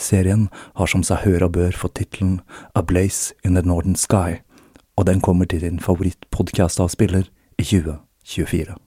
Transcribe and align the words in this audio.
Serien 0.00 0.48
har 0.76 0.90
som 0.90 1.04
seg 1.06 1.24
hør 1.26 1.46
og 1.48 1.56
bør 1.58 1.76
fått 1.76 1.98
tittelen 2.00 2.40
A 2.74 2.82
Blaze 2.82 3.34
in 3.44 3.54
the 3.54 3.62
Northern 3.62 3.96
Sky, 3.96 4.40
og 4.96 5.06
den 5.06 5.20
kommer 5.20 5.48
til 5.48 5.62
din 5.64 5.80
favorittpodkastavspiller 5.80 7.28
i 7.58 7.64
2024. 7.64 8.78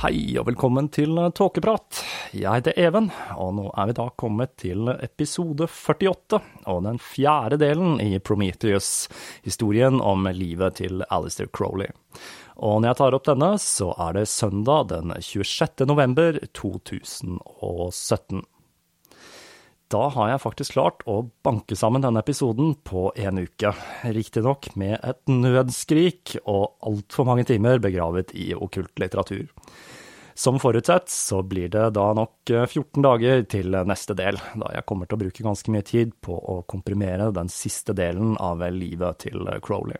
Hei 0.00 0.32
og 0.40 0.46
velkommen 0.48 0.86
til 0.88 1.18
Tåkeprat. 1.36 1.98
Jeg 2.32 2.48
heter 2.48 2.78
Even, 2.80 3.10
og 3.36 3.50
nå 3.58 3.66
er 3.76 3.90
vi 3.90 3.94
da 3.98 4.06
kommet 4.16 4.54
til 4.62 4.88
episode 4.94 5.66
48, 5.68 6.38
og 6.72 6.78
den 6.86 6.96
fjerde 7.04 7.58
delen 7.60 8.00
i 8.00 8.16
Prometheus, 8.16 9.10
historien 9.44 10.00
om 10.00 10.24
livet 10.32 10.78
til 10.80 11.04
Alistair 11.12 11.50
Crowley. 11.52 11.92
Og 12.56 12.80
når 12.80 12.88
jeg 12.94 12.98
tar 13.02 13.18
opp 13.18 13.28
denne, 13.28 13.50
så 13.60 13.90
er 14.06 14.16
det 14.16 14.24
søndag 14.32 14.88
den 14.94 15.12
26. 15.20 15.84
november 15.92 16.40
2017. 16.56 18.40
Da 19.90 20.04
har 20.14 20.28
jeg 20.30 20.42
faktisk 20.44 20.76
klart 20.76 21.00
å 21.10 21.24
banke 21.42 21.74
sammen 21.74 22.04
denne 22.04 22.22
episoden 22.22 22.76
på 22.86 23.08
en 23.18 23.40
uke. 23.42 23.72
Riktignok 24.06 24.68
med 24.78 25.00
et 25.02 25.32
nødskrik 25.32 26.36
og 26.44 26.76
altfor 26.86 27.26
mange 27.26 27.42
timer 27.48 27.82
begravet 27.82 28.30
i 28.38 28.52
okkult 28.54 29.02
litteratur. 29.02 29.48
Som 30.38 30.60
forutsett 30.62 31.10
så 31.10 31.40
blir 31.42 31.72
det 31.74 31.88
da 31.98 32.06
nok 32.16 32.52
14 32.52 33.02
dager 33.02 33.42
til 33.50 33.74
neste 33.90 34.14
del, 34.16 34.38
da 34.62 34.70
jeg 34.76 34.86
kommer 34.86 35.10
til 35.10 35.18
å 35.18 35.22
bruke 35.24 35.44
ganske 35.44 35.74
mye 35.74 35.84
tid 35.84 36.14
på 36.22 36.38
å 36.38 36.60
komprimere 36.70 37.32
den 37.34 37.50
siste 37.50 37.96
delen 37.98 38.38
av 38.38 38.62
livet 38.70 39.26
til 39.26 39.42
Crowley. 39.66 39.98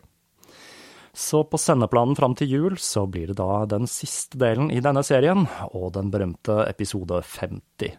Så 1.20 1.42
på 1.44 1.58
sendeplanen 1.60 2.16
fram 2.16 2.32
til 2.32 2.48
jul 2.48 2.76
så 2.80 3.02
blir 3.04 3.28
det 3.28 3.36
da 3.36 3.66
den 3.68 3.84
siste 3.90 4.38
delen 4.40 4.70
i 4.72 4.80
denne 4.80 5.02
serien, 5.04 5.44
og 5.76 5.90
den 5.92 6.08
berømte 6.08 6.62
episode 6.64 7.18
50. 7.20 7.98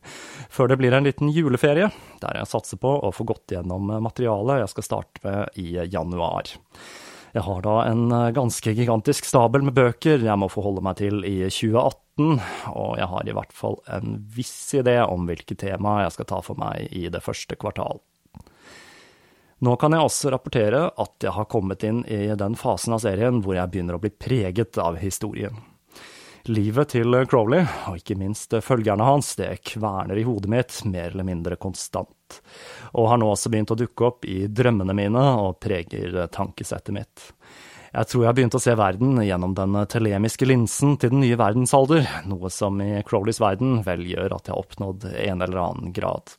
Før 0.50 0.72
det 0.72 0.80
blir 0.82 0.96
en 0.98 1.06
liten 1.06 1.30
juleferie, 1.30 1.92
der 2.24 2.40
jeg 2.40 2.50
satser 2.50 2.82
på 2.82 2.96
å 2.98 3.14
få 3.14 3.28
gått 3.30 3.54
gjennom 3.54 3.94
materialet 4.02 4.64
jeg 4.64 4.74
skal 4.74 4.88
starte 4.88 5.22
med 5.28 5.62
i 5.62 5.68
januar. 5.94 6.50
Jeg 7.32 7.46
har 7.46 7.62
da 7.64 7.76
en 7.92 8.10
ganske 8.34 8.74
gigantisk 8.76 9.30
stabel 9.30 9.70
med 9.70 9.78
bøker 9.78 10.26
jeg 10.26 10.42
må 10.42 10.50
forholde 10.52 10.82
meg 10.84 10.98
til 11.00 11.22
i 11.22 11.38
2018, 11.46 12.42
og 12.74 12.98
jeg 13.00 13.12
har 13.14 13.30
i 13.30 13.36
hvert 13.38 13.54
fall 13.56 13.78
en 14.00 14.18
viss 14.34 14.74
idé 14.82 14.98
om 15.06 15.30
hvilke 15.30 15.56
tema 15.62 16.02
jeg 16.08 16.18
skal 16.18 16.34
ta 16.34 16.42
for 16.42 16.58
meg 16.60 16.90
i 16.90 17.06
det 17.14 17.22
første 17.22 17.54
kvartal. 17.62 18.02
Nå 19.62 19.76
kan 19.78 19.94
jeg 19.94 20.02
også 20.02 20.32
rapportere 20.34 20.88
at 20.98 21.22
jeg 21.22 21.36
har 21.36 21.46
kommet 21.46 21.84
inn 21.86 22.00
i 22.10 22.24
den 22.34 22.56
fasen 22.58 22.96
av 22.96 23.04
serien 23.04 23.44
hvor 23.46 23.54
jeg 23.54 23.70
begynner 23.70 24.00
å 24.00 24.02
bli 24.02 24.10
preget 24.10 24.80
av 24.82 24.98
historien. 24.98 25.60
Livet 26.50 26.96
til 26.96 27.14
Crowley, 27.30 27.62
og 27.86 28.00
ikke 28.00 28.18
minst 28.18 28.56
følgerne 28.66 29.06
hans, 29.06 29.36
det 29.38 29.60
kverner 29.70 30.18
i 30.18 30.26
hodet 30.26 30.50
mitt 30.50 30.80
mer 30.90 31.12
eller 31.12 31.28
mindre 31.28 31.60
konstant, 31.62 32.40
og 32.98 33.12
har 33.12 33.22
nå 33.22 33.30
også 33.30 33.54
begynt 33.54 33.76
å 33.76 33.78
dukke 33.78 34.10
opp 34.10 34.26
i 34.26 34.48
drømmene 34.50 34.98
mine 34.98 35.28
og 35.44 35.60
preger 35.62 36.24
tankesettet 36.34 36.98
mitt. 36.98 37.30
Jeg 37.92 38.10
tror 38.10 38.24
jeg 38.24 38.32
har 38.32 38.38
begynt 38.42 38.58
å 38.58 38.64
se 38.64 38.74
verden 38.80 39.22
gjennom 39.22 39.54
den 39.54 39.78
telemiske 39.94 40.50
linsen 40.50 40.98
til 40.98 41.14
den 41.14 41.22
nye 41.22 41.38
verdensalder, 41.38 42.08
noe 42.26 42.50
som 42.50 42.82
i 42.82 42.96
Crowleys 43.06 43.44
verden 43.44 43.84
vel 43.86 44.08
gjør 44.10 44.40
at 44.40 44.50
jeg 44.50 44.56
har 44.56 44.66
oppnådd 44.66 45.12
en 45.12 45.46
eller 45.46 45.68
annen 45.68 45.94
grad. 45.94 46.34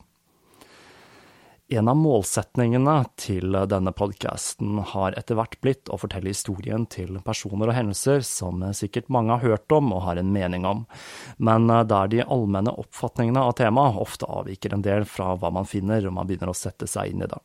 En 1.73 1.89
av 1.89 1.97
målsetningene 1.97 2.95
til 3.17 3.55
denne 3.71 3.95
podkasten 3.97 4.77
har 4.91 5.15
etter 5.17 5.39
hvert 5.39 5.55
blitt 5.65 5.89
å 5.89 5.97
fortelle 5.97 6.29
historien 6.29 6.83
til 6.91 7.17
personer 7.25 7.71
og 7.71 7.77
hendelser 7.79 8.21
som 8.29 8.61
sikkert 8.77 9.09
mange 9.15 9.33
har 9.33 9.55
hørt 9.55 9.73
om 9.73 9.89
og 9.97 10.03
har 10.05 10.19
en 10.21 10.35
mening 10.35 10.67
om, 10.69 10.83
men 11.41 11.71
der 11.89 12.11
de 12.13 12.27
allmenne 12.27 12.75
oppfatningene 12.83 13.41
av 13.41 13.55
temaet 13.57 13.97
ofte 14.05 14.29
avviker 14.29 14.75
en 14.77 14.85
del 14.85 15.07
fra 15.09 15.31
hva 15.33 15.49
man 15.57 15.69
finner 15.71 16.05
om 16.05 16.19
man 16.21 16.29
begynner 16.29 16.53
å 16.53 16.59
sette 16.59 16.85
seg 16.91 17.15
inn 17.15 17.25
i 17.25 17.29
det. 17.31 17.39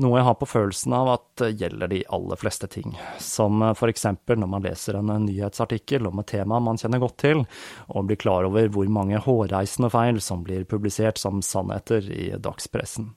Noe 0.00 0.16
jeg 0.16 0.26
har 0.26 0.38
på 0.40 0.48
følelsen 0.48 0.94
av 0.96 1.10
at 1.12 1.42
gjelder 1.44 1.90
de 1.92 2.00
aller 2.16 2.40
fleste 2.40 2.70
ting, 2.72 2.96
som 3.20 3.60
for 3.76 3.92
eksempel 3.92 4.40
når 4.40 4.50
man 4.54 4.64
leser 4.64 4.96
en 5.02 5.12
nyhetsartikkel 5.26 6.08
om 6.08 6.22
et 6.22 6.30
tema 6.32 6.62
man 6.64 6.80
kjenner 6.80 7.02
godt 7.02 7.18
til, 7.26 7.44
og 7.92 8.08
blir 8.08 8.22
klar 8.24 8.48
over 8.48 8.72
hvor 8.72 8.88
mange 8.88 9.20
hårreisende 9.26 9.92
feil 9.92 10.22
som 10.24 10.46
blir 10.48 10.64
publisert 10.64 11.20
som 11.20 11.44
sannheter 11.44 12.08
i 12.08 12.32
dagspressen. 12.40 13.12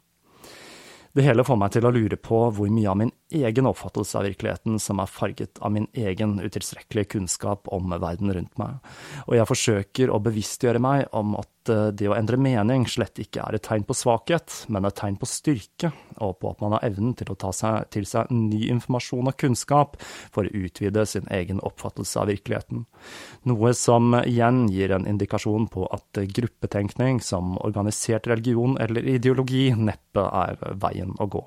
Det 1.18 1.24
hele 1.26 1.42
får 1.42 1.58
meg 1.58 1.72
til 1.74 1.86
å 1.88 1.90
lure 1.90 2.18
på 2.22 2.40
hvor 2.54 2.70
mye 2.70 2.92
av 2.92 2.98
min 3.00 3.12
egen 3.30 3.68
oppfattelse 3.68 4.18
av 4.18 4.24
virkeligheten 4.28 4.80
som 4.80 5.02
er 5.04 5.12
farget 5.12 5.60
av 5.60 5.74
min 5.76 5.88
egen 5.94 6.38
utilstrekkelige 6.40 7.12
kunnskap 7.18 7.68
om 7.74 7.92
verden 8.00 8.32
rundt 8.34 8.58
meg, 8.60 8.80
og 9.28 9.36
jeg 9.36 9.50
forsøker 9.50 10.12
å 10.14 10.22
bevisstgjøre 10.24 10.82
meg 10.84 11.08
om 11.18 11.36
at 11.40 11.72
eh, 11.74 11.90
det 11.92 12.08
å 12.08 12.16
endre 12.16 12.40
mening 12.40 12.88
slett 12.88 13.20
ikke 13.20 13.44
er 13.44 13.58
et 13.58 13.66
tegn 13.68 13.84
på 13.88 13.98
svakhet, 13.98 14.62
men 14.72 14.88
et 14.88 14.96
tegn 15.00 15.20
på 15.20 15.28
styrke, 15.30 15.92
og 16.24 16.38
på 16.40 16.54
at 16.54 16.64
man 16.64 16.78
har 16.78 16.88
evnen 16.88 17.18
til 17.20 17.34
å 17.34 17.38
ta 17.40 17.52
seg 17.56 17.90
til 17.94 18.08
seg 18.08 18.32
ny 18.32 18.70
informasjon 18.72 19.32
og 19.32 19.38
kunnskap 19.40 20.00
for 20.04 20.48
å 20.48 20.64
utvide 20.64 21.04
sin 21.10 21.28
egen 21.34 21.60
oppfattelse 21.68 22.24
av 22.24 22.32
virkeligheten, 22.32 22.86
noe 23.52 23.74
som 23.78 24.16
igjen 24.24 24.66
gir 24.72 24.96
en 24.96 25.10
indikasjon 25.10 25.68
på 25.74 25.90
at 25.92 26.24
gruppetenkning 26.32 27.20
som 27.24 27.58
organisert 27.60 28.32
religion 28.32 28.80
eller 28.82 29.04
ideologi 29.18 29.70
neppe 29.76 30.24
er 30.24 30.60
veien 30.80 31.16
å 31.20 31.28
gå. 31.28 31.44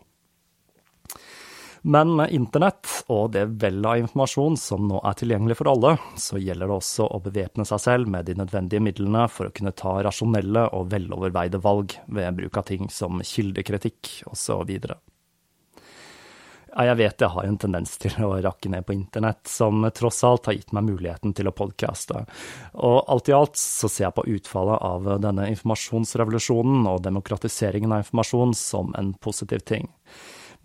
Men 1.83 2.13
med 2.17 2.33
internett 2.37 2.87
og 3.09 3.31
det 3.33 3.47
vel 3.63 3.81
av 3.89 4.03
informasjon 4.03 4.57
som 4.61 4.85
nå 4.89 4.99
er 5.01 5.17
tilgjengelig 5.17 5.57
for 5.61 5.71
alle, 5.73 5.95
så 6.21 6.37
gjelder 6.41 6.69
det 6.69 6.77
også 6.77 7.07
å 7.09 7.21
bevæpne 7.25 7.65
seg 7.69 7.81
selv 7.81 8.11
med 8.13 8.29
de 8.29 8.37
nødvendige 8.37 8.85
midlene 8.85 9.25
for 9.33 9.49
å 9.49 9.55
kunne 9.57 9.73
ta 9.73 9.95
rasjonelle 10.05 10.67
og 10.77 10.91
veloverveide 10.93 11.63
valg 11.65 11.97
ved 12.07 12.37
bruk 12.37 12.61
av 12.61 12.69
ting 12.69 12.91
som 12.93 13.23
kildekritikk 13.25 14.19
osv. 14.29 14.75
Ja, 16.71 16.85
jeg 16.87 16.99
vet 17.01 17.25
jeg 17.25 17.35
har 17.35 17.49
en 17.49 17.59
tendens 17.59 17.97
til 17.99 18.13
å 18.23 18.35
rakke 18.45 18.71
ned 18.71 18.85
på 18.87 18.95
internett, 18.95 19.41
som 19.49 19.83
tross 19.97 20.21
alt 20.29 20.47
har 20.47 20.55
gitt 20.59 20.75
meg 20.77 20.87
muligheten 20.87 21.33
til 21.35 21.49
å 21.51 21.55
podcaste. 21.57 22.27
Og 22.77 22.99
alt 23.11 23.31
i 23.33 23.35
alt 23.35 23.57
så 23.59 23.89
ser 23.91 24.07
jeg 24.07 24.17
på 24.21 24.27
utfallet 24.37 24.85
av 24.85 25.09
denne 25.25 25.49
informasjonsrevolusjonen 25.55 26.87
og 26.93 27.03
demokratiseringen 27.09 27.97
av 27.97 28.05
informasjon 28.05 28.55
som 28.55 28.95
en 29.01 29.15
positiv 29.19 29.65
ting. 29.67 29.89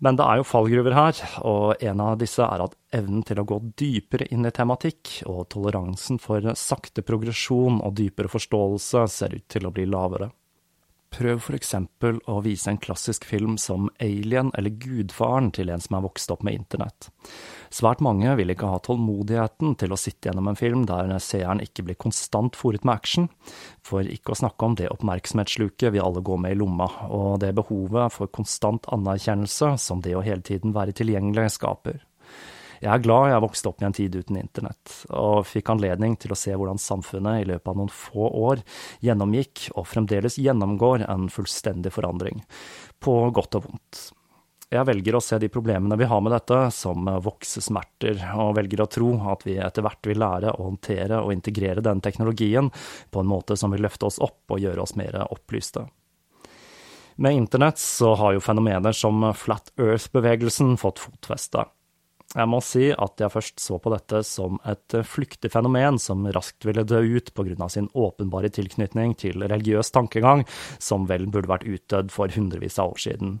Men 0.04 0.18
det 0.18 0.26
er 0.28 0.40
jo 0.40 0.44
fallgruver 0.44 0.92
her, 0.92 1.20
og 1.48 1.80
en 1.80 2.00
av 2.04 2.18
disse 2.20 2.44
er 2.44 2.66
at 2.66 2.74
evnen 2.96 3.22
til 3.24 3.40
å 3.40 3.46
gå 3.48 3.60
dypere 3.80 4.26
inn 4.32 4.44
i 4.44 4.52
tematikk 4.52 5.22
og 5.24 5.46
toleransen 5.54 6.20
for 6.20 6.44
sakte 6.60 7.04
progresjon 7.06 7.80
og 7.80 7.94
dypere 7.96 8.28
forståelse 8.28 9.06
ser 9.08 9.38
ut 9.38 9.46
til 9.52 9.68
å 9.68 9.72
bli 9.72 9.86
lavere. 9.88 10.28
Prøv 11.16 11.40
for 11.46 11.56
eksempel 11.56 12.18
å 12.28 12.42
vise 12.44 12.68
en 12.68 12.80
klassisk 12.82 13.24
film 13.24 13.56
som 13.62 13.88
Alien 14.02 14.50
eller 14.58 14.74
Gudfaren 14.76 15.48
til 15.54 15.72
en 15.72 15.80
som 15.80 15.96
er 15.96 16.04
vokst 16.04 16.32
opp 16.34 16.44
med 16.44 16.58
internett. 16.58 17.08
Svært 17.74 18.02
mange 18.04 18.32
vil 18.38 18.52
ikke 18.52 18.70
ha 18.70 18.80
tålmodigheten 18.82 19.76
til 19.80 19.92
å 19.92 19.98
sitte 20.00 20.30
gjennom 20.30 20.50
en 20.50 20.58
film 20.58 20.84
der 20.88 21.12
seeren 21.22 21.62
ikke 21.64 21.86
blir 21.86 21.98
konstant 22.00 22.58
fòret 22.58 22.86
med 22.86 22.94
action, 22.94 23.28
for 23.84 24.06
ikke 24.06 24.34
å 24.34 24.40
snakke 24.42 24.68
om 24.68 24.76
det 24.78 24.90
oppmerksomhetssluket 24.94 25.94
vi 25.94 26.02
alle 26.02 26.22
går 26.24 26.42
med 26.42 26.56
i 26.56 26.60
lomma, 26.60 26.88
og 27.10 27.40
det 27.44 27.54
behovet 27.58 28.14
for 28.14 28.30
konstant 28.32 28.86
anerkjennelse 28.94 29.76
som 29.82 30.02
det 30.04 30.16
å 30.16 30.24
hele 30.24 30.44
tiden 30.46 30.76
være 30.76 30.96
tilgjengelig 30.96 31.56
skaper. 31.58 32.02
Jeg 32.82 32.92
er 32.92 33.00
glad 33.00 33.30
jeg 33.30 33.42
vokste 33.42 33.70
opp 33.70 33.80
i 33.80 33.86
en 33.88 33.94
tid 33.96 34.18
uten 34.18 34.36
internett, 34.36 34.98
og 35.16 35.46
fikk 35.48 35.70
anledning 35.72 36.16
til 36.20 36.34
å 36.34 36.38
se 36.38 36.52
hvordan 36.52 36.80
samfunnet 36.80 37.42
i 37.42 37.48
løpet 37.48 37.70
av 37.72 37.78
noen 37.80 37.92
få 37.92 38.28
år 38.28 38.62
gjennomgikk, 39.04 39.70
og 39.80 39.88
fremdeles 39.88 40.36
gjennomgår, 40.42 41.06
en 41.08 41.30
fullstendig 41.32 41.94
forandring, 41.96 42.44
på 43.00 43.16
godt 43.36 43.58
og 43.60 43.70
vondt. 43.70 44.02
Jeg 44.66 44.82
velger 44.82 45.14
å 45.14 45.22
se 45.22 45.36
de 45.38 45.46
problemene 45.52 45.94
vi 46.00 46.08
har 46.10 46.22
med 46.26 46.32
dette, 46.34 46.56
som 46.74 47.06
voksesmerter, 47.22 48.18
og 48.34 48.56
velger 48.58 48.80
å 48.82 48.88
tro 48.90 49.12
at 49.30 49.44
vi 49.46 49.54
etter 49.62 49.84
hvert 49.86 50.08
vil 50.10 50.18
lære 50.18 50.56
å 50.56 50.66
håndtere 50.66 51.20
og 51.22 51.30
integrere 51.36 51.84
den 51.86 52.02
teknologien 52.02 52.72
på 53.14 53.22
en 53.22 53.30
måte 53.30 53.54
som 53.54 53.70
vil 53.70 53.86
løfte 53.86 54.08
oss 54.08 54.18
opp 54.18 54.50
og 54.50 54.64
gjøre 54.64 54.82
oss 54.82 54.96
mer 54.98 55.20
opplyste. 55.28 55.84
Med 57.22 57.38
internett 57.38 57.78
så 57.78 58.16
har 58.18 58.34
jo 58.34 58.42
fenomener 58.42 58.92
som 58.92 59.22
Flat 59.38 59.70
Earth-bevegelsen 59.78 60.74
fått 60.82 61.00
fotfeste. 61.00 61.62
Jeg 62.34 62.50
må 62.50 62.58
si 62.60 62.90
at 62.90 63.22
jeg 63.22 63.32
først 63.32 63.62
så 63.62 63.78
på 63.80 63.94
dette 63.94 64.24
som 64.26 64.58
et 64.66 64.98
flyktig 65.06 65.52
fenomen 65.54 65.96
som 66.02 66.26
raskt 66.34 66.66
ville 66.66 66.82
dø 66.84 66.98
ut 67.06 67.30
av 67.38 67.70
sin 67.70 67.86
åpenbare 67.94 68.50
tilknytning 68.50 69.14
til 69.14 69.46
religiøs 69.46 69.94
tankegang, 69.94 70.42
som 70.82 71.06
vel 71.06 71.30
burde 71.30 71.54
vært 71.54 71.70
utdødd 71.70 72.10
for 72.10 72.34
hundrevis 72.34 72.82
av 72.82 72.98
år 72.98 73.04
siden. 73.06 73.36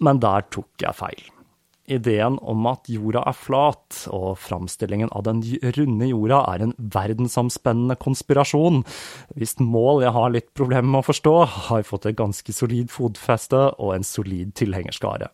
Men 0.00 0.22
der 0.22 0.46
tok 0.54 0.70
jeg 0.82 0.96
feil. 0.98 1.22
Ideen 1.90 2.36
om 2.46 2.66
at 2.70 2.86
jorda 2.90 3.24
er 3.26 3.34
flat, 3.34 4.04
og 4.14 4.38
framstillingen 4.38 5.10
av 5.12 5.24
den 5.26 5.42
runde 5.76 6.08
jorda 6.08 6.38
er 6.54 6.64
en 6.64 6.74
verdensomspennende 6.78 7.98
konspirasjon, 8.00 8.84
hvis 9.34 9.58
mål 9.58 10.04
jeg 10.06 10.14
har 10.14 10.32
litt 10.32 10.50
problemer 10.54 10.88
med 10.88 11.02
å 11.02 11.08
forstå, 11.10 11.34
har 11.68 11.88
fått 11.88 12.06
et 12.06 12.20
ganske 12.20 12.54
solid 12.54 12.92
fotfeste 12.94 13.64
og 13.82 13.96
en 13.96 14.06
solid 14.06 14.54
tilhengerskare. 14.58 15.32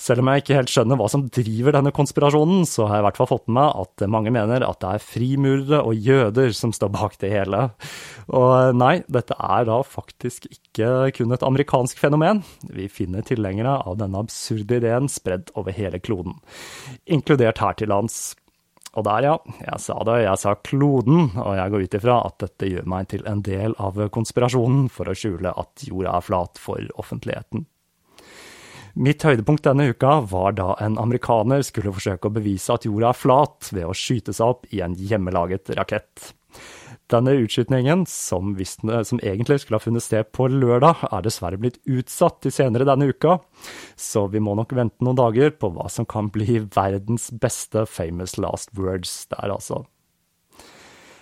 Selv 0.00 0.22
om 0.22 0.30
jeg 0.30 0.40
ikke 0.40 0.56
helt 0.56 0.70
skjønner 0.72 0.96
hva 0.96 1.06
som 1.12 1.26
driver 1.28 1.74
denne 1.76 1.92
konspirasjonen, 1.92 2.62
så 2.68 2.86
har 2.88 2.96
jeg 2.96 3.02
i 3.02 3.06
hvert 3.10 3.18
fall 3.20 3.28
fått 3.34 3.48
med 3.50 3.58
meg 3.58 3.82
at 3.82 4.04
mange 4.08 4.32
mener 4.32 4.64
at 4.64 4.80
det 4.80 4.92
er 4.96 5.04
frimurere 5.04 5.82
og 5.84 6.06
jøder 6.08 6.54
som 6.56 6.72
står 6.72 6.92
bak 6.94 7.18
det 7.20 7.32
hele. 7.34 7.66
Og 8.32 8.78
nei, 8.80 8.94
dette 9.12 9.36
er 9.36 9.66
da 9.68 9.80
faktisk 9.84 10.46
ikke 10.48 11.10
kun 11.18 11.36
et 11.36 11.44
amerikansk 11.44 12.00
fenomen. 12.00 12.40
Vi 12.72 12.88
finner 12.88 13.26
tilhengere 13.26 13.76
av 13.84 13.98
denne 14.00 14.22
absurde 14.24 14.78
ideen 14.80 15.10
spredd 15.12 15.52
over 15.60 15.76
hele 15.76 16.00
kloden, 16.00 16.38
inkludert 17.04 17.60
her 17.60 17.76
til 17.76 17.92
lands. 17.92 18.30
Og 18.96 19.04
der, 19.06 19.26
ja, 19.28 19.34
jeg 19.66 19.82
sa 19.84 19.98
det, 20.08 20.16
jeg 20.24 20.40
sa 20.42 20.54
kloden, 20.66 21.28
og 21.38 21.52
jeg 21.58 21.74
går 21.74 21.84
ut 21.84 21.98
ifra 22.00 22.16
at 22.24 22.40
dette 22.42 22.70
gjør 22.72 22.88
meg 22.90 23.10
til 23.12 23.28
en 23.28 23.44
del 23.46 23.76
av 23.78 24.00
konspirasjonen 24.16 24.88
for 24.90 25.12
å 25.12 25.14
skjule 25.14 25.52
at 25.60 25.84
jorda 25.86 26.16
er 26.16 26.26
flat 26.26 26.58
for 26.58 26.88
offentligheten. 26.98 27.68
Mitt 29.00 29.22
høydepunkt 29.24 29.64
denne 29.64 29.86
uka 29.94 30.18
var 30.28 30.52
da 30.58 30.74
en 30.84 30.98
amerikaner 31.00 31.62
skulle 31.64 31.92
forsøke 31.96 32.28
å 32.28 32.34
bevise 32.36 32.74
at 32.74 32.84
jorda 32.84 33.14
er 33.14 33.16
flat 33.16 33.70
ved 33.72 33.86
å 33.88 33.94
skyte 33.96 34.34
seg 34.36 34.52
opp 34.52 34.66
i 34.76 34.82
en 34.84 34.92
hjemmelaget 34.92 35.72
rakett. 35.78 36.34
Denne 37.10 37.32
utskytningen, 37.40 38.04
som, 38.06 38.52
som, 38.60 39.22
egentlig 39.24 39.62
skulle 39.62 39.80
ha 39.80 39.82
funnet 39.82 40.04
sted 40.04 40.28
på 40.36 40.50
lørdag, 40.52 41.06
er 41.08 41.24
dessverre 41.24 41.58
blitt 41.62 41.80
utsatt 41.88 42.42
til 42.44 42.52
senere 42.52 42.84
denne 42.86 43.08
uka, 43.08 43.38
så 43.96 44.26
vi 44.28 44.42
må 44.44 44.52
nok 44.58 44.76
vente 44.76 45.00
noen 45.06 45.18
dager 45.18 45.56
på 45.56 45.72
hva 45.72 45.88
som 45.88 46.04
kan 46.04 46.28
bli 46.34 46.60
verdens 46.68 47.30
beste 47.32 47.86
famous 47.88 48.36
last 48.36 48.76
words 48.76 49.24
der, 49.32 49.48
altså. 49.48 49.86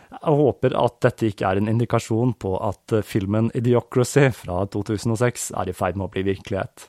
Jeg 0.09 0.37
håper 0.41 0.75
at 0.81 1.01
dette 1.05 1.29
ikke 1.29 1.49
er 1.49 1.61
en 1.61 1.69
indikasjon 1.71 2.35
på 2.41 2.55
at 2.65 2.95
filmen 3.05 3.51
Idiocracy 3.59 4.31
fra 4.37 4.63
2006 4.73 5.51
er 5.61 5.69
i 5.69 5.77
ferd 5.77 5.99
med 5.99 6.09
å 6.09 6.13
bli 6.15 6.25
virkelighet. 6.31 6.89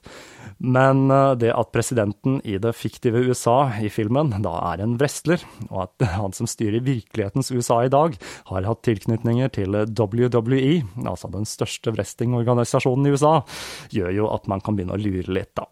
Men 0.59 1.07
eh, 1.11 1.33
det 1.39 1.53
at 1.55 1.71
presidenten 1.71 2.39
i 2.43 2.57
det 2.61 2.73
fiktive 2.75 3.21
USA 3.29 3.71
i 3.79 3.89
filmen 3.91 4.33
da 4.43 4.53
er 4.73 4.83
en 4.83 4.97
wrestler, 4.99 5.43
og 5.69 5.85
at 5.87 6.07
han 6.19 6.35
som 6.35 6.49
styrer 6.49 6.83
virkelighetens 6.85 7.51
USA 7.55 7.81
i 7.85 7.93
dag, 7.93 8.17
har 8.51 8.67
hatt 8.67 8.83
tilknytninger 8.87 9.53
til 9.55 9.79
WWE, 9.87 10.81
altså 11.05 11.31
den 11.31 11.47
største 11.47 11.95
wrestlingorganisasjonen 11.95 13.07
i 13.07 13.15
USA, 13.15 13.35
gjør 13.95 14.15
jo 14.15 14.31
at 14.33 14.51
man 14.51 14.63
kan 14.63 14.75
begynne 14.75 14.99
å 14.99 15.01
lure 15.01 15.31
litt, 15.31 15.55
da. 15.59 15.67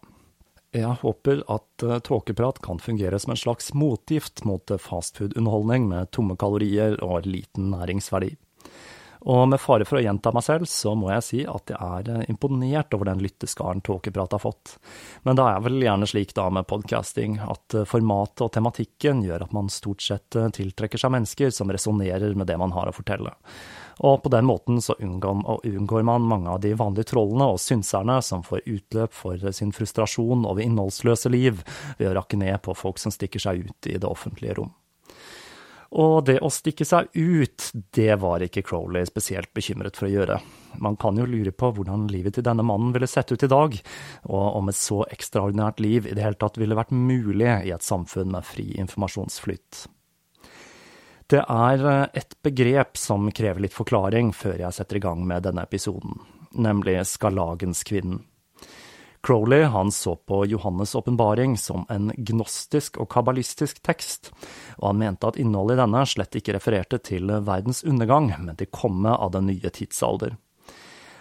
Jeg 0.78 1.00
håper 1.02 1.42
at 1.50 1.86
uh, 1.86 1.98
tåkeprat 2.04 2.62
kan 2.64 2.80
fungere 2.82 3.18
som 3.22 3.34
en 3.34 3.40
slags 3.40 3.72
motgift 3.74 4.44
mot 4.48 4.70
fastfood-underholdning 4.82 5.88
med 5.90 6.12
tomme 6.14 6.38
kalorier 6.38 6.98
og 7.04 7.26
liten 7.26 7.72
næringsverdi. 7.74 8.36
Og 9.26 9.48
med 9.50 9.58
fare 9.58 9.86
for 9.88 9.98
å 9.98 10.02
gjenta 10.02 10.30
meg 10.34 10.44
selv, 10.46 10.68
så 10.70 10.92
må 10.98 11.10
jeg 11.10 11.24
si 11.26 11.40
at 11.48 11.72
jeg 11.72 11.78
er 11.78 12.10
eh, 12.12 12.28
imponert 12.30 12.94
over 12.94 13.10
den 13.10 13.22
lytteskaren 13.24 13.82
Tåkeprat 13.84 14.36
har 14.36 14.42
fått. 14.42 14.76
Men 15.26 15.38
det 15.38 15.46
er 15.50 15.64
vel 15.64 15.82
gjerne 15.82 16.08
slik 16.08 16.34
da 16.38 16.46
med 16.54 16.68
podcasting 16.70 17.40
at 17.42 17.74
eh, 17.74 17.88
formatet 17.88 18.46
og 18.46 18.52
tematikken 18.54 19.24
gjør 19.26 19.48
at 19.48 19.56
man 19.56 19.72
stort 19.72 20.04
sett 20.04 20.38
eh, 20.38 20.50
tiltrekker 20.54 21.02
seg 21.02 21.14
mennesker 21.16 21.50
som 21.54 21.74
resonnerer 21.74 22.38
med 22.38 22.46
det 22.50 22.60
man 22.62 22.74
har 22.76 22.90
å 22.90 22.94
fortelle. 22.94 23.34
Og 23.98 24.22
på 24.22 24.30
den 24.30 24.46
måten 24.46 24.82
så 24.84 24.94
unngår, 24.98 25.66
unngår 25.66 26.04
man 26.06 26.26
mange 26.30 26.50
av 26.50 26.60
de 26.62 26.74
vanlige 26.78 27.10
trollene 27.12 27.50
og 27.52 27.62
synserne 27.62 28.20
som 28.22 28.44
får 28.46 28.66
utløp 28.66 29.14
for 29.14 29.50
sin 29.52 29.74
frustrasjon 29.74 30.46
over 30.46 30.62
innholdsløse 30.62 31.32
liv 31.34 31.64
ved 31.98 32.12
å 32.12 32.18
rakke 32.20 32.38
ned 32.38 32.60
på 32.62 32.76
folk 32.78 33.00
som 33.02 33.14
stikker 33.14 33.42
seg 33.42 33.66
ut 33.66 33.90
i 33.90 33.98
det 33.98 34.06
offentlige 34.06 34.60
rom. 34.60 34.70
Og 35.96 36.26
det 36.28 36.36
å 36.44 36.50
stikke 36.52 36.84
seg 36.84 37.08
ut, 37.16 37.70
det 37.96 38.18
var 38.20 38.44
ikke 38.44 38.62
Crowley 38.66 39.08
spesielt 39.08 39.54
bekymret 39.56 39.96
for 39.96 40.08
å 40.08 40.12
gjøre. 40.12 40.36
Man 40.84 40.98
kan 41.00 41.16
jo 41.16 41.24
lure 41.24 41.52
på 41.56 41.70
hvordan 41.72 42.04
livet 42.12 42.36
til 42.36 42.44
denne 42.44 42.66
mannen 42.66 42.92
ville 42.92 43.08
sett 43.08 43.32
ut 43.32 43.42
i 43.42 43.48
dag, 43.48 43.78
og 44.28 44.58
om 44.60 44.68
et 44.68 44.76
så 44.76 45.00
ekstraordinært 45.08 45.80
liv 45.80 46.04
i 46.04 46.12
det 46.12 46.26
hele 46.26 46.38
tatt 46.38 46.60
ville 46.60 46.76
vært 46.76 46.92
mulig 46.92 47.48
i 47.64 47.72
et 47.72 47.86
samfunn 47.86 48.34
med 48.36 48.44
fri 48.44 48.68
informasjonsflyt. 48.76 49.86
Det 51.28 51.44
er 51.44 51.84
eh, 51.84 52.06
et 52.16 52.34
begrep 52.42 52.96
som 52.96 53.28
krever 53.36 53.66
litt 53.66 53.76
forklaring 53.76 54.32
før 54.32 54.62
jeg 54.64 54.76
setter 54.78 54.96
i 54.96 55.04
gang 55.04 55.26
med 55.28 55.44
denne 55.44 55.66
episoden, 55.68 56.16
nemlig 56.56 57.02
skarlagenskvinnen. 57.04 58.22
Crowley 59.20 59.66
han 59.68 59.90
så 59.92 60.14
på 60.16 60.44
Johannes' 60.46 60.94
åpenbaring 60.96 61.56
som 61.58 61.84
en 61.90 62.12
gnostisk 62.16 62.96
og 63.02 63.10
kabbalistisk 63.12 63.82
tekst, 63.84 64.30
og 64.78 64.92
han 64.92 65.00
mente 65.02 65.28
at 65.28 65.36
innholdet 65.42 65.76
i 65.76 65.82
denne 65.82 66.04
slett 66.06 66.38
ikke 66.38 66.54
refererte 66.56 67.00
til 67.10 67.32
verdens 67.44 67.82
undergang, 67.84 68.30
men 68.38 68.56
til 68.56 68.70
komme 68.72 69.12
av 69.12 69.34
den 69.34 69.50
nye 69.50 69.74
tidsalder. 69.74 70.38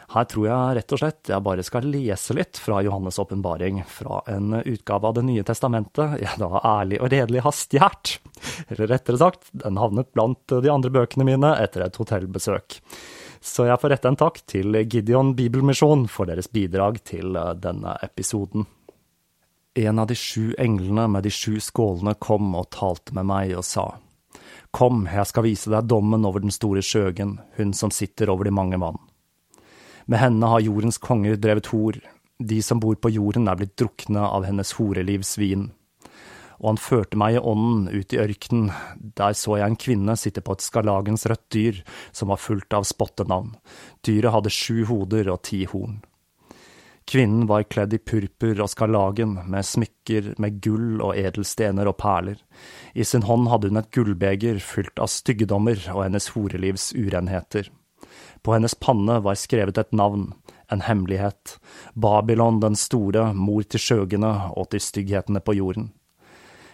Her 0.08 0.24
tror 0.24 0.46
jeg 0.48 0.76
rett 0.78 0.94
og 0.96 1.00
slett 1.02 1.30
jeg 1.34 1.44
bare 1.44 1.64
skal 1.68 1.88
lese 1.92 2.36
litt 2.38 2.60
fra 2.64 2.80
Johannes' 2.86 3.20
åpenbaring, 3.20 3.82
fra 3.84 4.22
en 4.32 4.56
utgave 4.62 5.10
av 5.10 5.18
Det 5.18 5.26
nye 5.28 5.44
testamentet 5.44 6.22
jeg 6.22 6.40
da 6.40 6.62
ærlig 6.64 7.02
og 7.02 7.12
redelig 7.12 7.44
har 7.44 7.56
stjålet. 7.56 8.14
Eller 8.72 8.88
rettere 8.94 9.20
sagt, 9.20 9.50
den 9.52 9.80
havnet 9.82 10.14
blant 10.16 10.48
de 10.48 10.72
andre 10.72 10.94
bøkene 10.96 11.28
mine 11.28 11.52
etter 11.60 11.84
et 11.84 12.00
hotellbesøk. 12.00 12.80
Så 13.44 13.68
jeg 13.68 13.80
får 13.82 13.94
rette 13.94 14.10
en 14.12 14.20
takk 14.20 14.40
til 14.48 14.80
Gideon 14.88 15.36
Bibelmisjon 15.36 16.08
for 16.12 16.30
deres 16.30 16.48
bidrag 16.52 17.02
til 17.06 17.36
denne 17.60 17.98
episoden. 18.04 18.66
En 19.78 20.00
av 20.00 20.08
de 20.10 20.16
sju 20.18 20.56
englene 20.58 21.06
med 21.12 21.28
de 21.28 21.30
sju 21.30 21.60
skålene 21.62 22.16
kom 22.16 22.56
og 22.58 22.72
talte 22.74 23.14
med 23.14 23.28
meg 23.30 23.54
og 23.60 23.68
sa, 23.68 23.92
Kom, 24.72 25.06
jeg 25.10 25.26
skal 25.30 25.46
vise 25.46 25.72
deg 25.72 25.88
dommen 25.90 26.26
over 26.28 26.44
den 26.44 26.54
store 26.54 26.82
skjøgen, 26.84 27.38
hun 27.58 27.72
som 27.74 27.92
sitter 27.94 28.30
over 28.30 28.48
de 28.48 28.52
mange 28.54 28.80
vann. 28.82 29.00
Med 30.08 30.22
henne 30.22 30.48
har 30.48 30.64
jordens 30.64 30.98
konger 31.04 31.36
drevet 31.36 31.68
hor, 31.74 31.98
de 32.40 32.62
som 32.64 32.80
bor 32.80 32.96
på 32.96 33.12
jorden 33.12 33.50
er 33.52 33.58
blitt 33.60 33.76
drukne 33.80 34.24
av 34.24 34.46
hennes 34.48 34.72
horelivs 34.78 35.36
vin. 35.40 35.68
Og 36.58 36.72
han 36.72 36.80
førte 36.82 37.20
meg 37.20 37.36
i 37.36 37.42
ånden 37.52 37.90
ut 37.92 38.14
i 38.16 38.20
ørkenen, 38.24 38.72
der 39.20 39.36
så 39.38 39.60
jeg 39.60 39.74
en 39.74 39.80
kvinne 39.80 40.16
sitte 40.18 40.42
på 40.42 40.56
et 40.56 40.64
skarlagens 40.64 41.28
rødt 41.30 41.46
dyr 41.54 41.82
som 42.16 42.32
var 42.32 42.42
fullt 42.42 42.74
av 42.74 42.88
spottenavn. 42.88 43.58
Dyret 44.08 44.34
hadde 44.34 44.54
sju 44.54 44.86
hoder 44.90 45.30
og 45.34 45.44
ti 45.46 45.66
horn. 45.70 46.00
Kvinnen 47.08 47.46
var 47.48 47.68
kledd 47.72 47.94
i 47.96 48.02
purpur 48.04 48.60
og 48.64 48.72
skarlagen, 48.72 49.38
med 49.48 49.64
smykker 49.64 50.34
med 50.44 50.58
gull 50.64 51.04
og 51.04 51.16
edelstener 51.16 51.88
og 51.88 51.96
perler. 52.02 52.42
I 52.96 53.06
sin 53.08 53.24
hånd 53.28 53.48
hadde 53.52 53.72
hun 53.72 53.80
et 53.80 53.92
gullbeger 53.96 54.60
fylt 54.64 55.00
av 55.00 55.12
styggedommer 55.12 55.80
og 55.94 56.04
hennes 56.04 56.32
horelivs 56.36 56.90
urenheter. 56.98 57.70
På 58.44 58.54
hennes 58.54 58.76
panne 58.76 59.20
var 59.24 59.40
skrevet 59.40 59.78
et 59.78 59.94
navn, 59.96 60.32
en 60.72 60.82
hemmelighet, 60.82 61.58
Babylon 61.94 62.60
den 62.60 62.76
store, 62.76 63.32
mor 63.34 63.64
til 63.64 63.82
skjøgene 63.82 64.34
og 64.56 64.70
til 64.72 64.84
stygghetene 64.84 65.42
på 65.44 65.58
jorden. 65.58 65.92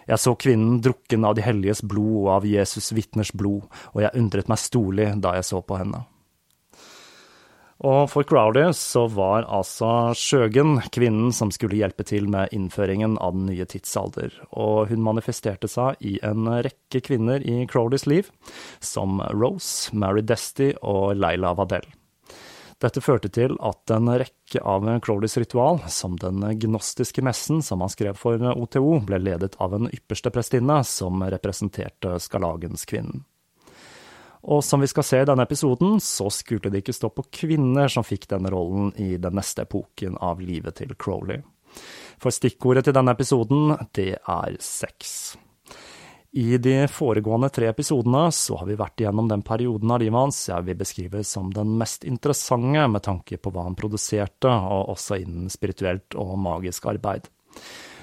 Jeg 0.07 0.19
så 0.19 0.33
kvinnen 0.35 0.81
drukken 0.83 1.23
av 1.23 1.37
de 1.37 1.45
helliges 1.45 1.83
blod 1.87 2.25
og 2.25 2.31
av 2.37 2.47
Jesus' 2.47 2.91
vitners 2.95 3.31
blod, 3.31 3.69
og 3.93 4.01
jeg 4.03 4.19
undret 4.19 4.49
meg 4.51 4.59
storlig 4.59 5.13
da 5.23 5.37
jeg 5.37 5.47
så 5.47 5.61
på 5.63 5.79
henne. 5.79 6.03
Og 7.81 8.05
for 8.11 8.23
Crowley 8.27 8.69
så 8.77 9.07
var 9.11 9.47
altså 9.49 10.13
Sjøgen 10.15 10.77
kvinnen 10.93 11.33
som 11.35 11.49
skulle 11.51 11.79
hjelpe 11.79 12.05
til 12.07 12.29
med 12.31 12.53
innføringen 12.53 13.17
av 13.17 13.33
den 13.33 13.47
nye 13.49 13.65
tidsalder, 13.65 14.35
og 14.51 14.91
hun 14.91 15.01
manifesterte 15.03 15.67
seg 15.71 15.97
i 16.05 16.19
en 16.23 16.45
rekke 16.47 17.01
kvinner 17.03 17.41
i 17.41 17.65
Crowleys 17.67 18.05
liv, 18.05 18.29
som 18.79 19.19
Rose, 19.33 19.89
Mary 19.95 20.21
Desty 20.21 20.71
og 20.81 21.17
Leila 21.17 21.55
Vadel. 21.57 21.89
Dette 22.83 22.99
førte 22.99 23.29
til 23.31 23.55
at 23.63 23.91
en 23.95 24.09
rekke 24.19 24.59
av 24.59 24.85
Crowleys 25.03 25.37
ritual, 25.39 25.79
som 25.87 26.17
den 26.19 26.43
gnostiske 26.59 27.23
messen 27.23 27.61
som 27.63 27.81
han 27.83 27.91
skrev 27.91 28.17
for 28.19 28.41
OTO, 28.53 28.97
ble 29.07 29.21
ledet 29.23 29.55
av 29.63 29.75
en 29.77 29.87
ypperste 29.87 30.33
prestinne 30.35 30.81
som 30.87 31.23
representerte 31.23 32.17
Skarlagens 32.19 32.83
kvinnen. 32.89 33.23
Og 34.43 34.63
som 34.63 34.81
vi 34.83 34.89
skal 34.91 35.05
se 35.07 35.21
i 35.23 35.27
denne 35.27 35.45
episoden, 35.47 35.99
så 36.03 36.27
skulle 36.33 36.71
det 36.71 36.83
ikke 36.83 36.95
stå 36.95 37.09
på 37.15 37.25
kvinner 37.31 37.91
som 37.91 38.03
fikk 38.03 38.27
denne 38.33 38.51
rollen 38.51 38.91
i 38.99 39.15
den 39.21 39.37
neste 39.39 39.63
epoken 39.63 40.17
av 40.19 40.41
livet 40.43 40.81
til 40.81 40.91
Crowley. 40.99 41.39
For 42.19 42.33
stikkordet 42.33 42.85
til 42.87 42.95
denne 42.95 43.15
episoden, 43.15 43.71
det 43.95 44.17
er 44.19 44.57
sex. 44.59 45.35
I 46.33 46.57
de 46.57 46.87
foregående 46.89 47.51
tre 47.53 47.67
episodene 47.69 48.25
så 48.33 48.57
har 48.57 48.65
vi 48.65 48.77
vært 48.77 49.03
igjennom 49.03 49.27
den 49.29 49.43
perioden 49.45 49.91
av 49.93 50.01
livet 50.01 50.17
hans 50.17 50.39
jeg 50.49 50.65
vil 50.65 50.79
beskrive 50.79 51.21
som 51.29 51.51
den 51.53 51.75
mest 51.77 52.07
interessante 52.09 52.87
med 52.89 53.05
tanke 53.05 53.37
på 53.37 53.53
hva 53.53 53.67
han 53.67 53.77
produserte, 53.77 54.49
og 54.49 54.95
også 54.95 55.21
innen 55.21 55.51
spirituelt 55.53 56.17
og 56.17 56.33
magisk 56.41 56.89
arbeid. 56.89 57.29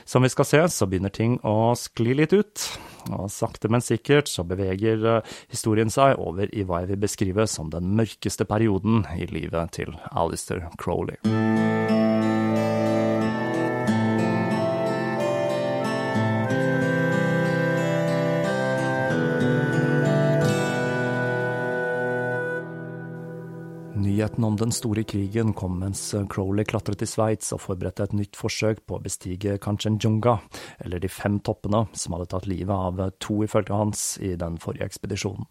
Som 0.05 0.25
vi 0.25 0.33
skal 0.33 0.49
se, 0.49 0.63
så 0.69 0.89
begynner 0.91 1.13
ting 1.15 1.39
å 1.47 1.73
skli 1.79 2.17
litt 2.19 2.35
ut, 2.35 2.67
og 3.11 3.31
sakte, 3.33 3.71
men 3.73 3.85
sikkert 3.85 4.31
så 4.31 4.45
beveger 4.49 5.07
eh, 5.17 5.39
historien 5.53 5.93
seg 5.93 6.19
over 6.21 6.51
i 6.53 6.67
hva 6.67 6.83
jeg 6.83 6.93
vil 6.95 7.03
beskrive 7.07 7.47
som 7.51 7.73
den 7.73 7.95
mørkeste 7.99 8.47
perioden 8.49 9.05
i 9.17 9.29
livet 9.31 9.77
til 9.81 9.97
Alistair 10.11 10.69
Crowley. 10.81 12.00
Nyheten 24.21 24.45
om 24.45 24.57
den 24.57 24.73
store 24.73 25.01
krigen 25.09 25.55
kom 25.57 25.79
mens 25.81 26.03
Crowley 26.29 26.67
klatret 26.69 27.01
i 27.01 27.07
Sveits 27.09 27.55
og 27.57 27.63
forberedte 27.63 28.05
et 28.05 28.13
nytt 28.13 28.37
forsøk 28.37 28.83
på 28.85 28.99
å 28.99 29.01
bestige 29.01 29.55
Kanchenjunga, 29.65 30.35
eller 30.85 31.01
de 31.01 31.09
fem 31.09 31.39
toppene 31.41 31.87
som 31.97 32.13
hadde 32.13 32.27
tatt 32.35 32.49
livet 32.51 32.69
av 32.69 33.01
to, 33.17 33.39
ifølge 33.47 33.73
hans, 33.73 34.03
i 34.21 34.35
den 34.37 34.59
forrige 34.61 34.91
ekspedisjonen. 34.91 35.49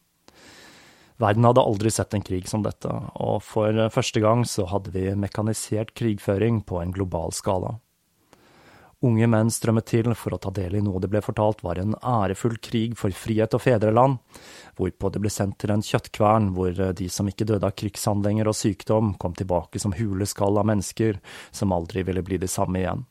Verden 1.17 1.49
hadde 1.49 1.65
aldri 1.65 1.89
sett 1.89 2.13
en 2.13 2.27
krig 2.29 2.45
som 2.51 2.61
dette, 2.61 2.93
og 3.17 3.41
for 3.41 3.89
første 3.89 4.21
gang 4.21 4.45
så 4.45 4.69
hadde 4.69 4.93
vi 4.93 5.07
mekanisert 5.17 5.95
krigføring 5.97 6.61
på 6.61 6.83
en 6.83 6.93
global 6.93 7.33
skala. 7.33 7.79
Unge 8.99 9.29
menn 9.31 9.47
strømmet 9.47 9.85
til 9.87 10.09
for 10.11 10.35
å 10.35 10.37
ta 10.43 10.51
del 10.51 10.73
i 10.75 10.81
noe 10.83 10.99
det 10.99 11.07
ble 11.11 11.21
fortalt 11.23 11.61
var 11.63 11.79
en 11.79 11.93
ærefull 12.03 12.57
krig 12.59 12.97
for 12.99 13.15
frihet 13.15 13.53
og 13.55 13.61
fedreland, 13.63 14.17
hvorpå 14.75 15.11
det 15.13 15.21
ble 15.23 15.31
sendt 15.31 15.55
til 15.63 15.71
en 15.71 15.83
kjøttkvern 15.85 16.49
hvor 16.57 16.75
de 16.75 17.07
som 17.07 17.29
ikke 17.31 17.47
døde 17.47 17.63
av 17.63 17.77
krigshandlinger 17.79 18.49
og 18.51 18.57
sykdom, 18.59 19.13
kom 19.15 19.37
tilbake 19.39 19.79
som 19.79 19.95
huleskall 19.95 20.59
av 20.59 20.67
mennesker 20.67 21.21
som 21.55 21.71
aldri 21.71 22.03
ville 22.03 22.25
bli 22.27 22.41
de 22.43 22.51
samme 22.51 22.81
igjen. 22.81 23.07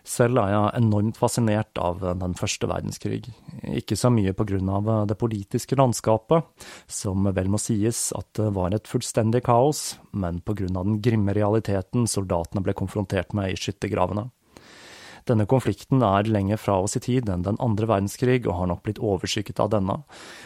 Selv 0.00 0.40
er 0.40 0.54
jeg 0.54 0.80
enormt 0.80 1.20
fascinert 1.20 1.76
av 1.76 2.00
den 2.22 2.32
første 2.40 2.64
verdenskrig, 2.70 3.26
ikke 3.68 4.00
så 4.00 4.08
mye 4.08 4.32
på 4.32 4.48
grunn 4.48 4.72
av 4.72 4.88
det 5.12 5.20
politiske 5.20 5.76
landskapet, 5.76 6.48
som 6.88 7.28
vel 7.36 7.52
må 7.52 7.60
sies 7.60 8.06
at 8.16 8.32
det 8.40 8.48
var 8.56 8.72
et 8.72 8.88
fullstendig 8.88 9.44
kaos, 9.44 10.00
men 10.16 10.40
på 10.40 10.56
grunn 10.56 10.80
av 10.80 10.88
den 10.88 11.02
grimme 11.04 11.36
realiteten 11.36 12.08
soldatene 12.08 12.64
ble 12.64 12.80
konfrontert 12.80 13.36
med 13.36 13.52
i 13.52 13.60
skyttergravene. 13.60 14.30
Denne 15.28 15.46
konflikten 15.50 16.02
er 16.06 16.28
lenger 16.30 16.60
fra 16.60 16.78
oss 16.84 16.96
i 16.96 17.02
tid 17.04 17.28
enn 17.30 17.44
den 17.46 17.58
andre 17.62 17.88
verdenskrig, 17.90 18.42
og 18.46 18.56
har 18.58 18.70
nok 18.70 18.82
blitt 18.86 19.02
overskygget 19.02 19.60
av 19.62 19.72
denne. 19.74 19.98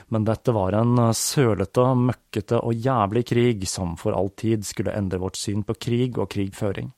Men 0.08 0.26
dette 0.28 0.54
var 0.56 0.76
en 0.78 0.98
eh, 0.98 1.14
sølete, 1.18 1.86
møkkete 2.10 2.60
og 2.64 2.74
jævlig 2.74 3.24
krig 3.30 3.64
som 3.70 3.94
for 4.00 4.16
all 4.16 4.32
tid 4.40 4.66
skulle 4.66 4.94
endre 4.96 5.22
vårt 5.22 5.38
syn 5.40 5.64
på 5.66 5.78
krig 5.78 6.18
og 6.18 6.30
krigføring. 6.34 6.92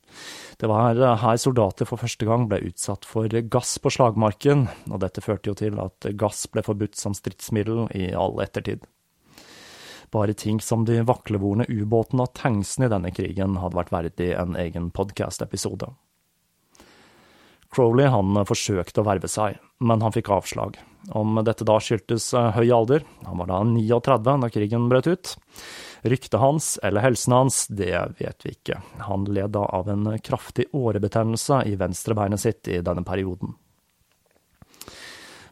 Det 0.57 0.69
var 0.71 0.97
eh, 0.97 1.17
her 1.23 1.39
soldater 1.41 1.89
for 1.89 2.01
første 2.01 2.27
gang 2.27 2.49
ble 2.49 2.63
utsatt 2.71 3.07
for 3.07 3.31
gass 3.51 3.77
på 3.81 3.93
slagmarken, 3.93 4.67
og 4.91 5.01
dette 5.03 5.23
førte 5.25 5.51
jo 5.51 5.57
til 5.57 5.81
at 5.83 6.11
gass 6.17 6.45
ble 6.51 6.65
forbudt 6.65 6.97
som 6.97 7.17
stridsmiddel 7.17 7.87
i 7.97 8.09
all 8.17 8.39
ettertid. 8.43 8.85
Bare 10.11 10.33
ting 10.33 10.61
som 10.63 10.85
de 10.87 11.01
vaklevorne 11.03 11.67
ubåtene 11.67 12.23
og 12.23 12.35
tanksene 12.37 12.87
i 12.87 12.91
denne 12.93 13.11
krigen 13.11 13.57
hadde 13.59 13.75
vært 13.75 13.91
verdig 13.91 14.31
en 14.39 14.55
egen 14.55 14.87
podkast-episode. 14.95 15.91
Crowley 17.77 18.09
han 18.09 18.33
forsøkte 18.49 19.03
å 19.03 19.05
verve 19.05 19.29
seg, 19.29 19.59
men 19.85 20.01
han 20.01 20.13
fikk 20.15 20.31
avslag. 20.33 20.79
Om 21.13 21.37
dette 21.45 21.65
da 21.67 21.75
skyldtes 21.77 22.31
eh, 22.33 22.47
høy 22.55 22.71
alder, 22.73 23.03
han 23.27 23.37
var 23.37 23.51
da 23.51 23.59
39 23.69 24.33
da 24.41 24.49
krigen 24.49 24.87
brøt 24.89 25.05
ut. 25.11 25.35
Ryktet 26.01 26.39
hans 26.41 26.71
eller 26.81 27.05
helsen 27.05 27.35
hans, 27.37 27.59
det 27.69 27.93
vet 28.17 28.47
vi 28.47 28.55
ikke. 28.55 28.79
Han 29.05 29.27
led 29.29 29.53
da 29.53 29.67
av 29.77 29.91
en 29.93 30.09
kraftig 30.25 30.65
årebetennelse 30.73 31.61
i 31.69 31.75
venstrebeinet 31.77 32.41
sitt 32.41 32.71
i 32.73 32.81
denne 32.81 33.05
perioden. 33.05 33.53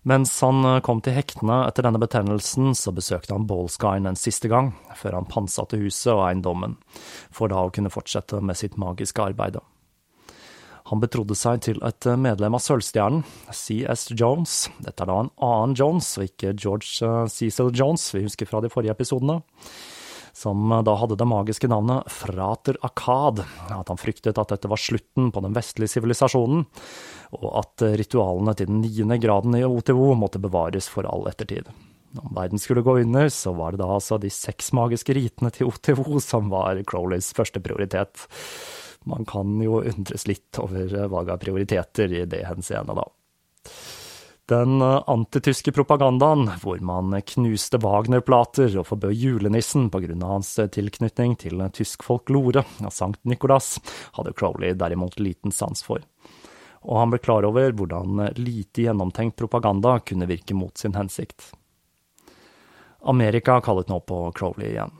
Mens 0.10 0.34
han 0.42 0.66
kom 0.86 1.06
til 1.06 1.14
hektene 1.18 1.64
etter 1.68 1.86
denne 1.86 2.02
betennelsen, 2.02 2.74
så 2.78 2.94
besøkte 2.94 3.38
han 3.38 3.46
Ballskine 3.50 4.10
en 4.10 4.18
siste 4.18 4.50
gang, 4.50 4.74
før 4.98 5.22
han 5.22 5.30
pantsatte 5.30 5.78
huset 5.82 6.14
og 6.14 6.26
eiendommen, 6.28 6.78
for 7.30 7.54
da 7.54 7.62
å 7.66 7.74
kunne 7.74 7.94
fortsette 7.94 8.42
med 8.42 8.58
sitt 8.58 8.82
magiske 8.82 9.30
arbeid. 9.30 9.62
Han 10.92 11.02
betrodde 11.02 11.34
seg 11.38 11.64
til 11.66 11.80
et 11.86 12.06
medlem 12.22 12.54
av 12.54 12.62
Sølvstjernen, 12.62 13.24
CS 13.50 14.12
Jones. 14.14 14.68
Dette 14.86 15.02
er 15.02 15.10
da 15.10 15.18
en 15.24 15.32
annen 15.42 15.74
Jones, 15.80 16.12
og 16.20 16.28
ikke 16.28 16.54
George 16.54 17.02
eh, 17.02 17.26
Cecil 17.34 17.72
Jones, 17.74 18.06
vi 18.14 18.26
husker 18.28 18.50
fra 18.50 18.62
de 18.62 18.70
forrige 18.70 18.94
episodene. 18.94 19.40
Som 20.36 20.68
da 20.86 20.94
hadde 21.00 21.18
det 21.18 21.26
magiske 21.32 21.70
navnet 21.72 22.12
Frater 22.12 22.78
Akad. 22.86 23.42
At 23.72 23.90
han 23.90 24.02
fryktet 24.02 24.38
at 24.38 24.52
dette 24.52 24.70
var 24.70 24.82
slutten 24.82 25.32
på 25.34 25.42
den 25.42 25.56
vestlige 25.56 25.96
sivilisasjonen, 25.96 26.68
og 27.40 27.50
at 27.64 27.86
ritualene 28.04 28.54
til 28.54 28.70
den 28.70 28.84
niende 28.84 29.18
graden 29.24 29.56
i 29.58 29.64
OTO 29.66 30.12
måtte 30.20 30.44
bevares 30.44 30.92
for 30.92 31.08
all 31.10 31.26
ettertid. 31.32 31.72
Om 32.20 32.36
verden 32.36 32.62
skulle 32.62 32.84
gå 32.86 33.00
under, 33.02 33.32
så 33.32 33.56
var 33.56 33.74
det 33.74 33.82
da 33.82 33.90
altså 33.96 34.20
de 34.22 34.30
seks 34.32 34.70
magiske 34.76 35.16
ritene 35.16 35.50
til 35.56 35.72
OTO 35.72 36.20
som 36.24 36.52
var 36.52 36.84
Crowleys 36.88 37.32
første 37.36 37.64
prioritet 37.64 38.28
man 39.06 39.26
kan 39.30 39.60
jo 39.62 39.82
undres 39.82 40.28
litt 40.28 40.60
over 40.62 41.08
valg 41.12 41.30
av 41.30 41.44
prioriteter 41.44 42.14
i 42.14 42.26
det 42.30 42.46
henseende, 42.50 42.98
da. 42.98 43.06
Den 44.46 44.82
antityske 44.82 45.72
propagandaen, 45.74 46.52
hvor 46.62 46.78
man 46.86 47.16
knuste 47.26 47.80
Wagner-plater 47.82 48.76
og 48.78 48.86
forbød 48.92 49.16
julenissen 49.18 49.88
pga. 49.90 50.14
hans 50.22 50.52
tilknytning 50.72 51.34
til 51.42 51.64
tysk 51.74 52.04
folklore 52.06 52.62
av 52.62 52.94
Sankt 52.94 53.24
Nikolas, 53.26 53.80
hadde 54.14 54.34
Crowley 54.38 54.78
derimot 54.78 55.20
liten 55.20 55.52
sans 55.52 55.82
for. 55.82 56.06
Og 56.86 57.00
han 57.00 57.10
ble 57.10 57.18
klar 57.26 57.48
over 57.50 57.74
hvordan 57.74 58.22
lite 58.38 58.86
gjennomtenkt 58.86 59.36
propaganda 59.36 59.98
kunne 60.00 60.30
virke 60.30 60.54
mot 60.54 60.78
sin 60.78 60.94
hensikt. 60.94 61.50
Amerika 63.02 63.58
kallet 63.62 63.90
nå 63.90 64.00
på 64.00 64.32
Crowley 64.38 64.76
igjen. 64.76 64.94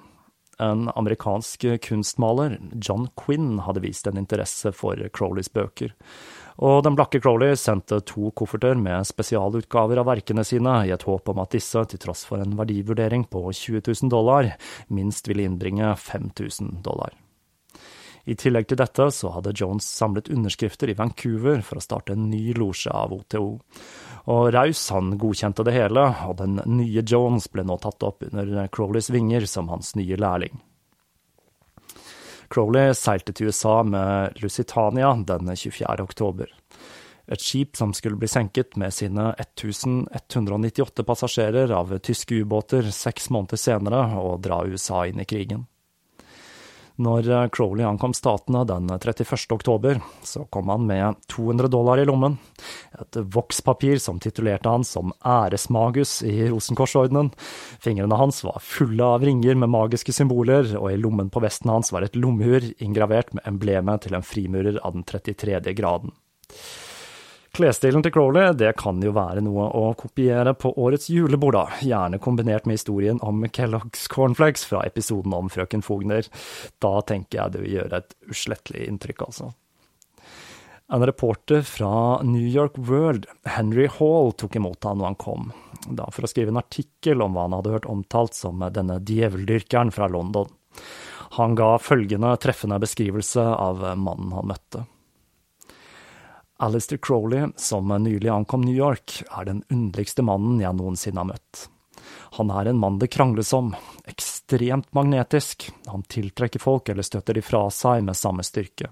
En 0.62 0.88
amerikansk 0.96 1.66
kunstmaler, 1.84 2.60
John 2.80 3.10
Quinn, 3.20 3.60
hadde 3.66 3.84
vist 3.84 4.08
en 4.08 4.20
interesse 4.22 4.72
for 4.76 5.00
Crowleys 5.12 5.52
bøker, 5.52 5.92
og 6.64 6.86
den 6.86 6.96
blakke 6.96 7.20
Crowley 7.20 7.58
sendte 7.60 8.00
to 8.08 8.30
kofferter 8.40 8.80
med 8.80 9.08
spesialutgaver 9.10 10.00
av 10.00 10.08
verkene 10.08 10.46
sine, 10.48 10.78
i 10.88 10.94
et 10.96 11.04
håp 11.04 11.28
om 11.34 11.44
at 11.44 11.52
disse, 11.58 11.84
til 11.92 12.00
tross 12.00 12.24
for 12.28 12.40
en 12.40 12.56
verdivurdering 12.56 13.28
på 13.28 13.44
20 13.52 13.84
000 13.90 14.14
dollar, 14.14 14.54
minst 14.88 15.28
ville 15.28 15.44
innbringe 15.50 15.92
5000 16.00 16.80
dollar. 16.86 17.12
I 18.26 18.34
tillegg 18.34 18.68
til 18.70 18.80
dette 18.82 19.06
så 19.14 19.30
hadde 19.36 19.54
Jones 19.54 19.86
samlet 19.86 20.32
underskrifter 20.34 20.90
i 20.90 20.98
Vancouver 20.98 21.62
for 21.66 21.78
å 21.78 21.84
starte 21.84 22.16
en 22.16 22.30
ny 22.32 22.56
losje 22.58 22.90
av 22.90 23.14
OTO. 23.14 23.44
Og 24.34 24.48
Raus 24.56 24.82
han 24.90 25.14
godkjente 25.22 25.66
det 25.68 25.76
hele, 25.76 26.08
og 26.26 26.40
den 26.40 26.58
nye 26.66 27.04
Jones 27.06 27.46
ble 27.54 27.66
nå 27.68 27.78
tatt 27.84 28.06
opp 28.08 28.26
under 28.32 28.66
Crowleys 28.74 29.12
vinger 29.14 29.46
som 29.50 29.70
hans 29.70 29.94
nye 30.00 30.18
lærling. 30.18 30.58
Crowley 32.50 32.94
seilte 32.98 33.34
til 33.34 33.50
USA 33.50 33.82
med 33.86 34.42
Lusitania 34.42 35.14
den 35.28 35.54
24. 35.54 36.02
oktober. 36.02 36.50
Et 37.26 37.42
skip 37.42 37.78
som 37.78 37.94
skulle 37.94 38.20
bli 38.22 38.30
senket 38.30 38.76
med 38.78 38.94
sine 38.94 39.32
1198 39.42 41.06
passasjerer 41.06 41.74
av 41.74 41.94
tyske 42.06 42.42
ubåter 42.42 42.92
seks 42.94 43.32
måneder 43.34 43.58
senere 43.58 44.04
og 44.22 44.44
dra 44.46 44.62
USA 44.66 45.06
inn 45.10 45.22
i 45.22 45.30
krigen. 45.30 45.66
Når 46.96 47.28
eh, 47.28 47.48
Crowley 47.52 47.84
ankom 47.84 48.14
Statene 48.16 48.62
den 48.68 48.88
31. 48.88 49.36
oktober, 49.52 50.00
så 50.24 50.46
kom 50.54 50.70
han 50.72 50.86
med 50.88 51.20
200 51.32 51.68
dollar 51.72 52.00
i 52.00 52.06
lommen, 52.08 52.38
et 52.96 53.20
vokspapir 53.36 54.00
som 54.00 54.22
titulerte 54.24 54.72
han 54.72 54.88
som 54.88 55.12
æresmagus 55.20 56.22
i 56.24 56.48
Rosenkorsordenen, 56.48 57.34
fingrene 57.84 58.20
hans 58.20 58.44
var 58.48 58.64
fulle 58.64 59.12
av 59.18 59.28
ringer 59.28 59.60
med 59.60 59.74
magiske 59.76 60.16
symboler, 60.16 60.72
og 60.80 60.94
i 60.94 61.00
lommen 61.02 61.32
på 61.34 61.44
vesten 61.44 61.74
hans 61.74 61.92
var 61.92 62.08
et 62.08 62.16
lommeur 62.16 62.64
ingravert 62.80 63.36
med 63.36 63.44
emblemet 63.50 64.08
til 64.08 64.16
en 64.16 64.26
frimurer 64.26 64.80
av 64.80 64.96
den 64.96 65.04
33. 65.04 65.60
graden. 65.76 66.16
Klesstilen 67.56 68.04
til 68.04 68.12
Crowley 68.12 68.50
det 68.60 68.74
kan 68.82 68.98
jo 69.00 69.14
være 69.16 69.40
noe 69.46 69.70
å 69.80 69.94
kopiere 69.96 70.52
på 70.60 70.74
årets 70.76 71.08
julebord, 71.08 71.56
da, 71.56 71.78
gjerne 71.80 72.20
kombinert 72.20 72.66
med 72.68 72.76
historien 72.76 73.22
om 73.24 73.46
Kellogg's 73.48 74.10
cornflakes 74.12 74.66
fra 74.68 74.82
episoden 74.84 75.32
om 75.38 75.48
frøken 75.48 75.86
Fogner. 75.86 76.28
Da 76.84 76.98
tenker 77.08 77.40
jeg 77.40 77.54
det 77.54 77.62
vil 77.64 77.78
gjøre 77.78 78.02
et 78.02 78.12
uslettelig 78.28 78.90
inntrykk, 78.90 79.24
altså. 79.30 79.54
En 80.92 81.06
reporter 81.08 81.64
fra 81.64 82.22
New 82.28 82.44
York 82.44 82.76
World, 82.90 83.24
Henry 83.48 83.88
Hall, 83.88 84.34
tok 84.36 84.58
imot 84.60 84.84
han 84.84 85.00
når 85.00 85.14
han 85.14 85.18
kom, 85.24 85.48
da 85.88 86.10
for 86.12 86.28
å 86.28 86.30
skrive 86.30 86.52
en 86.52 86.60
artikkel 86.60 87.24
om 87.24 87.38
hva 87.38 87.46
han 87.48 87.56
hadde 87.56 87.72
hørt 87.78 87.88
omtalt 87.90 88.36
som 88.36 88.66
denne 88.76 89.00
djeveldyrkeren 89.00 89.96
fra 89.96 90.12
London. 90.12 90.52
Han 91.40 91.56
ga 91.56 91.78
følgende 91.80 92.36
treffende 92.44 92.82
beskrivelse 92.84 93.48
av 93.48 93.80
mannen 93.96 94.36
han 94.36 94.52
møtte. 94.52 94.84
Alistair 96.58 96.98
Crowley, 96.98 97.48
som 97.56 97.88
nylig 97.88 98.30
ankom 98.30 98.62
New 98.62 98.76
York, 98.76 99.24
er 99.38 99.46
den 99.46 99.64
underligste 99.70 100.24
mannen 100.24 100.62
jeg 100.64 100.78
noensinne 100.78 101.20
har 101.20 101.28
møtt. 101.34 101.66
Han 102.38 102.52
er 102.52 102.70
en 102.70 102.80
mann 102.80 103.00
det 103.00 103.10
krangles 103.12 103.52
om, 103.54 103.74
ekstremt 104.08 104.88
magnetisk, 104.96 105.70
han 105.88 106.04
tiltrekker 106.08 106.64
folk 106.64 106.90
eller 106.90 107.04
støtter 107.04 107.36
de 107.36 107.44
fra 107.44 107.66
seg 107.72 108.06
med 108.08 108.16
samme 108.16 108.44
styrke. 108.44 108.92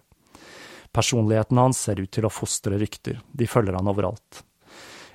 Personligheten 0.91 1.58
hans 1.58 1.79
ser 1.88 2.01
ut 2.03 2.12
til 2.12 2.27
å 2.27 2.32
fostre 2.34 2.77
rykter, 2.82 3.22
de 3.32 3.48
følger 3.48 3.79
han 3.79 3.88
overalt. 3.88 4.43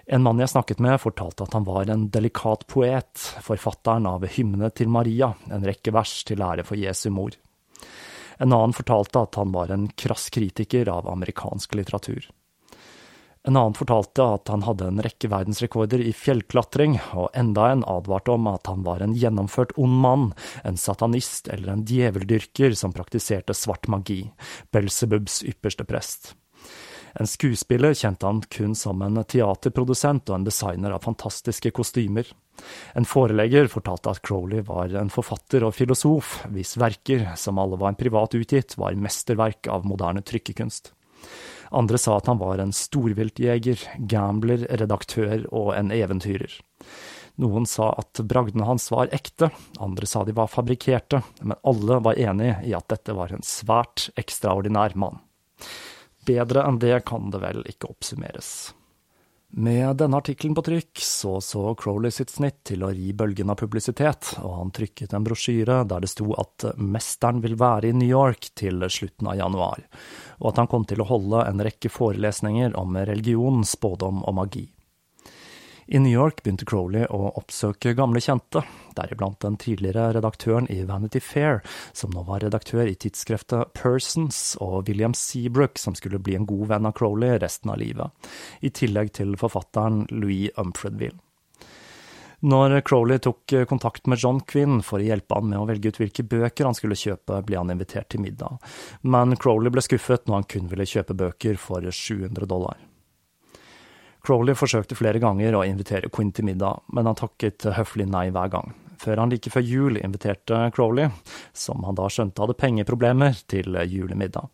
En 0.08 0.24
mann 0.24 0.40
jeg 0.40 0.48
snakket 0.48 0.80
med, 0.80 0.96
fortalte 1.02 1.44
at 1.44 1.52
han 1.52 1.68
var 1.68 1.90
en 1.92 2.06
delikat 2.08 2.64
poet, 2.66 3.26
forfatteren 3.44 4.08
av 4.08 4.24
Hymne 4.24 4.72
til 4.72 4.88
Maria, 4.88 5.34
en 5.52 5.68
rekke 5.68 5.92
vers 5.92 6.22
til 6.24 6.40
ære 6.40 6.64
for 6.64 6.80
Jesu 6.80 7.11
mor. 7.12 7.37
En 8.38 8.53
annen 8.53 8.74
fortalte 8.77 9.22
at 9.27 9.38
han 9.38 9.53
var 9.53 9.72
en 9.74 9.88
krass 9.98 10.29
kritiker 10.35 10.88
av 10.92 11.09
amerikansk 11.11 11.74
litteratur. 11.74 12.31
En 13.48 13.57
annen 13.57 13.74
fortalte 13.74 14.24
at 14.35 14.51
han 14.53 14.64
hadde 14.66 14.88
en 14.90 15.03
rekke 15.03 15.31
verdensrekorder 15.33 16.03
i 16.05 16.12
fjellklatring, 16.12 16.98
og 17.16 17.31
enda 17.38 17.70
en 17.72 17.85
advarte 17.88 18.35
om 18.35 18.48
at 18.51 18.68
han 18.68 18.83
var 18.85 19.01
en 19.01 19.14
gjennomført 19.16 19.72
ond 19.81 19.94
mann, 20.03 20.27
en 20.68 20.77
satanist 20.77 21.48
eller 21.48 21.72
en 21.72 21.85
djeveldyrker 21.88 22.77
som 22.77 22.92
praktiserte 22.92 23.57
svart 23.57 23.88
magi, 23.88 24.20
Belzebubs 24.74 25.40
ypperste 25.48 25.87
prest. 25.88 26.35
En 27.18 27.26
skuespiller 27.26 27.96
kjente 27.98 28.26
han 28.26 28.40
kun 28.46 28.74
som 28.78 29.02
en 29.02 29.18
teaterprodusent 29.24 30.31
og 30.31 30.37
en 30.37 30.46
designer 30.46 30.94
av 30.94 31.02
fantastiske 31.07 31.72
kostymer. 31.74 32.28
En 32.98 33.07
forelegger 33.07 33.70
fortalte 33.70 34.12
at 34.12 34.22
Crowley 34.26 34.62
var 34.66 34.94
en 34.98 35.11
forfatter 35.11 35.66
og 35.66 35.74
filosof, 35.74 36.44
hvis 36.54 36.76
verker, 36.78 37.26
som 37.38 37.59
alle 37.59 37.78
var 37.78 37.92
en 37.92 37.98
privat 37.98 38.38
utgitt, 38.38 38.78
var 38.78 38.98
mesterverk 38.98 39.70
av 39.70 39.87
moderne 39.87 40.22
trykkekunst. 40.22 40.92
Andre 41.74 41.98
sa 42.00 42.16
at 42.16 42.31
han 42.31 42.40
var 42.40 42.62
en 42.62 42.72
storviltjeger, 42.72 43.83
gambler, 44.09 44.64
redaktør 44.81 45.42
og 45.50 45.74
en 45.76 45.92
eventyrer. 45.92 46.54
Noen 47.38 47.68
sa 47.70 47.92
at 48.00 48.18
bragdene 48.26 48.66
hans 48.66 48.88
var 48.90 49.12
ekte, 49.14 49.50
andre 49.78 50.07
sa 50.11 50.24
de 50.26 50.35
var 50.35 50.50
fabrikkerte, 50.50 51.20
men 51.42 51.59
alle 51.62 52.00
var 52.02 52.18
enige 52.18 52.57
i 52.66 52.74
at 52.74 52.88
dette 52.90 53.14
var 53.14 53.35
en 53.35 53.44
svært 53.46 54.09
ekstraordinær 54.18 54.96
mann. 54.98 55.20
Bedre 56.28 56.66
enn 56.68 56.80
det 56.82 56.98
kan 57.08 57.32
det 57.32 57.40
vel 57.42 57.64
ikke 57.68 57.88
oppsummeres. 57.90 58.50
Med 59.50 59.96
denne 59.96 60.18
artikkelen 60.20 60.52
på 60.54 60.62
trykk 60.66 61.00
så 61.00 61.38
så 61.40 61.70
Crowley 61.80 62.12
sitt 62.12 62.28
snitt 62.28 62.58
til 62.68 62.82
å 62.84 62.90
ri 62.92 63.14
bølgen 63.16 63.48
av 63.48 63.56
publisitet, 63.56 64.34
og 64.44 64.58
han 64.58 64.72
trykket 64.76 65.14
en 65.16 65.24
brosjyre 65.24 65.78
der 65.88 66.04
det 66.04 66.10
sto 66.12 66.28
at 66.36 66.66
mesteren 66.76 67.40
vil 67.40 67.56
være 67.56 67.88
i 67.88 67.96
New 67.96 68.10
York 68.10 68.50
til 68.60 68.84
slutten 68.92 69.30
av 69.32 69.38
januar, 69.40 69.86
og 70.36 70.50
at 70.52 70.60
han 70.60 70.68
kom 70.68 70.84
til 70.84 71.00
å 71.00 71.08
holde 71.08 71.46
en 71.48 71.64
rekke 71.64 71.88
forelesninger 71.88 72.76
om 72.76 73.00
religion, 73.08 73.64
spådom 73.64 74.20
og 74.28 74.36
magi. 74.36 74.66
I 75.90 75.98
New 75.98 76.12
York 76.12 76.42
begynte 76.42 76.66
Crowley 76.68 77.07
å 77.09 77.31
oppsøke 77.40 77.94
gamle 77.96 78.20
kjente, 78.20 78.61
deriblant 78.92 79.38
den 79.40 79.55
tidligere 79.57 80.11
redaktøren 80.18 80.66
i 80.68 80.83
Vanity 80.85 81.22
Fair, 81.24 81.62
som 81.96 82.12
nå 82.12 82.27
var 82.29 82.42
redaktør 82.44 82.85
i 82.85 82.92
tidsskriftet 82.92 83.72
Persons, 83.72 84.59
og 84.61 84.90
William 84.90 85.14
Seabrook, 85.16 85.81
som 85.81 85.96
skulle 85.96 86.20
bli 86.20 86.35
en 86.37 86.44
god 86.51 86.66
venn 86.74 86.88
av 86.90 86.92
Crowley 86.98 87.38
resten 87.40 87.72
av 87.72 87.81
livet, 87.81 88.29
i 88.61 88.68
tillegg 88.68 89.14
til 89.16 89.33
forfatteren 89.40 90.05
Louis 90.12 90.53
Umfredville. 90.61 91.16
Når 92.44 92.77
Crowley 92.87 93.24
tok 93.24 93.57
kontakt 93.66 94.05
med 94.12 94.20
John 94.20 94.42
Quinn 94.44 94.83
for 94.85 95.01
å 95.01 95.09
hjelpe 95.09 95.40
han 95.40 95.48
med 95.48 95.62
å 95.62 95.64
velge 95.72 95.88
ut 95.88 96.03
hvilke 96.05 96.22
bøker 96.22 96.68
han 96.68 96.77
skulle 96.77 97.01
kjøpe, 97.01 97.40
ble 97.48 97.59
han 97.62 97.72
invitert 97.72 98.12
til 98.12 98.22
middag, 98.29 98.61
men 99.09 99.33
Crowley 99.40 99.72
ble 99.72 99.88
skuffet 99.88 100.29
når 100.29 100.42
han 100.42 100.53
kun 100.53 100.68
ville 100.68 100.87
kjøpe 100.92 101.16
bøker 101.16 101.57
for 101.59 101.88
700 101.88 102.44
dollar. 102.44 102.77
Crowley 104.28 104.52
forsøkte 104.52 104.92
flere 104.92 105.22
ganger 105.22 105.54
å 105.56 105.62
invitere 105.64 106.10
Quinn 106.12 106.34
til 106.36 106.44
middag, 106.44 106.82
men 106.92 107.06
han 107.08 107.16
takket 107.16 107.64
høflig 107.78 108.04
nei 108.12 108.26
hver 108.28 108.50
gang, 108.52 108.74
før 109.00 109.22
han 109.22 109.30
like 109.32 109.48
før 109.48 109.64
jul 109.64 109.96
inviterte 110.02 110.58
Crowley, 110.76 111.08
som 111.56 111.86
han 111.88 111.96
da 111.96 112.10
skjønte 112.12 112.44
hadde 112.44 112.58
pengeproblemer, 112.60 113.38
til 113.48 113.78
julemiddag. 113.88 114.50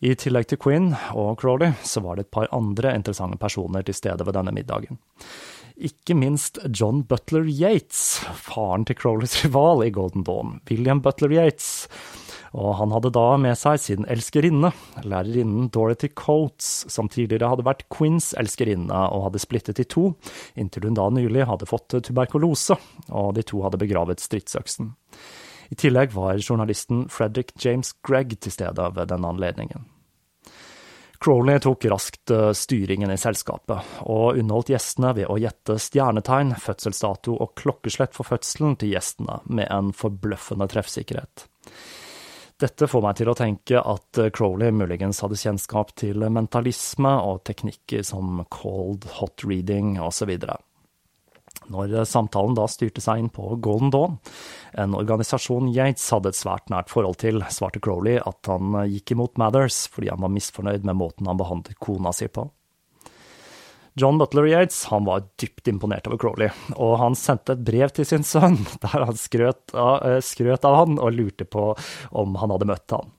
I 0.00 0.14
tillegg 0.16 0.48
til 0.48 0.60
Quinn 0.62 0.94
og 1.12 1.36
Crowley, 1.42 1.76
så 1.84 2.00
var 2.00 2.16
det 2.16 2.24
et 2.24 2.32
par 2.38 2.48
andre 2.56 2.94
interessante 2.96 3.36
personer 3.36 3.84
til 3.84 3.98
stede 3.98 4.24
ved 4.24 4.38
denne 4.38 4.56
middagen. 4.56 4.96
Ikke 5.76 6.16
minst 6.16 6.56
John 6.72 7.02
Butler 7.10 7.44
Yates, 7.44 8.22
faren 8.40 8.88
til 8.88 8.96
Crowleys 8.96 9.36
rival 9.42 9.84
i 9.84 9.92
Golden 9.92 10.24
Dawn, 10.24 10.62
William 10.70 11.04
Butler 11.04 11.36
Yates 11.36 11.90
og 12.56 12.76
han 12.78 12.94
hadde 12.94 13.12
da 13.14 13.26
med 13.40 13.58
seg 13.60 13.80
sin 13.82 14.06
elskerinne, 14.08 14.70
lærerinnen 15.04 15.68
Dorothy 15.74 16.10
Coates, 16.16 16.86
som 16.92 17.10
tidligere 17.12 17.50
hadde 17.52 17.66
vært 17.66 17.84
Queens 17.92 18.30
elskerinne 18.40 19.02
og 19.12 19.28
hadde 19.28 19.42
splittet 19.42 19.82
i 19.82 19.88
to, 19.88 20.12
inntil 20.56 20.88
hun 20.88 20.96
da 20.98 21.10
nylig 21.12 21.48
hadde 21.48 21.68
fått 21.68 21.98
tuberkulose, 22.08 22.78
og 23.10 23.34
de 23.36 23.44
to 23.46 23.62
hadde 23.66 23.80
begravet 23.80 24.24
stridsøksen. 24.24 24.94
I 25.68 25.76
tillegg 25.76 26.14
var 26.16 26.40
journalisten 26.40 27.06
Frederick 27.12 27.52
James 27.60 27.92
Gregg 28.06 28.38
til 28.40 28.54
stede 28.54 28.88
ved 28.96 29.10
denne 29.12 29.28
anledningen. 29.28 29.84
Crowley 31.18 31.58
tok 31.58 31.84
raskt 31.90 32.30
eh, 32.30 32.52
styringen 32.54 33.10
i 33.10 33.18
selskapet, 33.18 33.82
og 34.06 34.38
underholdt 34.38 34.70
gjestene 34.70 35.10
ved 35.18 35.26
å 35.26 35.38
gjette 35.42 35.74
stjernetegn, 35.82 36.54
fødselsdato 36.62 37.34
og 37.34 37.56
klokkeslett 37.58 38.14
for 38.14 38.28
fødselen 38.28 38.78
til 38.78 38.94
gjestene 38.94 39.40
med 39.50 39.66
en 39.66 39.90
forbløffende 39.90 40.70
treffsikkerhet. 40.70 41.48
Dette 42.58 42.88
får 42.90 43.04
meg 43.04 43.18
til 43.20 43.28
å 43.30 43.36
tenke 43.38 43.78
at 43.78 44.18
Crowley 44.34 44.72
muligens 44.74 45.20
hadde 45.22 45.38
kjennskap 45.38 45.92
til 46.00 46.24
mentalisme 46.26 47.12
og 47.22 47.44
teknikker 47.46 48.02
som 48.02 48.40
cold, 48.50 49.06
hot 49.20 49.44
reading 49.46 49.92
osv. 50.02 50.32
Når 51.70 51.94
samtalen 52.10 52.56
da 52.58 52.66
styrte 52.66 53.02
seg 53.04 53.22
inn 53.22 53.30
på 53.30 53.52
Golden 53.62 53.92
Dawn, 53.94 54.18
en 54.74 54.98
organisasjon 54.98 55.70
Yates 55.70 56.08
hadde 56.10 56.32
et 56.32 56.40
svært 56.40 56.66
nært 56.72 56.90
forhold 56.90 57.20
til, 57.22 57.44
svarte 57.46 57.78
Crowley 57.84 58.18
at 58.18 58.50
han 58.50 58.74
gikk 58.90 59.14
imot 59.14 59.38
Mathers 59.38 59.84
fordi 59.92 60.10
han 60.10 60.24
var 60.26 60.34
misfornøyd 60.34 60.88
med 60.88 60.98
måten 60.98 61.30
han 61.30 61.38
behandlet 61.38 61.78
kona 61.78 62.10
si 62.16 62.26
på. 62.26 62.48
John 63.98 64.18
Butler 64.18 64.46
Yates 64.46 64.84
han 64.92 65.04
var 65.04 65.24
dypt 65.40 65.68
imponert 65.68 66.06
over 66.06 66.20
Crowley, 66.22 66.50
og 66.76 66.98
han 67.02 67.16
sendte 67.18 67.56
et 67.56 67.64
brev 67.66 67.90
til 67.94 68.06
sin 68.06 68.26
sønn 68.26 68.60
der 68.84 69.06
han 69.08 69.18
skrøt 69.18 69.74
av, 69.74 70.02
eh, 70.06 70.20
skrøt 70.24 70.66
av 70.68 70.82
han 70.82 71.00
og 71.02 71.14
lurte 71.16 71.48
på 71.48 71.72
om 72.10 72.38
han 72.38 72.54
hadde 72.54 72.70
møtt 72.70 72.96
han. 72.96 73.10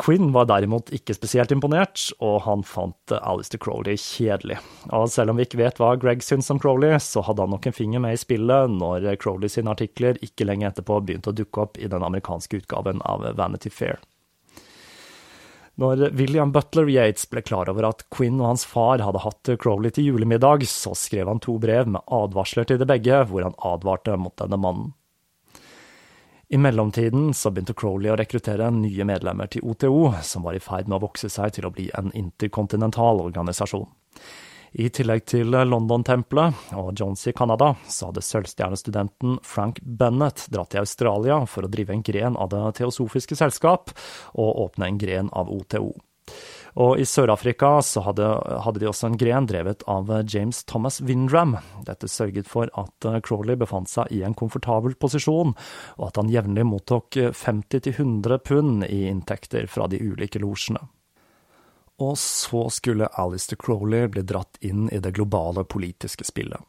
Quinn 0.00 0.30
var 0.32 0.46
derimot 0.48 0.88
ikke 0.96 1.12
spesielt 1.12 1.52
imponert, 1.52 2.06
og 2.24 2.38
han 2.46 2.62
fant 2.64 3.12
Alistair 3.18 3.60
Crowley 3.60 4.00
kjedelig. 4.00 4.56
Og 4.96 5.10
selv 5.12 5.32
om 5.32 5.36
vi 5.36 5.44
ikke 5.44 5.60
vet 5.60 5.80
hva 5.80 5.92
Greg 6.00 6.24
syns 6.24 6.48
om 6.52 6.60
Crowley, 6.62 6.96
så 7.04 7.20
hadde 7.26 7.44
han 7.44 7.52
nok 7.52 7.68
en 7.68 7.76
finger 7.76 8.00
med 8.00 8.16
i 8.16 8.22
spillet 8.22 8.72
når 8.80 9.10
Crowley 9.20 9.52
sine 9.52 9.74
artikler 9.74 10.16
ikke 10.24 10.48
lenge 10.48 10.70
etterpå 10.70 11.02
begynte 11.04 11.34
å 11.34 11.36
dukke 11.36 11.66
opp 11.66 11.76
i 11.76 11.90
den 11.92 12.06
amerikanske 12.06 12.62
utgaven 12.62 13.04
av 13.04 13.28
Vanity 13.36 13.72
Fair. 13.72 14.00
Når 15.80 16.10
William 16.12 16.50
Butler 16.52 16.90
Yates 16.92 17.24
ble 17.30 17.40
klar 17.40 17.70
over 17.72 17.86
at 17.88 18.02
Quinn 18.12 18.36
og 18.42 18.50
hans 18.50 18.66
far 18.68 19.00
hadde 19.00 19.22
hatt 19.24 19.50
Crowley 19.62 19.94
til 19.96 20.10
julemiddag, 20.10 20.66
så 20.68 20.92
skrev 20.98 21.30
han 21.30 21.40
to 21.40 21.54
brev 21.62 21.88
med 21.88 22.04
advarsler 22.04 22.68
til 22.68 22.80
de 22.82 22.88
begge, 22.88 23.22
hvor 23.30 23.46
han 23.46 23.56
advarte 23.64 24.18
mot 24.20 24.36
denne 24.36 24.58
mannen. 24.60 24.90
I 26.52 26.58
mellomtiden 26.58 27.30
så 27.32 27.52
begynte 27.54 27.76
Crowley 27.78 28.10
å 28.12 28.18
rekruttere 28.18 28.68
nye 28.74 29.06
medlemmer 29.08 29.48
til 29.48 29.64
OTO, 29.70 30.10
som 30.26 30.44
var 30.44 30.58
i 30.58 30.60
ferd 30.60 30.90
med 30.90 30.98
å 30.98 31.04
vokse 31.06 31.30
seg 31.32 31.54
til 31.56 31.68
å 31.68 31.72
bli 31.72 31.88
en 31.96 32.10
interkontinental 32.18 33.22
organisasjon. 33.22 33.86
I 34.72 34.86
tillegg 34.94 35.24
til 35.26 35.50
London-tempelet 35.50 36.74
og 36.78 36.92
Jones 36.98 37.26
i 37.26 37.34
Canada, 37.34 37.72
så 37.90 38.10
hadde 38.10 38.22
sølvstjernestudenten 38.22 39.40
Frank 39.42 39.80
Bennett 39.82 40.44
dratt 40.52 40.70
til 40.74 40.84
Australia 40.84 41.40
for 41.50 41.66
å 41.66 41.72
drive 41.72 41.96
en 41.96 42.04
gren 42.06 42.38
av 42.38 42.52
Det 42.52 42.62
teosofiske 42.78 43.38
selskap 43.38 43.90
og 44.38 44.62
åpne 44.68 44.92
en 44.92 45.00
gren 45.00 45.32
av 45.34 45.50
OTO. 45.50 45.90
Og 46.78 47.00
i 47.02 47.06
Sør-Afrika 47.08 47.72
så 47.82 48.04
hadde, 48.06 48.28
hadde, 48.62 48.78
de 48.78 48.86
også 48.86 49.08
en 49.08 49.18
gren 49.18 49.48
drevet 49.50 49.82
av 49.90 50.12
James 50.30 50.62
Thomas 50.70 51.00
Windram. 51.02 51.56
Dette 51.86 52.06
sørget 52.06 52.46
for 52.46 52.70
at 52.78 53.08
eh, 53.08 53.18
Crawley 53.26 53.58
befant 53.58 53.90
seg 53.90 54.12
i 54.14 54.22
en 54.26 54.36
komfortabel 54.38 54.94
posisjon, 54.94 55.56
og 55.98 56.06
at 56.06 56.22
han 56.22 56.30
jevnlig 56.30 56.68
mottok 56.70 57.18
50-100 57.34 58.38
pund 58.46 58.86
i 58.86 59.02
inntekter 59.10 59.66
fra 59.66 59.90
de 59.90 59.98
ulike 59.98 60.42
losjene. 60.42 60.86
Og 62.00 62.16
så 62.18 62.66
skulle 62.72 63.10
Alistair 63.20 63.60
Crowley 63.60 64.08
bli 64.08 64.24
dratt 64.24 64.56
inn 64.64 64.88
i 64.88 65.00
det 65.04 65.12
globale 65.18 65.64
politiske 65.68 66.24
spillet. 66.24 66.60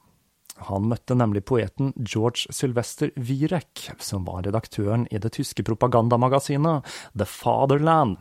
Han 0.67 0.85
møtte 0.91 1.15
nemlig 1.17 1.41
poeten 1.49 1.93
George 1.97 2.51
Sylvester 2.53 3.09
Wierek, 3.15 3.87
som 3.97 4.27
var 4.27 4.43
redaktøren 4.45 5.07
i 5.09 5.17
det 5.17 5.31
tyske 5.33 5.63
propagandamagasinet 5.65 6.85
The 7.17 7.25
Fatherland. 7.25 8.19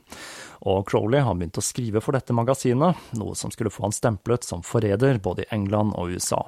Og 0.64 0.88
Crowley 0.88 1.20
har 1.20 1.36
begynt 1.36 1.60
å 1.60 1.64
skrive 1.64 2.00
for 2.04 2.16
dette 2.16 2.36
magasinet, 2.36 2.96
noe 3.18 3.36
som 3.36 3.52
skulle 3.52 3.72
få 3.74 3.88
han 3.88 3.96
stemplet 3.96 4.46
som 4.46 4.64
forræder 4.64 5.20
både 5.20 5.44
i 5.44 5.50
England 5.58 5.96
og 6.00 6.16
USA. 6.16 6.46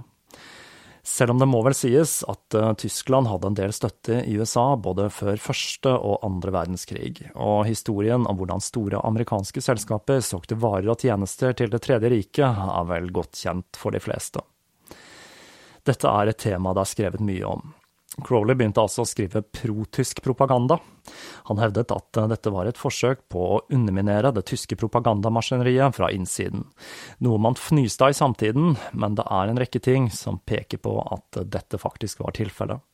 Selv 1.02 1.34
om 1.34 1.40
det 1.42 1.48
må 1.50 1.58
vel 1.66 1.74
sies 1.74 2.20
at 2.30 2.54
uh, 2.54 2.68
Tyskland 2.78 3.26
hadde 3.26 3.48
en 3.50 3.56
del 3.58 3.72
støtte 3.74 4.20
i 4.22 4.36
USA 4.38 4.76
både 4.78 5.08
før 5.10 5.40
første 5.42 5.90
og 5.98 6.22
andre 6.22 6.54
verdenskrig, 6.54 7.16
og 7.34 7.64
historien 7.66 8.22
om 8.30 8.38
hvordan 8.38 8.62
store 8.62 9.02
amerikanske 9.02 9.64
selskaper 9.66 10.22
solgte 10.22 10.60
varer 10.62 10.92
og 10.94 11.02
tjenester 11.02 11.58
til 11.58 11.74
Det 11.74 11.82
tredje 11.82 12.12
riket, 12.12 12.46
er 12.46 12.86
vel 12.86 13.10
godt 13.10 13.34
kjent 13.34 13.78
for 13.78 13.90
de 13.90 14.02
fleste. 14.02 14.44
Dette 15.82 16.06
er 16.06 16.30
et 16.30 16.38
tema 16.38 16.70
det 16.70 16.84
er 16.84 16.92
skrevet 16.92 17.24
mye 17.26 17.50
om. 17.50 17.72
Crowley 18.20 18.56
begynte 18.58 18.82
altså 18.82 19.06
å 19.06 19.08
skrive 19.08 19.40
pro-tysk 19.42 20.20
propaganda. 20.24 20.76
Han 21.48 21.60
hevdet 21.62 21.92
at 21.94 22.18
eh, 22.20 22.28
dette 22.30 22.52
var 22.52 22.68
et 22.68 22.80
forsøk 22.80 23.24
på 23.32 23.46
å 23.56 23.60
underminere 23.72 24.34
det 24.36 24.44
tyske 24.50 24.76
propagandamaskineriet 24.80 25.96
fra 25.96 26.10
innsiden, 26.12 26.66
noe 27.24 27.40
man 27.42 27.56
fnyste 27.58 28.06
av 28.06 28.12
i 28.12 28.18
samtiden, 28.18 28.76
men 28.92 29.16
det 29.18 29.26
er 29.26 29.50
en 29.50 29.60
rekke 29.62 29.80
ting 29.82 30.10
som 30.12 30.42
peker 30.44 30.82
på 30.84 30.96
at 31.02 31.42
dette 31.48 31.80
faktisk 31.80 32.22
var 32.24 32.36
tilfellet. 32.36 32.84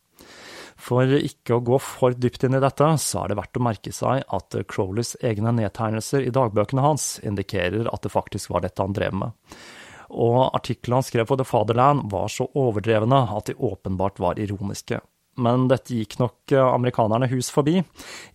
For 0.78 1.10
ikke 1.10 1.56
å 1.56 1.64
gå 1.66 1.80
for 1.82 2.14
dypt 2.14 2.44
inn 2.46 2.54
i 2.54 2.62
dette, 2.62 2.86
så 3.02 3.24
er 3.24 3.32
det 3.32 3.38
verdt 3.40 3.58
å 3.58 3.64
merke 3.66 3.92
seg 3.94 4.22
at 4.22 4.54
Crowleys 4.70 5.16
egne 5.26 5.50
nedtegnelser 5.56 6.22
i 6.22 6.34
dagbøkene 6.34 6.84
hans 6.84 7.16
indikerer 7.26 7.90
at 7.90 8.06
det 8.06 8.14
faktisk 8.14 8.54
var 8.54 8.62
dette 8.62 8.86
han 8.86 8.94
drev 8.94 9.16
med 9.24 9.58
og 10.08 10.54
artiklene 10.56 11.00
han 11.00 11.06
skrev 11.06 11.28
på 11.28 11.38
The 11.38 11.46
Fatherland 11.48 12.08
var 12.12 12.30
så 12.32 12.48
overdrevne 12.58 13.22
at 13.36 13.50
de 13.50 13.56
åpenbart 13.58 14.20
var 14.22 14.40
ironiske. 14.40 15.00
Men 15.38 15.68
dette 15.70 15.94
gikk 15.94 16.18
nok 16.18 16.52
eh, 16.52 16.64
amerikanerne 16.64 17.28
hus 17.30 17.52
forbi. 17.54 17.78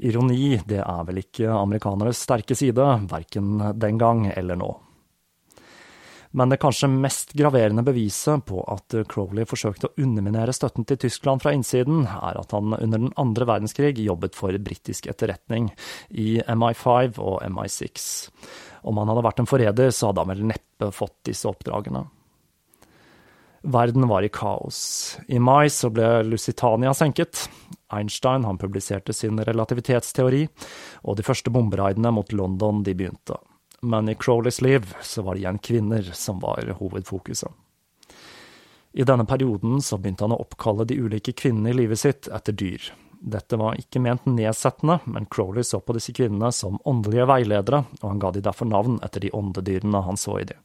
Ironi, 0.07 0.55
det 0.67 0.79
er 0.85 1.03
vel 1.07 1.19
ikke 1.23 1.51
amerikaneres 1.51 2.23
sterke 2.23 2.55
side, 2.55 2.87
verken 3.11 3.59
den 3.79 3.99
gang 3.99 4.29
eller 4.31 4.59
nå. 4.59 4.71
Men 6.33 6.49
det 6.49 6.57
kanskje 6.63 6.87
mest 6.89 7.35
graverende 7.37 7.83
beviset 7.85 8.41
på 8.49 8.63
at 8.73 8.95
Crowley 9.11 9.45
forsøkte 9.45 9.91
å 9.91 10.01
underminere 10.01 10.55
støtten 10.55 10.87
til 10.89 10.97
Tyskland 11.03 11.43
fra 11.43 11.53
innsiden, 11.53 12.07
er 12.09 12.39
at 12.39 12.55
han 12.55 12.73
under 12.73 13.03
den 13.03 13.13
andre 13.21 13.45
verdenskrig 13.45 13.99
jobbet 14.01 14.33
for 14.33 14.57
britisk 14.57 15.11
etterretning 15.11 15.69
i 16.09 16.39
MI5 16.41 17.19
og 17.21 17.43
MI6. 17.45 18.07
Om 18.83 18.99
han 18.99 19.11
hadde 19.11 19.23
vært 19.25 19.39
en 19.41 19.49
forræder, 19.49 19.93
så 19.95 20.09
hadde 20.09 20.25
han 20.25 20.33
vel 20.33 20.45
neppe 20.51 20.91
fått 20.95 21.15
disse 21.29 21.47
oppdragene. 21.49 22.03
Verden 23.63 24.07
var 24.07 24.25
i 24.27 24.29
kaos. 24.29 25.17
I 25.27 25.39
mai 25.39 25.69
så 25.71 25.87
ble 25.93 26.07
Lusitania 26.27 26.91
senket. 26.93 27.45
Einstein 27.95 28.43
han 28.43 28.59
publiserte 28.59 29.15
sin 29.15 29.39
relativitetsteori, 29.39 30.43
og 31.07 31.15
de 31.15 31.23
første 31.23 31.53
bomberaidene 31.53 32.11
mot 32.11 32.35
London 32.35 32.83
de 32.83 32.95
begynte. 32.97 33.37
Men 33.83 34.09
i 34.11 34.15
Crowleys 34.19 34.59
liv 34.61 34.91
så 35.01 35.23
var 35.23 35.35
det 35.35 35.45
igjen 35.45 35.61
kvinner 35.63 36.11
som 36.15 36.43
var 36.43 36.75
hovedfokuset. 36.79 37.51
I 38.93 39.07
denne 39.07 39.25
perioden 39.25 39.79
så 39.81 39.97
begynte 39.97 40.27
han 40.27 40.35
å 40.35 40.41
oppkalle 40.43 40.85
de 40.85 40.99
ulike 40.99 41.33
kvinnene 41.33 41.71
i 41.71 41.79
livet 41.79 42.03
sitt 42.03 42.27
etter 42.35 42.53
dyr. 42.53 42.91
Dette 43.23 43.55
var 43.55 43.77
ikke 43.79 44.01
ment 44.03 44.25
nedsettende, 44.27 44.97
men 45.07 45.29
Crowley 45.31 45.63
så 45.63 45.79
på 45.79 45.95
disse 45.95 46.11
kvinnene 46.15 46.51
som 46.51 46.81
åndelige 46.89 47.27
veiledere, 47.29 47.85
og 48.01 48.09
han 48.09 48.19
ga 48.19 48.33
de 48.35 48.43
derfor 48.43 48.67
navn 48.67 48.99
etter 49.05 49.23
de 49.23 49.31
åndedyrene 49.31 50.03
han 50.03 50.19
så 50.19 50.41
i 50.41 50.47
de. 50.49 50.57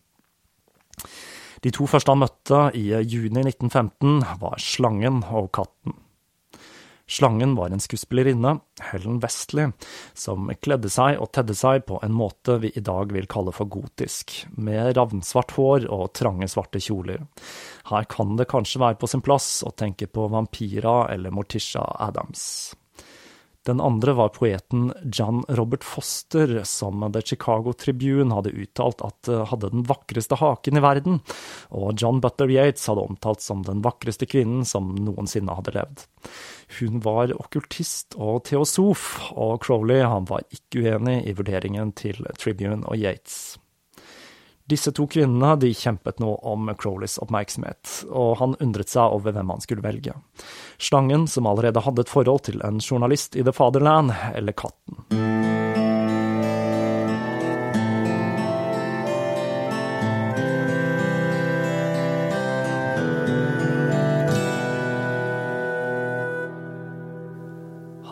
De 1.63 1.71
to 1.75 1.87
første 1.91 2.11
han 2.11 2.23
møtte 2.23 2.65
i 2.79 2.89
juni 2.91 3.45
1915, 3.47 4.27
var 4.43 4.59
slangen 4.63 5.23
og 5.31 5.53
katten. 5.55 5.95
Slangen 7.09 7.55
var 7.57 7.73
en 7.73 7.81
skuespillerinne, 7.81 8.59
Helen 8.91 9.17
Westley, 9.23 9.71
som 10.13 10.51
kledde 10.61 10.91
seg 10.93 11.17
og 11.23 11.31
tedde 11.33 11.55
seg 11.57 11.87
på 11.89 11.97
en 12.05 12.13
måte 12.13 12.59
vi 12.61 12.69
i 12.77 12.83
dag 12.85 13.15
vil 13.17 13.31
kalle 13.31 13.55
for 13.57 13.71
gotisk, 13.71 14.35
med 14.61 14.93
ravnsvart 14.99 15.55
hår 15.57 15.87
og 15.89 16.11
trange, 16.19 16.51
svarte 16.53 16.83
kjoler. 16.85 17.25
Her 17.89 18.05
kan 18.11 18.37
det 18.37 18.51
kanskje 18.51 18.83
være 18.83 19.01
på 19.01 19.09
sin 19.11 19.25
plass 19.25 19.63
å 19.67 19.73
tenke 19.73 20.11
på 20.11 20.29
Vampira 20.33 21.07
eller 21.13 21.33
Morticia 21.35 21.85
Adams. 22.05 22.75
Den 23.69 23.81
andre 23.85 24.15
var 24.17 24.29
poeten 24.33 24.93
John 25.13 25.43
Robert 25.49 25.85
Foster, 25.85 26.61
som 26.65 27.13
The 27.13 27.21
Chicago 27.21 27.73
Tribune 27.73 28.33
hadde 28.33 28.55
uttalt 28.57 29.03
at 29.05 29.29
eh, 29.29 29.45
hadde 29.51 29.69
den 29.75 29.85
vakreste 29.85 30.39
haken 30.41 30.81
i 30.81 30.85
verden, 30.85 31.21
og 31.69 32.01
John 32.01 32.23
Butler 32.25 32.49
Yates 32.55 32.89
hadde 32.89 33.05
omtalt 33.05 33.45
som 33.45 33.67
den 33.67 33.85
vakreste 33.85 34.25
kvinnen 34.31 34.65
som 34.65 34.95
noensinne 34.97 35.59
hadde 35.59 35.77
levd. 35.77 36.07
Hun 36.79 37.05
var 37.05 37.37
okkultist 37.37 38.17
og 38.17 38.47
teosof, 38.49 39.09
og 39.37 39.59
Crowley 39.67 40.01
var 40.33 40.49
ikke 40.49 40.87
uenig 40.87 41.21
i 41.29 41.37
vurderingen 41.37 41.93
til 41.93 42.25
Tribune 42.41 42.87
og 42.89 42.97
Yates. 42.97 43.59
Disse 44.69 44.93
to 44.93 45.07
kvinnene 45.09 45.55
de 45.57 45.71
kjempet 45.73 46.19
nå 46.21 46.35
om 46.45 46.69
Crowleys 46.77 47.17
oppmerksomhet, 47.25 48.03
og 48.13 48.35
han 48.43 48.57
undret 48.61 48.93
seg 48.93 49.15
over 49.17 49.33
hvem 49.33 49.55
han 49.55 49.65
skulle 49.65 49.85
velge. 49.85 50.13
Slangen, 50.77 51.25
som 51.25 51.49
allerede 51.49 51.85
hadde 51.87 52.05
et 52.05 52.13
forhold 52.13 52.45
til 52.51 52.61
en 52.67 52.83
journalist 52.85 53.39
i 53.39 53.47
The 53.47 53.57
Fatherland, 53.57 54.13
eller 54.37 54.53
katten. 54.53 55.68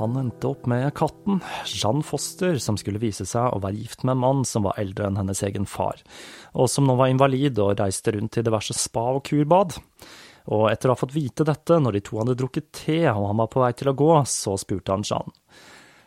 Han 0.06 0.16
endte 0.20 0.46
opp 0.46 0.68
med 0.70 0.92
katten, 0.94 1.40
Jeanne 1.66 2.04
Foster, 2.06 2.60
som 2.62 2.76
skulle 2.78 3.00
vise 3.02 3.24
seg 3.26 3.50
å 3.50 3.58
være 3.58 3.80
gift 3.80 4.04
med 4.04 4.14
en 4.14 4.20
mann 4.22 4.44
som 4.46 4.62
var 4.62 4.76
eldre 4.78 5.08
enn 5.08 5.18
hennes 5.18 5.40
egen 5.42 5.66
far, 5.66 5.98
og 6.54 6.68
som 6.70 6.86
nå 6.86 6.94
var 6.94 7.10
invalid 7.10 7.58
og 7.58 7.80
reiste 7.80 8.14
rundt 8.14 8.36
til 8.36 8.46
diverse 8.46 8.76
spa 8.78 9.02
og 9.16 9.24
kurbad. 9.26 9.74
Og 10.54 10.68
etter 10.70 10.92
å 10.92 10.94
ha 10.94 11.00
fått 11.00 11.16
vite 11.16 11.42
dette 11.48 11.80
når 11.82 11.98
de 11.98 12.04
to 12.06 12.20
hadde 12.20 12.38
drukket 12.38 12.70
te 12.84 13.00
og 13.10 13.26
han 13.32 13.42
var 13.42 13.50
på 13.50 13.64
vei 13.64 13.72
til 13.74 13.90
å 13.90 13.96
gå, 13.98 14.12
så 14.30 14.54
spurte 14.62 14.94
han 14.94 15.02
Jeanne. 15.02 15.34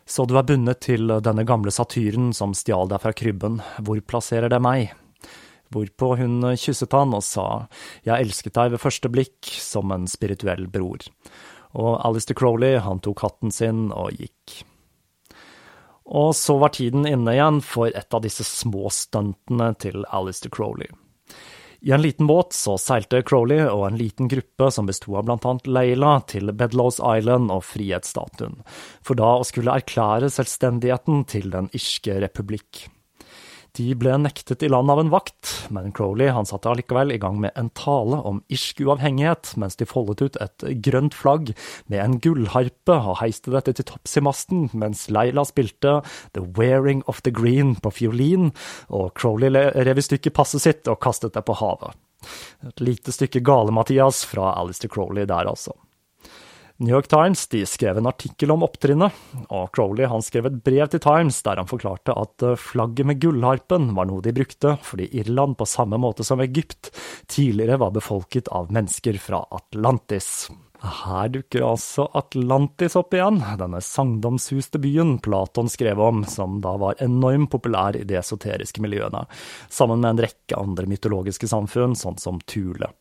Så 0.08 0.24
du 0.24 0.38
er 0.40 0.48
bundet 0.48 0.80
til 0.88 1.12
denne 1.20 1.44
gamle 1.44 1.76
satyren 1.76 2.32
som 2.32 2.56
stjal 2.56 2.88
deg 2.88 3.04
fra 3.04 3.12
krybben, 3.12 3.60
hvor 3.84 4.00
plasserer 4.00 4.48
det 4.48 4.64
meg? 4.64 4.96
Hvorpå 5.76 6.16
hun 6.24 6.54
kysset 6.56 6.96
han 6.96 7.12
og 7.20 7.28
sa 7.28 7.50
jeg 8.08 8.16
elsket 8.16 8.56
deg 8.56 8.78
ved 8.78 8.88
første 8.88 9.12
blikk, 9.12 9.44
som 9.60 9.92
en 9.92 10.08
spirituell 10.08 10.70
bror. 10.72 11.04
Og 11.78 12.00
Alistair 12.06 12.38
Crowley, 12.40 12.80
han 12.82 13.02
tok 13.06 13.22
hatten 13.26 13.54
sin 13.54 13.90
og 13.92 14.16
gikk. 14.18 14.64
Og 16.10 16.34
så 16.36 16.56
var 16.58 16.74
tiden 16.74 17.06
inne 17.06 17.36
igjen 17.36 17.60
for 17.62 17.94
et 17.94 18.16
av 18.16 18.24
disse 18.26 18.46
små 18.48 18.90
stuntene 18.94 19.76
til 19.78 20.02
Alistair 20.10 20.50
Crowley. 20.54 20.90
I 21.82 21.94
en 21.96 22.02
liten 22.02 22.28
båt 22.28 22.52
så 22.54 22.76
seilte 22.82 23.22
Crowley 23.24 23.62
og 23.70 23.86
en 23.88 24.00
liten 24.00 24.28
gruppe 24.28 24.68
som 24.74 24.90
besto 24.90 25.14
av 25.16 25.30
annet 25.32 25.68
Leila 25.70 26.18
til 26.28 26.52
Bedlows 26.52 27.00
Island 27.00 27.54
og 27.54 27.64
frihetsstatuen, 27.64 28.58
for 29.06 29.16
da 29.16 29.38
å 29.38 29.46
skulle 29.48 29.78
erklære 29.80 30.32
selvstendigheten 30.34 31.24
til 31.30 31.54
Den 31.54 31.70
irske 31.78 32.18
republikk. 32.20 32.90
De 33.78 33.94
ble 33.98 34.16
nektet 34.22 34.64
i 34.66 34.70
land 34.72 34.90
av 34.92 35.02
en 35.02 35.12
vakt, 35.14 35.52
men 35.74 35.92
Crowley 35.96 36.32
han 36.34 36.48
satte 36.50 36.72
allikevel 36.72 37.14
i 37.14 37.20
gang 37.22 37.38
med 37.44 37.54
en 37.60 37.70
tale 37.78 38.18
om 38.26 38.42
irsk 38.50 38.82
uavhengighet, 38.86 39.54
mens 39.62 39.78
de 39.80 39.88
foldet 39.90 40.24
ut 40.26 40.40
et 40.42 40.66
grønt 40.86 41.16
flagg 41.16 41.54
med 41.92 42.02
en 42.02 42.18
gullharpe 42.24 42.98
og 42.98 43.20
heiste 43.22 43.54
dette 43.54 43.76
til 43.78 43.88
topps 43.92 44.18
i 44.18 44.24
masten, 44.26 44.68
mens 44.74 45.08
Leila 45.14 45.46
spilte 45.48 46.00
The 46.34 46.44
Wearing 46.58 47.04
of 47.08 47.22
the 47.28 47.34
Green 47.36 47.76
på 47.78 47.94
fiolin, 47.94 48.54
og 48.90 49.14
Crowley 49.20 49.54
rev 49.54 50.02
i 50.02 50.08
stykker 50.08 50.34
passet 50.36 50.66
sitt 50.66 50.90
og 50.90 51.02
kastet 51.04 51.38
det 51.38 51.46
på 51.46 51.58
havet. 51.62 51.94
Et 52.68 52.82
lite 52.84 53.14
stykke 53.16 53.44
gale-Mathias 53.46 54.26
fra 54.28 54.52
Alistair 54.60 54.92
Crowley 54.92 55.30
der, 55.30 55.48
altså. 55.48 55.78
New 56.82 56.96
York 56.96 57.08
Times 57.08 57.48
de 57.48 57.66
skrev 57.66 57.98
en 57.98 58.08
artikkel 58.08 58.52
om 58.54 58.62
opptrinnet, 58.64 59.12
og 59.52 59.72
Crowley 59.76 60.08
han 60.08 60.22
skrev 60.24 60.46
et 60.48 60.62
brev 60.64 60.88
til 60.88 61.02
Times 61.04 61.42
der 61.44 61.60
han 61.60 61.68
forklarte 61.68 62.16
at 62.16 62.46
eh, 62.46 62.56
flagget 62.56 63.10
med 63.10 63.20
gullharpen 63.20 63.90
var 63.98 64.08
noe 64.08 64.24
de 64.24 64.32
brukte 64.32 64.78
fordi 64.88 65.10
Irland, 65.20 65.58
på 65.60 65.68
samme 65.68 66.00
måte 66.00 66.24
som 66.24 66.40
Egypt, 66.40 66.94
tidligere 67.28 67.82
var 67.84 67.92
befolket 67.98 68.48
av 68.56 68.72
mennesker 68.72 69.20
fra 69.20 69.42
Atlantis. 69.60 70.48
Her 70.80 71.28
dukker 71.34 71.66
altså 71.68 72.06
Atlantis 72.16 72.96
opp 72.96 73.12
igjen, 73.12 73.42
denne 73.60 73.84
sagnomsuste 73.84 74.80
byen 74.80 75.18
Platon 75.20 75.68
skrev 75.68 76.00
om, 76.00 76.24
som 76.24 76.62
da 76.64 76.78
var 76.80 77.04
enormt 77.04 77.52
populær 77.52 78.00
i 78.00 78.06
de 78.08 78.16
esoteriske 78.22 78.80
miljøene, 78.80 79.26
sammen 79.68 80.00
med 80.00 80.14
en 80.14 80.24
rekke 80.30 80.56
andre 80.56 80.88
mytologiske 80.88 81.52
samfunn, 81.52 82.00
sånn 82.00 82.24
som 82.24 82.40
Thule. 82.48 82.94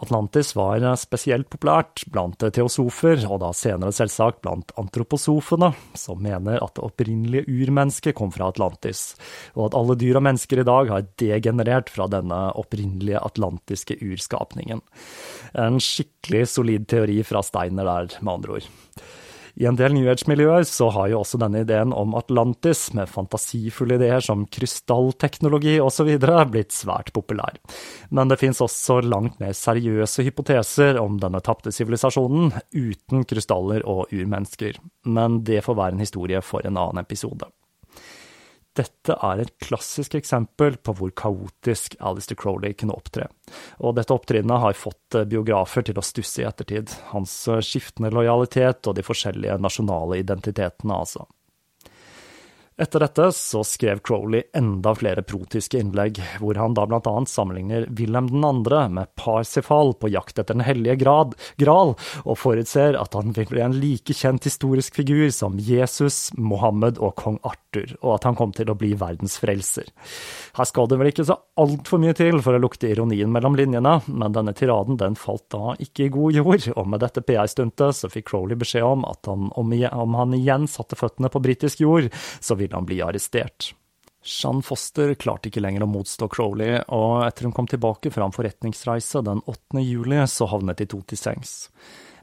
Atlantis 0.00 0.54
var 0.56 0.84
spesielt 0.96 1.50
populært 1.52 2.06
blant 2.12 2.40
teosofer, 2.40 3.20
og 3.28 3.42
da 3.42 3.50
senere 3.56 3.92
selvsagt 3.94 4.40
blant 4.44 4.72
antroposofene, 4.80 5.72
som 5.98 6.22
mener 6.24 6.62
at 6.64 6.74
det 6.78 6.84
opprinnelige 6.86 7.44
urmennesket 7.50 8.16
kom 8.18 8.32
fra 8.32 8.48
Atlantis, 8.52 9.14
og 9.54 9.68
at 9.68 9.78
alle 9.78 9.98
dyr 10.00 10.20
og 10.20 10.26
mennesker 10.28 10.62
i 10.62 10.68
dag 10.68 10.92
har 10.94 11.08
degenerert 11.20 11.92
fra 11.92 12.08
denne 12.10 12.40
opprinnelige 12.60 13.20
atlantiske 13.20 13.98
urskapningen. 14.00 14.80
En 15.60 15.80
skikkelig 15.82 16.46
solid 16.56 16.88
teori 16.90 17.20
fra 17.26 17.44
Steiner 17.44 17.88
der, 17.88 18.20
med 18.20 18.38
andre 18.38 18.60
ord. 18.60 18.70
I 19.58 19.66
en 19.66 19.78
del 19.78 19.94
New 19.96 20.08
Age-miljøer 20.10 20.64
så 20.68 20.90
har 20.94 21.10
jo 21.12 21.20
også 21.22 21.40
denne 21.40 21.64
ideen 21.64 21.94
om 21.96 22.14
Atlantis, 22.18 22.88
med 22.96 23.10
fantasifulle 23.10 23.98
ideer 23.98 24.24
som 24.24 24.46
krystallteknologi 24.46 25.78
osv., 25.82 26.12
blitt 26.50 26.74
svært 26.74 27.12
populær. 27.16 27.58
Men 28.10 28.30
det 28.30 28.40
fins 28.40 28.62
også 28.64 29.00
langt 29.04 29.40
mer 29.42 29.54
seriøse 29.56 30.24
hypoteser 30.26 31.00
om 31.00 31.18
denne 31.22 31.42
tapte 31.44 31.72
sivilisasjonen, 31.74 32.52
uten 32.74 33.24
krystaller 33.28 33.86
og 33.88 34.12
urmennesker. 34.12 34.80
Men 35.06 35.42
det 35.46 35.64
får 35.66 35.78
være 35.78 35.98
en 35.98 36.04
historie 36.04 36.42
for 36.44 36.66
en 36.66 36.78
annen 36.80 37.02
episode. 37.02 37.48
Dette 38.78 39.16
er 39.26 39.40
et 39.42 39.56
klassisk 39.58 40.14
eksempel 40.14 40.76
på 40.78 40.94
hvor 40.94 41.10
kaotisk 41.18 41.96
Alistair 41.98 42.38
Crowley 42.38 42.76
kunne 42.78 42.94
opptre, 42.94 43.26
og 43.82 43.96
dette 43.98 44.14
opptrinnet 44.14 44.62
har 44.62 44.78
fått 44.78 45.18
eh, 45.18 45.26
biografer 45.26 45.82
til 45.86 45.98
å 45.98 46.06
stusse 46.06 46.44
i 46.44 46.46
ettertid, 46.46 46.94
hans 47.10 47.34
eh, 47.50 47.58
skiftende 47.66 48.12
lojalitet 48.14 48.86
og 48.86 48.94
de 48.94 49.06
forskjellige 49.06 49.58
nasjonale 49.58 50.20
identitetene, 50.22 51.00
altså. 51.02 51.26
Etter 52.80 53.02
dette 53.04 53.26
så 53.36 53.60
skrev 53.66 53.98
Crowley 54.08 54.46
enda 54.56 54.94
flere 54.96 55.20
protiske 55.26 55.76
innlegg, 55.76 56.16
hvor 56.40 56.56
han 56.56 56.72
da 56.72 56.86
annet 56.88 57.28
sammenligner 57.28 57.84
Wilhelm 57.92 58.30
2. 58.40 58.78
med 58.96 59.10
Parsifal 59.20 59.92
på 60.00 60.08
jakt 60.08 60.38
etter 60.38 60.56
Den 60.56 60.64
hellige 60.64 60.96
grad, 61.02 61.34
gral, 61.60 61.92
og 62.24 62.38
forutser 62.40 62.96
at 62.96 63.18
han 63.18 63.36
vil 63.36 63.50
bli 63.52 63.60
en 63.66 63.76
like 63.82 64.16
kjent 64.16 64.48
historisk 64.48 64.96
figur 64.96 65.28
som 65.28 65.60
Jesus, 65.60 66.30
Mohammed 66.40 67.02
og 67.04 67.18
kong 67.20 67.36
Arthur, 67.70 67.96
og 68.02 68.14
at 68.14 68.24
han 68.24 68.36
kom 68.36 68.52
til 68.52 68.70
å 68.70 68.74
bli 68.74 68.94
verdens 68.94 69.38
frelser. 69.38 69.86
Her 70.56 70.64
skal 70.64 70.88
det 70.88 70.98
vel 70.98 71.10
ikke 71.10 71.26
så 71.26 71.36
altfor 71.60 72.00
mye 72.02 72.14
til 72.14 72.40
for 72.42 72.54
å 72.54 72.60
lukte 72.60 72.90
ironien 72.90 73.30
mellom 73.30 73.56
linjene, 73.56 74.00
men 74.06 74.32
denne 74.32 74.54
tiraden 74.54 74.98
den 74.98 75.16
falt 75.16 75.48
da 75.50 75.74
ikke 75.78 76.06
i 76.06 76.12
god 76.14 76.32
jord, 76.32 76.68
og 76.76 76.88
med 76.88 77.00
dette 77.00 77.22
PR-stuntet 77.22 77.96
så 77.96 78.10
fikk 78.10 78.30
Crowley 78.30 78.58
beskjed 78.58 78.84
om 78.84 79.04
at 79.08 79.26
han, 79.26 79.50
om, 79.54 80.14
han 80.14 80.34
igjen 80.34 80.68
satte 80.68 80.98
føttene 80.98 81.30
på 81.30 81.42
britisk 81.42 81.80
jord, 81.80 82.10
så 82.40 82.58
ville 82.58 82.76
han 82.76 82.88
bli 82.88 83.00
arrestert. 83.02 83.72
Jean 84.20 84.60
Foster 84.60 85.14
klarte 85.16 85.48
ikke 85.48 85.62
lenger 85.64 85.86
å 85.86 85.88
motstå 85.88 86.28
Crowley, 86.28 86.76
og 86.92 87.22
etter 87.24 87.48
hun 87.48 87.56
kom 87.56 87.70
tilbake 87.70 88.12
fra 88.12 88.26
en 88.26 88.34
forretningsreise 88.36 89.22
den 89.24 89.40
8. 89.46 89.80
juli, 89.80 90.20
så 90.28 90.50
havnet 90.50 90.82
de 90.82 90.90
to 90.90 91.00
til 91.08 91.20
sengs. 91.20 91.70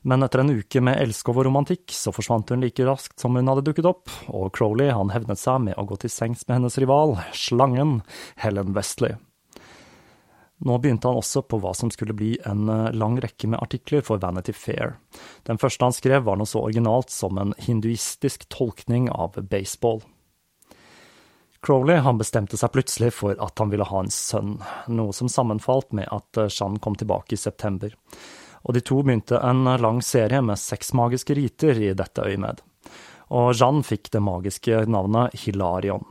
Men 0.01 0.23
etter 0.23 0.43
en 0.43 0.53
uke 0.59 0.81
med 0.83 0.99
elskov 1.01 1.39
og 1.39 1.47
romantikk, 1.47 1.91
så 1.95 2.13
forsvant 2.15 2.51
hun 2.53 2.61
like 2.63 2.85
raskt 2.85 3.19
som 3.21 3.37
hun 3.37 3.49
hadde 3.49 3.65
dukket 3.65 3.87
opp, 3.89 4.11
og 4.27 4.51
Crowley 4.57 4.91
han 4.93 5.13
hevnet 5.13 5.41
seg 5.41 5.63
med 5.65 5.77
å 5.77 5.87
gå 5.89 5.97
til 6.01 6.13
sengs 6.13 6.45
med 6.47 6.59
hennes 6.59 6.77
rival, 6.81 7.17
slangen, 7.33 8.01
Helen 8.43 8.75
Westley. 8.77 9.17
Nå 10.65 10.77
begynte 10.81 11.09
han 11.09 11.19
også 11.19 11.43
på 11.45 11.59
hva 11.61 11.73
som 11.77 11.91
skulle 11.93 12.15
bli 12.17 12.31
en 12.49 12.65
eh, 12.69 12.89
lang 12.97 13.19
rekke 13.21 13.49
med 13.49 13.61
artikler 13.61 14.01
for 14.05 14.21
Vanity 14.21 14.55
Fair. 14.57 14.95
Den 15.45 15.59
første 15.61 15.85
han 15.85 15.93
skrev 15.93 16.25
var 16.25 16.39
noe 16.39 16.49
så 16.49 16.63
originalt 16.65 17.13
som 17.13 17.37
en 17.37 17.53
hinduistisk 17.61 18.47
tolkning 18.53 19.11
av 19.13 19.37
baseball. 19.51 20.01
Crowley 21.61 22.01
han 22.01 22.17
bestemte 22.17 22.57
seg 22.57 22.73
plutselig 22.73 23.11
for 23.17 23.37
at 23.43 23.61
han 23.61 23.69
ville 23.69 23.85
ha 23.85 24.01
en 24.01 24.13
sønn, 24.13 24.57
noe 24.89 25.13
som 25.13 25.29
sammenfalt 25.29 25.93
med 25.97 26.09
at 26.13 26.41
Jeanne 26.47 26.81
kom 26.81 26.97
tilbake 26.97 27.37
i 27.37 27.41
september. 27.41 27.93
Og 28.65 28.77
de 28.77 28.81
to 28.81 29.01
begynte 29.03 29.41
en 29.43 29.65
lang 29.81 30.01
serie 30.05 30.41
med 30.41 30.59
seks 30.61 30.93
magiske 30.97 31.37
riter 31.37 31.77
i 31.81 31.93
dette 31.97 32.25
øyemed. 32.25 32.63
Og 33.35 33.51
Jeanne 33.53 33.83
fikk 33.83 34.11
det 34.13 34.23
magiske 34.23 34.85
navnet 34.87 35.35
Hilarion. 35.43 36.05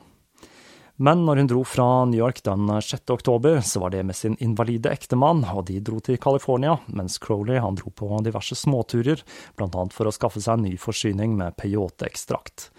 Men 0.96 1.26
når 1.26 1.37
hun 1.42 1.48
dro 1.50 1.62
fra 1.68 1.87
New 2.09 2.16
York 2.16 2.38
den 2.46 2.70
6. 2.80 3.02
oktober, 3.12 3.61
så 3.61 3.82
var 3.82 3.92
det 3.92 4.02
med 4.09 4.16
sin 4.16 4.37
invalide 4.40 4.88
ektemann, 4.88 5.42
og 5.44 5.66
de 5.68 5.76
dro 5.85 6.00
til 6.00 6.16
California, 6.16 6.78
mens 6.88 7.18
Crowley 7.20 7.61
han 7.61 7.76
dro 7.76 7.92
på 7.92 8.09
diverse 8.24 8.56
småturer, 8.56 9.20
annet 9.61 9.92
for 9.92 10.09
å 10.09 10.14
skaffe 10.14 10.40
seg 10.40 10.56
en 10.56 10.64
ny 10.70 10.78
forsyning 10.80 11.37
med 11.37 11.59
peyote-ekstrakt. 11.61 12.70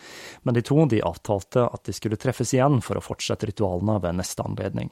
Men 0.41 0.57
de 0.57 0.65
to 0.65 0.87
de 0.89 1.03
avtalte 1.05 1.67
at 1.69 1.85
de 1.85 1.93
skulle 1.93 2.17
treffes 2.17 2.55
igjen 2.57 2.81
for 2.81 2.97
å 2.97 3.05
fortsette 3.05 3.51
ritualene 3.51 3.99
ved 4.01 4.17
neste 4.17 4.41
anledning. 4.41 4.89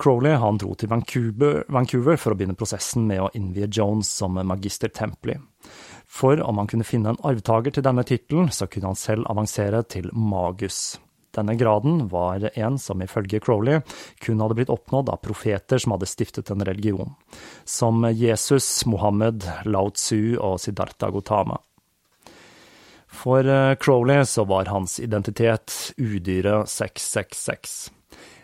Crowley 0.00 0.38
han 0.40 0.58
dro 0.60 0.72
til 0.78 0.88
Vancouver, 0.88 1.64
Vancouver 1.68 2.16
for 2.20 2.32
å 2.32 2.38
begynne 2.38 2.56
prosessen 2.58 3.04
med 3.08 3.20
å 3.20 3.30
innvie 3.36 3.68
Jones 3.68 4.08
som 4.20 4.38
magister 4.48 4.88
Templey. 4.88 5.36
For 6.10 6.40
om 6.42 6.58
han 6.58 6.70
kunne 6.70 6.88
finne 6.88 7.12
en 7.12 7.22
arvtaker 7.26 7.76
til 7.76 7.84
denne 7.86 8.04
tittelen, 8.08 8.48
så 8.50 8.66
kunne 8.66 8.90
han 8.90 8.98
selv 8.98 9.28
avansere 9.30 9.84
til 9.92 10.08
magus. 10.16 10.98
Denne 11.36 11.54
graden 11.54 12.08
var 12.10 12.48
en 12.58 12.78
som 12.82 13.02
ifølge 13.04 13.38
Crowley 13.44 13.84
kun 14.18 14.40
hadde 14.42 14.56
blitt 14.58 14.72
oppnådd 14.72 15.12
av 15.12 15.20
profeter 15.22 15.78
som 15.78 15.94
hadde 15.94 16.08
stiftet 16.10 16.50
en 16.50 16.64
religion, 16.66 17.14
som 17.64 18.02
Jesus, 18.10 18.66
Mohammed, 18.90 19.46
Lao 19.68 19.92
Tzu 19.94 20.40
og 20.40 20.58
Siddhartha 20.64 21.12
Gautama. 21.14 21.60
For 23.10 23.46
eh, 23.46 23.76
Crowley 23.78 24.24
så 24.26 24.44
var 24.48 24.70
hans 24.70 24.98
identitet 25.02 25.92
udyret 25.98 26.70
666. 26.70 27.90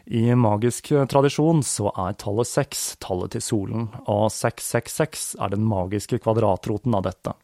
I 0.06 0.28
magisk 0.38 0.92
tradisjon 1.10 1.64
så 1.66 1.90
er 1.98 2.14
tallet 2.20 2.46
seks 2.46 2.82
tallet 3.02 3.32
til 3.34 3.42
solen, 3.42 3.88
og 4.06 4.28
666 4.30 5.32
er 5.42 5.50
den 5.50 5.66
magiske 5.66 6.20
kvadratroten 6.22 6.94
av 6.94 7.08
dette. 7.08 7.34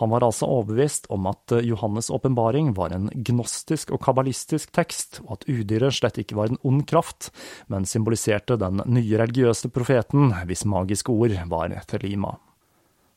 Han 0.00 0.10
var 0.10 0.24
altså 0.26 0.48
overbevist 0.50 1.06
om 1.14 1.28
at 1.30 1.52
Johannes' 1.62 2.10
åpenbaring 2.10 2.72
var 2.74 2.94
en 2.96 3.10
gnostisk 3.14 3.92
og 3.94 4.00
kabbalistisk 4.02 4.72
tekst, 4.74 5.20
og 5.26 5.36
at 5.36 5.46
udyret 5.46 5.94
slett 5.94 6.18
ikke 6.18 6.38
var 6.40 6.50
en 6.50 6.62
ond 6.66 6.82
kraft, 6.90 7.28
men 7.68 7.86
symboliserte 7.86 8.56
den 8.58 8.82
nye 8.88 9.20
religiøse 9.20 9.70
profeten, 9.70 10.32
hvis 10.48 10.66
magiske 10.66 11.12
ord 11.14 11.36
var 11.52 11.76
Telima. 11.86 12.34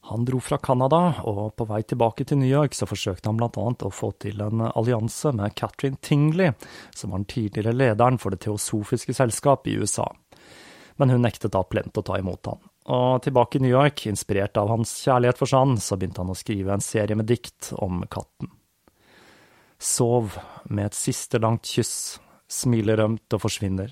Han 0.09 0.25
dro 0.25 0.39
fra 0.39 0.57
Canada, 0.57 1.15
og 1.27 1.57
på 1.59 1.65
vei 1.67 1.81
tilbake 1.83 2.23
til 2.23 2.39
New 2.39 2.47
York 2.47 2.75
så 2.77 2.87
forsøkte 2.87 3.27
han 3.27 3.41
annet 3.43 3.83
å 3.83 3.91
få 3.91 4.13
til 4.23 4.39
en 4.39 4.63
allianse 4.69 5.33
med 5.35 5.55
Catherine 5.59 5.99
Tingley, 5.99 6.53
som 6.95 7.11
var 7.11 7.19
den 7.19 7.27
tidligere 7.33 7.75
lederen 7.75 8.19
for 8.21 8.31
Det 8.31 8.45
teosofiske 8.45 9.13
selskap 9.17 9.67
i 9.67 9.75
USA. 9.75 10.07
Men 10.95 11.11
hun 11.11 11.27
nektet 11.27 11.51
da 11.51 11.63
plent 11.67 11.99
å 11.99 12.05
ta 12.07 12.21
imot 12.21 12.47
han. 12.47 12.63
Og 12.87 13.19
tilbake 13.25 13.59
i 13.59 13.65
New 13.65 13.73
York, 13.73 14.05
inspirert 14.07 14.55
av 14.55 14.71
hans 14.71 14.95
kjærlighet 15.03 15.41
for 15.43 15.51
sand, 15.51 15.81
så 15.83 15.99
begynte 15.99 16.23
han 16.23 16.31
å 16.31 16.39
skrive 16.39 16.71
en 16.77 16.87
serie 16.87 17.19
med 17.19 17.27
dikt 17.27 17.73
om 17.75 17.99
katten. 18.07 18.53
Sov 19.77 20.39
med 20.71 20.87
et 20.87 20.95
siste 20.95 21.43
langt 21.43 21.67
kyss, 21.67 22.21
smiler 22.47 23.03
rømt 23.03 23.35
og 23.35 23.43
forsvinner, 23.43 23.91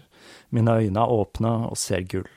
mine 0.55 0.79
øyne 0.79 1.03
er 1.03 1.19
åpne 1.19 1.57
og 1.67 1.75
ser 1.77 2.07
gull. 2.07 2.31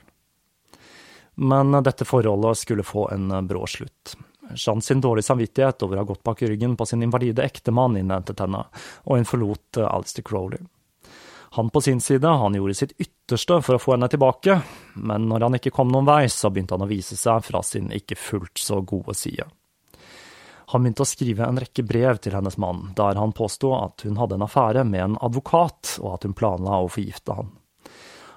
Men 1.39 1.71
dette 1.85 2.07
forholdet 2.07 2.57
skulle 2.59 2.83
få 2.83 3.07
en 3.13 3.31
brå 3.47 3.63
slutt. 3.67 4.17
Jeanne 4.55 4.81
sin 4.81 5.01
dårlige 5.01 5.29
samvittighet 5.29 5.83
over 5.85 5.95
å 5.95 6.01
ha 6.01 6.09
gått 6.09 6.23
bak 6.25 6.41
ryggen 6.41 6.73
på 6.75 6.85
sin 6.89 7.03
invalide 7.05 7.45
ektemann 7.45 7.95
innhentet 7.99 8.41
henne, 8.43 8.65
og 9.05 9.19
hun 9.19 9.27
forlot 9.29 9.79
Alistair 9.85 10.25
Crowley. 10.25 10.59
Han 11.57 11.69
på 11.69 11.81
sin 11.81 12.01
side, 12.01 12.27
han 12.27 12.57
gjorde 12.57 12.75
sitt 12.77 12.91
ytterste 12.97 13.61
for 13.65 13.77
å 13.77 13.81
få 13.81 13.95
henne 13.95 14.09
tilbake, 14.11 14.59
men 14.93 15.29
når 15.29 15.47
han 15.47 15.57
ikke 15.57 15.73
kom 15.73 15.93
noen 15.93 16.09
vei, 16.09 16.25
så 16.29 16.51
begynte 16.51 16.77
han 16.77 16.85
å 16.85 16.89
vise 16.89 17.17
seg 17.17 17.45
fra 17.45 17.63
sin 17.65 17.89
ikke 17.95 18.17
fullt 18.19 18.61
så 18.61 18.81
gode 18.81 19.15
side. 19.17 19.47
Han 20.69 20.83
begynte 20.83 21.01
å 21.01 21.09
skrive 21.09 21.47
en 21.47 21.57
rekke 21.57 21.87
brev 21.87 22.19
til 22.21 22.35
hennes 22.37 22.59
mann, 22.61 22.91
der 22.97 23.17
han 23.17 23.33
påsto 23.33 23.73
at 23.79 24.05
hun 24.05 24.19
hadde 24.21 24.37
en 24.37 24.45
affære 24.45 24.83
med 24.85 25.05
en 25.05 25.17
advokat, 25.25 25.95
og 26.03 26.19
at 26.19 26.27
hun 26.27 26.37
planla 26.37 26.83
å 26.83 26.91
forgifte 26.91 27.39
han. 27.39 27.49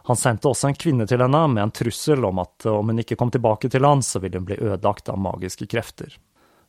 Han 0.08 0.18
sendte 0.18 0.50
også 0.50 0.70
en 0.70 0.78
kvinne 0.78 1.06
til 1.06 1.22
henne 1.22 1.40
med 1.52 1.62
en 1.62 1.74
trussel 1.74 2.24
om 2.26 2.40
at 2.42 2.66
om 2.66 2.90
hun 2.90 3.02
ikke 3.02 3.16
kom 3.18 3.30
tilbake 3.30 3.70
til 3.70 3.86
han, 3.86 4.02
så 4.02 4.18
ville 4.22 4.40
hun 4.40 4.48
bli 4.48 4.58
ødelagt 4.58 5.12
av 5.12 5.20
magiske 5.22 5.68
krefter. 5.70 6.16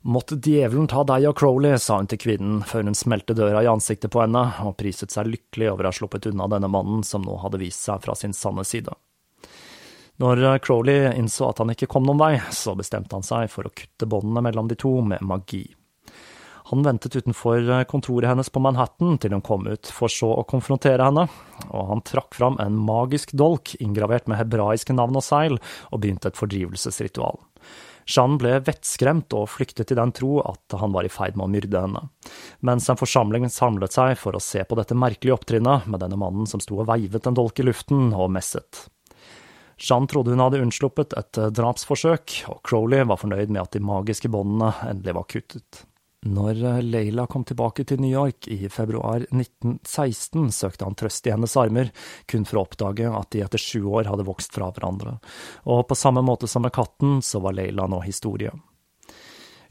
Måtte 0.04 0.36
djevelen 0.36 0.90
ta 0.92 1.06
deg 1.08 1.30
og 1.30 1.38
Crowley, 1.40 1.78
sa 1.80 1.96
hun 2.02 2.10
til 2.12 2.20
kvinnen 2.20 2.60
før 2.68 2.84
hun 2.84 2.98
smelte 2.98 3.36
døra 3.38 3.62
i 3.64 3.70
ansiktet 3.72 4.12
på 4.12 4.20
henne, 4.20 4.42
og 4.68 4.76
priset 4.78 5.16
seg 5.16 5.30
lykkelig 5.32 5.70
over 5.72 5.88
å 5.88 5.94
ha 5.94 5.96
sluppet 5.96 6.28
unna 6.34 6.50
denne 6.52 6.68
mannen 6.68 7.06
som 7.08 7.24
nå 7.24 7.38
hadde 7.40 7.62
vist 7.62 7.88
seg 7.88 8.04
fra 8.04 8.16
sin 8.20 8.36
sanne 8.36 8.68
side. 8.68 8.92
Når 10.22 10.44
Crowley 10.62 11.08
innså 11.18 11.48
at 11.50 11.64
han 11.64 11.72
ikke 11.74 11.88
kom 11.90 12.04
noen 12.06 12.20
vei, 12.20 12.34
så 12.52 12.76
bestemte 12.78 13.16
han 13.16 13.26
seg 13.26 13.48
for 13.50 13.66
å 13.66 13.74
kutte 13.74 14.06
båndene 14.06 14.44
mellom 14.46 14.68
de 14.70 14.78
to 14.78 14.92
med 15.08 15.24
magi. 15.26 15.64
Han 16.72 16.84
ventet 16.86 17.16
utenfor 17.16 17.66
kontoret 17.92 18.30
hennes 18.30 18.50
på 18.50 18.62
Manhattan 18.64 19.18
til 19.20 19.36
hun 19.36 19.44
kom 19.44 19.66
ut, 19.68 19.90
for 19.92 20.12
så 20.12 20.30
å 20.38 20.46
konfrontere 20.48 21.04
henne, 21.04 21.26
og 21.70 21.90
han 21.90 22.04
trakk 22.08 22.38
fram 22.38 22.60
en 22.64 22.78
magisk 22.80 23.34
dolk 23.36 23.76
inngravert 23.84 24.30
med 24.32 24.40
hebraiske 24.40 24.96
navn 24.96 25.20
og 25.20 25.26
seil, 25.26 25.60
og 25.92 26.04
begynte 26.04 26.32
et 26.32 26.40
fordrivelsesritual. 26.40 27.42
Jeanne 28.10 28.40
ble 28.40 28.58
vettskremt 28.64 29.32
og 29.38 29.48
flyktet 29.54 29.94
i 29.94 29.98
den 29.98 30.12
tro 30.16 30.38
at 30.44 30.76
han 30.80 30.92
var 30.96 31.08
i 31.08 31.12
ferd 31.12 31.38
med 31.40 31.46
å 31.46 31.52
myrde 31.54 31.84
henne, 31.86 32.02
mens 32.60 32.90
en 32.92 33.00
forsamling 33.00 33.48
samlet 33.52 33.96
seg 33.96 34.18
for 34.20 34.36
å 34.36 34.44
se 34.44 34.64
på 34.68 34.80
dette 34.80 34.98
merkelige 34.98 35.38
opptrinnet 35.38 35.88
med 35.88 36.04
denne 36.04 36.20
mannen 36.20 36.50
som 36.50 36.64
sto 36.64 36.82
og 36.82 36.90
veivet 36.92 37.30
en 37.30 37.38
dolk 37.38 37.60
i 37.60 37.68
luften 37.68 38.12
og 38.12 38.32
messet. 38.36 38.88
Jeanne 39.80 40.08
trodde 40.12 40.36
hun 40.36 40.44
hadde 40.44 40.62
unnsluppet 40.64 41.16
et 41.18 41.40
drapsforsøk, 41.56 42.44
og 42.52 42.62
Crowley 42.68 43.08
var 43.08 43.20
fornøyd 43.20 43.50
med 43.52 43.64
at 43.64 43.74
de 43.76 43.84
magiske 43.84 44.32
båndene 44.32 44.72
endelig 44.92 45.18
var 45.18 45.28
kuttet. 45.32 45.84
Når 46.24 46.60
Leila 46.88 47.26
kom 47.28 47.44
tilbake 47.44 47.84
til 47.88 48.00
New 48.00 48.12
York 48.12 48.48
i 48.48 48.70
februar 48.72 49.26
1916, 49.28 50.52
søkte 50.56 50.88
han 50.88 50.96
trøst 51.00 51.28
i 51.28 51.34
hennes 51.34 51.56
armer, 51.60 51.92
kun 52.32 52.48
for 52.48 52.62
å 52.62 52.66
oppdage 52.68 53.10
at 53.12 53.32
de 53.36 53.44
etter 53.44 53.60
sju 53.60 53.84
år 53.92 54.08
hadde 54.08 54.28
vokst 54.28 54.56
fra 54.56 54.72
hverandre, 54.72 55.18
og 55.68 55.88
på 55.90 56.00
samme 56.00 56.24
måte 56.24 56.48
som 56.48 56.64
med 56.64 56.76
katten, 56.76 57.20
så 57.20 57.44
var 57.44 57.58
Leila 57.60 57.90
nå 57.92 58.00
historie. 58.08 58.54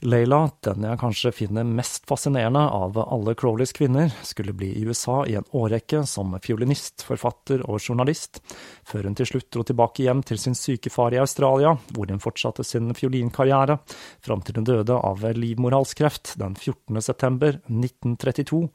Leila, 0.03 0.49
den 0.67 0.83
jeg 0.83 0.99
kanskje 0.99 1.31
finner 1.35 1.67
mest 1.67 2.09
fascinerende 2.11 2.63
av 2.75 2.97
alle 2.99 3.37
Crowleys 3.39 3.71
kvinner, 3.77 4.11
skulle 4.27 4.55
bli 4.57 4.73
i 4.81 4.83
USA 4.83 5.21
i 5.31 5.37
en 5.39 5.47
årrekke 5.55 6.01
som 6.11 6.35
fiolinist, 6.43 7.05
forfatter 7.07 7.63
og 7.69 7.79
journalist, 7.79 8.41
før 8.83 9.07
hun 9.07 9.15
til 9.19 9.31
slutt 9.31 9.51
dro 9.55 9.63
tilbake 9.69 10.03
hjem 10.03 10.25
til 10.27 10.43
sin 10.43 10.59
syke 10.59 10.91
far 10.91 11.15
i 11.15 11.23
Australia, 11.23 11.77
hvor 11.95 12.11
hun 12.11 12.23
fortsatte 12.23 12.67
sin 12.67 12.91
fiolinkarriere, 12.99 13.79
fram 14.27 14.43
til 14.43 14.59
hun 14.59 14.67
døde 14.67 14.99
av 14.99 15.23
livmorhalskreft 15.39 16.35
den 16.43 16.59
14. 16.59 16.99
september 16.99 17.61
1932, 17.71 18.67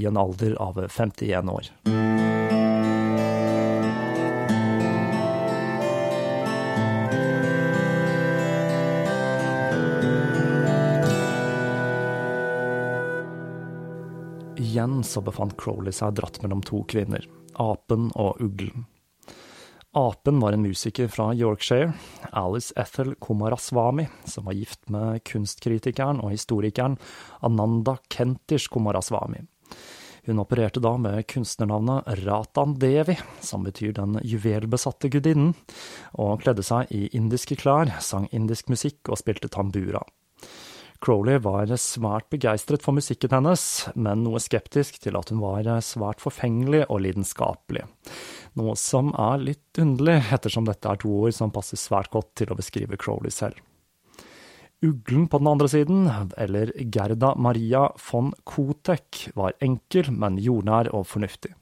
i 0.00 0.08
en 0.08 0.20
alder 0.24 0.56
av 0.64 0.80
51 0.88 1.56
år. 1.58 1.72
Igjen 14.70 15.04
så 15.04 15.18
befant 15.20 15.56
Crowley 15.58 15.90
seg 15.90 16.14
dratt 16.14 16.36
mellom 16.44 16.60
to 16.62 16.84
kvinner, 16.86 17.24
apen 17.58 18.12
og 18.14 18.38
uglen. 18.38 18.84
Apen 19.98 20.38
var 20.38 20.54
en 20.54 20.62
musiker 20.62 21.08
fra 21.10 21.32
Yorkshire, 21.34 21.88
Alice 22.30 22.70
Ethel 22.78 23.16
Komaraswamy, 23.18 24.04
som 24.30 24.46
var 24.46 24.54
gift 24.54 24.86
med 24.86 25.24
kunstkritikeren 25.26 26.22
og 26.22 26.30
historikeren 26.36 27.00
Ananda 27.42 27.96
Kentish 28.14 28.70
Komaraswamy. 28.70 29.42
Hun 30.28 30.38
opererte 30.38 30.78
da 30.78 30.94
med 31.02 31.26
kunstnernavnet 31.34 32.22
Ratan 32.22 32.78
Devi, 32.78 33.18
som 33.42 33.66
betyr 33.66 33.96
den 33.98 34.20
juvelbesatte 34.22 35.10
gudinnen, 35.10 35.56
og 36.14 36.44
kledde 36.44 36.62
seg 36.62 36.94
i 36.94 37.08
indiske 37.10 37.58
klær, 37.58 37.96
sang 37.98 38.30
indisk 38.30 38.70
musikk 38.70 39.10
og 39.10 39.18
spilte 39.18 39.50
tambura. 39.50 40.06
Crowley 41.00 41.38
var 41.40 41.70
svært 41.80 42.28
begeistret 42.32 42.84
for 42.84 42.92
musikken 42.92 43.32
hennes, 43.32 43.62
men 43.96 44.20
noe 44.26 44.40
skeptisk 44.42 44.98
til 45.00 45.16
at 45.16 45.32
hun 45.32 45.40
var 45.40 45.68
svært 45.84 46.20
forfengelig 46.20 46.82
og 46.88 47.00
lidenskapelig. 47.06 47.86
Noe 48.60 48.74
som 48.76 49.14
er 49.16 49.40
litt 49.40 49.80
underlig, 49.80 50.18
ettersom 50.36 50.68
dette 50.68 50.90
er 50.90 51.00
to 51.00 51.14
ord 51.22 51.32
som 51.36 51.52
passer 51.54 51.80
svært 51.80 52.12
godt 52.12 52.34
til 52.42 52.52
å 52.52 52.58
beskrive 52.58 53.00
Crowley 53.00 53.32
selv. 53.32 53.56
Uglen 54.84 55.26
på 55.28 55.40
den 55.40 55.48
andre 55.48 55.68
siden, 55.68 56.04
eller 56.40 56.72
Gerda 56.92 57.34
Maria 57.36 57.86
von 58.10 58.32
Kotek, 58.48 59.26
var 59.36 59.56
enkel, 59.60 60.08
men 60.12 60.38
jordnær 60.40 60.92
og 60.96 61.08
fornuftig. 61.08 61.54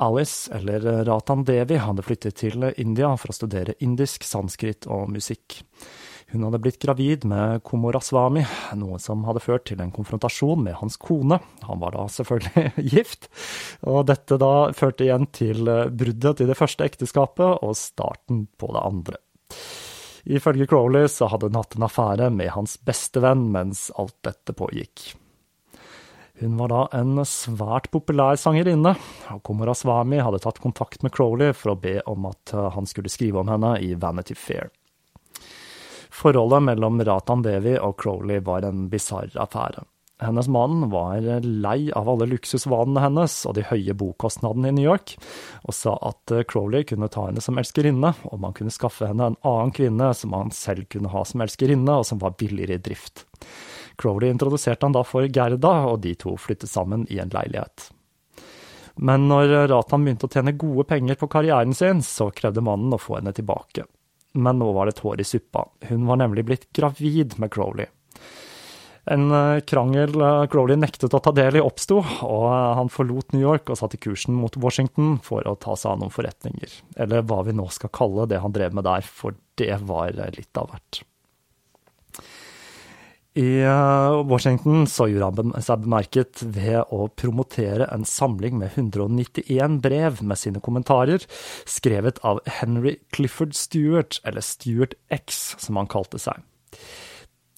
Alice, 0.00 0.50
eller 0.54 1.04
Ratan 1.04 1.42
Devi, 1.44 1.76
hadde 1.82 2.02
flyttet 2.06 2.38
til 2.40 2.70
India 2.80 3.10
for 3.20 3.30
å 3.30 3.36
studere 3.36 3.74
indisk, 3.84 4.24
sanskrit 4.24 4.86
og 4.88 5.10
musikk. 5.12 5.60
Hun 6.30 6.44
hadde 6.46 6.60
blitt 6.62 6.78
gravid 6.78 7.24
med 7.26 7.64
Komoraswami, 7.66 8.44
noe 8.78 9.00
som 9.02 9.24
hadde 9.26 9.42
ført 9.42 9.64
til 9.66 9.80
en 9.82 9.90
konfrontasjon 9.90 10.62
med 10.62 10.76
hans 10.78 10.94
kone. 11.00 11.40
Han 11.66 11.80
var 11.82 11.96
da 11.96 12.04
selvfølgelig 12.14 12.70
gift, 12.92 13.26
og 13.82 14.04
dette 14.12 14.38
da 14.38 14.70
førte 14.76 15.08
igjen 15.08 15.26
til 15.34 15.66
bruddet 15.66 16.38
til 16.38 16.52
det 16.52 16.58
første 16.58 16.86
ekteskapet 16.86 17.64
og 17.66 17.74
starten 17.78 18.44
på 18.60 18.70
det 18.70 18.84
andre. 18.84 19.18
Ifølge 20.30 20.68
Crowley 20.70 21.08
så 21.10 21.26
hadde 21.32 21.50
hun 21.50 21.58
hatt 21.58 21.74
en 21.74 21.88
affære 21.88 22.30
med 22.30 22.54
hans 22.54 22.76
beste 22.86 23.22
venn 23.24 23.48
mens 23.50 23.88
alt 23.98 24.14
dette 24.22 24.54
pågikk. 24.54 25.16
Hun 26.40 26.54
var 26.56 26.70
da 26.70 26.84
en 26.96 27.18
svært 27.28 27.90
populær 27.92 28.38
sangerinne, 28.40 28.94
og 29.34 29.42
Komoraswami 29.44 30.22
hadde 30.22 30.40
tatt 30.44 30.62
kontakt 30.62 31.02
med 31.02 31.12
Crowley 31.12 31.50
for 31.56 31.74
å 31.74 31.80
be 31.80 31.98
om 32.08 32.30
at 32.30 32.54
han 32.76 32.86
skulle 32.88 33.12
skrive 33.12 33.42
om 33.42 33.50
henne 33.50 33.74
i 33.82 33.96
Vanity 33.98 34.38
Fair. 34.38 34.70
Forholdet 36.20 36.62
mellom 36.62 37.00
Ratan 37.04 37.40
Devi 37.42 37.78
og 37.80 37.94
Crowley 38.02 38.42
var 38.44 38.66
en 38.68 38.90
bisarr 38.92 39.32
affære. 39.40 39.86
Hennes 40.20 40.48
mann 40.52 40.90
var 40.92 41.24
lei 41.40 41.88
av 41.96 42.08
alle 42.12 42.26
luksusvanene 42.28 43.00
hennes 43.00 43.36
og 43.48 43.54
de 43.56 43.62
høye 43.64 43.94
bokostnadene 43.96 44.68
i 44.68 44.74
New 44.76 44.84
York, 44.84 45.14
og 45.64 45.72
sa 45.72 45.94
at 46.10 46.34
Crowley 46.50 46.84
kunne 46.84 47.08
ta 47.08 47.24
henne 47.30 47.40
som 47.40 47.56
elskerinne, 47.56 48.10
og 48.28 48.42
man 48.42 48.52
kunne 48.52 48.74
skaffe 48.74 49.08
henne 49.08 49.30
en 49.30 49.38
annen 49.48 49.72
kvinne 49.72 50.10
som 50.18 50.34
han 50.36 50.52
selv 50.52 50.90
kunne 50.92 51.08
ha 51.08 51.22
som 51.24 51.40
elskerinne, 51.40 51.94
og 52.02 52.04
som 52.10 52.20
var 52.20 52.36
billigere 52.36 52.76
i 52.76 52.82
drift. 52.90 53.24
Crowley 53.96 54.28
introduserte 54.28 54.84
han 54.84 54.96
da 54.98 55.00
for 55.08 55.24
Gerda, 55.24 55.72
og 55.88 56.02
de 56.04 56.12
to 56.20 56.34
flyttet 56.36 56.68
sammen 56.68 57.06
i 57.08 57.16
en 57.24 57.32
leilighet. 57.32 57.86
Men 59.00 59.24
når 59.30 59.72
Ratan 59.72 60.04
begynte 60.04 60.28
å 60.28 60.34
tjene 60.36 60.52
gode 60.52 60.84
penger 60.92 61.16
på 61.16 61.30
karrieren 61.32 61.72
sin, 61.72 62.04
så 62.04 62.28
krevde 62.28 62.60
mannen 62.60 62.92
å 62.92 63.00
få 63.00 63.16
henne 63.22 63.32
tilbake 63.32 63.86
men 64.32 64.60
nå 64.60 64.72
var 64.72 64.86
det 64.86 64.98
tår 65.00 65.20
i 65.20 65.26
suppa. 65.26 65.66
Hun 65.88 66.06
var 66.06 66.20
nemlig 66.20 66.44
blitt 66.48 66.68
gravid 66.76 67.38
med 67.38 67.52
Crowley. 67.52 67.88
En 69.10 69.30
eh, 69.32 69.60
krangel 69.60 70.20
eh, 70.20 70.46
Crowley 70.52 70.76
nektet 70.78 71.14
å 71.16 71.20
ta 71.24 71.32
del 71.34 71.56
i, 71.56 71.62
oppsto, 71.64 71.98
og 71.98 72.44
eh, 72.46 72.72
han 72.78 72.92
forlot 72.92 73.32
New 73.34 73.42
York 73.42 73.72
og 73.72 73.80
satte 73.80 73.98
kursen 74.00 74.36
mot 74.36 74.56
Washington 74.60 75.16
for 75.24 75.46
å 75.48 75.56
ta 75.58 75.74
seg 75.74 75.94
av 75.94 76.02
noen 76.02 76.14
forretninger. 76.14 76.76
Eller 77.00 77.24
hva 77.26 77.40
vi 77.46 77.56
nå 77.56 77.66
skal 77.72 77.92
kalle 77.96 78.28
det 78.30 78.42
han 78.44 78.54
drev 78.54 78.76
med 78.76 78.86
der, 78.86 79.06
for 79.06 79.38
det 79.60 79.72
var 79.88 80.14
litt 80.36 80.60
av 80.60 80.70
hvert. 80.70 81.02
I 83.40 83.64
Washington 84.28 84.84
så 84.90 85.06
gjorde 85.08 85.30
han 85.38 85.62
seg 85.64 85.84
bemerket 85.86 86.42
ved 86.44 86.90
å 86.92 87.06
promotere 87.16 87.86
en 87.94 88.04
samling 88.04 88.58
med 88.60 88.74
191 88.74 89.78
brev 89.80 90.20
med 90.20 90.40
sine 90.40 90.60
kommentarer, 90.60 91.24
skrevet 91.64 92.20
av 92.26 92.42
Henry 92.60 92.98
Clifford 93.14 93.56
Stewart, 93.56 94.18
eller 94.28 94.44
Stewart 94.44 94.98
X, 95.14 95.54
som 95.62 95.80
han 95.80 95.88
kalte 95.88 96.20
seg. 96.20 96.42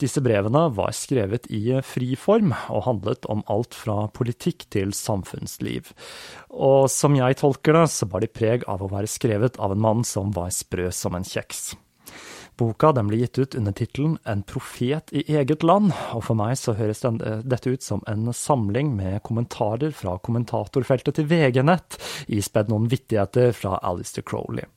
Disse 0.03 0.23
brevene 0.23 0.65
var 0.75 0.95
skrevet 0.99 1.47
i 1.51 1.77
fri 1.87 2.15
form, 2.19 2.55
og 2.71 2.87
handlet 2.89 3.27
om 3.31 3.43
alt 3.51 3.75
fra 3.75 4.07
politikk 4.15 4.67
til 4.75 4.95
samfunnsliv. 4.97 5.93
Og 6.51 6.91
som 6.91 7.19
jeg 7.19 7.39
tolker 7.43 7.79
det, 7.79 7.87
så 7.91 8.07
bar 8.11 8.23
de 8.23 8.31
preg 8.31 8.67
av 8.71 8.83
å 8.83 8.91
være 8.93 9.11
skrevet 9.11 9.59
av 9.63 9.75
en 9.75 9.83
mann 9.83 10.07
som 10.07 10.35
var 10.35 10.51
sprø 10.55 10.91
som 10.95 11.19
en 11.19 11.27
kjeks. 11.27 11.73
Boka 12.61 12.93
den 12.93 13.09
ble 13.09 13.23
gitt 13.23 13.39
ut 13.41 13.55
under 13.59 13.73
tittelen 13.73 14.19
En 14.29 14.43
profet 14.47 15.13
i 15.17 15.25
eget 15.37 15.65
land, 15.67 15.93
og 16.13 16.25
for 16.27 16.39
meg 16.39 16.55
så 16.61 16.77
høres 16.77 17.03
den, 17.05 17.19
dette 17.19 17.73
ut 17.73 17.83
som 17.83 18.05
en 18.11 18.29
samling 18.37 18.93
med 18.97 19.23
kommentarer 19.27 19.95
fra 19.97 20.19
kommentatorfeltet 20.21 21.17
til 21.19 21.29
VG-nett, 21.31 21.99
ispedd 22.29 22.73
noen 22.73 22.91
vittigheter 22.93 23.55
fra 23.57 23.79
Alistair 23.83 24.27
Crowley. 24.29 24.69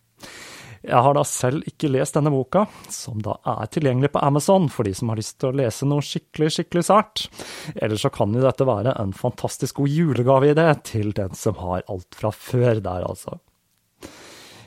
Jeg 0.85 1.01
har 1.01 1.15
da 1.17 1.23
selv 1.25 1.65
ikke 1.65 1.89
lest 1.89 2.13
denne 2.17 2.29
boka, 2.29 2.67
som 2.93 3.17
da 3.25 3.39
er 3.55 3.69
tilgjengelig 3.73 4.11
på 4.13 4.21
Amazon 4.21 4.67
for 4.69 4.85
de 4.85 4.93
som 4.97 5.09
har 5.09 5.17
lyst 5.17 5.39
til 5.41 5.49
å 5.49 5.57
lese 5.57 5.87
noe 5.89 6.05
skikkelig, 6.05 6.51
skikkelig 6.53 6.85
sært. 6.85 7.25
Eller 7.73 7.97
så 7.97 8.11
kan 8.13 8.35
jo 8.35 8.43
dette 8.43 8.67
være 8.69 8.93
en 9.01 9.15
fantastisk 9.17 9.81
god 9.81 9.95
julegaveidé 9.95 10.67
til 10.85 11.09
den 11.17 11.33
som 11.37 11.57
har 11.63 11.81
alt 11.89 12.19
fra 12.19 12.29
før 12.29 12.83
der, 12.85 13.07
altså. 13.07 13.39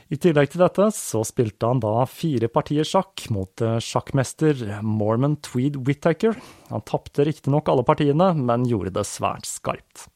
I 0.09 0.17
tillegg 0.17 0.49
til 0.49 0.63
dette 0.63 0.87
så 0.97 1.21
spilte 1.27 1.69
han 1.69 1.81
da 1.83 2.01
fire 2.09 2.47
partier 2.49 2.87
sjakk 2.87 3.27
mot 3.33 3.61
eh, 3.61 3.77
sjakkmester 3.77 4.79
Mormon 4.81 5.35
Tweed 5.45 5.77
Whittaker. 5.85 6.39
Han 6.71 6.85
tapte 6.87 7.27
riktignok 7.27 7.69
alle 7.69 7.85
partiene, 7.85 8.31
men 8.33 8.65
gjorde 8.65 8.95
det 8.97 9.05
svært 9.05 9.45
skarpt. 9.45 10.07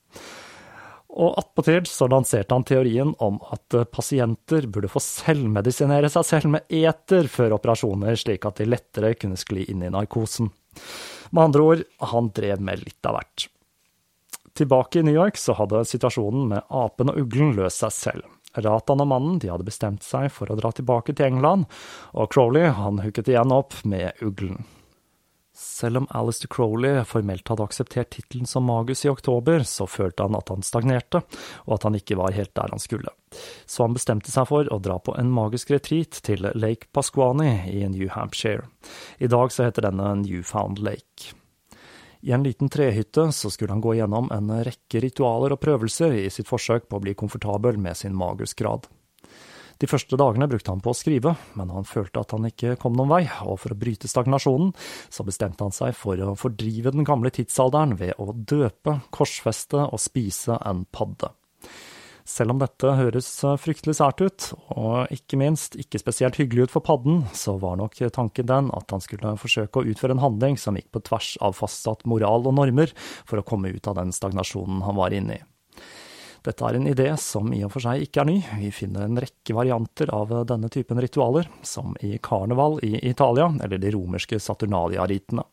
Og 1.13 1.37
attpåtil 1.37 1.85
så 1.85 2.07
lanserte 2.09 2.57
han 2.57 2.65
teorien 2.65 3.13
om 3.21 3.37
at 3.53 3.77
eh, 3.77 3.85
pasienter 3.85 4.65
burde 4.65 4.89
få 4.89 5.01
selvmedisinere 5.03 6.09
seg 6.09 6.25
selv 6.25 6.55
med 6.55 6.73
eter 6.73 7.29
før 7.29 7.59
operasjoner, 7.59 8.17
slik 8.17 8.49
at 8.49 8.63
de 8.63 8.71
lettere 8.73 9.13
kunne 9.13 9.37
skli 9.37 9.67
inn 9.69 9.85
i 9.85 9.93
narkosen. 9.93 10.49
Med 11.29 11.47
andre 11.51 11.69
ord, 11.69 11.89
han 12.13 12.33
drev 12.33 12.65
med 12.65 12.81
litt 12.81 13.05
av 13.05 13.19
hvert. 13.19 13.45
Tilbake 14.57 15.01
i 15.01 15.05
New 15.05 15.13
York 15.13 15.37
så 15.37 15.53
hadde 15.57 15.85
situasjonen 15.85 16.49
med 16.49 16.65
apen 16.73 17.13
og 17.13 17.27
uglen 17.27 17.53
løst 17.57 17.85
seg 17.85 17.93
selv. 17.93 18.33
Ratan 18.55 19.03
og 19.03 19.09
mannen 19.09 19.41
de 19.41 19.51
hadde 19.51 19.67
bestemt 19.67 20.05
seg 20.05 20.29
for 20.33 20.51
å 20.51 20.59
dra 20.59 20.71
tilbake 20.75 21.15
til 21.15 21.31
England, 21.31 21.67
og 22.13 22.31
Crowley 22.33 22.69
han 22.77 23.01
hooket 23.03 23.31
igjen 23.33 23.53
opp 23.55 23.79
med 23.87 24.21
uglen. 24.21 24.63
Selv 25.55 25.97
om 25.97 26.07
Alistair 26.09 26.47
Crowley 26.47 27.03
formelt 27.05 27.47
hadde 27.47 27.65
akseptert 27.67 28.09
tittelen 28.15 28.47
som 28.49 28.65
magus 28.65 29.05
i 29.05 29.11
oktober, 29.11 29.61
så 29.69 29.85
følte 29.85 30.25
han 30.25 30.37
at 30.37 30.49
han 30.49 30.65
stagnerte, 30.65 31.21
og 31.67 31.75
at 31.75 31.85
han 31.85 31.97
ikke 31.99 32.17
var 32.17 32.33
helt 32.33 32.55
der 32.57 32.73
han 32.73 32.81
skulle. 32.81 33.13
Så 33.69 33.85
han 33.85 33.93
bestemte 33.93 34.33
seg 34.33 34.49
for 34.49 34.69
å 34.73 34.79
dra 34.81 34.97
på 34.97 35.13
en 35.19 35.29
magisk 35.33 35.69
retreat 35.75 36.23
til 36.25 36.49
Lake 36.57 36.89
Pasquani 36.93 37.69
i 37.69 37.85
New 37.85 38.09
Hampshire. 38.15 38.65
I 39.21 39.29
dag 39.29 39.53
så 39.53 39.69
heter 39.69 39.85
denne 39.85 40.15
Newfound 40.25 40.81
Lake. 40.81 41.37
I 42.23 42.31
en 42.31 42.43
liten 42.43 42.69
trehytte 42.71 43.31
så 43.35 43.49
skulle 43.51 43.73
han 43.75 43.81
gå 43.83 43.97
gjennom 43.97 44.29
en 44.31 44.51
rekke 44.63 45.01
ritualer 45.03 45.55
og 45.55 45.59
prøvelser 45.59 46.15
i 46.21 46.29
sitt 46.31 46.47
forsøk 46.47 46.85
på 46.87 46.95
å 46.95 47.03
bli 47.03 47.17
komfortabel 47.19 47.75
med 47.75 47.99
sin 47.99 48.15
magusgrad. 48.15 48.87
De 49.81 49.89
første 49.91 50.15
dagene 50.15 50.47
brukte 50.47 50.71
han 50.71 50.79
på 50.79 50.93
å 50.93 50.95
skrive, 50.95 51.33
men 51.59 51.73
han 51.75 51.83
følte 51.83 52.21
at 52.23 52.31
han 52.31 52.47
ikke 52.47 52.77
kom 52.79 52.95
noen 52.95 53.11
vei, 53.11 53.21
og 53.43 53.59
for 53.59 53.75
å 53.75 53.79
bryte 53.79 54.07
stagnasjonen, 54.07 54.71
så 55.11 55.27
bestemte 55.27 55.67
han 55.67 55.75
seg 55.75 55.91
for 55.99 56.15
å 56.23 56.37
fordrive 56.39 56.93
den 56.95 57.03
gamle 57.07 57.33
tidsalderen 57.33 57.97
ved 57.99 58.15
å 58.23 58.31
døpe, 58.31 59.01
korsfeste 59.11 59.83
og 59.83 59.99
spise 59.99 60.55
en 60.63 60.85
padde. 60.95 61.33
Selv 62.23 62.53
om 62.53 62.59
dette 62.61 62.87
høres 62.95 63.27
fryktelig 63.59 63.97
sært 63.97 64.21
ut, 64.23 64.45
og 64.71 65.11
ikke 65.11 65.39
minst 65.41 65.75
ikke 65.79 65.99
spesielt 65.99 66.37
hyggelig 66.39 66.69
ut 66.69 66.75
for 66.77 66.85
padden, 66.85 67.25
så 67.35 67.57
var 67.59 67.75
nok 67.79 67.97
tanken 68.15 68.47
den 68.47 68.69
at 68.71 68.95
han 68.95 69.03
skulle 69.03 69.35
forsøke 69.39 69.81
å 69.81 69.91
utføre 69.91 70.15
en 70.15 70.23
handling 70.23 70.55
som 70.59 70.79
gikk 70.79 70.87
på 70.95 71.03
tvers 71.09 71.33
av 71.43 71.57
fastsatt 71.59 72.05
moral 72.07 72.47
og 72.47 72.55
normer, 72.61 72.93
for 73.27 73.41
å 73.41 73.47
komme 73.47 73.73
ut 73.75 73.89
av 73.91 73.99
den 73.99 74.15
stagnasjonen 74.15 74.85
han 74.87 74.99
var 74.99 75.15
inne 75.15 75.35
i. 75.35 75.43
Dette 76.43 76.67
er 76.67 76.75
en 76.75 76.87
idé 76.91 77.05
som 77.19 77.51
i 77.55 77.61
og 77.63 77.71
for 77.71 77.83
seg 77.83 78.03
ikke 78.03 78.23
er 78.23 78.27
ny. 78.27 78.37
Vi 78.59 78.71
finner 78.75 79.05
en 79.05 79.19
rekke 79.19 79.55
varianter 79.55 80.09
av 80.11 80.31
denne 80.47 80.67
typen 80.71 80.99
ritualer, 80.99 81.47
som 81.63 81.95
i 82.03 82.17
karneval 82.23 82.81
i 82.83 82.97
Italia, 83.07 83.47
eller 83.63 83.79
de 83.79 83.93
romerske 83.95 84.39
Saturnalia-ritene. 84.43 85.45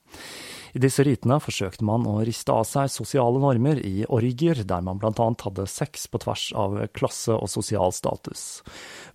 I 0.74 0.82
disse 0.82 1.04
ritene 1.06 1.40
forsøkte 1.42 1.86
man 1.86 2.06
å 2.08 2.20
riste 2.26 2.54
av 2.54 2.66
seg 2.68 2.90
sosiale 2.92 3.40
normer 3.42 3.80
i 3.82 4.04
orgier, 4.08 4.62
der 4.62 4.84
man 4.86 5.00
blant 5.02 5.20
annet 5.22 5.44
hadde 5.46 5.66
sex 5.70 6.06
på 6.10 6.20
tvers 6.22 6.50
av 6.58 6.78
klasse 6.96 7.34
og 7.34 7.50
sosial 7.50 7.94
status. 7.96 8.62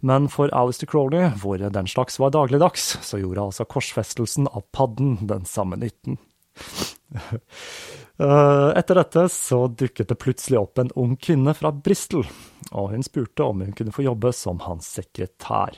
Men 0.05 0.29
for 0.31 0.51
Alistair 0.55 0.91
Crowley, 0.91 1.29
hvor 1.41 1.61
den 1.61 1.91
slags 1.91 2.19
var 2.21 2.35
dagligdags, 2.35 2.95
så 3.05 3.21
gjorde 3.21 3.49
altså 3.49 3.67
korsfestelsen 3.69 4.49
av 4.51 4.67
padden 4.75 5.19
den 5.29 5.47
samme 5.49 5.79
nytten. 5.81 6.19
Eh, 8.15 8.69
etter 8.79 8.95
dette 8.95 9.25
så 9.27 9.65
dukket 9.67 10.07
det 10.07 10.15
plutselig 10.15 10.55
opp 10.61 10.79
en 10.79 10.91
ung 10.95 11.17
kvinne 11.19 11.51
fra 11.51 11.73
Bristol, 11.75 12.23
og 12.71 12.93
hun 12.93 13.03
spurte 13.03 13.43
om 13.43 13.59
hun 13.65 13.75
kunne 13.75 13.91
få 13.91 14.05
jobbe 14.05 14.31
som 14.31 14.61
hans 14.63 14.87
sekretær. 14.95 15.75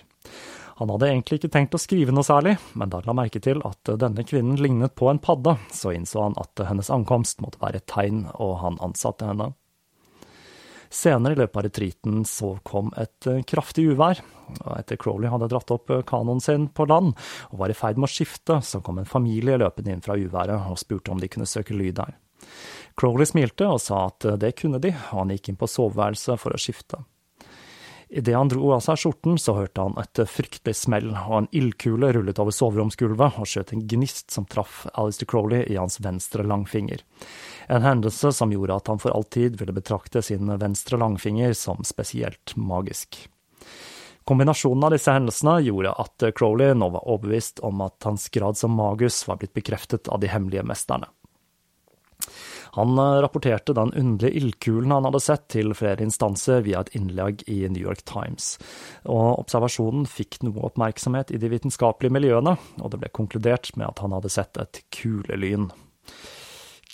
Han 0.77 0.91
hadde 0.93 1.07
egentlig 1.09 1.39
ikke 1.39 1.49
tenkt 1.53 1.73
å 1.73 1.81
skrive 1.81 2.13
noe 2.13 2.25
særlig, 2.25 2.53
men 2.77 2.91
da 2.91 2.99
han 2.99 3.09
la 3.09 3.15
merke 3.17 3.41
til 3.41 3.63
at 3.65 3.89
denne 3.97 4.25
kvinnen 4.27 4.59
lignet 4.61 4.93
på 4.97 5.09
en 5.09 5.21
padde, 5.21 5.55
så 5.73 5.93
innså 5.95 6.27
han 6.27 6.37
at 6.37 6.61
hennes 6.69 6.91
ankomst 6.93 7.41
måtte 7.41 7.61
være 7.63 7.81
et 7.81 7.87
tegn, 7.89 8.27
og 8.37 8.59
han 8.61 8.77
ansatte 8.85 9.25
henne. 9.25 9.55
Senere 10.93 11.33
i 11.33 11.39
løpet 11.41 11.57
av 11.57 11.65
retreaten 11.65 12.21
så 12.29 12.53
kom 12.67 12.93
et 12.99 13.27
kraftig 13.49 13.87
uvær, 13.91 14.21
og 14.61 14.69
etter 14.77 15.01
Crowley 15.01 15.33
hadde 15.33 15.49
dratt 15.51 15.73
opp 15.73 15.91
kanoen 16.07 16.39
sin 16.43 16.69
på 16.71 16.85
land 16.87 17.11
og 17.49 17.57
var 17.59 17.73
i 17.73 17.75
ferd 17.75 17.99
med 17.99 18.07
å 18.07 18.13
skifte, 18.13 18.61
så 18.63 18.79
kom 18.85 19.01
en 19.01 19.09
familie 19.09 19.57
løpende 19.59 19.97
inn 19.97 20.05
fra 20.05 20.15
uværet 20.15 20.69
og 20.69 20.79
spurte 20.79 21.11
om 21.11 21.19
de 21.19 21.27
kunne 21.31 21.49
søke 21.49 21.75
lyd 21.75 21.97
der. 21.99 22.15
Crowley 22.97 23.27
smilte 23.27 23.67
og 23.67 23.81
sa 23.83 24.05
at 24.07 24.29
det 24.39 24.55
kunne 24.61 24.79
de, 24.81 24.93
og 25.11 25.23
han 25.25 25.33
gikk 25.35 25.51
inn 25.51 25.59
på 25.59 25.69
soveværelset 25.69 26.39
for 26.39 26.55
å 26.55 26.61
skifte. 26.61 27.01
Idet 28.09 28.35
han 28.35 28.47
dro 28.47 28.69
av 28.71 28.79
seg 28.85 29.01
skjorten, 29.01 29.35
så 29.35 29.57
hørte 29.57 29.83
han 29.83 29.97
et 29.99 30.21
fryktelig 30.31 30.77
smell, 30.79 31.09
og 31.11 31.33
en 31.41 31.49
ildkule 31.51 32.13
rullet 32.15 32.39
over 32.39 32.55
soveromsgulvet 32.55 33.39
og 33.41 33.49
skjøt 33.49 33.73
en 33.75 33.83
gnist 33.83 34.31
som 34.31 34.47
traff 34.47 34.85
Alistair 34.93 35.27
Crowley 35.27 35.65
i 35.67 35.75
hans 35.75 35.99
venstre 36.03 36.45
langfinger. 36.47 37.03
En 37.67 37.83
hendelse 37.83 38.31
som 38.31 38.53
gjorde 38.55 38.79
at 38.79 38.87
han 38.87 39.01
for 39.03 39.11
alltid 39.11 39.59
ville 39.59 39.75
betrakte 39.75 40.23
sin 40.23 40.47
venstre 40.55 40.99
langfinger 41.01 41.51
som 41.57 41.83
spesielt 41.83 42.55
magisk. 42.55 43.25
Kombinasjonen 44.27 44.87
av 44.87 44.95
disse 44.95 45.11
hendelsene 45.11 45.59
gjorde 45.67 45.93
at 45.99 46.23
Crowley 46.35 46.73
nå 46.75 46.89
var 46.95 47.07
overbevist 47.07 47.59
om 47.63 47.83
at 47.83 48.07
hans 48.07 48.29
grad 48.31 48.59
som 48.59 48.75
magus 48.75 49.21
var 49.27 49.39
blitt 49.39 49.55
bekreftet 49.55 50.07
av 50.07 50.23
de 50.23 50.31
hemmelige 50.31 50.63
mesterne. 50.67 51.07
Han 52.77 52.97
eh, 53.01 53.19
rapporterte 53.25 53.73
den 53.73 53.93
underlige 53.97 54.37
ildkulen 54.37 54.93
han 54.93 55.07
hadde 55.09 55.21
sett 55.23 55.47
til 55.53 55.73
flere 55.77 56.05
instanser 56.05 56.61
via 56.65 56.83
et 56.83 56.93
innlegg 56.97 57.41
i 57.49 57.63
New 57.65 57.81
York 57.81 58.05
Times, 58.05 58.55
og 59.09 59.41
observasjonen 59.41 60.05
fikk 60.09 60.43
noe 60.45 60.69
oppmerksomhet 60.69 61.33
i 61.33 61.41
de 61.41 61.49
vitenskapelige 61.51 62.13
miljøene, 62.13 62.57
og 62.77 62.93
det 62.93 63.01
ble 63.01 63.13
konkludert 63.17 63.73
med 63.75 63.89
at 63.89 64.03
han 64.05 64.13
hadde 64.13 64.33
sett 64.33 64.61
et 64.61 64.83
kulelyn. 64.93 65.71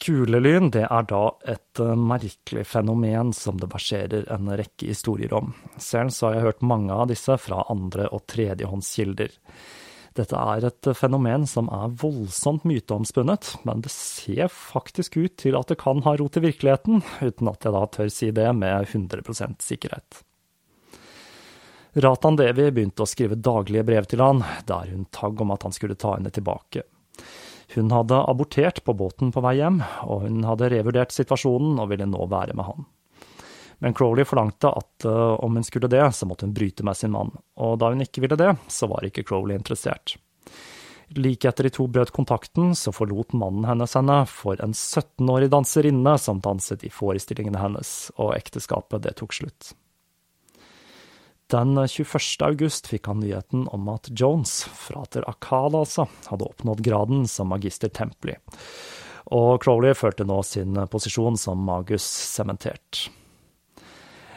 Kulelyn 0.04 0.72
det 0.74 0.88
er 0.88 1.06
da 1.08 1.22
et 1.52 1.80
eh, 1.84 1.94
merkelig 2.00 2.66
fenomen 2.68 3.36
som 3.36 3.60
det 3.60 3.70
verserer 3.72 4.28
en 4.34 4.56
rekke 4.56 4.90
historier 4.90 5.36
om. 5.36 5.54
Selv 5.78 6.16
så 6.16 6.30
har 6.30 6.40
jeg 6.40 6.48
hørt 6.48 6.68
mange 6.74 6.96
av 6.96 7.12
disse 7.12 7.38
fra 7.40 7.64
andre- 7.72 8.10
og 8.12 8.26
tredjehåndskilder. 8.32 9.36
Dette 10.14 10.38
er 10.38 10.68
et 10.68 10.90
fenomen 10.94 11.48
som 11.50 11.70
er 11.74 11.94
voldsomt 11.98 12.68
myteomspunnet, 12.70 13.56
men 13.66 13.82
det 13.82 13.90
ser 13.94 14.52
faktisk 14.54 15.18
ut 15.18 15.40
til 15.42 15.58
at 15.58 15.72
det 15.72 15.80
kan 15.82 16.04
ha 16.06 16.14
rot 16.20 16.38
i 16.38 16.44
virkeligheten, 16.44 17.02
uten 17.24 17.50
at 17.50 17.66
jeg 17.66 17.74
da 17.74 17.82
tør 17.96 18.14
si 18.14 18.30
det 18.36 18.52
med 18.54 18.94
100% 18.94 19.66
sikkerhet. 19.66 20.22
Ratan 21.94 22.38
Devi 22.38 22.70
begynte 22.74 23.06
å 23.06 23.10
skrive 23.10 23.38
daglige 23.38 23.86
brev 23.86 24.06
til 24.10 24.22
han, 24.22 24.42
der 24.70 24.90
hun 24.94 25.10
tagg 25.14 25.42
om 25.42 25.54
at 25.54 25.66
han 25.66 25.74
skulle 25.74 25.98
ta 25.98 26.16
henne 26.16 26.34
tilbake. 26.34 26.86
Hun 27.74 27.90
hadde 27.94 28.22
abortert 28.30 28.84
på 28.86 28.94
båten 28.98 29.34
på 29.34 29.42
vei 29.46 29.56
hjem, 29.60 29.82
og 30.06 30.28
hun 30.28 30.44
hadde 30.46 30.70
revurdert 30.74 31.14
situasjonen 31.14 31.82
og 31.82 31.90
ville 31.90 32.10
nå 32.10 32.26
være 32.30 32.58
med 32.58 32.70
han. 32.70 32.86
Men 33.84 33.94
Crowley 33.94 34.24
forlangte 34.24 34.70
at 34.72 35.06
uh, 35.06 35.36
om 35.44 35.58
hun 35.60 35.64
skulle 35.68 35.90
det, 35.92 36.06
så 36.16 36.24
måtte 36.26 36.46
hun 36.48 36.54
bryte 36.56 36.86
med 36.88 36.96
sin 36.96 37.12
mann, 37.12 37.34
og 37.60 37.82
da 37.82 37.90
hun 37.92 38.00
ikke 38.00 38.22
ville 38.24 38.38
det, 38.40 38.54
så 38.72 38.88
var 38.88 39.04
ikke 39.04 39.26
Crowley 39.28 39.58
interessert. 39.60 40.14
Like 41.20 41.50
etter 41.50 41.68
de 41.68 41.72
to 41.76 41.90
brøt 41.92 42.14
kontakten, 42.16 42.72
så 42.80 42.94
forlot 42.96 43.34
mannen 43.36 43.66
hennes 43.68 43.92
henne 44.00 44.22
for 44.32 44.62
en 44.64 44.72
17-årig 44.72 45.50
danserinne 45.52 46.14
som 46.16 46.40
danset 46.40 46.86
i 46.88 46.92
forestillingene 46.96 47.60
hennes, 47.60 47.92
og 48.16 48.32
ekteskapet 48.38 49.04
det 49.04 49.18
tok 49.20 49.36
slutt. 49.36 49.74
Den 51.52 51.76
21. 51.76 52.16
august 52.48 52.88
fikk 52.88 53.10
han 53.12 53.20
nyheten 53.20 53.66
om 53.76 53.90
at 53.92 54.08
Jones, 54.16 54.62
frater 54.80 55.28
Akala 55.28 55.82
altså, 55.84 56.08
hadde 56.30 56.48
oppnådd 56.48 56.86
graden 56.88 57.28
som 57.28 57.52
magister 57.52 57.92
Templi, 57.92 58.38
og 59.36 59.60
Crowley 59.68 59.92
følte 59.92 60.24
nå 60.24 60.40
sin 60.48 60.80
posisjon 60.88 61.36
som 61.44 61.68
magus 61.68 62.08
sementert. 62.08 63.10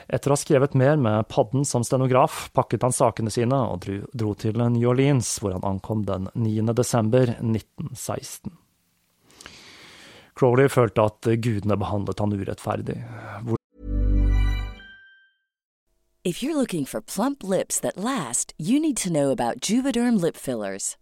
Etter 0.06 0.30
å 0.30 0.36
ha 0.36 0.38
skrevet 0.38 0.76
mer 0.78 0.96
med 1.02 1.26
padden 1.28 1.64
som 1.66 1.82
stenograf, 1.84 2.46
pakket 2.54 2.84
han 2.86 2.94
sakene 2.94 3.32
sine 3.34 3.58
og 3.72 3.82
dro 4.14 4.34
til 4.38 4.60
New 4.62 4.86
Orleans, 4.86 5.32
hvor 5.42 5.56
han 5.56 5.66
ankom 5.66 6.04
den 6.06 6.30
9. 6.34 6.62
desember 6.78 7.34
1916. 7.40 8.54
Crowley 10.36 10.68
følte 10.70 11.08
at 11.08 11.26
gudene 11.42 11.78
behandlet 11.80 12.22
han 12.22 12.34
urettferdig. 12.36 13.00
Hvor 13.42 13.56
If 16.26 16.42
you're 16.42 16.56
looking 16.56 16.84
for 16.84 17.00
plump 17.00 17.44
lips 17.44 17.78
that 17.80 17.96
last, 17.96 18.52
you 18.58 18.80
need 18.80 18.96
to 18.96 19.10
know 19.12 19.30
about 19.30 19.60
Juvederm 19.60 20.20
lip 20.20 20.36
fillers. 20.36 20.96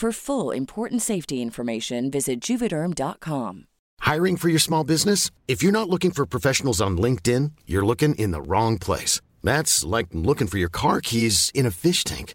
For 0.00 0.12
full 0.12 0.50
important 0.50 1.02
safety 1.02 1.42
information, 1.42 2.10
visit 2.10 2.40
juvederm.com. 2.40 3.66
Hiring 3.98 4.38
for 4.38 4.48
your 4.48 4.58
small 4.58 4.82
business? 4.82 5.30
If 5.46 5.62
you're 5.62 5.72
not 5.72 5.90
looking 5.90 6.10
for 6.10 6.24
professionals 6.24 6.80
on 6.80 6.96
LinkedIn, 6.96 7.52
you're 7.66 7.84
looking 7.84 8.14
in 8.14 8.30
the 8.30 8.40
wrong 8.40 8.78
place. 8.78 9.20
That's 9.42 9.84
like 9.84 10.06
looking 10.14 10.46
for 10.46 10.56
your 10.56 10.70
car 10.70 11.02
keys 11.02 11.52
in 11.52 11.66
a 11.66 11.70
fish 11.70 12.02
tank. 12.04 12.34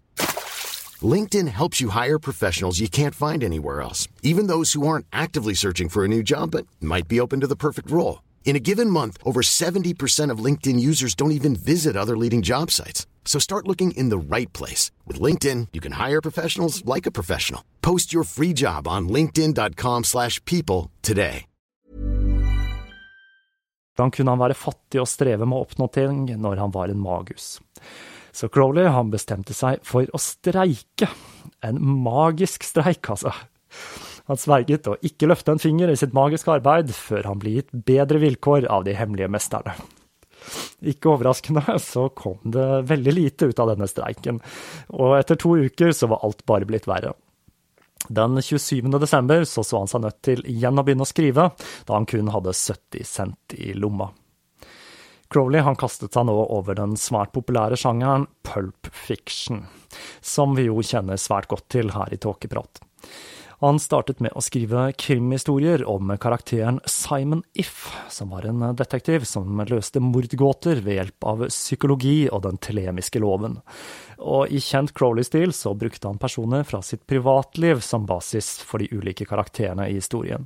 LinkedIn 1.02 1.48
helps 1.48 1.80
you 1.80 1.88
hire 1.88 2.20
professionals 2.20 2.78
you 2.78 2.88
can't 2.88 3.16
find 3.16 3.42
anywhere 3.42 3.80
else, 3.80 4.06
even 4.22 4.46
those 4.46 4.72
who 4.74 4.86
aren't 4.86 5.06
actively 5.12 5.54
searching 5.54 5.88
for 5.88 6.04
a 6.04 6.08
new 6.08 6.22
job 6.22 6.52
but 6.52 6.68
might 6.80 7.08
be 7.08 7.18
open 7.18 7.40
to 7.40 7.48
the 7.48 7.56
perfect 7.56 7.90
role. 7.90 8.22
In 8.44 8.54
a 8.54 8.60
given 8.70 8.88
month, 8.88 9.18
over 9.24 9.42
70% 9.42 10.30
of 10.30 10.38
LinkedIn 10.38 10.78
users 10.78 11.16
don't 11.16 11.38
even 11.40 11.56
visit 11.56 11.96
other 11.96 12.16
leading 12.16 12.42
job 12.42 12.70
sites. 12.70 13.06
So 13.26 13.38
start 13.38 13.66
looking 13.66 13.90
in 13.90 14.08
the 14.08 14.16
right 14.36 14.50
place. 14.54 14.90
With 15.04 15.20
LinkedIn, 15.20 15.68
you 15.74 15.82
can 15.82 16.00
hire 16.00 16.22
professionals 16.22 16.82
like 16.86 17.06
a 17.06 17.12
professional. 17.12 17.62
Post 17.82 18.14
your 18.14 18.24
free 18.24 18.54
job 18.54 18.88
on 18.88 19.08
linkedin.com 19.10 20.04
slash 20.04 20.42
people 20.44 20.90
today. 21.02 21.44
Hvordan 23.96 24.12
kunne 24.12 24.32
han 24.34 24.40
være 24.42 24.54
fattig 24.60 25.00
og 25.00 25.08
streve 25.08 25.46
med 25.48 25.56
å 25.56 25.64
oppnå 25.64 25.86
ting 25.88 26.26
når 26.36 26.60
han 26.60 26.72
var 26.74 26.92
en 26.92 27.00
magus. 27.00 27.56
Så 28.36 28.50
Crowley 28.52 28.90
han 28.92 29.08
bestemte 29.08 29.56
seg 29.56 29.80
for 29.88 30.04
å 30.12 30.20
streike. 30.20 31.08
En 31.64 31.80
magisk 31.80 32.66
streik, 32.68 33.08
altså. 33.08 33.32
Han 34.28 34.40
sverget 34.40 34.90
å 34.90 34.98
ikke 35.06 35.30
løfte 35.30 35.54
en 35.54 35.62
finger 35.62 35.88
i 35.88 35.96
sitt 35.96 36.12
magiske 36.16 36.52
arbeid 36.58 36.92
før 36.92 37.30
han 37.30 37.40
ble 37.40 37.56
gitt 37.56 37.72
bedre 37.88 38.20
vilkår 38.20 38.68
av 38.68 38.84
de 38.84 38.92
hemmelige 38.98 39.32
mesterne. 39.32 39.78
Ikke 40.86 41.12
overraskende 41.12 41.78
så 41.82 42.08
kom 42.16 42.40
det 42.44 42.66
veldig 42.90 43.14
lite 43.14 43.50
ut 43.50 43.62
av 43.62 43.72
denne 43.72 43.88
streiken, 43.90 44.42
og 44.94 45.16
etter 45.18 45.38
to 45.40 45.56
uker 45.66 45.94
så 45.96 46.10
var 46.12 46.24
alt 46.26 46.44
bare 46.48 46.68
blitt 46.68 46.88
verre. 46.90 47.14
Den 48.08 48.38
27. 48.42 48.86
desember 49.00 49.44
så, 49.44 49.64
så 49.64 49.80
han 49.80 49.90
seg 49.90 50.04
nødt 50.04 50.20
til 50.22 50.44
igjen 50.46 50.78
å 50.78 50.84
begynne 50.86 51.06
å 51.06 51.10
skrive, 51.10 51.48
da 51.88 51.96
han 51.96 52.06
kun 52.06 52.30
hadde 52.30 52.54
70 52.54 53.08
cent 53.08 53.56
i 53.56 53.72
lomma. 53.74 54.12
Crowley 55.32 55.64
han 55.66 55.78
kastet 55.78 56.14
seg 56.14 56.28
nå 56.28 56.34
over 56.54 56.76
den 56.78 56.94
svært 57.00 57.32
populære 57.34 57.78
sjangeren 57.80 58.28
pulp 58.46 58.86
fiction, 58.94 59.64
som 60.22 60.54
vi 60.54 60.68
jo 60.68 60.84
kjenner 60.86 61.18
svært 61.18 61.50
godt 61.50 61.66
til 61.74 61.90
her 61.96 62.14
i 62.14 62.20
Tåkeprat. 62.22 62.78
Han 63.58 63.78
startet 63.80 64.18
med 64.20 64.34
å 64.36 64.42
skrive 64.44 64.90
krimhistorier 65.00 65.80
om 65.88 66.10
karakteren 66.20 66.76
Simon 66.84 67.40
If, 67.56 67.86
som 68.12 68.34
var 68.34 68.44
en 68.44 68.60
detektiv 68.76 69.24
som 69.24 69.62
løste 69.64 70.02
mordgåter 70.04 70.82
ved 70.84 70.98
hjelp 70.98 71.28
av 71.30 71.46
psykologi 71.48 72.26
og 72.28 72.42
den 72.44 72.60
telemiske 72.60 73.22
loven. 73.24 73.56
Og 74.20 74.52
i 74.52 74.60
kjent 74.60 74.92
Crowley-stil 74.96 75.56
så 75.56 75.72
brukte 75.72 76.08
han 76.08 76.20
personer 76.20 76.68
fra 76.68 76.82
sitt 76.84 77.06
privatliv 77.08 77.80
som 77.80 78.04
basis 78.04 78.58
for 78.60 78.84
de 78.84 78.90
ulike 78.92 79.24
karakterene 79.24 79.88
i 79.88 79.96
historien. 79.96 80.44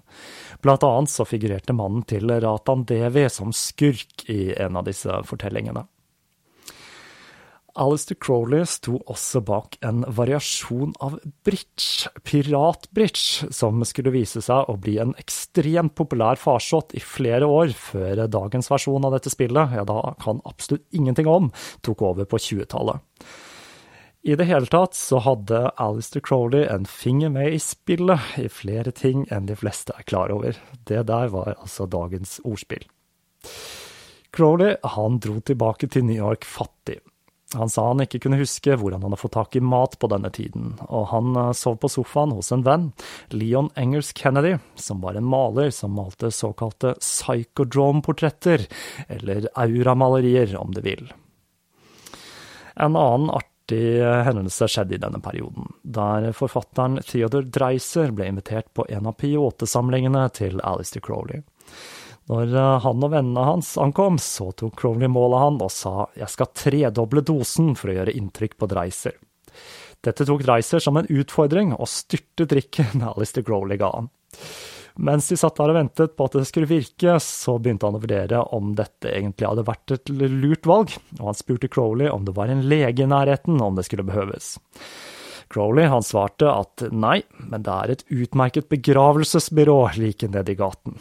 Blant 0.62 0.86
annet 0.86 1.10
så 1.10 1.26
figurerte 1.26 1.74
mannen 1.74 2.06
til 2.06 2.30
Ratan 2.30 2.86
Devi 2.86 3.26
som 3.30 3.50
skurk 3.50 4.28
i 4.30 4.52
en 4.54 4.78
av 4.78 4.86
disse 4.86 5.22
fortellingene. 5.26 5.82
Alistair 7.78 8.16
Crowley 8.20 8.64
sto 8.66 8.98
også 9.10 9.42
bak 9.46 9.76
en 9.86 10.02
variasjon 10.06 10.94
av 11.04 11.18
bridge, 11.46 12.10
piratbridge, 12.26 13.50
som 13.54 13.82
skulle 13.86 14.12
vise 14.14 14.42
seg 14.44 14.70
å 14.70 14.76
bli 14.80 14.96
en 15.02 15.14
ekstremt 15.20 15.94
populær 15.98 16.40
farsott 16.40 16.94
i 16.98 17.02
flere 17.04 17.46
år 17.46 17.74
før 17.76 18.24
dagens 18.30 18.70
versjon 18.72 19.06
av 19.06 19.14
dette 19.14 19.32
spillet, 19.32 19.76
ja, 19.76 19.84
da 19.86 20.14
kan 20.22 20.42
absolutt 20.48 20.86
ingenting 20.90 21.30
om, 21.30 21.52
tok 21.86 22.02
over 22.10 22.28
på 22.28 22.40
20-tallet. 22.40 23.04
I 24.22 24.34
det 24.36 24.44
hele 24.50 24.68
tatt 24.68 24.96
så 24.98 25.22
hadde 25.24 25.70
Alistair 25.80 26.20
Crowley 26.20 26.66
en 26.68 26.84
finger 26.84 27.30
med 27.32 27.54
i 27.54 27.60
spillet 27.62 28.34
i 28.42 28.50
flere 28.52 28.92
ting 28.92 29.24
enn 29.32 29.46
de 29.48 29.56
fleste 29.56 29.94
er 29.96 30.04
klar 30.04 30.32
over. 30.34 30.58
Det 30.84 31.06
der 31.08 31.32
var 31.32 31.54
altså 31.54 31.86
dagens 31.88 32.36
ordspill. 32.44 32.84
Crowley 34.36 34.76
han 34.84 35.16
dro 35.24 35.40
tilbake 35.40 35.88
til 35.88 36.04
New 36.04 36.18
York 36.18 36.44
fattig. 36.44 37.00
Han 37.54 37.70
sa 37.70 37.88
han 37.88 38.02
ikke 38.04 38.20
kunne 38.22 38.38
huske 38.38 38.76
hvordan 38.78 39.00
han 39.00 39.10
hadde 39.10 39.18
fått 39.18 39.34
tak 39.34 39.56
i 39.58 39.62
mat 39.64 39.96
på 39.98 40.10
denne 40.12 40.30
tiden, 40.30 40.76
og 40.86 41.08
han 41.10 41.34
eh, 41.34 41.52
sov 41.58 41.80
på 41.82 41.90
sofaen 41.90 42.34
hos 42.36 42.52
en 42.54 42.62
venn, 42.66 42.90
Leon 43.34 43.72
Engels 43.80 44.12
Kennedy, 44.14 44.54
som 44.78 45.02
var 45.02 45.18
en 45.18 45.26
maler 45.26 45.72
som 45.74 45.96
malte 45.98 46.30
såkalte 46.34 46.94
psychodrome-portretter, 47.00 48.68
eller 49.08 49.50
auramalerier, 49.58 50.54
om 50.60 50.70
du 50.76 50.82
vil. 50.84 51.08
En 52.78 52.94
annen 52.94 53.32
artig 53.34 53.98
eh, 53.98 54.22
hendelse 54.28 54.70
skjedde 54.70 55.00
i 55.00 55.02
denne 55.02 55.18
perioden, 55.24 55.72
der 55.82 56.30
forfatteren 56.36 57.00
Theodor 57.02 57.50
Dreiser 57.50 58.14
ble 58.14 58.30
invitert 58.30 58.70
på 58.78 58.86
en 58.86 59.10
av 59.10 59.18
Piote-samlingene 59.18 60.28
til 60.38 60.62
Alistair 60.62 61.02
Crowley. 61.02 61.42
Når 62.30 62.54
eh, 62.54 62.78
han 62.84 63.02
og 63.02 63.12
vennene 63.12 63.46
hans 63.46 63.74
ankom, 63.80 64.18
så 64.22 64.52
tok 64.54 64.78
Crowley 64.78 65.10
mål 65.10 65.34
av 65.34 65.44
han 65.46 65.60
og 65.64 65.72
sa 65.74 65.94
jeg 66.18 66.30
skal 66.30 66.52
tredoble 66.54 67.24
dosen 67.26 67.74
for 67.78 67.90
å 67.90 67.96
gjøre 67.98 68.14
inntrykk 68.14 68.56
på 68.60 68.70
Dreiser. 68.70 69.16
Dette 70.00 70.24
tok 70.24 70.44
Dreiser 70.46 70.80
som 70.80 70.96
en 70.96 71.10
utfordring, 71.10 71.74
og 71.74 71.90
styrtet 71.90 72.52
drikken 72.54 73.02
Alistair 73.10 73.44
Crowley 73.46 73.80
ga 73.80 73.90
han. 73.96 74.12
Mens 75.00 75.30
de 75.30 75.36
satt 75.38 75.56
der 75.56 75.72
og 75.72 75.76
ventet 75.78 76.16
på 76.16 76.26
at 76.26 76.34
det 76.36 76.46
skulle 76.48 76.68
virke, 76.68 77.14
så 77.24 77.56
begynte 77.58 77.88
han 77.88 77.96
å 77.96 78.02
vurdere 78.02 78.40
om 78.56 78.74
dette 78.76 79.10
egentlig 79.10 79.48
hadde 79.48 79.64
vært 79.68 79.94
et 79.94 80.12
lurt 80.12 80.66
valg, 80.68 80.92
og 81.18 81.30
han 81.30 81.38
spurte 81.38 81.70
Crowley 81.72 82.10
om 82.10 82.26
det 82.26 82.34
var 82.36 82.52
en 82.52 82.66
lege 82.68 83.06
i 83.06 83.08
nærheten 83.08 83.62
om 83.64 83.78
det 83.78 83.86
skulle 83.88 84.06
behøves. 84.08 84.58
Crowley 85.50 85.88
han 85.90 86.04
svarte 86.06 86.50
at 86.52 86.84
nei, 86.92 87.20
men 87.38 87.64
det 87.66 87.74
er 87.74 87.94
et 87.94 88.04
utmerket 88.12 88.68
begravelsesbyrå 88.70 89.80
like 89.98 90.30
nede 90.30 90.54
i 90.54 90.58
gaten. 90.58 91.00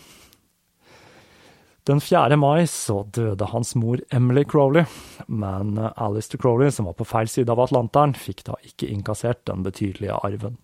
Den 1.88 2.02
4. 2.02 2.36
mai 2.36 2.68
så 2.68 3.04
døde 3.04 3.48
hans 3.50 3.72
mor 3.80 4.02
Emily 4.12 4.44
Crowley, 4.44 4.84
men 5.28 5.78
Alistair 5.96 6.42
Crowley, 6.42 6.72
som 6.72 6.90
var 6.90 6.98
på 7.00 7.08
feil 7.08 7.30
side 7.32 7.50
av 7.50 7.62
Atlanteren, 7.64 8.14
fikk 8.14 8.44
da 8.50 8.58
ikke 8.68 8.90
innkassert 8.92 9.46
den 9.50 9.64
betydelige 9.66 10.20
arven. 10.20 10.60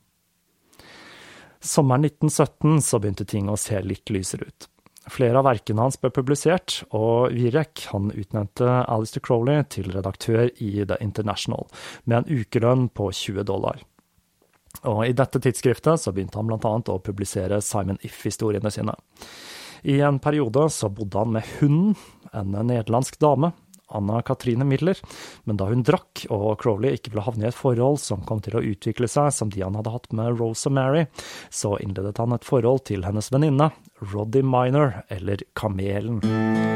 Sommeren 1.65 2.05
1917 2.05 2.81
så 2.85 2.99
begynte 3.01 3.25
ting 3.25 3.49
å 3.49 3.57
se 3.57 3.79
litt 3.81 4.11
lysere 4.13 4.49
ut. 4.49 4.67
Flere 5.09 5.39
av 5.39 5.45
verkene 5.45 5.85
hans 5.85 5.97
ble 6.01 6.09
publisert, 6.13 6.79
og 6.97 7.33
Virek 7.33 7.87
han 7.91 8.09
utnevnte 8.13 8.69
Alistair 8.83 9.23
Crowley 9.25 9.65
til 9.69 9.91
redaktør 9.93 10.49
i 10.61 10.71
The 10.83 10.97
International, 11.01 11.67
med 12.05 12.23
en 12.23 12.41
ukelønn 12.41 12.87
på 12.89 13.11
20 13.13 13.45
dollar. 13.49 13.81
Og 14.83 15.05
I 15.07 15.13
dette 15.15 15.39
tidsskriftet 15.41 16.01
så 16.01 16.13
begynte 16.13 16.41
han 16.41 16.51
annet 16.57 16.91
å 16.91 17.01
publisere 17.01 17.61
Simon 17.63 18.01
If-historiene 18.03 18.71
sine. 18.73 18.97
I 19.85 19.99
en 20.01 20.17
periode 20.19 20.69
så 20.73 20.89
bodde 20.89 21.19
han 21.21 21.35
med 21.35 21.45
hunden, 21.59 21.93
en 22.33 22.55
nederlandsk 22.67 23.19
dame, 23.21 23.51
Anna 23.87 24.21
Katrine 24.25 24.65
Miller, 24.65 24.97
men 25.43 25.59
da 25.61 25.67
hun 25.69 25.83
drakk 25.85 26.23
og 26.33 26.57
Crowley 26.63 26.97
ikke 26.97 27.13
ville 27.13 27.25
havne 27.27 27.45
i 27.45 27.49
et 27.51 27.57
forhold 27.57 27.99
som 28.01 28.23
kom 28.25 28.41
til 28.41 28.57
å 28.57 28.63
utvikle 28.65 29.05
seg 29.11 29.29
som 29.35 29.51
de 29.53 29.61
han 29.61 29.77
hadde 29.77 29.93
hatt 29.93 30.09
med 30.09 30.39
Rose 30.39 30.65
og 30.71 30.73
Mary, 30.79 31.05
så 31.53 31.75
innledet 31.77 32.17
han 32.17 32.33
et 32.33 32.47
forhold 32.47 32.87
til 32.89 33.05
hennes 33.05 33.29
venninne, 33.29 33.69
Roddy 34.01 34.41
Minor, 34.41 35.03
eller 35.13 35.45
Kamelen. 35.53 36.74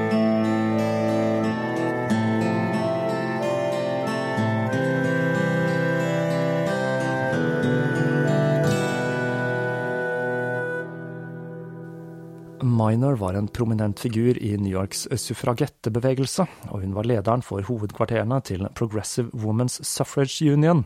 Minor 12.79 13.17
var 13.19 13.33
en 13.33 13.47
prominent 13.47 13.99
figur 13.99 14.37
i 14.37 14.53
New 14.57 14.71
Yorks 14.71 15.07
suffragettebevegelse, 15.11 16.45
og 16.71 16.85
hun 16.85 16.93
var 16.95 17.09
lederen 17.09 17.43
for 17.43 17.65
hovedkvarterene 17.67 18.39
til 18.47 18.63
Progressive 18.77 19.33
Women's 19.35 19.81
Suffrage 19.83 20.47
Union. 20.47 20.85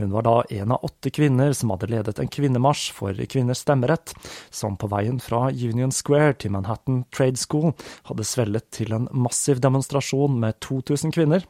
Hun 0.00 0.14
var 0.14 0.24
da 0.24 0.34
en 0.56 0.72
av 0.72 0.84
åtte 0.86 1.10
kvinner 1.12 1.52
som 1.52 1.74
hadde 1.74 1.90
ledet 1.92 2.22
en 2.22 2.30
kvinnemarsj 2.32 2.88
for 2.96 3.20
kvinners 3.28 3.60
stemmerett, 3.66 4.14
som 4.48 4.78
på 4.80 4.88
veien 4.88 5.20
fra 5.20 5.48
Union 5.50 5.92
Square 5.92 6.38
til 6.40 6.54
Manhattan 6.56 7.02
Trade 7.12 7.40
School 7.40 7.74
hadde 8.08 8.24
svellet 8.24 8.70
til 8.72 8.94
en 8.96 9.10
massiv 9.12 9.60
demonstrasjon 9.60 10.40
med 10.40 10.56
2000 10.64 11.12
kvinner, 11.16 11.44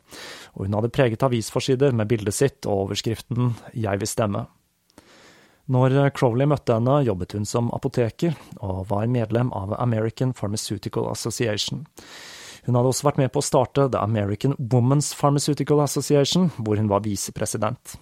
og 0.56 0.66
hun 0.66 0.80
hadde 0.80 0.94
preget 0.96 1.26
avisforsider 1.26 1.94
med 1.94 2.10
bildet 2.10 2.34
sitt 2.34 2.66
og 2.66 2.88
overskriften 2.88 3.54
Jeg 3.76 4.02
vil 4.02 4.10
stemme. 4.10 4.48
Når 5.70 5.94
Crowley 6.18 6.48
møtte 6.50 6.74
henne, 6.74 6.96
jobbet 7.06 7.36
hun 7.36 7.46
som 7.46 7.68
apoteker, 7.76 8.34
og 8.58 8.88
var 8.90 9.06
medlem 9.06 9.52
av 9.54 9.76
American 9.78 10.32
Pharmaceutical 10.34 11.06
Association. 11.12 11.84
Hun 12.66 12.76
hadde 12.76 12.90
også 12.90 13.06
vært 13.06 13.20
med 13.22 13.30
på 13.32 13.38
å 13.38 13.46
starte 13.46 13.86
The 13.92 14.02
American 14.02 14.56
Women's 14.58 15.12
Pharmaceutical 15.16 15.82
Association, 15.84 16.50
hvor 16.58 16.80
hun 16.80 16.90
var 16.90 17.04
visepresident. 17.06 17.94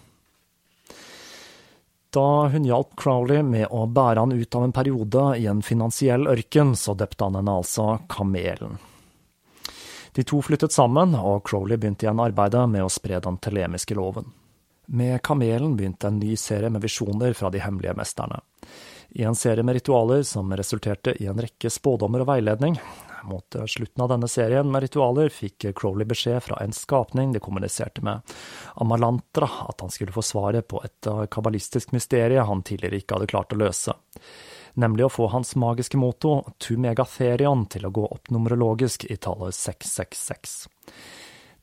Da 2.16 2.48
hun 2.48 2.64
hjalp 2.64 2.96
Crowley 2.96 3.44
med 3.44 3.68
å 3.68 3.84
bære 3.84 4.24
han 4.24 4.32
ut 4.32 4.56
av 4.56 4.64
en 4.64 4.72
periode 4.72 5.24
i 5.36 5.44
en 5.50 5.60
finansiell 5.60 6.24
ørken, 6.30 6.72
så 6.72 6.96
døpte 6.96 7.28
han 7.28 7.36
henne 7.36 7.58
altså 7.60 7.98
Kamelen. 8.08 8.80
De 10.16 10.24
to 10.24 10.40
flyttet 10.42 10.72
sammen, 10.72 11.12
og 11.14 11.44
Crowley 11.46 11.76
begynte 11.76 12.08
igjen 12.08 12.24
arbeidet 12.24 12.64
med 12.72 12.86
å 12.86 12.90
spre 12.90 13.20
den 13.22 13.36
telemiske 13.44 13.94
loven. 13.94 14.32
Med 14.91 15.22
Kamelen 15.22 15.76
begynte 15.76 16.07
en 16.07 16.18
ny 16.18 16.36
serie 16.36 16.70
med 16.70 16.80
visjoner 16.80 17.32
fra 17.32 17.51
de 17.51 17.59
hemmelige 17.61 17.93
mesterne. 17.95 18.41
I 19.09 19.22
en 19.22 19.34
serie 19.34 19.62
med 19.62 19.74
ritualer 19.74 20.22
som 20.22 20.53
resulterte 20.57 21.12
i 21.22 21.26
en 21.28 21.41
rekke 21.41 21.68
spådommer 21.70 22.24
og 22.24 22.30
veiledning, 22.30 22.78
mot 23.28 23.57
slutten 23.68 24.05
av 24.05 24.09
denne 24.14 24.30
serien 24.32 24.70
med 24.72 24.86
ritualer 24.86 25.28
fikk 25.28 25.66
Crowley 25.76 26.09
beskjed 26.09 26.41
fra 26.47 26.62
en 26.64 26.72
skapning 26.72 27.34
de 27.36 27.45
kommuniserte 27.45 28.01
med, 28.01 28.24
Amalantra, 28.80 29.51
at 29.68 29.84
han 29.84 29.93
skulle 29.93 30.14
få 30.16 30.24
svaret 30.24 30.68
på 30.72 30.80
et 30.80 31.11
kabalistisk 31.36 31.93
mysterie 31.93 32.49
han 32.49 32.64
tidligere 32.64 33.03
ikke 33.03 33.18
hadde 33.18 33.30
klart 33.34 33.53
å 33.53 33.61
løse, 33.61 33.93
nemlig 34.80 35.05
å 35.05 35.12
få 35.12 35.28
hans 35.36 35.53
magiske 35.61 36.01
moto, 36.01 36.39
Tumegatherion, 36.64 37.68
til 37.68 37.84
å 37.84 37.93
gå 37.93 38.09
opp 38.09 38.32
numerologisk 38.32 39.05
i 39.12 39.20
tallet 39.20 39.53
666. 39.53 40.62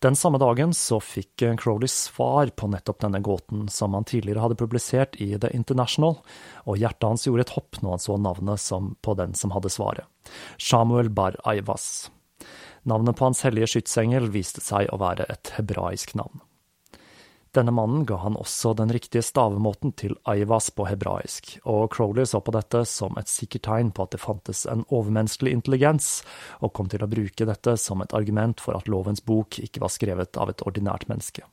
Den 0.05 0.15
samme 0.15 0.37
dagen 0.37 0.69
så 0.73 0.99
fikk 1.01 1.41
Crowley 1.57 1.89
svar 1.89 2.51
på 2.53 2.67
nettopp 2.69 2.99
denne 3.01 3.23
gåten, 3.25 3.63
som 3.73 3.95
han 3.97 4.05
tidligere 4.05 4.43
hadde 4.43 4.57
publisert 4.59 5.15
i 5.17 5.31
The 5.33 5.49
International, 5.57 6.19
og 6.69 6.77
hjertet 6.77 7.07
hans 7.09 7.25
gjorde 7.25 7.47
et 7.47 7.53
hopp 7.55 7.79
når 7.81 7.95
han 7.95 8.03
så 8.03 8.17
navnet 8.21 8.61
som 8.61 8.91
på 9.01 9.15
den 9.17 9.33
som 9.33 9.55
hadde 9.55 9.71
svaret. 9.73 10.05
Samuel 10.61 11.09
Bar 11.09 11.39
Aivas. 11.49 12.11
Navnet 12.85 13.17
på 13.17 13.25
hans 13.25 13.41
hellige 13.47 13.71
skytsengel 13.73 14.29
viste 14.29 14.61
seg 14.61 14.93
å 14.93 15.01
være 15.01 15.25
et 15.25 15.55
hebraisk 15.57 16.13
navn. 16.21 16.43
Denne 17.55 17.71
mannen 17.71 18.03
ga 18.05 18.17
han 18.19 18.35
også 18.35 18.73
den 18.75 18.89
riktige 18.91 19.23
stavemåten 19.23 19.93
til 19.95 20.17
Aivas 20.27 20.73
på 20.75 20.89
hebraisk, 20.89 21.53
og 21.63 21.87
Crowley 21.93 22.27
så 22.27 22.41
på 22.43 22.51
dette 22.51 22.81
som 22.89 23.15
et 23.15 23.31
sikkert 23.31 23.63
tegn 23.69 23.93
på 23.95 24.03
at 24.03 24.11
det 24.11 24.19
fantes 24.19 24.65
en 24.67 24.83
overmenneskelig 24.89 25.53
intelligens, 25.55 26.09
og 26.59 26.73
kom 26.75 26.91
til 26.91 27.05
å 27.05 27.07
bruke 27.07 27.47
dette 27.47 27.77
som 27.79 28.03
et 28.03 28.15
argument 28.17 28.59
for 28.59 28.75
at 28.75 28.91
lovens 28.91 29.23
bok 29.23 29.61
ikke 29.63 29.85
var 29.85 29.93
skrevet 29.95 30.35
av 30.35 30.51
et 30.51 30.65
ordinært 30.67 31.07
menneske. 31.07 31.47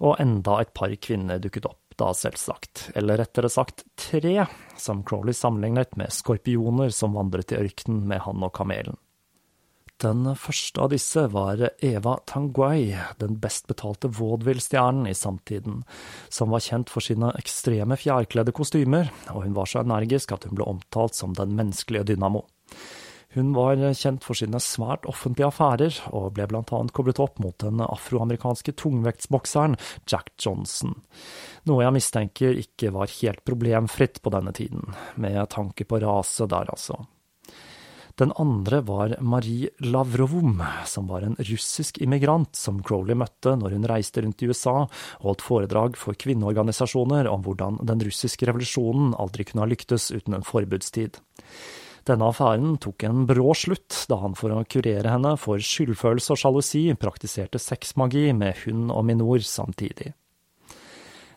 Og 0.00 0.16
enda 0.24 0.56
et 0.62 0.72
par 0.72 0.96
kvinner 0.96 1.44
dukket 1.44 1.68
opp, 1.68 1.82
da 2.00 2.14
selvsagt, 2.16 2.88
eller 2.96 3.20
rettere 3.20 3.52
sagt 3.52 3.84
tre, 4.00 4.48
som 4.80 5.04
Crowley 5.04 5.36
sammenlignet 5.36 5.92
med 6.00 6.08
skorpioner 6.10 6.88
som 6.88 7.20
vandret 7.20 7.52
i 7.52 7.60
ørkenen 7.60 8.06
med 8.08 8.24
han 8.24 8.48
og 8.48 8.56
kamelen. 8.56 8.96
Den 10.02 10.26
første 10.34 10.82
av 10.82 10.90
disse 10.90 11.22
var 11.30 11.60
Eva 11.84 12.16
Tanguay, 12.26 12.88
den 13.20 13.36
best 13.40 13.68
betalte 13.70 14.10
vaudeville-stjernen 14.10 15.06
i 15.06 15.14
samtiden, 15.14 15.84
som 16.28 16.50
var 16.50 16.64
kjent 16.64 16.90
for 16.90 17.04
sine 17.04 17.30
ekstreme 17.38 17.96
fjærkledde 18.00 18.52
kostymer, 18.56 19.12
og 19.30 19.46
hun 19.46 19.54
var 19.54 19.70
så 19.70 19.84
energisk 19.84 20.34
at 20.34 20.48
hun 20.48 20.58
ble 20.58 20.66
omtalt 20.66 21.14
som 21.14 21.36
den 21.38 21.54
menneskelige 21.54 22.10
dynamo. 22.10 22.42
Hun 23.34 23.54
var 23.54 23.78
kjent 23.98 24.22
for 24.22 24.38
sine 24.38 24.60
svært 24.62 25.06
offentlige 25.10 25.48
affærer, 25.48 25.96
og 26.14 26.34
ble 26.36 26.46
blant 26.50 26.74
annet 26.74 26.94
koblet 26.94 27.22
opp 27.22 27.40
mot 27.42 27.56
den 27.62 27.82
afroamerikanske 27.82 28.76
tungvektsbokseren 28.78 29.78
Jack 30.10 30.34
Johnson, 30.38 30.94
noe 31.70 31.86
jeg 31.86 31.96
mistenker 31.96 32.62
ikke 32.66 32.92
var 32.94 33.10
helt 33.22 33.42
problemfritt 33.46 34.22
på 34.22 34.34
denne 34.34 34.54
tiden, 34.54 34.94
med 35.18 35.42
tanke 35.54 35.86
på 35.86 36.02
rase 36.02 36.50
der, 36.50 36.70
altså. 36.70 37.04
Den 38.14 38.30
andre 38.38 38.78
var 38.86 39.16
Marie 39.20 39.68
Lavrovom, 39.82 40.62
som 40.86 41.08
var 41.10 41.24
en 41.26 41.34
russisk 41.38 41.98
immigrant 41.98 42.54
som 42.54 42.78
Crowley 42.86 43.18
møtte 43.18 43.56
når 43.58 43.74
hun 43.74 43.88
reiste 43.90 44.22
rundt 44.22 44.44
i 44.44 44.50
USA 44.52 44.84
og 44.84 45.24
holdt 45.24 45.42
foredrag 45.42 45.98
for 45.98 46.14
kvinneorganisasjoner 46.22 47.26
om 47.26 47.42
hvordan 47.42 47.80
den 47.82 48.06
russiske 48.06 48.46
revolusjonen 48.46 49.16
aldri 49.18 49.48
kunne 49.48 49.66
ha 49.66 49.70
lyktes 49.72 50.12
uten 50.14 50.38
en 50.38 50.46
forbudstid. 50.46 51.18
Denne 52.06 52.30
affæren 52.30 52.76
tok 52.78 53.02
en 53.08 53.26
brå 53.26 53.50
slutt 53.58 54.04
da 54.06 54.20
han 54.22 54.38
for 54.38 54.54
å 54.54 54.62
kurere 54.62 55.10
henne 55.10 55.34
for 55.40 55.58
skyldfølelse 55.58 56.36
og 56.36 56.42
sjalusi 56.44 56.84
praktiserte 57.00 57.58
sexmagi 57.58 58.28
med 58.36 58.62
hund 58.62 58.94
og 58.94 59.08
minor 59.10 59.42
samtidig. 59.42 60.12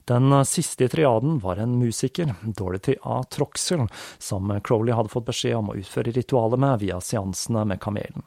Den 0.08 0.46
siste 0.46 0.86
i 0.86 0.90
triaden 0.90 1.40
var 1.40 1.58
en 1.60 1.80
musiker, 1.80 2.34
Dorothy 2.42 2.96
A. 3.02 3.24
Troxel, 3.24 3.88
som 4.18 4.60
Crowley 4.64 4.96
hadde 4.96 5.12
fått 5.12 5.28
beskjed 5.28 5.58
om 5.58 5.74
å 5.74 5.76
utføre 5.76 6.14
ritualet 6.16 6.62
med 6.64 6.80
via 6.80 7.02
seansene 7.04 7.66
med 7.68 7.82
kamelen. 7.84 8.24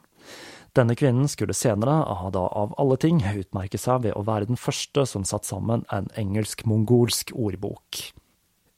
Denne 0.77 0.93
kvinnen 0.95 1.25
skulle 1.27 1.57
senere, 1.57 1.97
da 2.31 2.45
av 2.45 2.75
alle 2.77 2.99
ting, 3.01 3.23
utmerke 3.25 3.81
seg 3.81 4.05
ved 4.05 4.13
å 4.13 4.21
være 4.29 4.51
den 4.51 4.61
første 4.61 5.07
som 5.09 5.25
satte 5.25 5.49
sammen 5.49 5.81
en 5.89 6.13
engelsk-mongolsk 6.21 7.33
ordbok. 7.33 8.05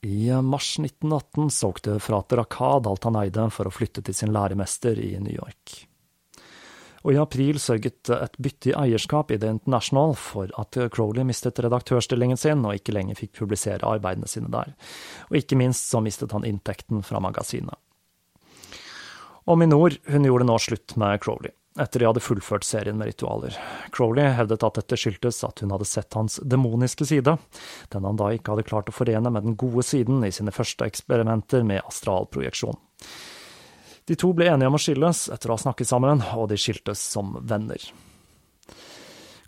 I 0.00 0.32
mars 0.40 0.78
1918 0.80 1.52
solgte 1.52 2.00
frater 2.00 2.40
Akad 2.40 2.88
alt 2.88 3.04
han 3.04 3.20
eide 3.20 3.50
for 3.52 3.68
å 3.68 3.72
flytte 3.82 4.00
til 4.00 4.16
sin 4.16 4.32
læremester 4.32 4.96
i 4.96 5.18
New 5.20 5.36
York 5.36 5.84
og 7.04 7.12
i 7.12 7.20
april 7.20 7.60
sørget 7.60 8.10
et 8.16 8.38
bytte 8.40 8.70
i 8.72 8.76
eierskap 8.80 9.30
i 9.30 9.38
The 9.40 9.52
International 9.52 10.14
for 10.16 10.48
at 10.60 10.78
Crowley 10.94 11.26
mistet 11.28 11.60
redaktørstillingen 11.60 12.40
sin 12.40 12.64
og 12.64 12.78
ikke 12.78 12.94
lenger 12.96 13.18
fikk 13.18 13.36
publisere 13.42 13.84
arbeidene 13.84 14.28
sine 14.30 14.48
der, 14.52 14.72
og 15.28 15.36
ikke 15.36 15.58
minst 15.60 15.90
så 15.92 16.00
mistet 16.04 16.32
han 16.32 16.46
inntekten 16.48 17.04
fra 17.04 17.20
magasinet. 17.20 17.76
Og 19.44 19.60
Minor 19.60 19.92
hun 20.08 20.24
gjorde 20.24 20.48
nå 20.48 20.56
slutt 20.62 20.96
med 21.00 21.20
Crowley, 21.20 21.52
etter 21.76 22.00
de 22.00 22.08
hadde 22.08 22.22
fullført 22.24 22.64
serien 22.64 22.96
med 22.96 23.10
ritualer. 23.10 23.58
Crowley 23.92 24.32
hevdet 24.38 24.64
at 24.64 24.80
dette 24.80 24.96
skyldtes 24.96 25.42
at 25.44 25.60
hun 25.60 25.74
hadde 25.74 25.88
sett 25.90 26.16
hans 26.16 26.38
demoniske 26.40 27.04
side, 27.10 27.36
den 27.92 28.08
han 28.08 28.20
da 28.20 28.30
ikke 28.32 28.54
hadde 28.54 28.68
klart 28.70 28.88
å 28.88 28.96
forene 28.96 29.32
med 29.34 29.44
den 29.44 29.58
gode 29.60 29.84
siden 29.84 30.24
i 30.24 30.32
sine 30.32 30.54
første 30.54 30.88
eksperimenter 30.88 31.66
med 31.68 31.84
astralprojeksjon. 31.84 32.80
De 34.04 34.16
to 34.20 34.34
ble 34.36 34.50
enige 34.52 34.68
om 34.68 34.76
å 34.76 34.82
skilles 34.82 35.26
etter 35.32 35.48
å 35.48 35.56
ha 35.56 35.62
snakket 35.62 35.88
sammen, 35.88 36.20
og 36.36 36.50
de 36.50 36.58
skiltes 36.60 37.00
som 37.14 37.38
venner. 37.40 37.80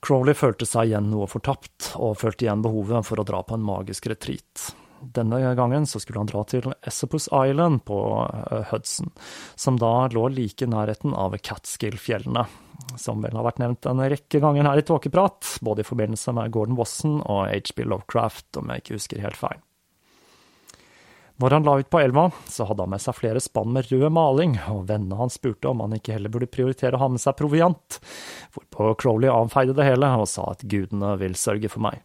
Crowley 0.06 0.36
følte 0.38 0.68
seg 0.68 0.90
igjen 0.92 1.10
noe 1.10 1.26
fortapt, 1.28 1.92
og 2.00 2.16
følte 2.20 2.46
igjen 2.46 2.64
behovet 2.64 3.04
for 3.08 3.20
å 3.20 3.26
dra 3.26 3.42
på 3.44 3.56
en 3.56 3.64
magisk 3.66 4.08
retreat. 4.12 4.70
Denne 5.00 5.40
gangen 5.58 5.84
skulle 5.86 6.22
han 6.22 6.30
dra 6.30 6.42
til 6.48 6.70
Esopus 6.86 7.28
Island 7.28 7.82
på 7.88 7.98
eh, 8.24 8.70
Hudson, 8.70 9.10
som 9.54 9.76
da 9.80 10.08
lå 10.12 10.28
like 10.32 10.64
i 10.64 10.70
nærheten 10.70 11.12
av 11.12 11.36
Catskill-fjellene, 11.36 12.46
som 12.96 13.20
vel 13.24 13.36
har 13.36 13.44
vært 13.44 13.60
nevnt 13.60 13.88
en 13.90 14.00
rekke 14.00 14.40
ganger 14.40 14.70
her 14.70 14.80
i 14.80 14.86
Tåkeprat, 14.88 15.58
både 15.60 15.84
i 15.84 15.88
forbindelse 15.88 16.32
med 16.36 16.54
Gordon 16.54 16.80
Wasson 16.80 17.20
og 17.20 17.50
HB 17.52 17.84
Lovecraft, 17.84 18.62
om 18.62 18.72
jeg 18.72 18.84
ikke 18.84 19.00
husker 19.00 19.24
helt 19.26 19.40
feil. 19.40 19.65
Når 21.36 21.52
han 21.52 21.66
la 21.68 21.74
ut 21.78 21.90
på 21.92 22.00
elva, 22.00 22.30
så 22.48 22.64
hadde 22.64 22.86
han 22.86 22.94
med 22.94 23.02
seg 23.04 23.16
flere 23.18 23.40
spann 23.44 23.74
med 23.74 23.90
rød 23.90 24.08
maling, 24.16 24.54
og 24.72 24.86
vennene 24.88 25.18
hans 25.18 25.36
spurte 25.36 25.68
om 25.68 25.82
han 25.84 25.92
ikke 25.98 26.14
heller 26.14 26.32
burde 26.32 26.48
prioritere 26.48 26.96
å 26.96 27.02
ha 27.02 27.08
med 27.12 27.20
seg 27.20 27.36
proviant, 27.36 27.98
hvorpå 28.56 28.94
Crowley 29.02 29.28
avfeide 29.28 29.76
det 29.76 29.84
hele 29.84 30.08
og 30.16 30.30
sa 30.32 30.46
at 30.54 30.64
gudene 30.64 31.12
vil 31.20 31.36
sørge 31.36 31.68
for 31.72 31.84
meg. 31.84 32.00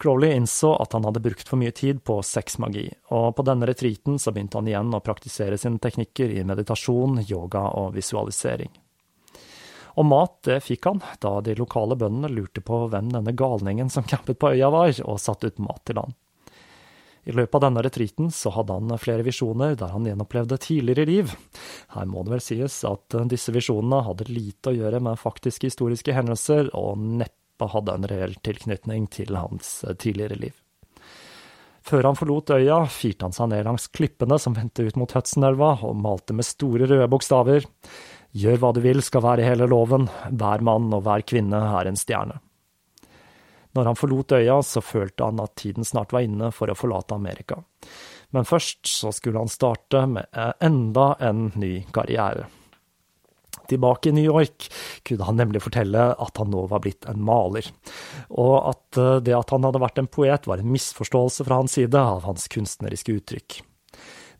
Crowley 0.00 0.36
innså 0.38 0.70
at 0.80 0.94
han 0.96 1.04
hadde 1.04 1.20
brukt 1.20 1.50
for 1.50 1.60
mye 1.60 1.74
tid 1.76 1.98
på 2.06 2.20
sexmagi, 2.24 2.86
og 3.10 3.34
på 3.36 3.44
denne 3.44 3.66
retreaten 3.68 4.22
så 4.22 4.32
begynte 4.32 4.62
han 4.62 4.70
igjen 4.70 4.94
å 4.94 5.02
praktisere 5.04 5.58
sine 5.60 5.82
teknikker 5.82 6.30
i 6.30 6.46
meditasjon, 6.46 7.20
yoga 7.26 7.66
og 7.82 7.98
visualisering. 7.98 8.70
Og 9.98 10.06
mat, 10.06 10.38
det 10.46 10.62
fikk 10.62 10.86
han, 10.86 11.02
da 11.20 11.40
de 11.44 11.58
lokale 11.58 11.98
bøndene 11.98 12.30
lurte 12.32 12.62
på 12.64 12.84
hvem 12.88 13.10
denne 13.12 13.34
galningen 13.36 13.90
som 13.90 14.06
campet 14.06 14.38
på 14.38 14.54
øya 14.54 14.70
var, 14.72 14.94
og 15.04 15.20
satte 15.20 15.50
ut 15.50 15.58
mat 15.66 15.82
til 15.90 15.98
han. 16.00 16.14
I 17.30 17.34
løpet 17.36 17.54
av 17.60 17.62
denne 17.62 17.82
retreaten 17.86 18.30
så 18.34 18.50
hadde 18.56 18.74
han 18.74 18.98
flere 18.98 19.22
visjoner 19.22 19.76
der 19.78 19.92
han 19.94 20.06
gjenopplevde 20.08 20.58
tidligere 20.64 21.06
liv. 21.06 21.34
Her 21.94 22.08
må 22.10 22.24
det 22.26 22.34
vel 22.34 22.42
sies 22.42 22.80
at 22.88 23.14
disse 23.30 23.54
visjonene 23.54 24.02
hadde 24.08 24.26
lite 24.32 24.72
å 24.72 24.74
gjøre 24.74 24.98
med 25.06 25.20
faktiske 25.20 25.70
historiske 25.70 26.16
hendelser, 26.16 26.72
og 26.74 26.98
neppe 26.98 27.70
hadde 27.70 27.94
en 27.94 28.08
reell 28.10 28.34
tilknytning 28.42 29.06
til 29.14 29.38
hans 29.38 29.78
tidligere 30.02 30.40
liv. 30.42 30.56
Før 31.86 32.10
han 32.10 32.18
forlot 32.18 32.50
øya, 32.58 32.82
firte 32.90 33.28
han 33.28 33.34
seg 33.36 33.52
ned 33.52 33.64
langs 33.68 33.86
klippene 33.94 34.36
som 34.42 34.56
vendte 34.58 34.84
ut 34.84 34.98
mot 35.00 35.14
Hudsonelva, 35.14 35.76
og 35.86 35.96
malte 36.02 36.34
med 36.36 36.48
store 36.48 36.90
røde 36.90 37.08
bokstaver 37.10 37.70
Gjør 38.30 38.60
hva 38.62 38.68
du 38.70 38.78
vil 38.84 39.00
skal 39.02 39.24
være 39.24 39.42
hele 39.42 39.66
loven, 39.66 40.04
hver 40.30 40.62
mann 40.62 40.92
og 40.94 41.02
hver 41.06 41.24
kvinne 41.26 41.58
er 41.80 41.88
en 41.90 41.98
stjerne. 41.98 42.36
Når 43.76 43.90
han 43.90 43.98
forlot 43.98 44.34
øya, 44.38 44.60
så 44.66 44.82
følte 44.82 45.28
han 45.28 45.42
at 45.42 45.54
tiden 45.60 45.86
snart 45.86 46.14
var 46.14 46.26
inne 46.26 46.50
for 46.54 46.70
å 46.70 46.78
forlate 46.78 47.14
Amerika. 47.14 47.60
Men 48.34 48.46
først 48.46 48.86
så 48.86 49.12
skulle 49.14 49.42
han 49.42 49.50
starte 49.50 50.04
med 50.10 50.26
enda 50.62 51.12
en 51.22 51.50
ny 51.58 51.84
karriere. 51.94 52.48
Tilbake 53.70 54.08
i 54.08 54.12
New 54.12 54.24
York 54.24 54.66
kunne 55.06 55.26
han 55.28 55.38
nemlig 55.38 55.62
fortelle 55.62 56.10
at 56.18 56.38
han 56.42 56.50
nå 56.50 56.64
var 56.70 56.82
blitt 56.82 57.06
en 57.10 57.22
maler, 57.22 57.66
og 58.30 58.54
at 58.72 58.98
eh, 58.98 59.18
det 59.26 59.34
at 59.36 59.52
han 59.54 59.66
hadde 59.66 59.82
vært 59.82 60.00
en 60.02 60.10
poet 60.10 60.46
var 60.50 60.62
en 60.62 60.72
misforståelse 60.74 61.46
fra 61.46 61.60
hans 61.60 61.76
side 61.78 61.98
av 61.98 62.24
hans 62.26 62.48
kunstneriske 62.50 63.14
uttrykk. 63.20 63.60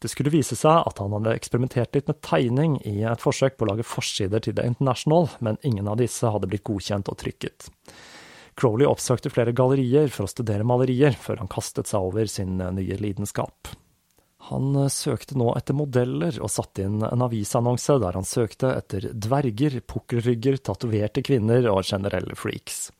Det 0.00 0.08
skulle 0.08 0.32
vise 0.32 0.56
seg 0.56 0.86
at 0.88 0.98
han 1.02 1.12
hadde 1.12 1.34
eksperimentert 1.36 1.94
litt 1.94 2.08
med 2.08 2.22
tegning 2.24 2.78
i 2.88 3.02
et 3.06 3.22
forsøk 3.22 3.58
på 3.58 3.66
å 3.66 3.70
lage 3.74 3.86
forsider 3.86 4.42
til 4.42 4.56
The 4.56 4.64
International, 4.66 5.28
men 5.44 5.60
ingen 5.66 5.90
av 5.92 6.00
disse 6.00 6.30
hadde 6.32 6.48
blitt 6.50 6.64
godkjent 6.66 7.10
og 7.12 7.18
trykket. 7.20 7.68
Crowley 8.60 8.88
oppsøkte 8.88 9.32
flere 9.32 9.54
gallerier 9.56 10.10
for 10.12 10.26
å 10.26 10.30
studere 10.30 10.66
malerier, 10.68 11.16
før 11.16 11.40
han 11.40 11.50
kastet 11.50 11.88
seg 11.88 12.10
over 12.10 12.28
sin 12.28 12.60
eh, 12.60 12.74
nye 12.76 12.98
lidenskap. 13.00 13.72
Han 14.50 14.74
eh, 14.76 14.90
søkte 14.92 15.38
nå 15.40 15.50
etter 15.56 15.76
modeller, 15.78 16.36
og 16.42 16.52
satte 16.52 16.84
inn 16.84 17.00
en 17.06 17.26
avisannonse 17.26 17.96
der 18.02 18.18
han 18.18 18.28
søkte 18.28 18.74
etter 18.76 19.10
dverger, 19.14 19.80
pukkelrygger, 19.88 20.60
tatoverte 20.64 21.24
kvinner 21.24 21.70
og 21.72 21.84
generelle 21.88 22.36
freaks. 22.38 22.90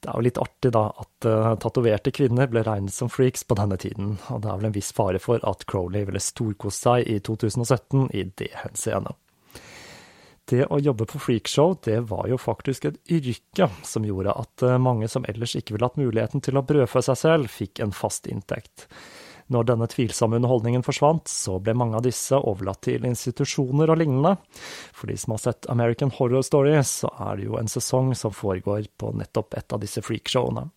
Det 0.00 0.12
er 0.12 0.18
jo 0.20 0.26
litt 0.26 0.38
artig, 0.38 0.70
da, 0.76 0.86
at 0.92 1.26
uh, 1.26 1.54
tatoverte 1.60 2.12
kvinner 2.14 2.50
ble 2.52 2.60
regnet 2.66 2.94
som 2.94 3.08
freaks 3.10 3.46
på 3.48 3.56
denne 3.58 3.78
tiden, 3.80 4.18
og 4.28 4.42
det 4.44 4.50
er 4.52 4.58
vel 4.60 4.68
en 4.68 4.74
viss 4.76 4.92
fare 4.94 5.18
for 5.22 5.40
at 5.48 5.64
Crowley 5.66 6.04
ville 6.06 6.20
storkose 6.22 6.76
seg 6.84 7.08
i 7.08 7.16
2017 7.24 8.10
i 8.12 8.26
det 8.36 8.52
henseende. 8.60 9.16
Det 10.46 10.62
å 10.70 10.78
jobbe 10.78 11.08
på 11.10 11.18
freakshow, 11.18 11.72
det 11.82 12.04
var 12.06 12.28
jo 12.30 12.36
faktisk 12.38 12.84
et 12.86 12.98
yrke 13.10 13.66
som 13.82 14.04
gjorde 14.06 14.34
at 14.38 14.62
uh, 14.62 14.76
mange 14.78 15.08
som 15.10 15.26
ellers 15.26 15.56
ikke 15.58 15.74
ville 15.74 15.88
hatt 15.88 15.98
muligheten 15.98 16.42
til 16.44 16.58
å 16.58 16.62
brødfø 16.66 17.02
seg 17.02 17.18
selv, 17.18 17.50
fikk 17.50 17.82
en 17.82 17.94
fast 17.94 18.28
inntekt. 18.30 18.86
Når 19.50 19.66
denne 19.66 19.88
tvilsomme 19.90 20.38
underholdningen 20.38 20.86
forsvant, 20.86 21.26
så 21.30 21.58
ble 21.62 21.74
mange 21.78 21.98
av 21.98 22.06
disse 22.06 22.38
overlatt 22.38 22.84
til 22.86 23.06
institusjoner 23.06 23.90
og 23.90 23.98
lignende. 23.98 24.36
For 24.94 25.10
de 25.10 25.18
som 25.18 25.34
har 25.34 25.42
sett 25.42 25.68
American 25.70 26.14
Horror 26.14 26.46
Story, 26.46 26.74
så 26.86 27.10
er 27.28 27.38
det 27.38 27.46
jo 27.46 27.58
en 27.58 27.70
sesong 27.70 28.14
som 28.18 28.34
foregår 28.34 28.86
på 28.98 29.12
nettopp 29.18 29.58
et 29.58 29.74
av 29.74 29.82
disse 29.82 30.02
freakshowene. 30.02 30.68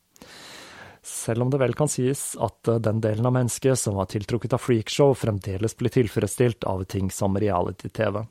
Selv 1.06 1.46
om 1.46 1.54
det 1.54 1.62
vel 1.62 1.74
kan 1.78 1.90
sies 1.90 2.34
at 2.42 2.70
den 2.86 3.02
delen 3.02 3.26
av 3.26 3.34
mennesket 3.38 3.80
som 3.80 3.98
var 3.98 4.10
tiltrukket 4.12 4.54
av 4.54 4.62
freakshow, 4.62 5.16
fremdeles 5.18 5.78
blir 5.78 5.94
tilfredsstilt 5.94 6.66
av 6.70 6.84
ting 6.90 7.10
som 7.14 7.38
reality-TV. 7.40 8.26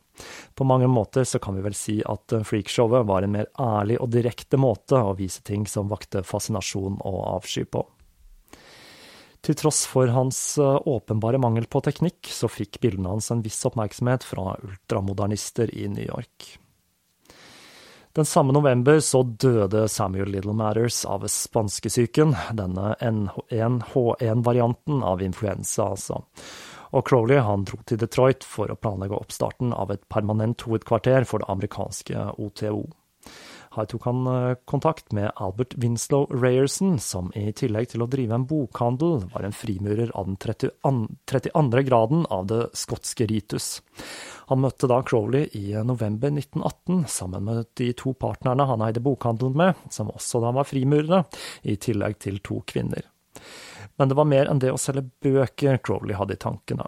På 0.54 0.66
mange 0.68 0.88
måter 0.90 1.26
så 1.28 1.40
kan 1.42 1.58
vi 1.58 1.66
vel 1.66 1.76
si 1.76 1.98
at 2.02 2.34
freakshowet 2.48 3.06
var 3.08 3.26
en 3.26 3.36
mer 3.36 3.50
ærlig 3.60 4.00
og 4.02 4.10
direkte 4.14 4.60
måte 4.60 4.98
å 4.98 5.14
vise 5.18 5.44
ting 5.46 5.66
som 5.70 5.90
vakte 5.92 6.24
fascinasjon 6.26 7.00
og 7.06 7.22
avsky 7.38 7.66
på. 7.68 7.84
Til 9.44 9.54
tross 9.54 9.84
for 9.86 10.10
hans 10.12 10.38
eh, 10.58 10.78
åpenbare 10.90 11.38
mangel 11.40 11.68
på 11.70 11.80
teknikk, 11.86 12.26
så 12.26 12.50
fikk 12.50 12.80
bildene 12.82 13.14
hans 13.14 13.30
en 13.30 13.44
viss 13.44 13.60
oppmerksomhet 13.68 14.26
fra 14.26 14.56
ultramodernister 14.56 15.70
i 15.74 15.86
New 15.92 16.04
York. 16.04 16.56
Den 18.18 18.26
samme 18.26 18.52
november 18.52 18.98
så 19.04 19.22
døde 19.22 19.88
Samuel 19.88 20.32
Little 20.34 20.52
Matters 20.56 21.04
av 21.06 21.26
spanskesyken, 21.30 22.34
denne 22.58 22.96
N1H1-varianten 22.98 25.04
av 25.06 25.22
influensa, 25.22 25.86
altså. 25.94 26.24
Og 26.96 27.04
Crowley 27.08 27.42
han 27.44 27.66
dro 27.68 27.80
til 27.84 28.00
Detroit 28.00 28.46
for 28.46 28.70
å 28.72 28.78
planlegge 28.78 29.18
oppstarten 29.18 29.74
av 29.76 29.92
et 29.92 30.04
permanent 30.12 30.64
hovedkvarter 30.64 31.28
for 31.28 31.42
det 31.42 31.50
amerikanske 31.52 32.30
OTO. 32.38 32.86
Her 33.76 33.86
tok 33.86 34.06
han 34.08 34.26
eh, 34.26 34.56
kontakt 34.64 35.12
med 35.12 35.30
Albert 35.36 35.74
Winslow 35.76 36.26
Rayerson, 36.32 36.96
som 36.98 37.28
i 37.36 37.50
tillegg 37.52 37.90
til 37.92 38.02
å 38.02 38.08
drive 38.10 38.34
en 38.34 38.46
bokhandel, 38.48 39.28
var 39.34 39.44
en 39.44 39.54
frimurer 39.54 40.10
av 40.18 40.30
den 40.30 40.38
32. 40.40 41.84
graden 41.86 42.24
av 42.32 42.48
det 42.50 42.62
skotske 42.78 43.28
ritus. 43.28 43.68
Han 44.48 44.64
møtte 44.64 44.88
da 44.88 45.02
Crowley 45.04 45.50
i 45.60 45.76
november 45.84 46.32
1918 46.32 47.04
sammen 47.12 47.44
med 47.44 47.68
de 47.78 47.92
to 47.92 48.14
partnerne 48.16 48.66
han 48.70 48.82
eide 48.86 49.04
bokhandelen 49.04 49.58
med, 49.60 49.86
som 49.92 50.10
også 50.14 50.40
da 50.42 50.54
var 50.56 50.68
frimurere, 50.68 51.26
i 51.68 51.76
tillegg 51.76 52.18
til 52.24 52.40
to 52.42 52.62
kvinner. 52.66 53.04
Men 53.98 54.10
det 54.10 54.16
var 54.18 54.28
mer 54.30 54.46
enn 54.46 54.62
det 54.62 54.70
å 54.72 54.78
selge 54.80 55.08
bøker 55.24 55.80
Crowley 55.82 56.16
hadde 56.16 56.38
i 56.38 56.40
tankene. 56.40 56.86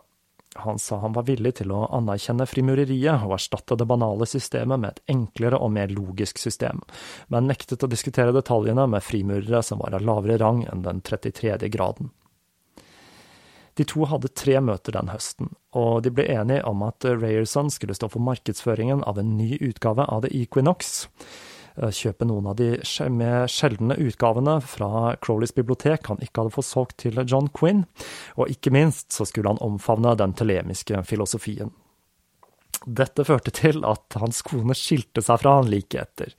Han 0.54 0.78
sa 0.78 0.98
han 0.98 1.14
var 1.14 1.28
villig 1.28 1.52
til 1.60 1.70
å 1.70 1.84
anerkjenne 1.94 2.46
frimureriet 2.50 3.22
og 3.26 3.36
erstatte 3.36 3.76
det 3.78 3.86
banale 3.86 4.26
systemet 4.26 4.82
med 4.82 4.90
et 4.90 5.12
enklere 5.14 5.58
og 5.62 5.70
mer 5.76 5.92
logisk 5.94 6.40
system, 6.42 6.82
men 7.30 7.46
nektet 7.46 7.84
å 7.86 7.90
diskutere 7.90 8.34
detaljene 8.34 8.88
med 8.90 9.04
frimurere 9.06 9.62
som 9.62 9.78
var 9.82 9.94
av 9.94 10.06
lavere 10.06 10.40
rang 10.42 10.64
enn 10.66 10.82
den 10.86 11.02
33. 11.06 11.54
graden. 11.70 12.10
De 13.78 13.86
to 13.86 14.04
hadde 14.10 14.32
tre 14.34 14.58
møter 14.60 14.92
den 14.92 15.12
høsten, 15.12 15.54
og 15.72 16.02
de 16.04 16.10
ble 16.12 16.26
enige 16.34 16.66
om 16.66 16.82
at 16.82 17.06
Rayerson 17.06 17.70
skulle 17.70 17.94
stå 17.94 18.10
for 18.10 18.26
markedsføringen 18.26 19.04
av 19.06 19.22
en 19.22 19.36
ny 19.38 19.54
utgave 19.62 20.04
av 20.04 20.26
The 20.26 20.34
Equinox. 20.42 21.06
Eh, 21.78 21.92
kjøpe 21.94 22.26
noen 22.26 22.48
av 22.50 22.56
de 22.58 22.72
med 23.14 23.50
sjeldne 23.52 23.96
utgavene 24.00 24.56
fra 24.64 25.14
Crowleys 25.22 25.54
bibliotek 25.56 26.10
han 26.10 26.22
ikke 26.24 26.42
hadde 26.42 26.54
fått 26.56 26.70
solgt 26.70 26.96
til 27.04 27.22
John 27.22 27.50
Quinn, 27.54 27.84
og 28.36 28.50
ikke 28.50 28.72
minst 28.74 29.12
så 29.14 29.26
skulle 29.28 29.52
han 29.52 29.62
omfavne 29.62 30.16
den 30.18 30.34
telemiske 30.38 31.04
filosofien. 31.06 31.72
Dette 32.86 33.26
førte 33.28 33.52
til 33.52 33.84
at 33.84 34.16
hans 34.16 34.40
kone 34.46 34.74
skilte 34.78 35.22
seg 35.22 35.42
fra 35.42 35.58
han 35.58 35.68
like 35.68 36.00
etter. 36.00 36.32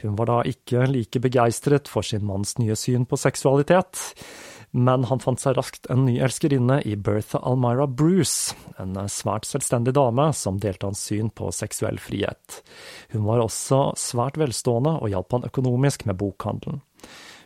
Hun 0.00 0.16
var 0.16 0.30
da 0.30 0.38
ikke 0.48 0.86
like 0.88 1.20
begeistret 1.20 1.90
for 1.92 2.04
sin 2.06 2.24
manns 2.26 2.56
nye 2.58 2.76
syn 2.76 3.04
på 3.08 3.18
seksualitet 3.20 4.00
men 4.74 5.04
han 5.06 5.20
fant 5.22 5.38
seg 5.38 5.54
raskt 5.54 5.86
en 5.92 6.02
ny 6.08 6.16
elskerinne 6.26 6.80
i 6.82 6.96
Bertha 6.98 7.38
Almira 7.46 7.86
Bruce, 7.86 8.56
en 8.82 8.96
svært 9.06 9.46
selvstendig 9.46 9.94
dame 9.94 10.26
som 10.34 10.58
delte 10.58 10.88
hans 10.88 11.02
syn 11.06 11.28
på 11.30 11.52
seksuell 11.54 12.00
frihet. 12.02 12.58
Hun 13.14 13.22
var 13.28 13.44
også 13.44 13.92
svært 14.00 14.40
velstående 14.40 14.96
og 14.98 15.12
hjalp 15.12 15.36
han 15.36 15.46
økonomisk 15.46 16.08
med 16.10 16.18
bokhandelen. 16.18 16.82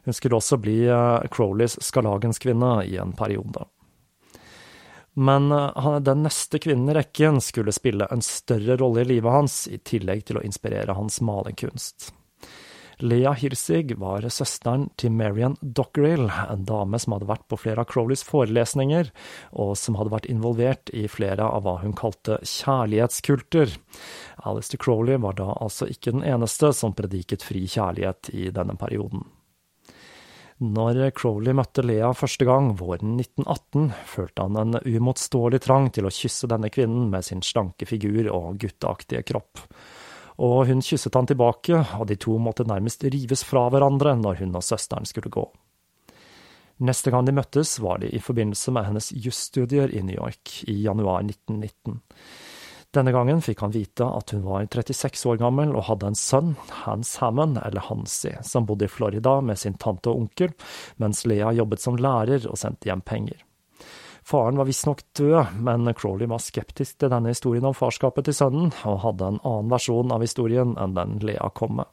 Hun 0.09 0.17
skulle 0.17 0.41
også 0.41 0.57
bli 0.57 0.79
eh, 0.89 1.29
Crowleys 1.29 1.77
skarlagenskvinne 1.85 2.79
i 2.89 2.97
en 2.97 3.13
periode. 3.13 3.67
Men 5.21 5.53
eh, 5.53 5.99
den 6.01 6.25
neste 6.25 6.63
kvinnen 6.65 6.89
i 6.89 6.97
rekken 6.97 7.43
skulle 7.45 7.77
spille 7.77 8.09
en 8.09 8.25
større 8.25 8.81
rolle 8.81 9.05
i 9.05 9.11
livet 9.13 9.37
hans, 9.37 9.67
i 9.69 9.77
tillegg 9.77 10.25
til 10.25 10.41
å 10.41 10.47
inspirere 10.49 10.97
hans 10.97 11.21
malerkunst. 11.21 12.15
Lea 12.99 13.31
Hirsig 13.33 13.93
var 13.99 14.25
søsteren 14.27 14.89
til 14.99 15.13
Marian 15.15 15.55
Dockerill, 15.63 16.27
en 16.51 16.65
dame 16.67 16.99
som 16.99 17.15
hadde 17.15 17.29
vært 17.31 17.45
på 17.47 17.59
flere 17.61 17.85
av 17.85 17.91
Crowleys 17.93 18.25
forelesninger, 18.27 19.13
og 19.55 19.77
som 19.79 19.95
hadde 20.01 20.11
vært 20.17 20.27
involvert 20.33 20.91
i 20.91 21.05
flere 21.11 21.47
av 21.47 21.63
hva 21.63 21.77
hun 21.85 21.95
kalte 21.99 22.41
kjærlighetskulter. 22.43 23.77
Alistair 24.51 24.83
Crowley 24.83 25.21
var 25.23 25.39
da 25.39 25.53
altså 25.61 25.87
ikke 25.87 26.17
den 26.17 26.27
eneste 26.27 26.73
som 26.75 26.97
prediket 26.99 27.47
fri 27.47 27.69
kjærlighet 27.71 28.33
i 28.35 28.49
denne 28.55 28.75
perioden. 28.81 29.23
Når 30.59 30.99
Crowley 31.15 31.55
møtte 31.55 31.85
Lea 31.87 32.11
første 32.19 32.49
gang, 32.49 32.73
våren 32.81 33.15
1918, 33.15 33.93
følte 34.11 34.49
han 34.49 34.59
en 34.59 34.81
uimotståelig 34.83 35.63
trang 35.69 35.87
til 35.95 36.09
å 36.09 36.11
kysse 36.11 36.51
denne 36.51 36.67
kvinnen 36.75 37.07
med 37.15 37.23
sin 37.31 37.47
slanke 37.47 37.87
figur 37.87 38.27
og 38.35 38.59
gutteaktige 38.59 39.23
kropp 39.31 39.69
og 40.39 40.69
hun 40.69 40.83
kysset 40.85 41.17
han 41.19 41.27
tilbake, 41.27 41.81
og 41.99 42.07
de 42.09 42.17
to 42.21 42.37
måtte 42.39 42.67
nærmest 42.69 43.03
rives 43.05 43.43
fra 43.47 43.67
hverandre 43.73 44.15
når 44.19 44.45
hun 44.45 44.55
og 44.59 44.65
søsteren 44.65 45.09
skulle 45.09 45.33
gå. 45.35 45.47
Neste 46.79 47.11
gang 47.11 47.27
de 47.27 47.35
møttes, 47.35 47.81
var 47.83 47.99
de 47.99 48.11
i 48.15 48.21
forbindelse 48.23 48.71
med 48.71 48.87
hennes 48.87 49.11
jusstudier 49.11 49.91
i 49.91 50.05
New 50.07 50.15
York 50.15 50.61
i 50.71 50.77
januar 50.85 51.25
1919. 51.27 51.99
Denne 52.95 53.13
gangen 53.13 53.43
fikk 53.45 53.61
han 53.67 53.75
vite 53.75 54.07
at 54.07 54.31
hun 54.33 54.47
var 54.47 54.65
36 54.71 55.27
år 55.29 55.41
gammel 55.43 55.75
og 55.75 55.89
hadde 55.91 56.09
en 56.09 56.17
sønn, 56.17 56.55
Hans 56.87 57.17
Hammond, 57.21 57.59
eller 57.61 57.85
Hansi, 57.85 58.33
som 58.47 58.65
bodde 58.65 58.87
i 58.87 58.93
Florida 58.93 59.41
med 59.45 59.59
sin 59.61 59.77
tante 59.77 60.09
og 60.09 60.23
onkel, 60.23 60.55
mens 61.03 61.27
Lea 61.27 61.51
jobbet 61.59 61.83
som 61.83 61.99
lærer 62.01 62.47
og 62.49 62.57
sendte 62.57 62.89
hjem 62.89 63.05
penger. 63.05 63.43
Faren 64.29 64.57
var 64.61 64.67
visstnok 64.69 65.01
død, 65.17 65.47
men 65.65 65.95
Crawley 65.95 66.29
var 66.29 66.43
skeptisk 66.45 66.99
til 67.01 67.09
denne 67.09 67.31
historien 67.33 67.65
om 67.65 67.73
farskapet 67.73 68.27
til 68.29 68.35
sønnen, 68.37 68.75
og 68.85 68.99
hadde 69.01 69.25
en 69.25 69.39
annen 69.41 69.71
versjon 69.73 70.13
av 70.13 70.21
historien 70.21 70.75
enn 70.77 70.97
den 70.99 71.15
Lea 71.25 71.49
kom 71.57 71.79
med. 71.79 71.89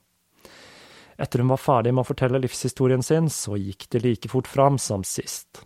Etter 1.16 1.40
hun 1.40 1.54
var 1.54 1.62
ferdig 1.64 1.94
med 1.96 2.04
å 2.04 2.10
fortelle 2.10 2.42
livshistorien 2.44 3.06
sin, 3.08 3.30
så 3.32 3.56
gikk 3.56 3.88
det 3.96 4.04
like 4.04 4.32
fort 4.34 4.52
fram 4.52 4.76
som 4.84 5.06
sist. 5.08 5.62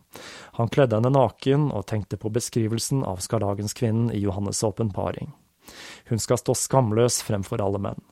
Han 0.60 0.70
kledde 0.70 1.00
henne 1.00 1.10
naken 1.10 1.72
og 1.74 1.88
tenkte 1.90 2.22
på 2.22 2.30
beskrivelsen 2.38 3.02
av 3.02 3.18
skarlagenskvinnen 3.26 4.12
i 4.14 4.22
Johannes' 4.28 4.62
åpenbaring. 4.70 5.34
Hun 6.14 6.22
skal 6.22 6.38
stå 6.38 6.54
skamløs 6.54 7.24
fremfor 7.26 7.66
alle 7.66 7.82
menn. 7.82 8.06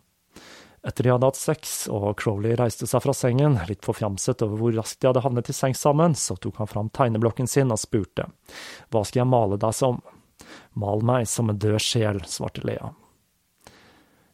Etter 0.87 1.03
de 1.03 1.11
hadde 1.11 1.27
hatt 1.27 1.35
sex 1.35 1.71
og 1.91 2.13
Crowley 2.21 2.55
reiste 2.55 2.87
seg 2.87 3.03
fra 3.03 3.11
sengen, 3.11 3.57
litt 3.67 3.83
forfjamset 3.83 4.43
over 4.45 4.61
hvor 4.61 4.75
raskt 4.77 5.01
de 5.01 5.09
hadde 5.09 5.23
havnet 5.25 5.49
i 5.51 5.55
seng 5.55 5.75
sammen, 5.75 6.15
så 6.15 6.37
tok 6.39 6.61
han 6.61 6.69
fram 6.71 6.91
tegneblokken 6.95 7.49
sin 7.51 7.73
og 7.75 7.81
spurte. 7.81 8.29
Hva 8.87 9.01
skal 9.03 9.25
jeg 9.25 9.31
male 9.33 9.59
deg 9.59 9.75
som? 9.75 9.99
Mal 10.79 11.03
meg 11.03 11.27
som 11.27 11.51
en 11.51 11.59
død 11.59 11.81
sjel, 11.83 12.21
svarte 12.31 12.63
Lea. 12.63 12.93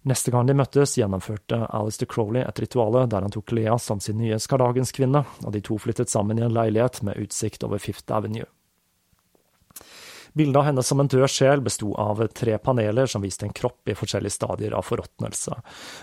Neste 0.05 0.33
gang 0.35 0.45
de 0.45 0.53
møttes, 0.59 0.97
gjennomførte 0.99 1.63
Alistair 1.73 2.09
Crowley 2.11 2.43
et 2.43 2.59
rituale 2.59 3.05
der 3.09 3.25
han 3.25 3.33
tok 3.33 3.55
Lea 3.55 3.77
som 3.79 4.03
sin 4.03 4.19
nye 4.19 4.37
skardagenskvinne, 4.37 5.23
og 5.47 5.55
de 5.55 5.61
to 5.63 5.79
flyttet 5.79 6.11
sammen 6.13 6.37
i 6.37 6.45
en 6.45 6.53
leilighet 6.53 7.01
med 7.07 7.17
utsikt 7.23 7.63
over 7.65 7.81
Fifth 7.81 8.13
Avenue. 8.13 8.45
Bildet 10.33 10.57
av 10.57 10.65
henne 10.65 10.83
som 10.83 10.99
en 10.99 11.09
død 11.09 11.29
sjel 11.29 11.61
besto 11.61 11.91
av 11.99 12.23
tre 12.33 12.57
paneler 12.57 13.09
som 13.09 13.21
viste 13.21 13.45
en 13.45 13.53
kropp 13.53 13.89
i 13.89 13.95
forskjellige 13.97 14.33
stadier 14.33 14.73
av 14.73 14.87
forråtnelse, 14.87 15.57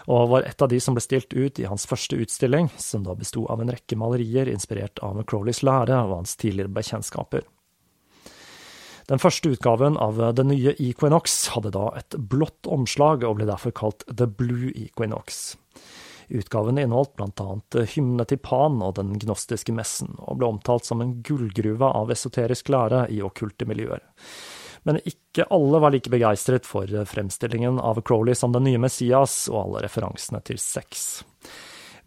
og 0.07 0.28
var 0.31 0.47
et 0.47 0.62
av 0.62 0.70
de 0.70 0.78
som 0.83 0.95
ble 0.95 1.03
stilt 1.03 1.35
ut 1.35 1.59
i 1.59 1.66
hans 1.66 1.87
første 1.91 2.18
utstilling, 2.20 2.70
som 2.78 3.03
da 3.07 3.16
besto 3.18 3.47
av 3.51 3.62
en 3.62 3.72
rekke 3.74 3.99
malerier 3.99 4.51
inspirert 4.53 5.03
av 5.03 5.18
Crowleys 5.26 5.64
lære 5.66 5.99
og 6.07 6.20
hans 6.20 6.37
tidligere 6.39 6.70
bekjentskaper. 6.78 7.49
Den 9.11 9.18
første 9.18 9.51
utgaven 9.51 9.97
av 9.99 10.20
det 10.39 10.45
nye 10.47 10.76
Equinox 10.78 11.49
hadde 11.57 11.72
da 11.74 11.89
et 11.99 12.14
blått 12.31 12.68
omslag, 12.70 13.26
og 13.26 13.41
ble 13.41 13.51
derfor 13.51 13.74
kalt 13.74 14.07
The 14.07 14.31
Blue 14.31 14.70
Equinox. 14.70 15.57
Utgaven 16.31 16.78
inneholdt 16.78 17.16
blant 17.18 17.41
annet 17.43 17.78
hymnene 17.97 18.26
til 18.31 18.39
Pan 18.43 18.78
og 18.87 18.95
den 19.01 19.16
gnostiske 19.18 19.74
messen, 19.74 20.14
og 20.18 20.39
ble 20.39 20.51
omtalt 20.53 20.87
som 20.87 21.03
en 21.03 21.16
gullgruve 21.26 21.91
av 21.91 22.12
esoterisk 22.14 22.70
lære 22.70 23.09
i 23.11 23.20
okkulte 23.26 23.66
miljøer. 23.66 24.05
Men 24.87 25.01
ikke 25.05 25.49
alle 25.53 25.81
var 25.83 25.93
like 25.93 26.12
begeistret 26.12 26.68
for 26.68 26.89
fremstillingen 27.11 27.81
av 27.83 28.01
Crowley 28.07 28.39
som 28.39 28.55
den 28.55 28.64
nye 28.68 28.81
Messias 28.81 29.43
og 29.51 29.64
alle 29.64 29.85
referansene 29.85 30.41
til 30.47 30.61
sex. 30.62 31.20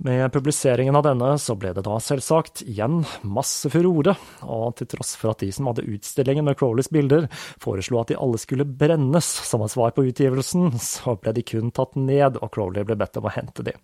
Med 0.03 0.33
publiseringen 0.33 0.95
av 0.97 1.03
denne 1.05 1.35
så 1.39 1.53
ble 1.55 1.69
det 1.77 1.83
da 1.85 1.99
selvsagt 2.01 2.63
igjen 2.65 3.03
masse 3.21 3.69
furore, 3.71 4.15
og 4.41 4.73
til 4.79 4.89
tross 4.95 5.13
for 5.19 5.31
at 5.31 5.43
de 5.45 5.51
som 5.53 5.69
hadde 5.69 5.85
utstillingen 5.85 6.47
med 6.47 6.57
Crowleys 6.59 6.89
bilder, 6.91 7.29
foreslo 7.61 8.01
at 8.01 8.09
de 8.09 8.17
alle 8.17 8.41
skulle 8.41 8.67
brennes 8.67 9.29
som 9.45 9.63
et 9.63 9.75
svar 9.75 9.93
på 9.93 10.07
utgivelsen, 10.09 10.73
så 10.81 11.15
ble 11.21 11.35
de 11.37 11.45
kun 11.45 11.71
tatt 11.71 11.95
ned, 11.99 12.41
og 12.41 12.51
Crowley 12.55 12.87
ble 12.87 12.97
bedt 12.99 13.21
om 13.21 13.29
å 13.29 13.35
hente 13.37 13.65
de. 13.69 13.77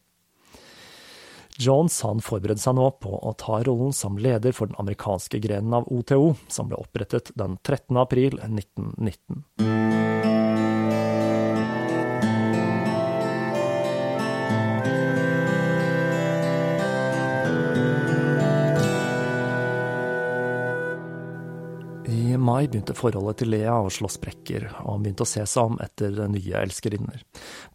Jones 1.60 1.98
han 2.02 2.22
forberedte 2.24 2.64
seg 2.64 2.78
nå 2.78 2.86
på 3.04 3.12
å 3.12 3.34
ta 3.40 3.60
rollen 3.68 3.92
som 3.96 4.16
leder 4.22 4.56
for 4.56 4.72
den 4.72 4.80
amerikanske 4.80 5.42
grenen 5.44 5.76
av 5.76 5.90
OTO, 5.92 6.36
som 6.48 6.72
ble 6.72 6.80
opprettet 6.80 7.34
den 7.36 7.58
13. 7.60 8.00
april 8.00 8.40
1919. 8.40 10.19
mai 22.50 22.68
begynte 22.68 22.96
forholdet 22.98 23.42
til 23.42 23.52
Lea 23.54 23.76
å 23.78 23.92
slå 23.94 24.10
sprekker, 24.12 24.66
og 24.82 24.94
han 24.94 25.04
begynte 25.06 25.26
å 25.26 25.30
se 25.30 25.44
seg 25.50 25.72
om 25.72 25.78
etter 25.84 26.16
nye 26.32 26.62
elskerinner. 26.64 27.22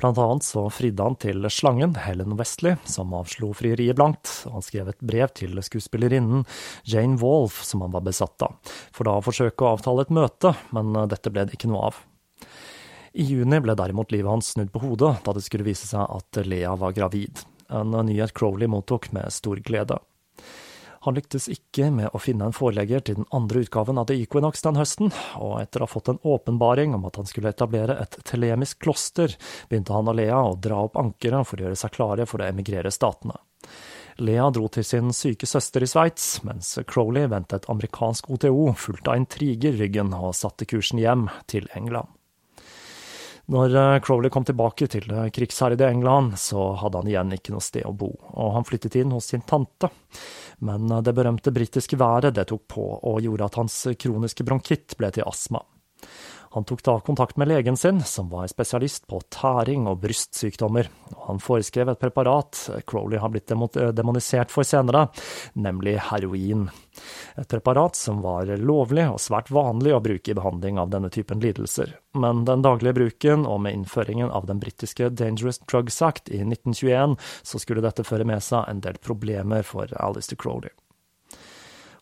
Blant 0.01 0.19
annet 0.21 0.47
så 0.47 0.65
fridde 0.75 1.07
han 1.07 1.19
til 1.21 1.47
slangen 1.53 1.95
Helen 2.03 2.35
Westley, 2.39 2.79
som 2.89 3.15
avslo 3.17 3.53
frieriet 3.57 3.99
blankt, 3.99 4.31
og 4.49 4.59
han 4.59 4.67
skrev 4.67 4.91
et 4.91 5.05
brev 5.05 5.31
til 5.39 5.61
skuespillerinnen 5.63 6.43
Jane 6.91 7.21
Wolff, 7.23 7.63
som 7.67 7.85
han 7.87 7.95
var 7.95 8.07
besatt 8.07 8.47
av, 8.47 8.57
for 8.95 9.07
da 9.07 9.19
å 9.19 9.25
forsøke 9.25 9.67
å 9.67 9.77
avtale 9.77 10.07
et 10.07 10.15
møte, 10.15 10.55
men 10.75 10.95
dette 11.13 11.33
ble 11.33 11.47
det 11.47 11.59
ikke 11.59 11.71
noe 11.71 11.93
av. 11.93 12.03
I 13.15 13.29
juni 13.29 13.61
ble 13.63 13.77
derimot 13.79 14.11
livet 14.11 14.33
hans 14.33 14.55
snudd 14.57 14.73
på 14.75 14.83
hodet 14.83 15.13
da 15.23 15.37
det 15.37 15.45
skulle 15.47 15.67
vise 15.69 15.87
seg 15.87 16.03
at 16.03 16.43
Lea 16.51 16.75
var 16.81 16.97
gravid, 16.97 17.45
en 17.71 17.95
nyhet 18.09 18.35
Crowley 18.35 18.67
mottok 18.71 19.13
med 19.15 19.31
stor 19.33 19.63
glede. 19.63 20.01
Han 21.05 21.19
lyktes 21.19 21.51
ikke 21.53 21.91
med 21.93 22.15
å 22.17 22.21
finne 22.23 22.47
en 22.49 22.55
forelegger 22.57 23.03
til 23.05 23.19
den 23.19 23.27
andre 23.37 23.61
utgaven 23.67 23.99
av 24.01 24.07
The 24.09 24.17
Equinox 24.23 24.65
den 24.65 24.79
høsten, 24.81 25.11
og 25.37 25.59
etter 25.61 25.83
å 25.83 25.89
ha 25.89 25.93
fått 25.93 26.09
en 26.09 26.21
åpenbaring 26.25 26.95
om 26.97 27.05
at 27.05 27.19
han 27.21 27.29
skulle 27.29 27.53
etablere 27.53 27.99
et 28.01 28.17
telemisk 28.25 28.81
kloster, 28.87 29.37
begynte 29.69 29.93
han 29.93 30.09
og 30.09 30.17
Lea 30.17 30.41
å 30.41 30.57
dra 30.57 30.81
opp 30.87 30.97
ankeret 31.01 31.51
for 31.51 31.61
å 31.61 31.67
gjøre 31.67 31.81
seg 31.83 31.93
klare 31.93 32.29
for 32.31 32.41
å 32.41 32.49
emigrere 32.49 32.93
statene. 32.95 33.37
Lea 34.25 34.49
dro 34.55 34.69
til 34.73 34.87
sin 34.87 35.13
syke 35.13 35.47
søster 35.51 35.85
i 35.85 35.91
Sveits, 35.91 36.39
mens 36.47 36.73
Crowley 36.89 37.29
vendte 37.29 37.59
et 37.59 37.69
amerikansk 37.69 38.31
OTO 38.31 38.71
fullt 38.79 39.11
av 39.11 39.19
intriger 39.21 39.77
ryggen 39.77 40.15
og 40.17 40.37
satte 40.39 40.69
kursen 40.71 41.03
hjem 41.03 41.29
til 41.51 41.69
England. 41.77 42.09
Når 43.53 43.75
eh, 43.77 44.01
Crowley 44.01 44.33
kom 44.33 44.45
tilbake 44.49 44.87
til 44.89 45.05
det 45.11 45.27
krigsherjede 45.37 45.89
England, 45.91 46.39
så 46.41 46.73
hadde 46.81 47.03
han 47.03 47.11
igjen 47.11 47.35
ikke 47.37 47.53
noe 47.53 47.65
sted 47.65 47.85
å 47.85 47.93
bo, 47.93 48.09
og 48.33 48.55
han 48.57 48.65
flyttet 48.65 48.97
inn 49.01 49.13
hos 49.13 49.29
sin 49.33 49.45
tante. 49.45 49.91
Men 50.65 50.89
eh, 50.89 51.03
det 51.05 51.13
berømte 51.17 51.53
britiske 51.53 51.99
været 52.01 52.37
det 52.39 52.49
tok 52.49 52.65
på, 52.73 52.87
og 52.97 53.21
gjorde 53.25 53.51
at 53.51 53.61
hans 53.61 53.77
kroniske 54.01 54.47
bronkitt 54.49 54.97
ble 55.01 55.13
til 55.13 55.29
astma. 55.29 55.61
Han 56.55 56.65
tok 56.65 56.85
da 56.87 57.01
kontakt 57.03 57.37
med 57.37 57.49
legen 57.51 57.77
sin, 57.77 57.99
som 58.07 58.29
var 58.31 58.47
spesialist 58.47 59.09
på 59.11 59.19
tæring 59.35 59.89
og 59.91 59.99
brystsykdommer, 60.05 60.87
han 61.27 61.41
foreskrev 61.43 61.89
et 61.91 61.99
preparat 61.99 62.59
Crowley 62.87 63.19
har 63.19 63.33
blitt 63.33 63.51
demonisert 63.97 64.53
for 64.55 64.67
senere, 64.67 65.09
nemlig 65.59 65.97
heroin. 66.13 66.69
Et 67.35 67.49
preparat 67.51 67.99
som 67.99 68.23
var 68.23 68.53
lovlig 68.61 69.09
og 69.11 69.19
svært 69.23 69.51
vanlig 69.51 69.97
å 69.97 70.03
bruke 70.05 70.31
i 70.31 70.39
behandling 70.39 70.79
av 70.79 70.95
denne 70.95 71.11
typen 71.11 71.43
lidelser, 71.43 71.97
men 72.15 72.45
den 72.47 72.63
daglige 72.63 72.95
bruken, 73.01 73.49
og 73.51 73.65
med 73.67 73.81
innføringen 73.81 74.31
av 74.31 74.47
den 74.47 74.63
britiske 74.63 75.11
Dangerous 75.11 75.59
Drugs 75.67 75.99
Act 76.07 76.31
i 76.31 76.45
1921, 76.45 77.19
så 77.43 77.63
skulle 77.63 77.83
dette 77.83 78.07
føre 78.07 78.31
med 78.31 78.47
seg 78.47 78.69
en 78.71 78.85
del 78.85 79.01
problemer 79.03 79.67
for 79.67 79.91
Alistair 79.99 80.39
Crowley. 80.39 80.71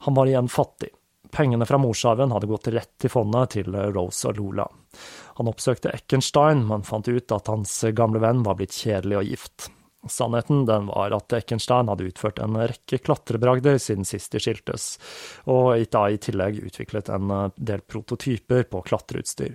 Han 0.05 0.19
var 0.19 0.29
igjen 0.29 0.53
fattig 0.53 0.91
Pengene 1.33 1.67
fra 1.67 1.81
morsarven 1.81 2.33
hadde 2.35 2.51
gått 2.51 2.69
rett 2.75 2.95
til 3.01 3.13
fondet 3.13 3.55
til 3.57 3.73
Rose 3.95 4.29
og 4.29 4.37
Lola. 4.37 4.67
Han 5.39 5.49
oppsøkte 5.49 5.95
Eckenstein, 5.97 6.67
men 6.69 6.85
fant 6.85 7.09
ut 7.09 7.33
at 7.33 7.49
hans 7.49 7.79
gamle 7.97 8.21
venn 8.21 8.45
var 8.45 8.59
blitt 8.59 8.77
kjedelig 8.77 9.23
og 9.23 9.31
gift. 9.31 9.71
Sannheten 10.11 10.65
den 10.67 10.89
var 10.91 11.15
at 11.15 11.33
Eckenstein 11.33 11.89
hadde 11.89 12.09
utført 12.11 12.41
en 12.43 12.59
rekke 12.59 12.99
klatrebragder 13.07 13.79
siden 13.79 14.07
sist 14.07 14.35
de 14.35 14.41
skiltes, 14.43 14.97
og 15.47 15.79
da 15.95 16.09
i 16.11 16.19
tillegg 16.19 16.59
utviklet 16.67 17.11
en 17.15 17.31
del 17.57 17.85
prototyper 17.87 18.67
på 18.73 18.83
klatreutstyr. 18.89 19.55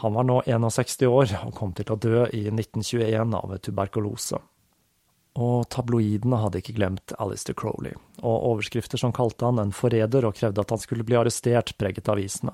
Han 0.00 0.16
var 0.16 0.26
nå 0.28 0.40
61 0.48 1.04
år 1.10 1.36
og 1.42 1.52
kom 1.58 1.76
til 1.76 1.92
å 1.92 2.00
dø 2.00 2.24
i 2.32 2.46
1921 2.48 3.36
av 3.36 3.54
tuberkulose. 3.60 4.40
Og 5.40 5.64
tabloidene 5.72 6.40
hadde 6.42 6.60
ikke 6.60 6.74
glemt 6.76 7.14
Alistair 7.22 7.56
Crowley, 7.56 7.94
og 8.20 8.48
overskrifter 8.50 9.00
som 9.00 9.14
kalte 9.16 9.48
han 9.48 9.60
en 9.62 9.72
forræder 9.72 10.26
og 10.28 10.36
krevde 10.36 10.60
at 10.60 10.74
han 10.74 10.82
skulle 10.82 11.06
bli 11.08 11.16
arrestert, 11.16 11.72
preget 11.80 12.10
avisene. 12.12 12.52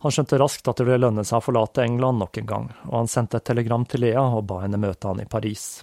Han 0.00 0.12
skjønte 0.12 0.38
raskt 0.40 0.68
at 0.68 0.80
det 0.80 0.86
ville 0.88 1.00
lønne 1.00 1.24
seg 1.28 1.40
å 1.40 1.44
forlate 1.44 1.84
England 1.84 2.20
nok 2.20 2.38
en 2.40 2.48
gang, 2.48 2.68
og 2.88 2.94
han 3.02 3.10
sendte 3.12 3.40
et 3.40 3.48
telegram 3.48 3.84
til 3.88 4.04
Lea 4.04 4.22
og 4.22 4.46
ba 4.48 4.62
henne 4.62 4.80
møte 4.80 5.08
han 5.08 5.20
i 5.20 5.28
Paris. 5.28 5.82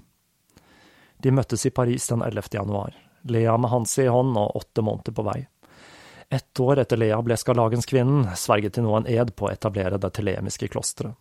De 1.22 1.34
møttes 1.34 1.66
i 1.66 1.74
Paris 1.74 2.08
den 2.10 2.24
11. 2.26 2.50
januar, 2.54 2.98
Lea 3.30 3.58
med 3.58 3.74
Hansi 3.74 4.04
i 4.06 4.10
hånd 4.14 4.38
og 4.38 4.58
åtte 4.58 4.86
måneder 4.86 5.14
på 5.18 5.26
vei. 5.26 5.40
Ett 6.30 6.60
år 6.60 6.82
etter 6.82 6.98
Lea 6.98 7.20
ble 7.26 7.38
skarlagenskvinnen, 7.38 8.34
sverget 8.36 8.78
de 8.78 8.84
nå 8.86 8.98
en 8.98 9.08
ed 9.10 9.36
på 9.38 9.48
å 9.48 9.54
etablere 9.54 10.02
det 10.02 10.12
telemiske 10.18 10.70
klosteret. 10.74 11.14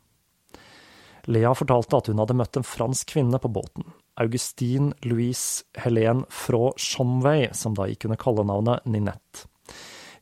Lea 1.29 1.53
fortalte 1.59 1.99
at 1.99 2.09
hun 2.11 2.21
hadde 2.23 2.37
møtt 2.39 2.57
en 2.57 2.67
fransk 2.67 3.13
kvinne 3.13 3.39
på 3.43 3.51
båten, 3.51 3.87
Augustine 4.17 4.95
Louise 5.05 5.65
Helene 5.79 6.25
fra 6.33 6.73
Shomway, 6.77 7.51
som 7.53 7.77
da 7.77 7.89
gikk 7.91 8.09
under 8.09 8.21
kallenavnet 8.21 8.89
Ninette. 8.89 9.45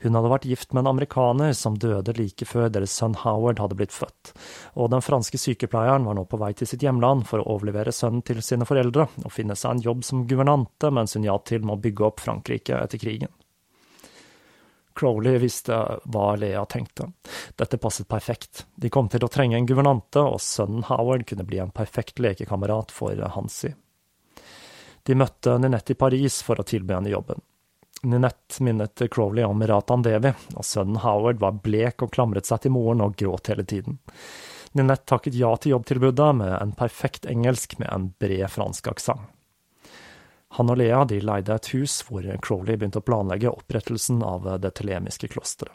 Hun 0.04 0.18
hadde 0.18 0.28
vært 0.28 0.44
gift 0.44 0.74
med 0.74 0.82
en 0.82 0.90
amerikaner 0.90 1.54
som 1.56 1.78
døde 1.80 2.12
like 2.18 2.44
før 2.44 2.68
deres 2.68 2.92
sønn 2.92 3.14
Howard 3.22 3.62
hadde 3.62 3.76
blitt 3.78 3.94
født, 3.94 4.34
og 4.76 4.90
den 4.92 5.04
franske 5.04 5.38
sykepleieren 5.40 6.04
var 6.04 6.18
nå 6.18 6.26
på 6.28 6.40
vei 6.42 6.50
til 6.52 6.68
sitt 6.68 6.84
hjemland 6.84 7.24
for 7.30 7.40
å 7.40 7.54
overlevere 7.54 7.94
sønnen 7.94 8.20
til 8.26 8.42
sine 8.44 8.68
foreldre 8.68 9.06
og 9.22 9.32
finne 9.32 9.56
seg 9.56 9.78
en 9.78 9.86
jobb 9.86 10.04
som 10.04 10.26
guvernante 10.28 10.90
mens 10.92 11.16
hun 11.16 11.24
hjalp 11.24 11.46
til 11.48 11.64
med 11.64 11.78
å 11.78 11.82
bygge 11.86 12.04
opp 12.10 12.20
Frankrike 12.20 12.82
etter 12.82 13.00
krigen. 13.00 13.32
Crowley 14.94 15.40
visste 15.42 15.78
hva 16.04 16.26
Lea 16.38 16.66
tenkte. 16.70 17.08
Dette 17.58 17.80
passet 17.82 18.06
perfekt. 18.06 18.66
De 18.76 18.90
kom 18.92 19.08
til 19.10 19.24
å 19.26 19.30
trenge 19.32 19.56
en 19.58 19.66
guvernante, 19.66 20.22
og 20.22 20.38
sønnen 20.42 20.84
Howard 20.86 21.24
kunne 21.26 21.46
bli 21.48 21.58
en 21.64 21.72
perfekt 21.74 22.22
lekekamerat 22.22 22.94
for 22.94 23.18
Hansi. 23.34 23.72
De 25.04 25.14
møtte 25.14 25.58
Ninette 25.60 25.92
i 25.92 25.98
Paris 26.00 26.40
for 26.42 26.60
å 26.60 26.64
tilby 26.64 26.96
henne 26.96 27.12
jobben. 27.12 27.42
Ninette 28.04 28.62
minnet 28.64 29.02
Crowley 29.12 29.44
om 29.44 29.62
Ratan 29.66 30.02
Devi, 30.04 30.32
og 30.56 30.64
sønnen 30.64 31.00
Howard 31.04 31.40
var 31.40 31.60
blek 31.64 32.04
og 32.04 32.12
klamret 32.16 32.48
seg 32.48 32.64
til 32.64 32.74
moren 32.76 33.04
og 33.04 33.16
gråt 33.20 33.52
hele 33.52 33.64
tiden. 33.68 33.98
Ninette 34.72 35.06
takket 35.08 35.36
ja 35.38 35.52
til 35.56 35.76
jobbtilbudet 35.76 36.30
med 36.40 36.56
en 36.56 36.72
perfekt 36.76 37.28
engelsk 37.30 37.78
med 37.78 37.92
en 37.92 38.10
bred 38.20 38.48
fransk 38.50 38.90
aksent. 38.90 39.30
Han 40.54 40.70
og 40.70 40.78
Lea 40.78 41.00
de 41.10 41.18
leide 41.18 41.54
et 41.54 41.68
hus 41.74 42.00
hvor 42.06 42.26
Crowley 42.42 42.78
begynte 42.78 43.00
å 43.02 43.06
planlegge 43.06 43.50
opprettelsen 43.50 44.22
av 44.22 44.46
det 44.62 44.70
telemiske 44.78 45.32
klosteret. 45.32 45.74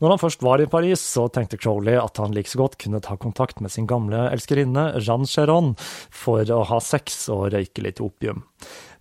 Når 0.00 0.14
han 0.14 0.20
først 0.22 0.42
var 0.42 0.62
i 0.62 0.68
Paris, 0.70 1.00
så 1.04 1.26
tenkte 1.28 1.58
Crowley 1.60 1.98
at 2.00 2.16
han 2.16 2.32
like 2.32 2.48
så 2.48 2.62
godt 2.62 2.78
kunne 2.80 3.02
ta 3.04 3.18
kontakt 3.20 3.60
med 3.60 3.72
sin 3.72 3.88
gamle 3.88 4.22
elskerinne 4.32 4.94
Jeanne 4.96 5.28
Cheron 5.28 5.74
for 6.08 6.48
å 6.48 6.62
ha 6.70 6.78
sex 6.80 7.26
og 7.32 7.50
røyke 7.52 7.84
litt 7.84 8.00
opium. 8.00 8.46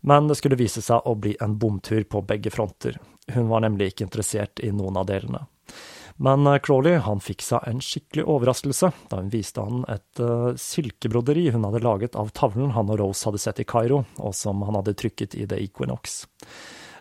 Men 0.04 0.28
det 0.28 0.36
skulle 0.40 0.60
vise 0.60 0.84
seg 0.84 1.08
å 1.08 1.16
bli 1.16 1.38
en 1.40 1.56
bomtur 1.60 2.04
på 2.04 2.24
begge 2.28 2.52
fronter. 2.52 3.00
Hun 3.32 3.48
var 3.48 3.64
nemlig 3.64 3.94
ikke 3.94 4.10
interessert 4.10 4.60
i 4.60 4.74
noen 4.76 5.00
av 5.00 5.08
delene. 5.08 5.46
Men 6.20 6.44
eh, 6.48 6.60
Crawley 6.60 7.00
fikk 7.24 7.46
seg 7.48 7.64
en 7.70 7.80
skikkelig 7.84 8.26
overraskelse 8.28 8.92
da 9.12 9.22
hun 9.22 9.32
viste 9.32 9.64
han 9.64 9.86
et 9.88 10.20
uh, 10.20 10.52
silkebroderi 10.60 11.48
hun 11.56 11.64
hadde 11.64 11.84
laget 11.86 12.20
av 12.20 12.34
tavlen 12.36 12.76
han 12.76 12.92
og 12.92 13.00
Rose 13.00 13.24
hadde 13.30 13.40
sett 13.40 13.64
i 13.64 13.68
Kairo, 13.68 14.04
og 14.20 14.36
som 14.36 14.68
han 14.68 14.82
hadde 14.82 14.98
trykket 15.00 15.40
i 15.40 15.48
The 15.48 15.62
Equinox. 15.64 16.26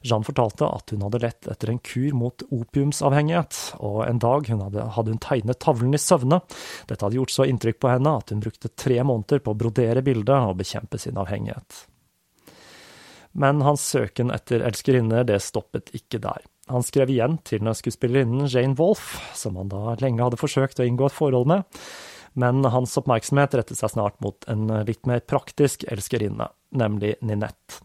Jeanne 0.07 0.26
fortalte 0.26 0.68
at 0.68 0.92
hun 0.94 1.05
hadde 1.07 1.20
lett 1.22 1.49
etter 1.51 1.72
en 1.72 1.80
kur 1.84 2.14
mot 2.16 2.44
opiumsavhengighet, 2.55 3.61
og 3.84 4.01
en 4.07 4.22
dag 4.22 4.49
hun 4.53 4.64
hadde, 4.66 4.88
hadde, 4.96 5.14
hun 5.14 5.22
tegnet 5.22 5.61
tavlen 5.62 5.96
i 5.96 6.03
søvne. 6.03 6.40
Dette 6.88 7.05
hadde 7.05 7.18
gjort 7.18 7.34
så 7.34 7.46
inntrykk 7.49 7.80
på 7.82 7.92
henne 7.92 8.16
at 8.20 8.32
hun 8.34 8.42
brukte 8.44 8.72
tre 8.74 9.01
måneder 9.03 9.42
på 9.44 9.55
å 9.55 9.59
brodere 9.59 10.05
bildet 10.07 10.51
og 10.51 10.59
bekjempe 10.61 11.01
sin 11.03 11.18
avhengighet. 11.20 11.84
Men 13.38 13.62
hans 13.62 13.84
søken 13.84 14.32
etter 14.34 14.64
elskerinner, 14.66 15.26
det 15.28 15.38
stoppet 15.44 15.92
ikke 15.94 16.20
der. 16.22 16.46
Han 16.68 16.84
skrev 16.84 17.11
igjen 17.12 17.38
til 17.49 17.68
skuespillerinnen 17.76 18.49
Jane 18.51 18.76
Wolff, 18.78 19.16
som 19.36 19.57
han 19.61 19.70
da 19.72 19.94
lenge 20.03 20.24
hadde 20.24 20.40
forsøkt 20.40 20.80
å 20.82 20.86
inngå 20.88 21.09
et 21.09 21.16
forhold 21.16 21.49
med, 21.49 21.64
men 22.38 22.62
hans 22.70 22.96
oppmerksomhet 23.01 23.57
rettet 23.57 23.78
seg 23.80 23.94
snart 23.94 24.18
mot 24.24 24.44
en 24.51 24.68
litt 24.86 25.09
mer 25.09 25.22
praktisk 25.24 25.86
elskerinne, 25.88 26.51
nemlig 26.76 27.16
Ninette. 27.24 27.80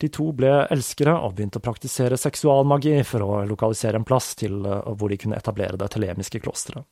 De 0.00 0.08
to 0.08 0.30
ble 0.32 0.50
elskere 0.72 1.12
og 1.20 1.34
begynte 1.36 1.60
å 1.60 1.64
praktisere 1.64 2.16
seksualmagi 2.20 3.02
for 3.04 3.24
å 3.24 3.42
lokalisere 3.48 4.00
en 4.00 4.06
plass 4.08 4.32
til 4.40 4.62
eh, 4.64 4.92
hvor 4.96 5.12
de 5.12 5.18
kunne 5.20 5.36
etablere 5.36 5.80
det 5.80 5.90
telemiske 5.92 6.40
klosteret. 6.40 6.86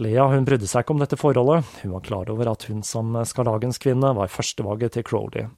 Lea 0.00 0.24
hun 0.32 0.46
brydde 0.48 0.64
seg 0.70 0.86
ikke 0.86 0.94
om 0.94 1.02
dette 1.02 1.18
forholdet, 1.20 1.66
hun 1.82 1.92
var 1.92 2.04
klar 2.06 2.30
over 2.32 2.48
at 2.48 2.64
hun 2.70 2.80
som 2.86 3.12
skarlagenskvinne 3.28 4.14
var 4.16 4.32
førstevalget 4.32 4.96
til 4.96 5.04
Crowley, 5.04 5.50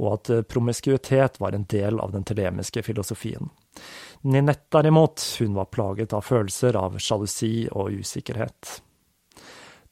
og 0.00 0.14
at 0.14 0.30
eh, 0.32 0.46
promiskuitet 0.48 1.36
var 1.42 1.52
en 1.52 1.66
del 1.68 2.00
av 2.00 2.14
den 2.14 2.24
telemiske 2.24 2.84
filosofien. 2.86 3.52
Ninette 4.22 4.70
derimot, 4.72 5.20
hun 5.42 5.58
var 5.58 5.68
plaget 5.74 6.16
av 6.16 6.24
følelser 6.24 6.78
av 6.80 6.96
sjalusi 7.02 7.66
og 7.74 8.00
usikkerhet. 8.00 8.78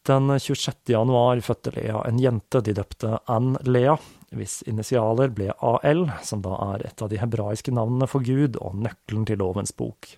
Den 0.03 0.41
26. 0.41 0.75
januar 0.87 1.41
fødte 1.41 1.71
Lea 1.77 2.01
en 2.09 2.19
jente 2.19 2.63
de 2.65 2.73
døpte 2.73 3.19
Ann 3.29 3.59
Lea, 3.69 3.99
hvis 4.33 4.61
initialer 4.71 5.29
ble 5.37 5.51
AL, 5.61 6.07
som 6.25 6.41
da 6.45 6.55
er 6.71 6.87
et 6.89 7.03
av 7.03 7.11
de 7.13 7.19
hebraiske 7.21 7.75
navnene 7.75 8.09
for 8.09 8.25
Gud 8.25 8.57
og 8.63 8.79
nøkkelen 8.81 9.27
til 9.29 9.43
lovens 9.43 9.75
bok. 9.77 10.15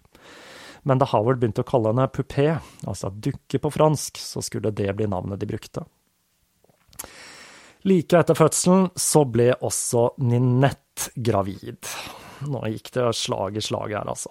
Men 0.86 1.02
da 1.02 1.08
Howard 1.10 1.40
begynte 1.40 1.64
å 1.64 1.66
kalle 1.66 1.90
henne 1.90 2.06
Pupé, 2.14 2.46
altså 2.86 3.10
dukke 3.10 3.58
på 3.58 3.72
fransk, 3.74 4.22
så 4.22 4.42
skulle 4.42 4.70
det 4.70 4.90
bli 4.98 5.10
navnet 5.10 5.42
de 5.42 5.50
brukte. 5.50 5.84
Like 7.82 8.18
etter 8.18 8.38
fødselen 8.38 8.90
så 8.94 9.24
ble 9.26 9.50
også 9.58 10.12
Ninette 10.22 11.10
gravid. 11.18 11.90
Nå 12.46 12.62
gikk 12.70 12.92
det 12.94 13.08
slag 13.18 13.58
i 13.58 13.64
slag 13.64 13.94
her, 13.96 14.06
altså. 14.06 14.30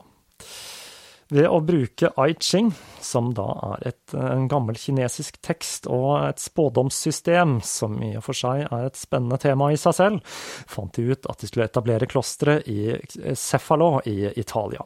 Ved 1.32 1.48
å 1.48 1.62
bruke 1.64 2.10
I 2.20 2.34
Ching, 2.44 2.74
som 3.00 3.30
da 3.32 3.46
er 3.70 3.86
et, 3.94 4.16
en 4.20 4.50
gammel 4.52 4.76
kinesisk 4.76 5.38
tekst 5.40 5.86
og 5.88 6.26
et 6.26 6.42
spådomssystem, 6.44 7.62
som 7.64 7.96
i 8.04 8.10
og 8.20 8.26
for 8.26 8.36
seg 8.36 8.66
er 8.66 8.90
et 8.90 9.00
spennende 9.00 9.40
tema 9.40 9.70
i 9.72 9.78
seg 9.80 9.96
selv, 9.96 10.34
fant 10.68 10.92
de 10.98 11.14
ut 11.14 11.30
at 11.32 11.40
de 11.40 11.48
skulle 11.48 11.70
etablere 11.70 12.10
klosteret 12.12 12.68
i 12.68 12.98
Cefalo 13.40 14.02
i 14.12 14.34
Italia. 14.36 14.84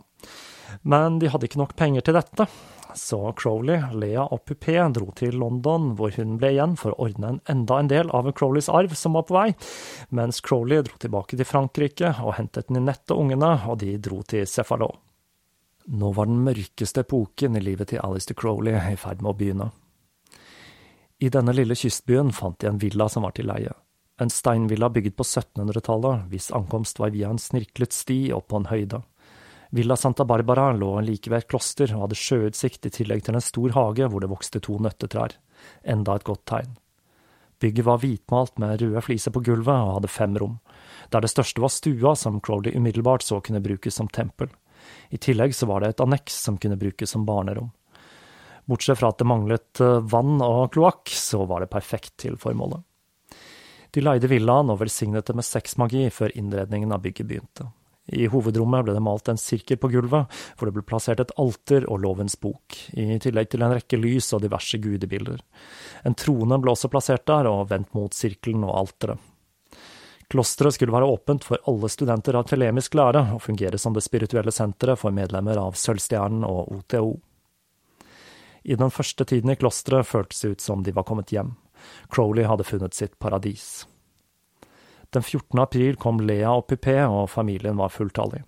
Men 0.86 1.18
de 1.18 1.32
hadde 1.34 1.50
ikke 1.50 1.64
nok 1.64 1.74
penger 1.80 2.06
til 2.06 2.18
dette, 2.20 2.46
så 2.94 3.34
Crowley, 3.42 3.82
Lea 3.98 4.28
og 4.30 4.46
Pupé 4.46 4.78
dro 4.94 5.10
til 5.18 5.40
London, 5.42 5.96
hvor 5.98 6.14
hun 6.14 6.38
ble 6.38 6.54
igjen 6.54 6.78
for 6.78 6.94
å 6.94 7.08
ordne 7.08 7.34
en 7.34 7.42
enda 7.52 7.80
en 7.82 7.90
del 7.90 8.14
av 8.14 8.30
Crowleys 8.38 8.70
arv 8.70 8.94
som 8.94 9.18
var 9.18 9.26
på 9.26 9.40
vei, 9.40 9.48
mens 10.14 10.46
Crowley 10.46 10.86
dro 10.86 11.02
tilbake 11.02 11.42
til 11.42 11.50
Frankrike 11.50 12.14
og 12.22 12.38
hentet 12.38 12.70
Ninette 12.70 13.18
og 13.18 13.26
ungene, 13.26 13.56
og 13.66 13.82
de 13.82 13.98
dro 13.98 14.22
til 14.30 14.46
Cefalo. 14.46 14.94
Nå 15.86 16.12
var 16.18 16.26
den 16.26 16.42
mørkeste 16.42 17.04
epoken 17.06 17.58
i 17.58 17.62
livet 17.62 17.92
til 17.92 18.02
Alistair 18.02 18.38
Crowley 18.40 18.74
i 18.74 18.96
ferd 18.98 19.22
med 19.22 19.32
å 19.32 19.38
begynne. 19.38 19.68
I 21.22 21.30
denne 21.32 21.54
lille 21.54 21.78
kystbyen 21.78 22.32
fant 22.34 22.58
de 22.60 22.72
en 22.72 22.80
villa 22.82 23.08
som 23.10 23.24
var 23.24 23.36
til 23.38 23.48
leie. 23.48 23.72
En 24.22 24.32
steinvilla 24.32 24.90
bygget 24.90 25.16
på 25.20 25.24
1700-tallet, 25.24 26.26
hvis 26.32 26.50
ankomst 26.56 27.00
var 27.00 27.14
via 27.14 27.30
en 27.30 27.42
snirklet 27.42 27.94
sti 27.94 28.32
opp 28.34 28.50
på 28.52 28.62
en 28.62 28.70
høyde. 28.72 29.02
Villa 29.76 29.98
Santa 30.00 30.26
Barbara 30.26 30.72
lå 30.74 30.90
like 31.04 31.30
ved 31.30 31.44
et 31.44 31.50
kloster 31.52 31.92
og 31.94 32.06
hadde 32.06 32.18
sjøutsikt 32.18 32.88
i 32.88 32.94
tillegg 32.96 33.26
til 33.26 33.38
en 33.38 33.44
stor 33.44 33.76
hage 33.76 34.10
hvor 34.10 34.24
det 34.24 34.32
vokste 34.32 34.62
to 34.64 34.80
nøttetrær. 34.82 35.38
Enda 35.84 36.16
et 36.16 36.28
godt 36.28 36.46
tegn. 36.50 36.76
Bygget 37.62 37.88
var 37.88 38.02
hvitmalt 38.02 38.58
med 38.60 38.82
røde 38.82 39.02
fliser 39.06 39.32
på 39.36 39.44
gulvet 39.46 39.76
og 39.76 39.98
hadde 40.00 40.12
fem 40.12 40.36
rom, 40.40 40.58
der 41.12 41.24
det 41.24 41.32
største 41.32 41.64
var 41.64 41.72
stua 41.72 42.16
som 42.20 42.42
Crowley 42.44 42.76
umiddelbart 42.76 43.24
så 43.24 43.40
kunne 43.44 43.64
brukes 43.64 43.96
som 43.96 44.10
tempel. 44.12 44.50
I 45.10 45.20
tillegg 45.22 45.56
så 45.56 45.68
var 45.70 45.82
det 45.82 45.94
et 45.94 46.04
anneks 46.04 46.42
som 46.48 46.58
kunne 46.62 46.80
brukes 46.80 47.12
som 47.12 47.26
barnerom. 47.28 47.72
Bortsett 48.66 49.00
fra 49.00 49.12
at 49.14 49.22
det 49.22 49.30
manglet 49.30 49.82
eh, 49.84 50.02
vann 50.02 50.42
og 50.42 50.74
kloakk, 50.74 51.12
så 51.14 51.46
var 51.46 51.62
det 51.62 51.72
perfekt 51.74 52.16
til 52.26 52.38
formålet. 52.42 52.82
De 53.96 54.04
leide 54.04 54.28
villaen 54.28 54.72
og 54.74 54.82
velsignet 54.82 55.28
det 55.28 55.38
med 55.38 55.48
sexmagi 55.48 56.10
før 56.12 56.34
innredningen 56.36 56.92
av 56.92 57.04
bygget 57.06 57.30
begynte. 57.30 57.70
I 58.06 58.28
hovedrommet 58.30 58.86
ble 58.86 58.94
det 58.94 59.02
malt 59.02 59.30
en 59.32 59.40
sirkel 59.40 59.80
på 59.82 59.90
gulvet, 59.94 60.34
hvor 60.58 60.70
det 60.70 60.76
ble 60.76 60.84
plassert 60.86 61.24
et 61.24 61.32
alter 61.42 61.88
og 61.90 62.04
lovens 62.04 62.36
bok, 62.38 62.76
i 62.94 63.18
tillegg 63.22 63.50
til 63.50 63.66
en 63.66 63.74
rekke 63.74 63.98
lys 63.98 64.30
og 64.36 64.44
diverse 64.44 64.78
gudebilder. 64.82 65.40
En 66.06 66.18
trone 66.18 66.60
ble 66.62 66.74
også 66.76 66.92
plassert 66.94 67.26
der, 67.30 67.50
og 67.50 67.72
vendt 67.72 67.96
mot 67.98 68.14
sirkelen 68.14 68.68
og 68.68 68.76
alteret. 68.84 69.32
Klosteret 70.30 70.74
skulle 70.74 70.94
være 70.96 71.06
åpent 71.06 71.46
for 71.46 71.62
alle 71.70 71.90
studenter 71.92 72.38
av 72.40 72.48
telemisk 72.50 72.96
lære 72.98 73.22
og 73.36 73.44
fungere 73.46 73.78
som 73.78 73.94
det 73.94 74.04
spirituelle 74.06 74.54
senteret 74.54 75.00
for 75.00 75.14
medlemmer 75.14 75.60
av 75.62 75.78
Sølvstjernen 75.78 76.46
og 76.48 76.72
OTO. 76.80 77.12
I 78.66 78.76
den 78.76 78.90
første 78.90 79.26
tiden 79.30 79.54
i 79.54 79.58
klosteret 79.60 80.08
føltes 80.10 80.42
det 80.42 80.56
ut 80.56 80.66
som 80.66 80.82
de 80.84 80.96
var 80.96 81.06
kommet 81.06 81.30
hjem. 81.30 81.54
Crowley 82.10 82.48
hadde 82.50 82.66
funnet 82.66 82.98
sitt 82.98 83.20
paradis. 83.22 83.86
Den 85.14 85.22
14. 85.22 85.60
april 85.62 85.96
kom 86.02 86.20
Lea 86.20 86.50
og 86.50 86.66
Pupé, 86.72 86.98
og 87.06 87.30
familien 87.30 87.78
var 87.78 87.94
fulltallig. 87.94 88.42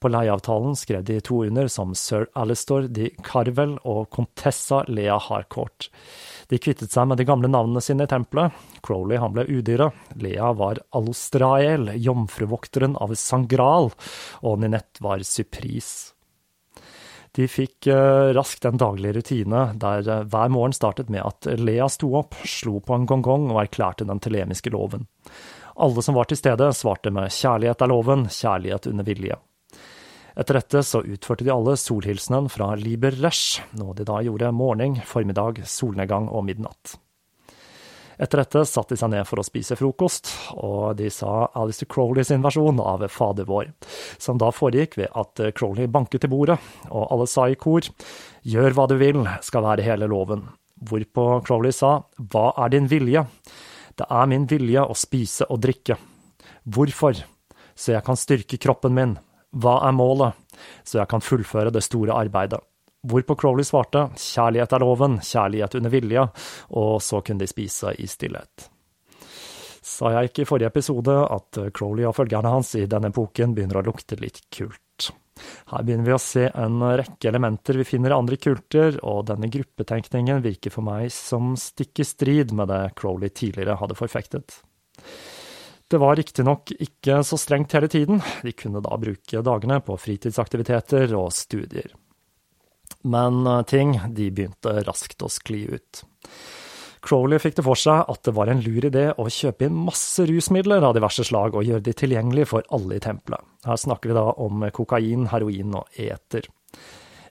På 0.00 0.08
leieavtalen 0.08 0.76
skrev 0.80 1.04
de 1.04 1.18
to 1.20 1.42
under 1.44 1.68
som 1.68 1.90
sir 1.94 2.24
Alistair 2.32 2.86
de 2.88 3.10
Carvel 3.26 3.74
og 3.84 4.06
Contessa 4.16 4.78
Lea 4.88 5.18
Harcourt. 5.20 5.90
De 6.48 6.56
kvittet 6.58 6.94
seg 6.94 7.10
med 7.10 7.20
de 7.20 7.26
gamle 7.28 7.50
navnene 7.52 7.82
sine 7.84 8.06
i 8.08 8.10
tempelet. 8.10 8.56
Crowley 8.80 9.20
han 9.20 9.34
ble 9.36 9.44
udyret. 9.44 9.92
Lea 10.16 10.54
var 10.56 10.80
Alostrael, 10.96 11.92
jomfruvokteren 12.00 12.96
av 12.96 13.12
Sangral, 13.12 13.92
og 14.40 14.56
Ninette 14.62 15.04
var 15.04 15.20
Supris. 15.20 16.14
De 17.36 17.44
fikk 17.46 17.86
uh, 17.92 18.32
raskt 18.34 18.64
en 18.66 18.80
daglig 18.80 19.12
rutine 19.14 19.68
der 19.78 20.08
uh, 20.08 20.24
hver 20.32 20.48
morgen 20.50 20.74
startet 20.74 21.12
med 21.12 21.22
at 21.22 21.46
Lea 21.60 21.86
sto 21.92 22.10
opp, 22.18 22.34
slo 22.42 22.80
på 22.80 22.96
en 22.96 23.06
gongong 23.06 23.50
og 23.52 23.60
erklærte 23.66 24.08
den 24.08 24.18
telemiske 24.18 24.72
loven. 24.74 25.04
Alle 25.80 26.02
som 26.02 26.16
var 26.16 26.26
til 26.32 26.40
stede, 26.40 26.72
svarte 26.74 27.12
med 27.14 27.30
kjærlighet 27.36 27.84
er 27.84 27.92
loven, 27.92 28.26
kjærlighet 28.32 28.90
under 28.90 29.06
vilje. 29.06 29.38
Etter 30.40 30.56
dette 30.56 30.80
så 30.86 31.02
utførte 31.04 31.44
de 31.44 31.52
alle 31.52 31.74
solhilsenen 31.76 32.46
fra 32.48 32.72
Liber 32.80 33.12
Resh, 33.20 33.60
noe 33.76 33.92
de 33.96 34.06
da 34.08 34.22
gjorde 34.24 34.48
morgen, 34.56 34.96
formiddag, 35.04 35.60
solnedgang 35.68 36.30
og 36.32 36.46
midnatt. 36.48 36.94
Etter 38.20 38.40
dette 38.40 38.62
satte 38.68 38.96
de 38.96 39.00
seg 39.00 39.12
ned 39.12 39.28
for 39.28 39.40
å 39.40 39.44
spise 39.44 39.76
frokost, 39.76 40.32
og 40.56 40.96
de 40.96 41.10
sa 41.12 41.50
Alistair 41.56 41.88
Crowley 41.92 42.24
sin 42.24 42.44
versjon 42.44 42.80
av 42.80 43.04
Fader 43.12 43.48
vår, 43.48 43.68
som 44.20 44.40
da 44.40 44.48
foregikk 44.52 44.96
ved 45.00 45.12
at 45.12 45.44
Crowley 45.56 45.88
banket 45.92 46.24
til 46.24 46.32
bordet, 46.32 46.56
og 46.88 47.08
alle 47.12 47.28
sa 47.28 47.48
i 47.48 47.60
kor 47.60 47.84
Gjør 48.40 48.76
hva 48.76 48.88
du 48.88 48.96
vil, 49.00 49.24
skal 49.44 49.64
være 49.68 49.84
hele 49.84 50.08
loven. 50.08 50.46
Hvorpå 50.80 51.42
Crowley 51.44 51.76
sa 51.76 51.98
Hva 52.16 52.50
er 52.64 52.72
din 52.72 52.88
vilje? 52.88 53.26
Det 53.92 54.08
er 54.08 54.28
min 54.32 54.48
vilje 54.48 54.88
å 54.88 54.96
spise 54.96 55.48
og 55.52 55.60
drikke. 55.60 56.00
Hvorfor? 56.64 57.26
Så 57.76 57.92
jeg 57.92 58.04
kan 58.04 58.16
styrke 58.16 58.60
kroppen 58.60 58.96
min, 58.96 59.18
hva 59.56 59.80
er 59.86 59.94
målet, 59.96 60.58
så 60.84 61.00
jeg 61.00 61.10
kan 61.10 61.24
fullføre 61.24 61.72
det 61.74 61.82
store 61.86 62.16
arbeidet. 62.16 62.60
Hvorpå 63.00 63.34
Crowley 63.40 63.64
svarte 63.64 64.10
kjærlighet 64.20 64.74
er 64.76 64.82
loven, 64.84 65.16
kjærlighet 65.24 65.78
under 65.78 65.92
vilje, 65.92 66.26
og 66.76 67.00
så 67.02 67.22
kunne 67.24 67.40
de 67.40 67.48
spise 67.48 67.94
i 67.96 68.08
stillhet. 68.10 68.68
Sa 69.80 70.12
jeg 70.12 70.28
ikke 70.28 70.44
i 70.44 70.48
forrige 70.48 70.68
episode 70.68 71.14
at 71.24 71.62
Crowley 71.76 72.04
og 72.04 72.14
følgerne 72.18 72.52
hans 72.52 72.74
i 72.76 72.84
denne 72.90 73.08
epoken 73.08 73.56
begynner 73.56 73.80
å 73.80 73.86
lukte 73.88 74.20
litt 74.20 74.42
kult? 74.52 75.08
Her 75.72 75.84
begynner 75.86 76.10
vi 76.10 76.12
å 76.12 76.20
se 76.20 76.44
en 76.52 76.82
rekke 77.00 77.30
elementer 77.30 77.78
vi 77.80 77.86
finner 77.88 78.12
i 78.12 78.18
andre 78.18 78.36
kulter, 78.36 78.98
og 79.00 79.24
denne 79.30 79.48
gruppetenkningen 79.52 80.44
virker 80.44 80.74
for 80.74 80.84
meg 80.84 81.08
som 81.14 81.54
stikk 81.58 82.02
i 82.04 82.08
strid 82.08 82.52
med 82.56 82.68
det 82.68 82.82
Crowley 83.00 83.32
tidligere 83.32 83.78
hadde 83.80 83.96
forfektet. 83.96 84.60
Det 85.90 85.98
var 85.98 86.14
riktignok 86.16 86.70
ikke 86.78 87.18
så 87.26 87.34
strengt 87.40 87.72
hele 87.74 87.88
tiden, 87.90 88.20
de 88.46 88.52
kunne 88.54 88.82
da 88.84 88.94
bruke 89.00 89.42
dagene 89.42 89.80
på 89.82 89.96
fritidsaktiviteter 89.98 91.10
og 91.18 91.32
studier. 91.34 91.90
Men 93.02 93.42
eh, 93.46 93.62
ting 93.66 93.96
de 94.14 94.28
begynte 94.30 94.76
raskt 94.86 95.24
å 95.26 95.30
skli 95.32 95.64
ut. 95.72 96.04
Crowley 97.02 97.40
fikk 97.40 97.56
det 97.56 97.64
for 97.64 97.80
seg 97.80 98.04
at 98.12 98.22
det 98.28 98.34
var 98.36 98.50
en 98.52 98.60
lur 98.62 98.84
idé 98.84 99.06
å 99.16 99.24
kjøpe 99.32 99.66
inn 99.66 99.82
masse 99.88 100.22
rusmidler 100.28 100.84
av 100.84 100.94
diverse 100.94 101.24
slag 101.26 101.56
og 101.56 101.64
gjøre 101.64 101.86
de 101.86 101.94
tilgjengelige 101.96 102.50
for 102.52 102.66
alle 102.76 102.98
i 102.98 103.02
tempelet. 103.02 103.42
Her 103.66 103.80
snakker 103.80 104.12
vi 104.12 104.18
da 104.18 104.26
om 104.44 104.66
kokain, 104.76 105.26
heroin 105.32 105.78
og 105.80 106.00
eter. 106.00 106.46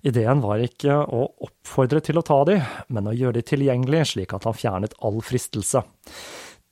Ideen 0.10 0.42
var 0.42 0.64
ikke 0.64 0.96
å 0.96 1.26
oppfordre 1.46 2.02
til 2.04 2.20
å 2.20 2.26
ta 2.26 2.42
de, 2.48 2.58
men 2.88 3.08
å 3.12 3.16
gjøre 3.16 3.40
de 3.40 3.48
tilgjengelige 3.52 4.14
slik 4.16 4.36
at 4.36 4.48
han 4.48 4.58
fjernet 4.58 4.96
all 5.06 5.20
fristelse. 5.24 5.84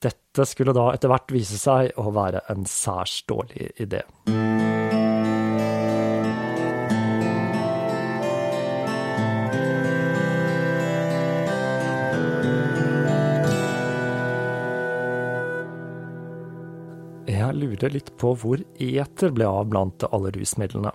Dette 0.04 0.46
skulle 0.46 0.76
da 0.78 0.92
etter 0.94 1.10
hvert 1.10 1.34
vise 1.34 1.58
seg 1.58 1.98
å 1.98 2.12
være 2.14 2.44
en 2.54 2.68
særs 2.70 3.24
dårlig 3.30 3.72
idé. 3.82 4.04
Jeg 17.48 17.60
lurer 17.62 17.94
litt 17.94 18.10
på 18.20 18.34
hvor 18.38 18.62
eter 18.84 19.32
ble 19.36 19.48
av 19.48 19.70
blant 19.72 20.04
alle 20.10 20.32
rusmidlene. 20.36 20.92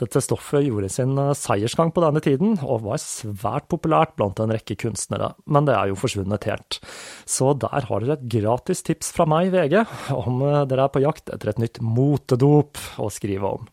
Dette 0.00 0.22
stoffet 0.24 0.66
gjorde 0.66 0.90
sin 0.92 1.16
seiersgang 1.38 1.92
på 1.94 2.04
denne 2.04 2.22
tiden, 2.24 2.58
og 2.62 2.84
var 2.86 3.00
svært 3.02 3.68
populært 3.72 4.14
blant 4.18 4.42
en 4.42 4.52
rekke 4.52 4.76
kunstnere, 4.84 5.32
men 5.48 5.68
det 5.68 5.76
er 5.78 5.90
jo 5.90 5.98
forsvunnet 5.98 6.48
helt. 6.50 6.80
Så 7.24 7.54
der 7.56 7.88
har 7.88 8.04
dere 8.04 8.18
et 8.18 8.28
gratis 8.36 8.84
tips 8.86 9.14
fra 9.16 9.28
meg, 9.30 9.52
VG, 9.54 9.80
om 10.14 10.44
dere 10.68 10.88
er 10.88 10.92
på 10.92 11.04
jakt 11.04 11.32
etter 11.32 11.54
et 11.54 11.62
nytt 11.62 11.80
motedop 11.84 12.80
å 13.00 13.10
skrive 13.12 13.56
om. 13.58 13.68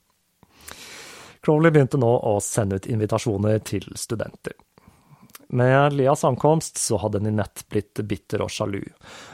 Crowley 1.41 1.73
begynte 1.73 1.99
nå 1.99 2.09
å 2.09 2.35
sende 2.43 2.77
ut 2.77 2.89
invitasjoner 2.89 3.63
til 3.65 3.87
studenter. 3.97 4.53
Med 5.53 5.93
Leas 5.93 6.23
ankomst 6.23 6.77
så 6.79 6.95
hadde 7.01 7.19
Ninette 7.19 7.65
blitt 7.67 7.99
bitter 8.07 8.39
og 8.45 8.51
sjalu, 8.55 8.85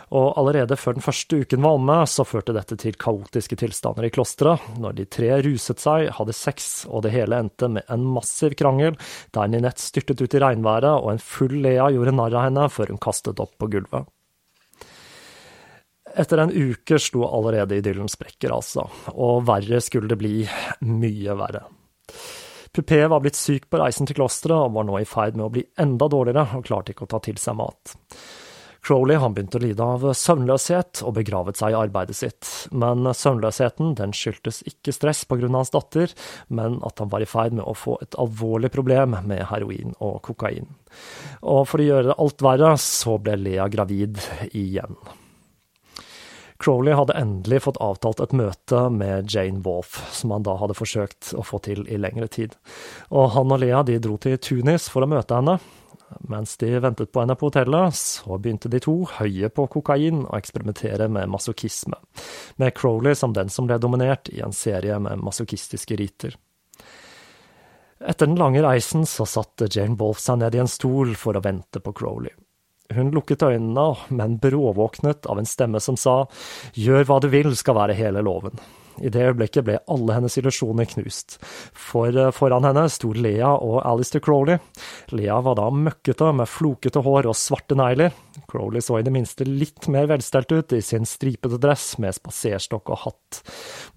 og 0.09 0.39
allerede 0.39 0.73
før 0.79 0.95
den 0.97 1.05
første 1.05 1.43
uken 1.43 1.61
var 1.61 1.77
omme, 1.77 1.97
så 2.09 2.25
førte 2.25 2.55
dette 2.57 2.73
til 2.81 2.97
kaotiske 2.97 3.59
tilstander 3.61 4.07
i 4.07 4.09
klosteret, 4.15 4.63
når 4.81 4.95
de 4.97 5.05
tre 5.13 5.29
ruset 5.45 5.83
seg, 5.83 6.07
hadde 6.17 6.33
sex, 6.33 6.87
og 6.89 7.03
det 7.05 7.11
hele 7.13 7.37
endte 7.37 7.69
med 7.69 7.85
en 7.93 8.07
massiv 8.15 8.55
krangel, 8.57 8.97
der 9.37 9.51
Ninette 9.53 9.83
styrtet 9.83 10.23
ut 10.23 10.33
i 10.33 10.41
regnværet, 10.41 11.03
og 11.03 11.11
en 11.13 11.21
full 11.21 11.53
Lea 11.61 11.91
gjorde 11.93 12.15
narr 12.17 12.39
av 12.39 12.47
henne 12.47 12.65
før 12.73 12.95
hun 12.95 13.03
kastet 13.03 13.43
opp 13.43 13.53
på 13.61 13.69
gulvet. 13.77 14.09
Etter 16.17 16.41
en 16.41 16.55
uke 16.55 16.97
slo 16.97 17.27
allerede 17.29 17.77
idyllen 17.77 18.09
sprekker, 18.09 18.57
altså, 18.57 18.87
og 19.13 19.45
verre 19.45 19.83
skulle 19.85 20.09
det 20.09 20.17
bli, 20.17 20.35
mye 20.81 21.37
verre. 21.37 21.67
Pupé 22.77 23.07
var 23.09 23.23
blitt 23.23 23.35
syk 23.35 23.63
på 23.71 23.79
reisen 23.81 24.05
til 24.05 24.19
klosteret 24.19 24.67
og 24.67 24.75
var 24.75 24.85
nå 24.85 24.99
i 25.01 25.07
ferd 25.09 25.33
med 25.33 25.47
å 25.47 25.53
bli 25.55 25.63
enda 25.81 26.05
dårligere 26.13 26.59
og 26.59 26.67
klarte 26.67 26.93
ikke 26.93 27.07
å 27.07 27.09
ta 27.09 27.19
til 27.25 27.39
seg 27.41 27.57
mat. 27.57 27.95
Crowley 28.85 29.17
han 29.17 29.33
begynte 29.33 29.57
å 29.57 29.63
lide 29.63 29.81
av 29.95 30.05
søvnløshet 30.13 31.01
og 31.01 31.15
begravet 31.17 31.57
seg 31.57 31.73
i 31.73 31.79
arbeidet 31.79 32.19
sitt, 32.19 32.51
men 32.69 33.09
søvnløsheten 33.17 33.97
den 33.97 34.13
skyldtes 34.13 34.61
ikke 34.69 34.93
stress 34.93 35.25
av 35.25 35.41
hans 35.49 35.73
datter, 35.73 36.13
men 36.47 36.77
at 36.85 37.01
han 37.01 37.09
var 37.09 37.25
i 37.25 37.27
ferd 37.27 37.57
med 37.57 37.65
å 37.65 37.73
få 37.73 37.97
et 38.05 38.15
alvorlig 38.21 38.69
problem 38.77 39.17
med 39.25 39.47
heroin 39.49 39.97
og 39.97 40.21
kokain. 40.29 40.69
Og 41.41 41.65
for 41.67 41.81
å 41.81 41.89
gjøre 41.89 42.21
alt 42.21 42.45
verre, 42.45 42.75
så 42.77 43.17
ble 43.17 43.41
Lea 43.41 43.65
gravid 43.73 44.21
igjen. 44.53 45.01
Crowley 46.57 46.95
hadde 46.97 47.13
endelig 47.17 47.61
fått 47.67 47.79
avtalt 47.83 48.21
et 48.23 48.33
møte 48.33 48.87
med 48.89 49.29
Jane 49.29 49.61
Wolfe, 49.65 50.01
som 50.13 50.33
han 50.33 50.45
da 50.45 50.55
hadde 50.57 50.77
forsøkt 50.77 51.33
å 51.37 51.45
få 51.45 51.59
til 51.67 51.83
i 51.85 51.99
lengre 52.01 52.29
tid. 52.33 52.55
Og 53.13 53.31
han 53.35 53.53
og 53.53 53.61
Lea 53.61 53.83
de 53.85 53.99
dro 54.01 54.17
til 54.21 54.39
Tunis 54.41 54.89
for 54.89 55.05
å 55.05 55.11
møte 55.11 55.37
henne. 55.37 55.59
Mens 56.31 56.55
de 56.57 56.71
ventet 56.79 57.11
på 57.11 57.21
henne 57.21 57.35
på 57.35 57.49
hotellet, 57.49 57.95
så 57.99 58.39
begynte 58.39 58.71
de 58.71 58.79
to, 58.81 58.95
høye 59.17 59.51
på 59.53 59.67
kokain, 59.75 60.23
å 60.25 60.37
eksperimentere 60.39 61.09
med 61.11 61.29
masochisme, 61.29 61.99
med 62.57 62.73
Crowley 62.77 63.15
som 63.15 63.35
den 63.35 63.51
som 63.53 63.67
ble 63.67 63.77
dominert 63.83 64.31
i 64.31 64.41
en 64.45 64.55
serie 64.55 64.97
med 65.03 65.21
masochistiske 65.21 65.99
riter. 65.99 66.37
Etter 67.97 68.29
den 68.29 68.37
lange 68.39 68.61
reisen 68.63 69.05
så 69.09 69.25
satte 69.25 69.69
Jane 69.73 69.97
Wolfe 69.99 70.21
seg 70.23 70.41
ned 70.41 70.55
i 70.55 70.61
en 70.61 70.69
stol 70.71 71.15
for 71.17 71.37
å 71.37 71.43
vente 71.43 71.81
på 71.83 71.93
Crowley. 71.97 72.33
Hun 72.95 73.11
lukket 73.11 73.43
øynene, 73.43 73.87
men 74.09 74.37
bråvåknet 74.39 75.27
av 75.27 75.39
en 75.39 75.49
stemme 75.49 75.81
som 75.83 75.97
sa 75.99 76.23
gjør 76.77 77.07
hva 77.07 77.21
du 77.23 77.31
vil 77.33 77.55
skal 77.57 77.75
være 77.81 77.97
hele 77.97 78.23
loven. 78.23 78.55
I 78.97 79.11
det 79.13 79.21
øyeblikket 79.27 79.65
ble 79.67 79.75
alle 79.91 80.15
hennes 80.15 80.37
illusjoner 80.39 80.87
knust, 80.89 81.37
for 81.69 82.15
foran 82.33 82.65
henne 82.65 82.87
sto 82.89 83.11
Lea 83.13 83.49
og 83.53 83.81
Alistair 83.85 84.23
Crowley. 84.25 84.57
Lea 85.13 85.37
var 85.45 85.59
da 85.59 85.67
møkkete 85.69 86.31
med 86.33 86.49
flokete 86.49 87.03
hår 87.05 87.29
og 87.29 87.37
svarte 87.37 87.77
negler. 87.77 88.15
Crowley 88.49 88.81
så 88.81 88.97
i 88.97 89.05
det 89.05 89.13
minste 89.13 89.45
litt 89.47 89.89
mer 89.93 90.09
velstelt 90.09 90.51
ut 90.53 90.73
i 90.73 90.81
sin 90.81 91.05
stripete 91.05 91.61
dress 91.61 91.95
med 92.01 92.17
spaserstokk 92.17 92.93
og 92.95 93.03
hatt, 93.05 93.41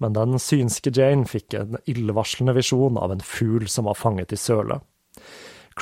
men 0.03 0.17
den 0.17 0.37
synske 0.41 0.93
Jane 0.93 1.25
fikk 1.29 1.57
en 1.57 1.81
illevarslende 1.89 2.55
visjon 2.57 3.01
av 3.01 3.15
en 3.15 3.25
fugl 3.25 3.67
som 3.71 3.89
var 3.89 3.97
fanget 3.97 4.35
i 4.35 4.39
sølet. 4.39 4.85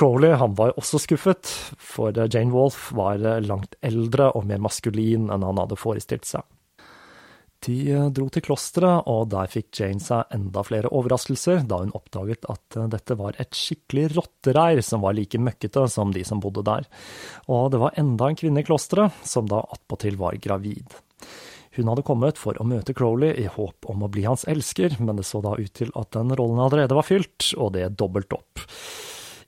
Crowley 0.00 0.32
han 0.32 0.54
var 0.56 0.72
også 0.80 0.96
skuffet, 1.02 1.50
for 1.76 2.16
Jane 2.16 2.54
Wolfe 2.54 2.94
var 2.96 3.20
langt 3.44 3.74
eldre 3.84 4.30
og 4.32 4.46
mer 4.48 4.62
maskulin 4.64 5.26
enn 5.28 5.44
han 5.44 5.60
hadde 5.60 5.76
forestilt 5.76 6.24
seg. 6.24 6.46
De 7.60 7.76
dro 8.16 8.30
til 8.32 8.46
klosteret, 8.46 9.04
og 9.04 9.26
der 9.34 9.50
fikk 9.52 9.76
Jane 9.76 10.00
seg 10.00 10.32
enda 10.32 10.62
flere 10.64 10.88
overraskelser 10.96 11.66
da 11.68 11.82
hun 11.82 11.92
oppdaget 11.98 12.48
at 12.48 12.78
dette 12.94 13.18
var 13.20 13.36
et 13.36 13.52
skikkelig 13.52 14.14
rottereir 14.14 14.80
som 14.86 15.04
var 15.04 15.18
like 15.18 15.36
møkkete 15.36 15.84
som 15.92 16.16
de 16.16 16.24
som 16.24 16.40
bodde 16.40 16.64
der. 16.64 16.88
Og 17.52 17.68
det 17.74 17.82
var 17.84 18.00
enda 18.00 18.30
en 18.30 18.40
kvinne 18.40 18.64
i 18.64 18.68
klosteret, 18.70 19.20
som 19.20 19.52
da 19.52 19.60
attpåtil 19.76 20.16
var 20.16 20.40
gravid. 20.40 20.96
Hun 21.76 21.92
hadde 21.92 22.08
kommet 22.08 22.40
for 22.40 22.56
å 22.56 22.64
møte 22.64 22.96
Crowley 22.96 23.36
i 23.44 23.50
håp 23.52 23.92
om 23.92 24.08
å 24.08 24.08
bli 24.08 24.24
hans 24.24 24.48
elsker, 24.48 24.96
men 24.96 25.20
det 25.20 25.28
så 25.28 25.44
da 25.44 25.52
ut 25.60 25.76
til 25.76 25.92
at 25.92 26.16
den 26.16 26.32
rollen 26.40 26.64
allerede 26.64 26.96
var 26.96 27.04
fylt, 27.04 27.52
og 27.60 27.74
det 27.76 27.90
dobbelt 28.00 28.32
opp. 28.40 28.64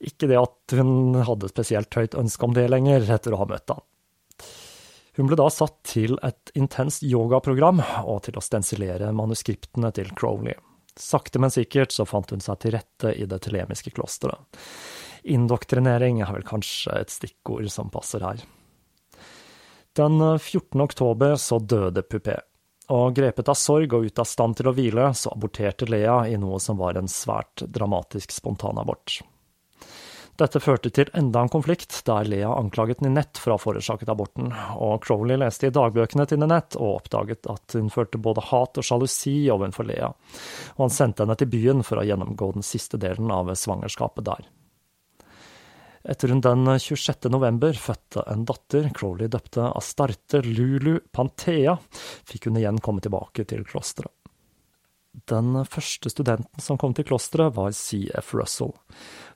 Ikke 0.02 0.28
det 0.30 0.38
at 0.40 0.74
hun 0.74 1.14
hadde 1.22 1.50
spesielt 1.52 1.94
høyt 1.94 2.16
ønske 2.18 2.46
om 2.46 2.54
det 2.56 2.66
lenger, 2.72 3.06
etter 3.14 3.34
å 3.34 3.42
ha 3.42 3.48
møtt 3.50 3.70
han. 3.70 3.82
Hun 5.16 5.28
ble 5.28 5.36
da 5.36 5.48
satt 5.52 5.76
til 5.84 6.16
et 6.24 6.52
intenst 6.56 7.04
yogaprogram 7.04 7.82
og 8.08 8.22
til 8.26 8.38
å 8.38 8.44
stensilere 8.44 9.12
manuskriptene 9.14 9.92
til 9.94 10.08
Crowley. 10.16 10.56
Sakte, 10.96 11.40
men 11.40 11.52
sikkert 11.52 11.92
så 11.92 12.06
fant 12.08 12.32
hun 12.32 12.40
seg 12.44 12.58
til 12.60 12.74
rette 12.76 13.12
i 13.12 13.26
det 13.28 13.38
telemiske 13.44 13.92
klosteret. 13.92 14.40
Indoktrinering 15.22 16.20
er 16.24 16.32
vel 16.34 16.46
kanskje 16.48 16.96
et 16.98 17.12
stikkord 17.12 17.68
som 17.70 17.92
passer 17.92 18.24
her. 18.24 18.40
Den 19.96 20.16
14. 20.38 20.80
oktober 20.80 21.36
så 21.36 21.60
døde 21.60 22.02
Pupé, 22.08 22.38
og 22.92 23.12
grepet 23.16 23.48
av 23.52 23.56
sorg 23.60 23.92
og 23.94 24.08
ute 24.08 24.24
av 24.24 24.28
stand 24.28 24.56
til 24.58 24.70
å 24.70 24.74
hvile, 24.76 25.10
så 25.14 25.34
aborterte 25.36 25.86
Lea 25.88 26.22
i 26.32 26.38
noe 26.40 26.58
som 26.60 26.80
var 26.80 26.96
en 26.98 27.08
svært 27.08 27.64
dramatisk 27.68 28.32
spontanabort. 28.32 29.20
Dette 30.42 30.58
førte 30.58 30.90
til 30.90 31.10
enda 31.14 31.44
en 31.44 31.50
konflikt, 31.52 32.00
der 32.08 32.26
Lea 32.26 32.48
anklaget 32.50 33.02
Ninette 33.04 33.38
for 33.38 33.52
å 33.52 33.54
ha 33.54 33.62
forårsaket 33.62 34.08
aborten, 34.10 34.48
og 34.74 35.04
Crowley 35.04 35.38
leste 35.38 35.68
i 35.68 35.74
dagbøkene 35.74 36.24
til 36.26 36.40
Ninette 36.42 36.80
og 36.80 36.96
oppdaget 36.96 37.46
at 37.52 37.76
hun 37.78 37.92
følte 37.94 38.18
både 38.18 38.42
hat 38.48 38.80
og 38.80 38.86
sjalusi 38.88 39.36
overfor 39.54 39.86
Lea, 39.86 40.08
og 40.74 40.80
han 40.82 40.90
sendte 40.90 41.22
henne 41.22 41.36
til 41.38 41.50
byen 41.52 41.84
for 41.86 42.02
å 42.02 42.06
gjennomgå 42.08 42.48
den 42.56 42.66
siste 42.66 42.98
delen 42.98 43.30
av 43.30 43.52
svangerskapet 43.54 44.26
der. 44.32 44.48
Etter 46.10 46.34
hun 46.34 46.42
den 46.42 46.66
26. 46.74 47.30
november 47.30 47.78
fødte 47.78 48.26
en 48.32 48.42
datter 48.48 48.90
Crowley 48.98 49.30
døpte 49.30 49.68
Astarte 49.78 50.42
Lulu 50.42 50.96
Panthea, 51.14 51.76
fikk 52.26 52.50
hun 52.50 52.58
igjen 52.58 52.82
komme 52.82 53.04
tilbake 53.04 53.46
til 53.46 53.62
klosteret. 53.68 54.10
Den 55.12 55.58
første 55.68 56.08
studenten 56.08 56.62
som 56.64 56.78
kom 56.80 56.94
til 56.96 57.04
klosteret, 57.04 57.52
var 57.52 57.74
CF 57.76 58.30
Russell. 58.32 58.70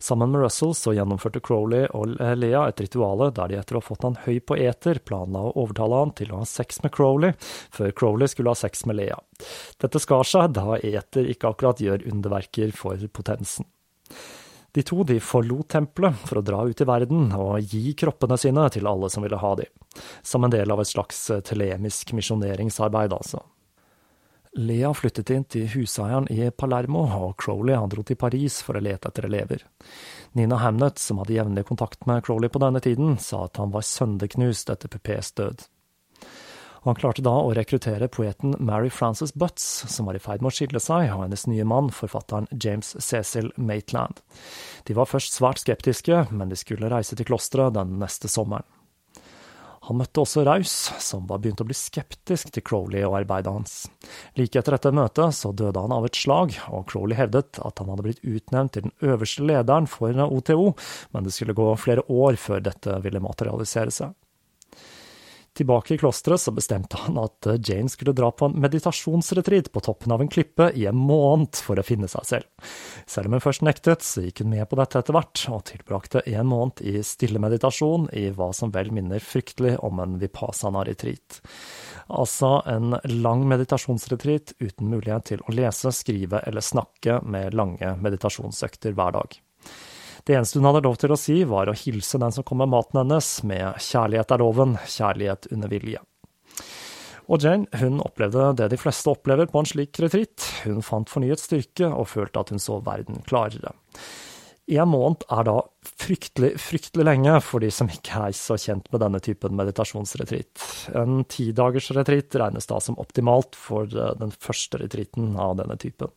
Sammen 0.00 0.30
med 0.32 0.40
Russell 0.40 0.72
så 0.74 0.94
gjennomførte 0.96 1.42
Crowley 1.44 1.84
og 1.92 2.14
Lea 2.16 2.62
et 2.70 2.80
rituale 2.80 3.28
der 3.36 3.50
de 3.52 3.58
etter 3.60 3.76
å 3.76 3.82
ha 3.82 3.84
fått 3.84 4.06
han 4.06 4.16
høy 4.24 4.38
på 4.40 4.56
eter, 4.56 5.02
planla 5.04 5.42
å 5.44 5.52
overtale 5.60 5.98
han 6.00 6.14
til 6.16 6.32
å 6.32 6.40
ha 6.40 6.48
sex 6.48 6.80
med 6.80 6.94
Crowley, 6.96 7.36
før 7.76 7.92
Crowley 7.92 8.32
skulle 8.32 8.54
ha 8.54 8.58
sex 8.58 8.86
med 8.88 8.96
Lea. 9.02 9.18
Dette 9.82 10.00
skar 10.00 10.24
seg, 10.24 10.54
da 10.56 10.78
eter 10.80 11.28
ikke 11.28 11.52
akkurat 11.52 11.82
gjør 11.84 12.06
underverker 12.08 12.72
for 12.76 13.02
potensen. 13.12 13.68
De 14.76 14.84
to 14.84 15.04
de 15.08 15.18
forlot 15.24 15.68
tempelet 15.72 16.24
for 16.28 16.40
å 16.40 16.44
dra 16.44 16.62
ut 16.68 16.80
i 16.80 16.88
verden 16.88 17.30
og 17.36 17.60
gi 17.64 17.92
kroppene 17.96 18.36
sine 18.40 18.64
til 18.72 18.88
alle 18.88 19.08
som 19.12 19.24
ville 19.24 19.40
ha 19.40 19.52
de, 19.60 19.68
som 20.24 20.44
en 20.44 20.52
del 20.52 20.72
av 20.72 20.80
et 20.80 20.88
slags 20.88 21.20
telemisk 21.48 22.12
misjoneringsarbeid, 22.16 23.12
altså. 23.16 23.44
Lea 24.56 24.88
flyttet 24.96 25.30
inn 25.34 25.44
til 25.44 25.66
huseieren 25.68 26.26
i 26.32 26.48
Palermo, 26.48 27.02
og 27.04 27.36
Crowley 27.42 27.76
han 27.76 27.90
dro 27.92 28.00
til 28.06 28.16
Paris 28.16 28.62
for 28.64 28.78
å 28.78 28.80
lete 28.80 29.10
etter 29.10 29.28
elever. 29.28 29.66
Nina 30.38 30.56
Hamnet, 30.62 30.96
som 30.98 31.20
hadde 31.20 31.36
jevnlig 31.36 31.66
kontakt 31.68 32.06
med 32.08 32.24
Crowley 32.24 32.48
på 32.48 32.62
denne 32.64 32.80
tiden, 32.80 33.18
sa 33.20 33.44
at 33.44 33.60
han 33.60 33.74
var 33.74 33.84
sønderknust 33.84 34.72
etter 34.72 34.88
Pupés 34.92 35.34
død. 35.36 35.66
Og 36.86 36.92
han 36.92 37.00
klarte 37.02 37.24
da 37.26 37.34
å 37.42 37.52
rekruttere 37.58 38.08
poeten 38.08 38.54
Mary 38.62 38.88
Frances 38.94 39.34
Butts, 39.34 39.66
som 39.92 40.06
var 40.08 40.16
i 40.16 40.22
ferd 40.22 40.40
med 40.40 40.52
å 40.52 40.56
skille 40.56 40.80
seg, 40.80 41.10
og 41.10 41.24
hennes 41.26 41.44
nye 41.50 41.66
mann, 41.66 41.90
forfatteren 41.92 42.48
James 42.54 42.94
Cecil 43.02 43.50
Maitland. 43.58 44.22
De 44.86 44.96
var 44.96 45.10
først 45.10 45.36
svært 45.36 45.60
skeptiske, 45.64 46.28
men 46.30 46.48
de 46.48 46.56
skulle 46.56 46.88
reise 46.92 47.18
til 47.18 47.28
klosteret 47.28 47.74
den 47.76 47.98
neste 48.00 48.30
sommeren. 48.30 48.64
Han 49.86 50.00
møtte 50.00 50.18
også 50.18 50.42
Raus, 50.46 50.72
som 50.98 51.28
var 51.30 51.38
begynt 51.42 51.60
å 51.62 51.66
bli 51.68 51.76
skeptisk 51.78 52.50
til 52.54 52.64
Crowley 52.66 53.04
og 53.06 53.20
arbeidet 53.20 53.52
hans. 53.54 53.74
Like 54.34 54.58
etter 54.58 54.74
dette 54.74 54.90
møtet 54.94 55.36
så 55.38 55.52
døde 55.54 55.78
han 55.78 55.94
av 55.94 56.08
et 56.08 56.18
slag, 56.18 56.56
og 56.74 56.88
Crowley 56.90 57.14
hevdet 57.18 57.60
at 57.62 57.78
han 57.78 57.92
hadde 57.92 58.06
blitt 58.08 58.24
utnevnt 58.26 58.74
til 58.74 58.88
den 58.88 58.96
øverste 59.06 59.46
lederen 59.46 59.86
for 59.90 60.10
OTO, 60.26 60.72
men 61.14 61.26
det 61.26 61.36
skulle 61.36 61.54
gå 61.54 61.68
flere 61.78 62.02
år 62.10 62.38
før 62.40 62.66
dette 62.66 62.98
ville 63.04 63.22
materialisere 63.22 63.94
seg. 63.94 64.16
Tilbake 65.56 65.94
i 65.94 65.98
klosteret 65.98 66.40
så 66.40 66.52
bestemte 66.52 66.98
han 67.00 67.16
at 67.16 67.46
Jane 67.64 67.88
skulle 67.88 68.12
dra 68.12 68.28
på 68.28 68.50
en 68.50 68.58
meditasjonsretreat 68.60 69.70
på 69.72 69.80
toppen 69.80 70.12
av 70.12 70.20
en 70.20 70.28
klippe 70.28 70.68
i 70.76 70.84
en 70.84 70.98
måned 71.00 71.56
for 71.64 71.80
å 71.80 71.84
finne 71.86 72.10
seg 72.12 72.26
selv. 72.28 72.66
Selv 73.08 73.30
om 73.30 73.38
hun 73.38 73.44
først 73.44 73.64
nektet, 73.64 74.04
så 74.04 74.26
gikk 74.26 74.42
hun 74.44 74.52
med 74.52 74.68
på 74.68 74.76
dette 74.76 75.00
etter 75.00 75.16
hvert, 75.16 75.46
og 75.48 75.64
tilbrakte 75.70 76.20
en 76.28 76.50
måned 76.50 76.84
i 76.84 77.00
stille 77.00 77.40
meditasjon 77.40 78.10
i 78.12 78.26
hva 78.36 78.50
som 78.56 78.74
vel 78.74 78.92
minner 78.92 79.24
fryktelig 79.24 79.78
om 79.86 80.04
en 80.04 80.18
vipassana-retreat. 80.20 81.40
Altså 82.20 82.58
en 82.68 82.98
lang 83.08 83.48
meditasjonsretreat 83.48 84.58
uten 84.60 84.92
mulighet 84.92 85.30
til 85.32 85.48
å 85.48 85.56
lese, 85.56 85.94
skrive 85.96 86.44
eller 86.44 86.60
snakke 86.60 87.22
med 87.24 87.56
lange 87.56 87.96
meditasjonsøkter 88.04 88.92
hver 88.92 89.16
dag. 89.16 89.40
Det 90.26 90.34
eneste 90.34 90.58
hun 90.58 90.66
hadde 90.66 90.82
lov 90.82 90.96
til 90.98 91.12
å 91.14 91.18
si, 91.20 91.36
var 91.46 91.70
å 91.70 91.76
hilse 91.78 92.18
den 92.18 92.34
som 92.34 92.42
kom 92.46 92.58
med 92.58 92.72
maten 92.72 92.98
hennes, 92.98 93.28
med 93.46 93.78
'kjærlighet 93.78 94.32
er 94.34 94.42
loven, 94.42 94.74
kjærlighet 94.82 95.46
under 95.54 95.70
vilje'. 95.70 96.02
Og 97.30 97.42
Jane 97.42 97.66
hun 97.78 98.00
opplevde 98.02 98.52
det 98.58 98.68
de 98.72 98.78
fleste 98.78 99.10
opplever 99.10 99.46
på 99.50 99.62
en 99.62 99.70
slik 99.70 99.98
retreat. 100.02 100.42
Hun 100.64 100.82
fant 100.82 101.10
fornyet 101.10 101.42
styrke 101.42 101.90
og 101.90 102.10
følte 102.10 102.42
at 102.42 102.50
hun 102.54 102.62
så 102.62 102.80
verden 102.82 103.22
klarere. 103.26 103.74
En 104.66 104.90
måned 104.90 105.22
er 105.30 105.46
da 105.46 105.60
fryktelig, 105.86 106.56
fryktelig 106.58 107.06
lenge 107.06 107.36
for 107.46 107.62
de 107.62 107.70
som 107.70 107.90
ikke 107.90 108.26
er 108.28 108.34
så 108.34 108.58
kjent 108.58 108.88
med 108.90 109.02
denne 109.04 109.22
typen 109.22 109.54
meditasjonsretreat. 109.54 110.62
En 110.98 111.22
tidagers 111.30 111.92
retreat 111.94 112.34
regnes 112.34 112.66
da 112.66 112.80
som 112.82 112.98
optimalt 112.98 113.54
for 113.54 113.86
eh, 113.86 114.14
den 114.18 114.34
første 114.34 114.82
retreaten 114.82 115.36
av 115.38 115.54
denne 115.62 115.78
typen. 115.78 116.10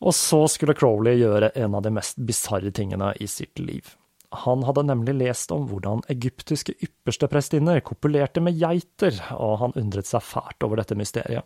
Og 0.00 0.14
så 0.16 0.44
skulle 0.48 0.76
Crowley 0.76 1.18
gjøre 1.20 1.52
en 1.60 1.76
av 1.76 1.84
de 1.84 1.92
mest 1.92 2.20
bisarre 2.24 2.72
tingene 2.72 3.12
i 3.20 3.28
sitt 3.28 3.60
liv. 3.60 3.96
Han 4.44 4.62
hadde 4.62 4.86
nemlig 4.86 5.16
lest 5.18 5.50
om 5.52 5.66
hvordan 5.68 6.04
egyptiske 6.12 6.76
yppersteprestinner 6.86 7.82
kopulerte 7.84 8.42
med 8.44 8.56
geiter, 8.60 9.16
og 9.34 9.58
han 9.64 9.74
undret 9.80 10.08
seg 10.08 10.22
fælt 10.22 10.62
over 10.66 10.80
dette 10.80 10.96
mysteriet. 10.96 11.44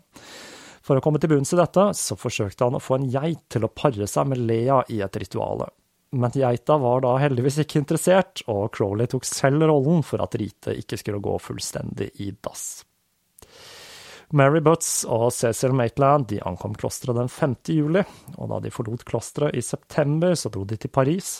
For 0.84 1.00
å 1.00 1.02
komme 1.04 1.18
til 1.18 1.32
bunns 1.32 1.54
i 1.56 1.58
dette, 1.58 1.86
så 1.96 2.16
forsøkte 2.20 2.68
han 2.68 2.76
å 2.76 2.82
få 2.82 2.98
en 2.98 3.08
geit 3.08 3.46
til 3.52 3.64
å 3.64 3.72
pare 3.72 4.06
seg 4.10 4.28
med 4.28 4.42
Lea 4.44 4.82
i 4.92 5.00
et 5.02 5.16
rituale. 5.16 5.70
Men 6.14 6.34
geita 6.36 6.76
var 6.78 7.00
da 7.02 7.16
heldigvis 7.18 7.62
ikke 7.64 7.80
interessert, 7.80 8.44
og 8.52 8.68
Crowley 8.76 9.08
tok 9.10 9.24
selv 9.26 9.64
rollen 9.66 10.04
for 10.06 10.22
at 10.22 10.36
ritet 10.38 10.84
ikke 10.84 11.00
skulle 11.00 11.24
gå 11.24 11.38
fullstendig 11.42 12.12
i 12.22 12.30
dass. 12.36 12.84
Mary 14.34 14.58
Butts 14.66 15.04
og 15.06 15.28
Cecil 15.32 15.74
Maitland 15.76 16.26
de 16.32 16.40
ankom 16.42 16.74
klosteret 16.78 17.20
den 17.20 17.30
5. 17.30 17.54
juli, 17.70 18.02
og 18.34 18.50
da 18.50 18.58
de 18.64 18.72
forlot 18.74 19.04
klosteret 19.06 19.54
i 19.54 19.62
september, 19.62 20.34
så 20.34 20.50
dro 20.50 20.64
de 20.66 20.78
til 20.80 20.90
Paris, 20.90 21.36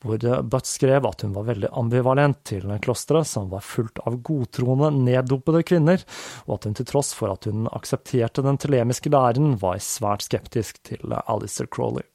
hvor 0.00 0.22
Butts 0.48 0.78
skrev 0.78 1.04
at 1.04 1.26
hun 1.26 1.36
var 1.36 1.48
veldig 1.50 1.72
ambivalent 1.76 2.40
til 2.48 2.64
klosteret, 2.84 3.28
som 3.28 3.50
var 3.52 3.64
fullt 3.64 4.00
av 4.08 4.16
godtroende, 4.24 4.94
neddopede 4.96 5.64
kvinner, 5.68 6.04
og 6.46 6.58
at 6.58 6.70
hun 6.70 6.78
til 6.78 6.88
tross 6.88 7.12
for 7.16 7.36
at 7.36 7.50
hun 7.50 7.68
aksepterte 7.68 8.44
den 8.46 8.60
telemiske 8.60 9.12
læren, 9.12 9.58
var 9.60 9.82
svært 9.84 10.24
skeptisk 10.24 10.80
til 10.88 11.18
Alistair 11.26 11.68
Crawley. 11.68 12.06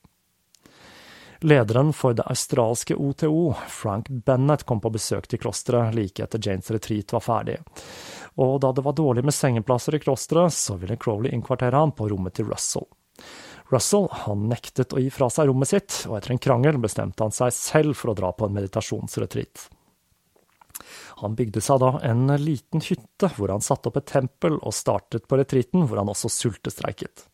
Lederen 1.43 1.91
for 1.93 2.15
det 2.15 2.23
australske 2.31 2.95
OTO, 2.95 3.51
Frank 3.67 4.07
Bennett, 4.09 4.63
kom 4.63 4.79
på 4.79 4.91
besøk 4.95 5.27
til 5.27 5.41
klosteret 5.43 5.95
like 5.97 6.23
etter 6.23 6.39
Janes 6.39 6.71
retreat 6.71 7.11
var 7.11 7.23
ferdig 7.25 7.57
og 8.35 8.59
da 8.61 8.71
det 8.73 8.81
var 8.81 8.95
dårlig 8.97 9.23
med 9.25 9.33
sengeplasser 9.33 9.95
i 9.95 10.01
klosteret, 10.01 10.53
så 10.53 10.77
ville 10.81 10.97
Crowley 10.97 11.33
innkvartere 11.33 11.77
ham 11.77 11.93
på 11.93 12.09
rommet 12.09 12.33
til 12.37 12.49
Russell. 12.49 12.87
Russell 13.71 14.07
han 14.25 14.47
nektet 14.49 14.93
å 14.93 15.01
gi 15.01 15.09
fra 15.13 15.29
seg 15.33 15.49
rommet 15.49 15.69
sitt, 15.69 15.99
og 16.09 16.17
etter 16.17 16.33
en 16.33 16.41
krangel 16.41 16.79
bestemte 16.81 17.23
han 17.23 17.33
seg 17.33 17.53
selv 17.55 17.97
for 17.97 18.11
å 18.11 18.17
dra 18.17 18.33
på 18.33 18.47
en 18.47 18.57
meditasjonsretreat. 18.57 19.67
Han 21.21 21.37
bygde 21.37 21.61
seg 21.61 21.79
da 21.79 21.93
en 22.03 22.25
liten 22.41 22.81
hytte 22.83 23.29
hvor 23.37 23.53
han 23.53 23.63
satte 23.63 23.89
opp 23.89 24.01
et 24.01 24.09
tempel, 24.09 24.57
og 24.57 24.73
startet 24.75 25.29
på 25.29 25.37
retreaten, 25.39 25.85
hvor 25.87 26.01
han 26.01 26.11
også 26.11 26.31
sultestreiket. 26.33 27.27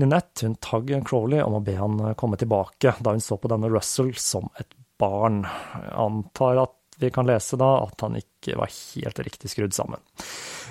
Ninette 0.00 0.46
hun 0.46 0.56
tagg 0.58 0.90
Crowley 1.06 1.42
om 1.42 1.58
å 1.58 1.62
be 1.62 1.76
han 1.78 2.00
komme 2.18 2.38
tilbake, 2.40 2.96
da 2.98 3.14
hun 3.14 3.22
så 3.22 3.38
på 3.38 3.50
denne 3.52 3.70
Russell 3.70 4.14
som 4.18 4.48
et 4.58 4.74
barn. 4.98 5.44
Jeg 5.74 5.94
antar 6.06 6.62
at 6.64 6.80
vi 6.98 7.10
kan 7.14 7.26
lese 7.26 7.58
da 7.58 7.76
at 7.84 8.02
han 8.02 8.18
ikke 8.18 8.58
var 8.58 8.70
helt 8.70 9.22
riktig 9.26 9.50
skrudd 9.50 9.74
sammen. 9.74 10.02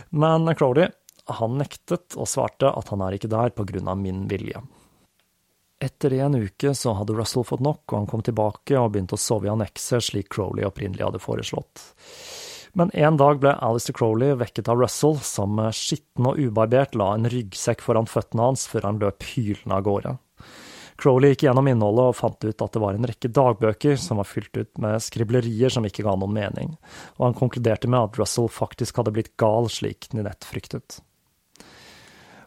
Men 0.09 0.47
Crowley 0.55 0.89
han 1.25 1.57
nektet 1.57 2.17
og 2.19 2.27
svarte 2.27 2.67
at 2.67 2.89
han 2.91 3.03
er 3.05 3.15
ikke 3.15 3.31
der 3.31 3.53
av 3.55 3.97
min 3.97 4.25
vilje. 4.27 4.59
Etter 5.83 6.13
en 6.13 6.35
uke 6.35 6.73
så 6.75 6.93
hadde 6.95 7.15
Russell 7.15 7.43
fått 7.43 7.63
nok, 7.63 7.83
og 7.91 7.97
han 7.97 8.07
kom 8.07 8.21
tilbake 8.23 8.77
og 8.79 8.91
begynte 8.93 9.15
å 9.15 9.19
sove 9.19 9.47
i 9.47 9.51
annekset 9.51 10.03
slik 10.03 10.29
Crowley 10.31 10.63
opprinnelig 10.67 11.03
hadde 11.03 11.19
foreslått. 11.19 11.83
Men 12.73 12.89
en 12.97 13.17
dag 13.21 13.39
ble 13.41 13.53
Alistair 13.53 13.93
Crowley 13.93 14.33
vekket 14.39 14.69
av 14.71 14.79
Russell, 14.81 15.19
som 15.21 15.59
skitten 15.77 16.25
og 16.25 16.39
ubarbert 16.41 16.95
la 16.97 17.11
en 17.13 17.29
ryggsekk 17.29 17.83
foran 17.85 18.09
føttene 18.09 18.47
hans 18.49 18.65
før 18.69 18.89
han 18.89 19.01
løp 19.01 19.25
hylende 19.35 19.77
av 19.77 19.85
gårde. 19.85 20.15
Crowley 20.97 21.33
gikk 21.33 21.45
gjennom 21.47 21.67
innholdet 21.69 22.09
og 22.09 22.17
fant 22.17 22.45
ut 22.45 22.65
at 22.65 22.73
det 22.73 22.81
var 22.81 22.97
en 22.97 23.07
rekke 23.09 23.29
dagbøker 23.33 23.97
som 23.99 24.19
var 24.21 24.29
fylt 24.29 24.57
ut 24.57 24.81
med 24.81 25.01
skriblerier 25.05 25.73
som 25.73 25.85
ikke 25.85 26.05
ga 26.05 26.13
noen 26.17 26.35
mening, 26.35 26.75
og 27.17 27.25
han 27.27 27.37
konkluderte 27.37 27.89
med 27.89 28.09
at 28.09 28.19
Russell 28.21 28.49
faktisk 28.49 29.01
hadde 29.01 29.13
blitt 29.15 29.33
gal, 29.41 29.69
slik 29.73 30.09
Ninette 30.13 30.49
fryktet. 30.49 31.01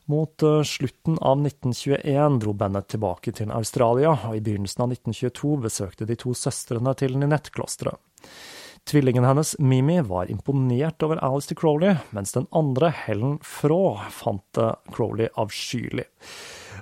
Mot 0.06 0.42
eh, 0.42 0.60
slutten 0.62 1.18
av 1.18 1.40
1921 1.42 2.38
dro 2.42 2.52
Bennett 2.54 2.86
tilbake 2.94 3.34
til 3.34 3.50
Australia, 3.50 4.14
og 4.28 4.38
i 4.38 4.42
begynnelsen 4.42 4.84
av 4.84 4.94
1922 4.94 5.56
besøkte 5.66 6.06
de 6.06 6.18
to 6.18 6.34
søstrene 6.38 6.94
til 6.98 7.18
Ninette-klosteret. 7.18 7.98
Tvillingen 8.86 9.24
hennes, 9.24 9.58
Mimi, 9.58 10.00
var 10.00 10.30
imponert 10.30 11.02
over 11.02 11.16
Alistair 11.16 11.56
Crowley, 11.58 11.96
mens 12.10 12.32
den 12.32 12.46
andre, 12.50 12.92
Helen 12.94 13.38
Frå, 13.42 13.98
fant 14.14 14.60
Crowley 14.94 15.26
avskyelig. 15.34 16.04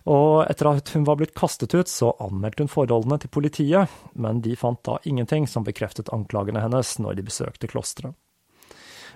Og 0.05 0.45
etter 0.45 0.69
at 0.69 0.93
hun 0.93 1.07
var 1.09 1.17
blitt 1.17 1.33
kastet 1.39 1.73
ut, 1.73 1.89
så 1.89 2.13
anmeldte 2.21 2.67
hun 2.67 2.69
forholdene 2.69 3.17
til 3.23 3.33
politiet, 3.33 3.97
men 4.21 4.43
de 4.45 4.53
fant 4.53 4.83
da 4.85 4.99
ingenting 5.09 5.49
som 5.49 5.65
bekreftet 5.65 6.13
anklagene 6.13 6.61
hennes 6.61 6.93
når 7.01 7.17
de 7.17 7.27
besøkte 7.31 7.73
klosteret. 7.73 8.13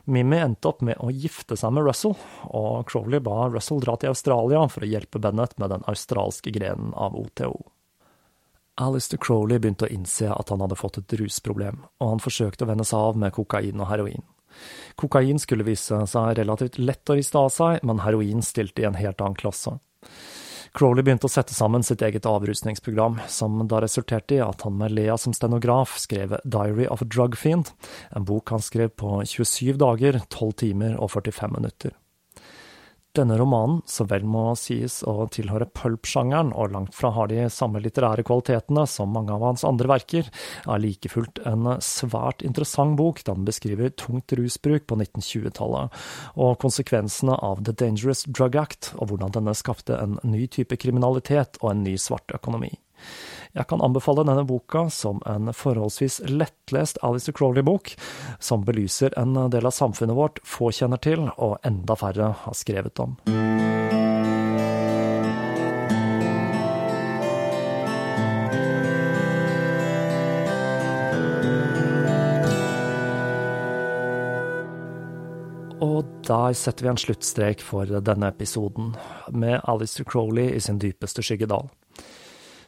Mimmi 0.08 0.38
endte 0.40 0.70
opp 0.70 0.80
med 0.80 0.96
å 1.04 1.10
gifte 1.12 1.58
seg 1.60 1.74
med 1.76 1.84
Russell, 1.84 2.14
og 2.48 2.88
Crowley 2.88 3.20
ba 3.20 3.50
Russell 3.52 3.82
dra 3.84 3.98
til 4.00 4.14
Australia 4.14 4.62
for 4.72 4.86
å 4.86 4.88
hjelpe 4.88 5.20
Bennett 5.20 5.58
med 5.60 5.74
den 5.74 5.84
australske 5.92 6.54
grenen 6.54 6.94
av 6.96 7.18
OTO. 7.20 7.52
Alistair 8.80 9.18
Crowley 9.18 9.58
begynte 9.58 9.88
å 9.88 9.92
innse 9.92 10.30
at 10.30 10.50
han 10.52 10.62
hadde 10.62 10.78
fått 10.78 11.00
et 11.00 11.14
rusproblem, 11.18 11.80
og 11.98 12.12
han 12.12 12.22
forsøkte 12.22 12.64
å 12.64 12.70
vende 12.70 12.86
seg 12.86 13.10
av 13.10 13.18
med 13.18 13.34
kokain 13.34 13.82
og 13.82 13.90
heroin. 13.90 14.22
Kokain 14.98 15.38
skulle 15.42 15.66
vise 15.66 15.98
seg 16.10 16.38
relativt 16.38 16.78
lett 16.78 17.10
å 17.10 17.16
riste 17.18 17.38
av 17.38 17.50
seg, 17.54 17.82
men 17.86 18.02
heroin 18.04 18.42
stilte 18.42 18.82
i 18.82 18.88
en 18.88 18.98
helt 18.98 19.20
annen 19.22 19.38
klasse. 19.38 19.76
Crowley 20.76 21.02
begynte 21.02 21.26
å 21.26 21.32
sette 21.32 21.56
sammen 21.56 21.82
sitt 21.82 22.02
eget 22.04 22.26
avrusningsprogram, 22.28 23.18
som 23.26 23.62
da 23.70 23.80
resulterte 23.82 24.36
i 24.36 24.42
at 24.44 24.62
han 24.66 24.76
med 24.78 24.92
Lea 24.94 25.16
som 25.18 25.34
stenograf 25.34 25.96
skrev 25.98 26.36
Diary 26.44 26.86
of 26.86 27.02
a 27.02 27.08
Drug 27.08 27.38
Fiend, 27.40 27.72
en 28.14 28.26
bok 28.28 28.52
han 28.54 28.62
skrev 28.62 28.92
på 28.94 29.22
27 29.24 29.78
dager, 29.80 30.20
12 30.28 30.52
timer 30.62 30.98
og 31.00 31.10
45 31.16 31.56
minutter. 31.56 31.96
Denne 33.16 33.38
romanen, 33.40 33.80
så 33.88 34.04
vel 34.06 34.26
må 34.28 34.52
sies 34.58 35.00
å 35.08 35.24
tilhøre 35.32 35.66
pulp-sjangeren, 35.74 36.52
og 36.52 36.74
langt 36.74 36.94
fra 36.94 37.10
har 37.16 37.30
de 37.30 37.46
samme 37.50 37.80
litterære 37.82 38.24
kvalitetene 38.28 38.84
som 38.90 39.10
mange 39.14 39.32
av 39.34 39.46
hans 39.46 39.64
andre 39.66 39.88
verker, 39.90 40.28
er 40.68 40.82
like 40.82 41.10
fullt 41.10 41.40
en 41.48 41.70
svært 41.84 42.44
interessant 42.46 42.98
bok 43.00 43.22
da 43.24 43.34
den 43.34 43.48
beskriver 43.48 43.94
tungt 43.96 44.34
rusbruk 44.38 44.86
på 44.86 45.00
1920-tallet, 45.00 45.96
og 46.36 46.58
konsekvensene 46.62 47.38
av 47.48 47.64
The 47.64 47.74
Dangerous 47.80 48.26
Drug 48.28 48.60
Act, 48.60 48.92
og 49.00 49.10
hvordan 49.10 49.34
denne 49.38 49.56
skapte 49.56 49.98
en 49.98 50.20
ny 50.28 50.44
type 50.52 50.78
kriminalitet 50.78 51.58
og 51.62 51.72
en 51.72 51.84
ny 51.88 51.96
svart 51.98 52.36
økonomi. 52.36 52.74
Jeg 53.58 53.66
kan 53.66 53.82
anbefale 53.82 54.22
denne 54.22 54.46
boka 54.46 54.84
som 54.94 55.18
en 55.26 55.50
forholdsvis 55.50 56.20
lettlest 56.30 57.00
Alistair 57.02 57.34
Crowley-bok, 57.34 57.96
som 58.38 58.62
belyser 58.62 59.16
en 59.18 59.34
del 59.50 59.66
av 59.66 59.74
samfunnet 59.74 60.14
vårt 60.14 60.38
få 60.46 60.70
kjenner 60.70 61.02
til, 61.02 61.26
og 61.36 61.58
enda 61.66 61.98
færre 61.98 62.32
har 62.44 62.58
skrevet 62.58 63.02
om. 63.02 63.18
Der 76.28 76.52
setter 76.52 76.84
vi 76.84 76.90
en 76.90 76.98
sluttstrek 77.00 77.62
for 77.64 77.88
denne 78.04 78.28
episoden, 78.28 78.90
med 79.32 79.62
Alistair 79.64 80.04
Crowley 80.04 80.50
i 80.52 80.60
sin 80.60 80.76
dypeste 80.76 81.24
skyggedal. 81.24 81.70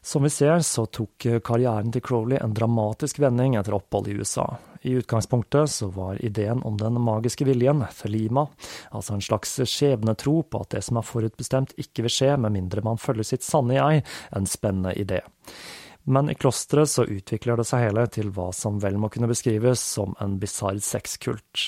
Som 0.03 0.25
vi 0.25 0.31
ser, 0.33 0.63
så 0.65 0.87
tok 0.87 1.27
karrieren 1.45 1.93
til 1.93 2.03
Crowley 2.03 2.41
en 2.41 2.55
dramatisk 2.57 3.21
vending 3.21 3.59
etter 3.61 3.77
opphold 3.77 4.09
i 4.09 4.17
USA. 4.17 4.47
I 4.83 4.95
utgangspunktet 4.97 5.71
så 5.71 5.91
var 5.93 6.25
ideen 6.25 6.63
om 6.63 6.79
den 6.81 6.97
magiske 7.05 7.45
viljen, 7.45 7.85
thelima, 7.93 8.47
altså 8.91 9.15
en 9.15 9.25
slags 9.25 9.59
skjebnetro 9.69 10.39
på 10.49 10.63
at 10.65 10.73
det 10.77 10.81
som 10.87 10.97
er 10.97 11.05
forutbestemt 11.05 11.77
ikke 11.77 12.07
vil 12.07 12.15
skje 12.15 12.33
med 12.41 12.57
mindre 12.57 12.85
man 12.87 13.01
følger 13.01 13.29
sitt 13.35 13.45
sanne 13.45 13.77
jeg, 13.77 14.07
en 14.33 14.49
spennende 14.49 14.97
idé. 14.97 15.21
Men 16.09 16.31
i 16.33 16.35
klosteret 16.35 16.89
så 16.89 17.05
utvikler 17.05 17.61
det 17.61 17.67
seg 17.69 17.85
hele 17.85 18.07
til 18.09 18.31
hva 18.33 18.49
som 18.57 18.79
vel 18.81 18.97
må 18.97 19.11
kunne 19.13 19.29
beskrives 19.29 19.83
som 19.85 20.15
en 20.25 20.39
bisarr 20.41 20.81
sexkult, 20.81 21.67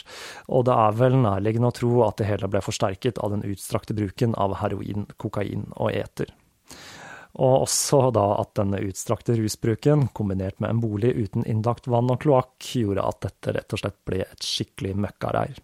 og 0.48 0.64
det 0.70 0.78
er 0.86 0.96
vel 0.96 1.18
nærliggende 1.20 1.68
å 1.68 1.76
tro 1.76 1.92
at 2.06 2.16
det 2.16 2.30
hele 2.32 2.48
ble 2.48 2.64
forsterket 2.64 3.20
av 3.20 3.36
den 3.36 3.44
utstrakte 3.44 3.96
bruken 3.98 4.32
av 4.40 4.56
heroin, 4.62 5.04
kokain 5.20 5.68
og 5.76 5.92
eter. 5.92 6.32
Og 7.40 7.64
også 7.64 8.10
da 8.12 8.26
at 8.42 8.52
denne 8.58 8.82
utstrakte 8.84 9.36
rusbruken, 9.38 10.08
kombinert 10.12 10.58
med 10.60 10.74
en 10.74 10.80
bolig 10.82 11.14
uten 11.16 11.46
innlagt 11.48 11.88
vann 11.88 12.10
og 12.12 12.20
kloakk, 12.24 12.56
gjorde 12.60 13.06
at 13.08 13.22
dette 13.24 13.54
rett 13.56 13.72
og 13.72 13.80
slett 13.80 14.00
ble 14.08 14.24
et 14.26 14.48
skikkelig 14.48 14.96
møkkareir. 15.06 15.60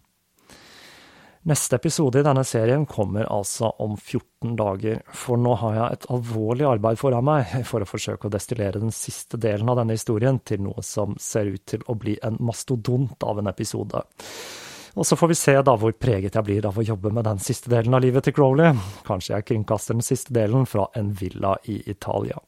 Neste 1.49 1.77
episode 1.79 2.19
i 2.19 2.23
denne 2.25 2.43
serien 2.43 2.83
kommer 2.85 3.29
altså 3.31 3.69
om 3.79 3.93
14 3.95 4.57
dager, 4.59 4.99
for 5.15 5.39
nå 5.39 5.53
har 5.61 5.77
jeg 5.77 5.95
et 5.95 6.07
alvorlig 6.11 6.65
arbeid 6.67 6.99
foran 6.99 7.25
meg 7.25 7.53
for 7.69 7.85
å 7.85 7.87
forsøke 7.87 8.27
å 8.27 8.33
destillere 8.33 8.81
den 8.81 8.91
siste 8.93 9.39
delen 9.39 9.69
av 9.71 9.79
denne 9.79 9.95
historien 9.95 10.41
til 10.43 10.65
noe 10.65 10.83
som 10.83 11.15
ser 11.21 11.53
ut 11.53 11.63
til 11.69 11.85
å 11.87 11.95
bli 11.95 12.17
en 12.27 12.41
mastodont 12.43 13.23
av 13.23 13.39
en 13.39 13.49
episode. 13.53 14.03
Og 14.93 15.05
så 15.05 15.15
får 15.15 15.31
vi 15.31 15.37
se 15.37 15.55
da 15.61 15.75
hvor 15.77 15.93
preget 15.93 16.35
jeg 16.35 16.47
blir 16.47 16.65
av 16.65 16.77
å 16.79 16.85
jobbe 16.85 17.11
med 17.13 17.27
den 17.27 17.41
siste 17.43 17.69
delen 17.71 17.93
av 17.93 18.03
livet 18.03 18.25
til 18.25 18.35
Crowley. 18.35 18.73
Kanskje 19.07 19.35
jeg 19.35 19.49
kringkaster 19.51 19.97
den 19.97 20.05
siste 20.05 20.33
delen 20.35 20.65
fra 20.69 20.87
en 20.97 21.11
villa 21.17 21.57
i 21.69 21.81
Italia. 21.91 22.39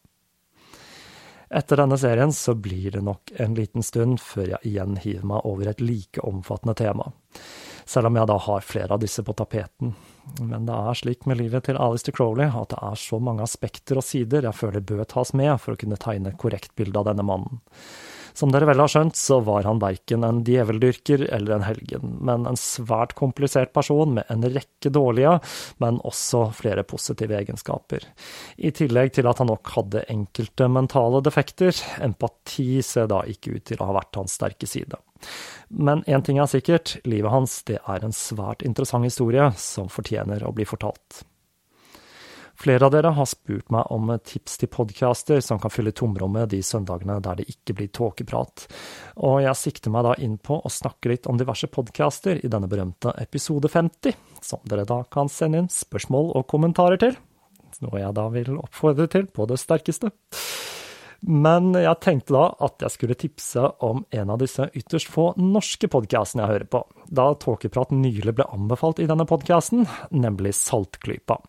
Etter 1.52 1.82
denne 1.82 1.98
serien 2.00 2.32
så 2.32 2.56
blir 2.56 2.94
det 2.96 3.02
nok 3.04 3.34
en 3.44 3.58
liten 3.58 3.84
stund 3.84 4.22
før 4.24 4.54
jeg 4.54 4.72
igjen 4.72 4.96
hiver 5.04 5.28
meg 5.34 5.48
over 5.50 5.68
et 5.68 5.84
like 5.84 6.24
omfattende 6.24 6.78
tema. 6.80 7.10
Selv 7.86 8.08
om 8.08 8.16
jeg 8.16 8.30
da 8.30 8.38
har 8.40 8.64
flere 8.64 8.96
av 8.96 9.02
disse 9.04 9.24
på 9.26 9.36
tapeten. 9.36 9.92
Men 10.40 10.70
det 10.70 10.78
er 10.78 10.96
slik 10.96 11.26
med 11.28 11.42
livet 11.42 11.66
til 11.68 11.80
Alistair 11.82 12.16
Crowley 12.16 12.48
at 12.48 12.72
det 12.72 12.80
er 12.88 13.02
så 13.04 13.20
mange 13.20 13.44
aspekter 13.44 14.00
og 14.00 14.08
sider 14.08 14.48
jeg 14.48 14.56
føler 14.56 14.86
bør 14.86 15.04
tas 15.12 15.34
med 15.36 15.52
for 15.60 15.76
å 15.76 15.82
kunne 15.82 16.00
tegne 16.00 16.32
et 16.32 16.40
korrekt 16.40 16.72
bilde 16.80 17.02
av 17.02 17.10
denne 17.10 17.26
mannen. 17.28 17.60
Som 18.38 18.54
dere 18.54 18.68
vel 18.70 18.82
har 18.82 18.92
skjønt, 18.92 19.18
så 19.20 19.40
var 19.46 19.66
han 19.68 19.82
verken 19.82 20.26
en 20.28 20.42
djeveldyrker 20.48 21.26
eller 21.30 21.58
en 21.58 21.66
helgen, 21.68 22.18
men 22.24 22.48
en 22.50 22.60
svært 22.60 23.16
komplisert 23.20 23.74
person 23.76 24.16
med 24.18 24.30
en 24.32 24.46
rekke 24.46 24.92
dårlige, 24.94 25.38
men 25.84 26.00
også 26.08 26.48
flere 26.58 26.86
positive 26.88 27.38
egenskaper. 27.40 28.06
I 28.58 28.74
tillegg 28.76 29.16
til 29.18 29.30
at 29.30 29.42
han 29.42 29.52
nok 29.52 29.74
hadde 29.76 30.06
enkelte 30.12 30.70
mentale 30.72 31.22
defekter. 31.26 31.76
Empati 32.04 32.82
ser 32.86 33.10
da 33.12 33.24
ikke 33.28 33.58
ut 33.58 33.68
til 33.72 33.82
å 33.82 33.90
ha 33.92 33.98
vært 34.02 34.20
hans 34.20 34.38
sterke 34.40 34.70
side. 34.70 35.00
Men 35.70 36.04
én 36.10 36.24
ting 36.26 36.40
er 36.42 36.50
sikkert, 36.50 36.98
livet 37.08 37.32
hans 37.32 37.62
det 37.68 37.80
er 37.88 38.06
en 38.06 38.16
svært 38.16 38.66
interessant 38.66 39.06
historie 39.08 39.52
som 39.60 39.92
fortjener 39.92 40.44
å 40.44 40.54
bli 40.56 40.66
fortalt. 40.68 41.24
Flere 42.62 42.86
av 42.86 42.92
dere 42.94 43.10
har 43.18 43.26
spurt 43.26 43.72
meg 43.74 43.88
om 43.90 44.12
tips 44.22 44.60
til 44.62 44.70
podcaster 44.70 45.40
som 45.42 45.58
kan 45.58 45.72
fylle 45.74 45.94
tomrommet 45.98 46.52
de 46.52 46.60
søndagene 46.62 47.16
der 47.26 47.40
det 47.40 47.48
ikke 47.50 47.74
blir 47.80 47.88
tåkeprat, 47.90 48.68
og 49.18 49.40
jeg 49.42 49.58
sikter 49.58 49.94
meg 49.94 50.06
da 50.06 50.12
inn 50.22 50.36
på 50.38 50.60
å 50.62 50.70
snakke 50.70 51.10
litt 51.10 51.26
om 51.32 51.40
diverse 51.42 51.66
podcaster 51.74 52.38
i 52.38 52.52
denne 52.52 52.70
berømte 52.70 53.16
episode 53.18 53.72
50, 53.72 54.14
som 54.46 54.62
dere 54.70 54.86
da 54.86 55.00
kan 55.10 55.32
sende 55.32 55.64
inn 55.64 55.72
spørsmål 55.74 56.30
og 56.38 56.46
kommentarer 56.52 57.02
til, 57.02 57.18
noe 57.82 58.04
jeg 58.04 58.14
da 58.20 58.28
vil 58.36 58.60
oppfordre 58.60 59.08
til 59.10 59.26
på 59.26 59.48
det 59.50 59.58
sterkeste. 59.58 60.12
Men 61.26 61.72
jeg 61.74 61.98
tenkte 62.02 62.36
da 62.36 62.44
at 62.68 62.86
jeg 62.86 62.94
skulle 62.94 63.18
tipse 63.18 63.64
om 63.88 64.04
en 64.06 64.36
av 64.36 64.42
disse 64.42 64.68
ytterst 64.78 65.10
få 65.10 65.32
norske 65.42 65.90
podkastene 65.90 66.46
jeg 66.46 66.54
hører 66.54 66.70
på, 66.78 66.84
da 67.10 67.32
Tåkeprat 67.42 67.94
nylig 67.98 68.36
ble 68.38 68.46
anbefalt 68.54 69.02
i 69.02 69.10
denne 69.10 69.26
podkasten, 69.30 69.88
nemlig 70.14 70.54
Saltklypa. 70.58 71.40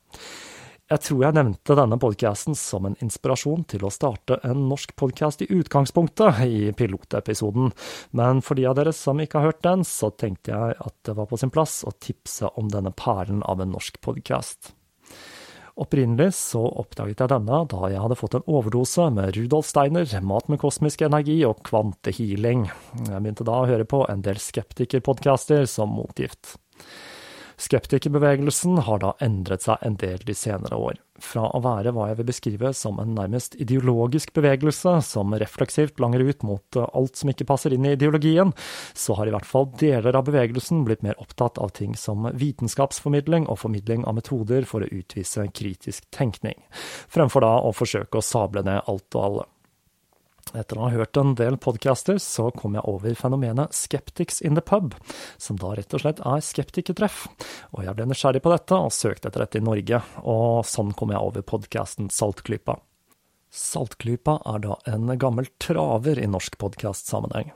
Jeg 0.93 1.01
tror 1.07 1.23
jeg 1.25 1.37
nevnte 1.39 1.73
denne 1.79 1.97
podkasten 1.97 2.57
som 2.59 2.85
en 2.85 2.97
inspirasjon 3.01 3.63
til 3.71 3.87
å 3.87 3.91
starte 3.93 4.37
en 4.45 4.67
norsk 4.69 4.91
podkast 5.01 5.41
i 5.41 5.47
utgangspunktet, 5.49 6.43
i 6.45 6.67
pilotepisoden, 6.77 7.71
men 8.19 8.43
for 8.45 8.61
de 8.61 8.67
av 8.69 8.77
dere 8.77 8.93
som 8.93 9.23
ikke 9.23 9.41
har 9.41 9.55
hørt 9.55 9.63
den, 9.65 9.87
så 9.89 10.11
tenkte 10.13 10.53
jeg 10.53 10.77
at 10.77 10.97
det 11.09 11.15
var 11.17 11.31
på 11.31 11.39
sin 11.41 11.53
plass 11.55 11.79
å 11.89 11.95
tipse 11.97 12.51
om 12.61 12.69
denne 12.69 12.93
perlen 12.93 13.41
av 13.49 13.63
en 13.65 13.73
norsk 13.73 14.03
podkast. 14.05 14.75
Opprinnelig 15.81 16.35
så 16.37 16.61
oppdaget 16.61 17.25
jeg 17.25 17.33
denne 17.33 17.63
da 17.73 17.89
jeg 17.89 18.03
hadde 18.03 18.19
fått 18.21 18.37
en 18.37 18.45
overdose 18.53 19.09
med 19.17 19.33
Rudolf 19.39 19.71
Steiner, 19.71 20.13
mat 20.21 20.53
med 20.53 20.61
kosmisk 20.61 21.07
energi 21.09 21.39
og 21.49 21.63
kvantehealing. 21.71 22.67
Jeg 23.07 23.17
begynte 23.17 23.49
da 23.49 23.63
å 23.63 23.71
høre 23.71 23.89
på 23.89 24.05
en 24.13 24.27
del 24.29 24.45
skeptikerpodkaster 24.45 25.65
som 25.73 25.97
motgift. 25.97 26.59
Skeptikerbevegelsen 27.63 28.81
har 28.89 28.99
da 29.03 29.13
endret 29.23 29.63
seg 29.63 29.83
en 29.87 29.95
del 30.01 30.23
de 30.27 30.35
senere 30.35 30.75
år. 30.75 30.97
Fra 31.23 31.45
å 31.55 31.61
være 31.63 31.93
hva 31.95 32.09
jeg 32.11 32.19
vil 32.19 32.27
beskrive 32.27 32.73
som 32.75 32.99
en 32.99 33.13
nærmest 33.15 33.55
ideologisk 33.63 34.33
bevegelse, 34.35 34.97
som 35.07 35.37
refleksivt 35.39 36.03
langer 36.03 36.25
ut 36.27 36.43
mot 36.49 36.81
alt 36.83 37.21
som 37.21 37.31
ikke 37.31 37.47
passer 37.47 37.77
inn 37.77 37.87
i 37.87 37.95
ideologien, 37.95 38.51
så 38.99 39.15
har 39.21 39.31
i 39.31 39.35
hvert 39.37 39.47
fall 39.47 39.69
deler 39.79 40.19
av 40.19 40.27
bevegelsen 40.27 40.83
blitt 40.89 41.07
mer 41.07 41.21
opptatt 41.23 41.61
av 41.63 41.71
ting 41.79 41.95
som 41.99 42.27
vitenskapsformidling 42.35 43.47
og 43.47 43.61
formidling 43.63 44.09
av 44.11 44.19
metoder 44.19 44.67
for 44.67 44.83
å 44.83 44.91
utvise 44.91 45.47
kritisk 45.55 46.09
tenkning, 46.11 46.59
fremfor 47.13 47.47
da 47.47 47.57
å 47.63 47.75
forsøke 47.77 48.19
å 48.19 48.27
sable 48.27 48.67
ned 48.67 48.83
alt 48.91 49.13
og 49.15 49.27
alle. 49.29 49.52
Etter 50.53 50.77
å 50.77 50.85
ha 50.85 50.93
hørt 50.93 51.17
en 51.17 51.37
del 51.39 51.57
podcaster, 51.63 52.19
så 52.21 52.51
kom 52.57 52.75
jeg 52.77 52.85
over 52.91 53.15
fenomenet 53.17 53.73
Skeptics 53.77 54.43
in 54.45 54.59
the 54.59 54.65
pub, 54.65 54.97
som 55.41 55.57
da 55.61 55.73
rett 55.79 55.95
og 55.95 56.03
slett 56.03 56.21
er 56.21 56.45
skeptikertreff. 56.45 57.25
Og 57.73 57.87
jeg 57.87 57.97
ble 57.97 58.09
nysgjerrig 58.11 58.43
på 58.45 58.53
dette 58.53 58.77
og 58.77 58.93
søkte 58.93 59.31
etter 59.31 59.47
dette 59.47 59.63
i 59.63 59.65
Norge, 59.65 60.03
og 60.27 60.65
sånn 60.69 60.93
kom 60.99 61.15
jeg 61.15 61.23
over 61.23 61.47
podcasten 61.55 62.13
Saltklypa. 62.13 62.77
Saltklypa 63.53 64.39
er 64.49 64.63
da 64.65 64.77
en 64.89 65.11
gammel 65.21 65.49
traver 65.61 66.17
i 66.17 66.29
norsk 66.29 66.55
podkastsammenheng. 66.61 67.51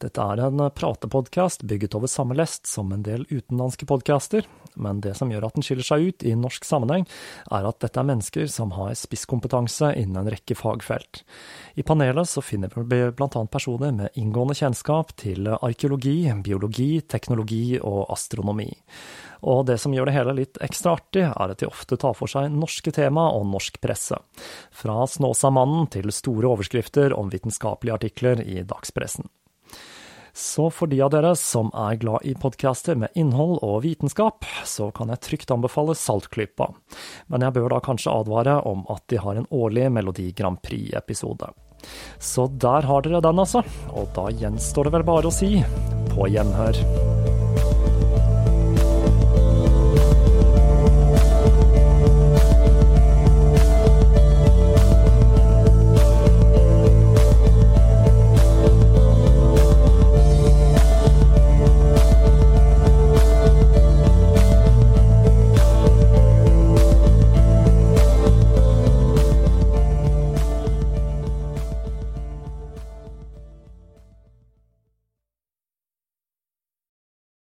Dette 0.00 0.24
er 0.24 0.40
en 0.46 0.62
pratepodkast 0.72 1.66
bygget 1.68 1.96
over 1.98 2.08
samme 2.08 2.36
lest 2.38 2.64
som 2.70 2.92
en 2.94 3.04
del 3.04 3.26
utenlandske 3.28 3.84
podkaster, 3.88 4.48
men 4.74 5.00
det 5.04 5.14
som 5.18 5.30
gjør 5.32 5.48
at 5.48 5.56
den 5.58 5.66
skiller 5.66 5.86
seg 5.86 6.08
ut 6.08 6.26
i 6.26 6.34
norsk 6.38 6.66
sammenheng, 6.66 7.06
er 7.50 7.68
at 7.68 7.80
dette 7.84 8.00
er 8.00 8.08
mennesker 8.08 8.48
som 8.50 8.74
har 8.76 8.94
spisskompetanse 8.98 9.92
innen 9.98 10.22
en 10.22 10.32
rekke 10.32 10.56
fagfelt. 10.58 11.22
I 11.74 11.84
panelet 11.86 12.28
så 12.28 12.44
finner 12.44 12.72
vi 12.72 13.02
annet 13.08 13.52
personer 13.52 13.92
med 13.96 14.18
inngående 14.18 14.56
kjennskap 14.58 15.14
til 15.20 15.48
arkeologi, 15.54 16.24
biologi, 16.44 16.90
teknologi 17.00 17.78
og 17.80 18.06
astronomi. 18.12 18.70
Og 19.42 19.64
det 19.66 19.78
som 19.82 19.94
gjør 19.94 20.06
det 20.06 20.16
hele 20.16 20.36
litt 20.38 20.60
ekstra 20.62 20.94
artig, 20.98 21.24
er 21.26 21.54
at 21.54 21.58
de 21.58 21.66
ofte 21.66 21.98
tar 21.98 22.14
for 22.14 22.30
seg 22.30 22.52
norske 22.54 22.94
tema 22.94 23.28
og 23.34 23.48
norsk 23.50 23.80
presse. 23.82 24.18
Fra 24.70 25.02
Snåsamannen 25.10 25.90
til 25.90 26.12
store 26.14 26.52
overskrifter 26.52 27.16
om 27.16 27.32
vitenskapelige 27.32 27.98
artikler 27.98 28.44
i 28.46 28.62
dagspressen. 28.62 29.26
Så 30.32 30.70
for 30.72 30.88
de 30.88 31.00
av 31.04 31.10
dere 31.12 31.34
som 31.36 31.68
er 31.76 31.98
glad 32.00 32.24
i 32.24 32.32
podcaster 32.38 32.96
med 32.98 33.12
innhold 33.18 33.58
og 33.60 33.82
vitenskap, 33.84 34.46
så 34.64 34.88
kan 34.96 35.12
jeg 35.12 35.24
trygt 35.26 35.52
anbefale 35.52 35.96
Saltklypa. 35.98 36.70
Men 37.28 37.44
jeg 37.44 37.56
bør 37.58 37.74
da 37.74 37.82
kanskje 37.84 38.14
advare 38.14 38.60
om 38.68 38.86
at 38.92 39.04
de 39.12 39.20
har 39.20 39.36
en 39.36 39.50
årlig 39.52 39.90
Melodi 39.92 40.30
Grand 40.36 40.60
Prix-episode. 40.64 41.52
Så 42.18 42.46
der 42.62 42.86
har 42.88 43.04
dere 43.04 43.20
den, 43.24 43.42
altså. 43.42 43.64
Og 43.92 44.08
da 44.16 44.30
gjenstår 44.30 44.88
det 44.88 44.96
vel 44.96 45.08
bare 45.08 45.28
å 45.28 45.34
si 45.34 45.58
på 46.12 46.30
gjenhør. 46.32 47.21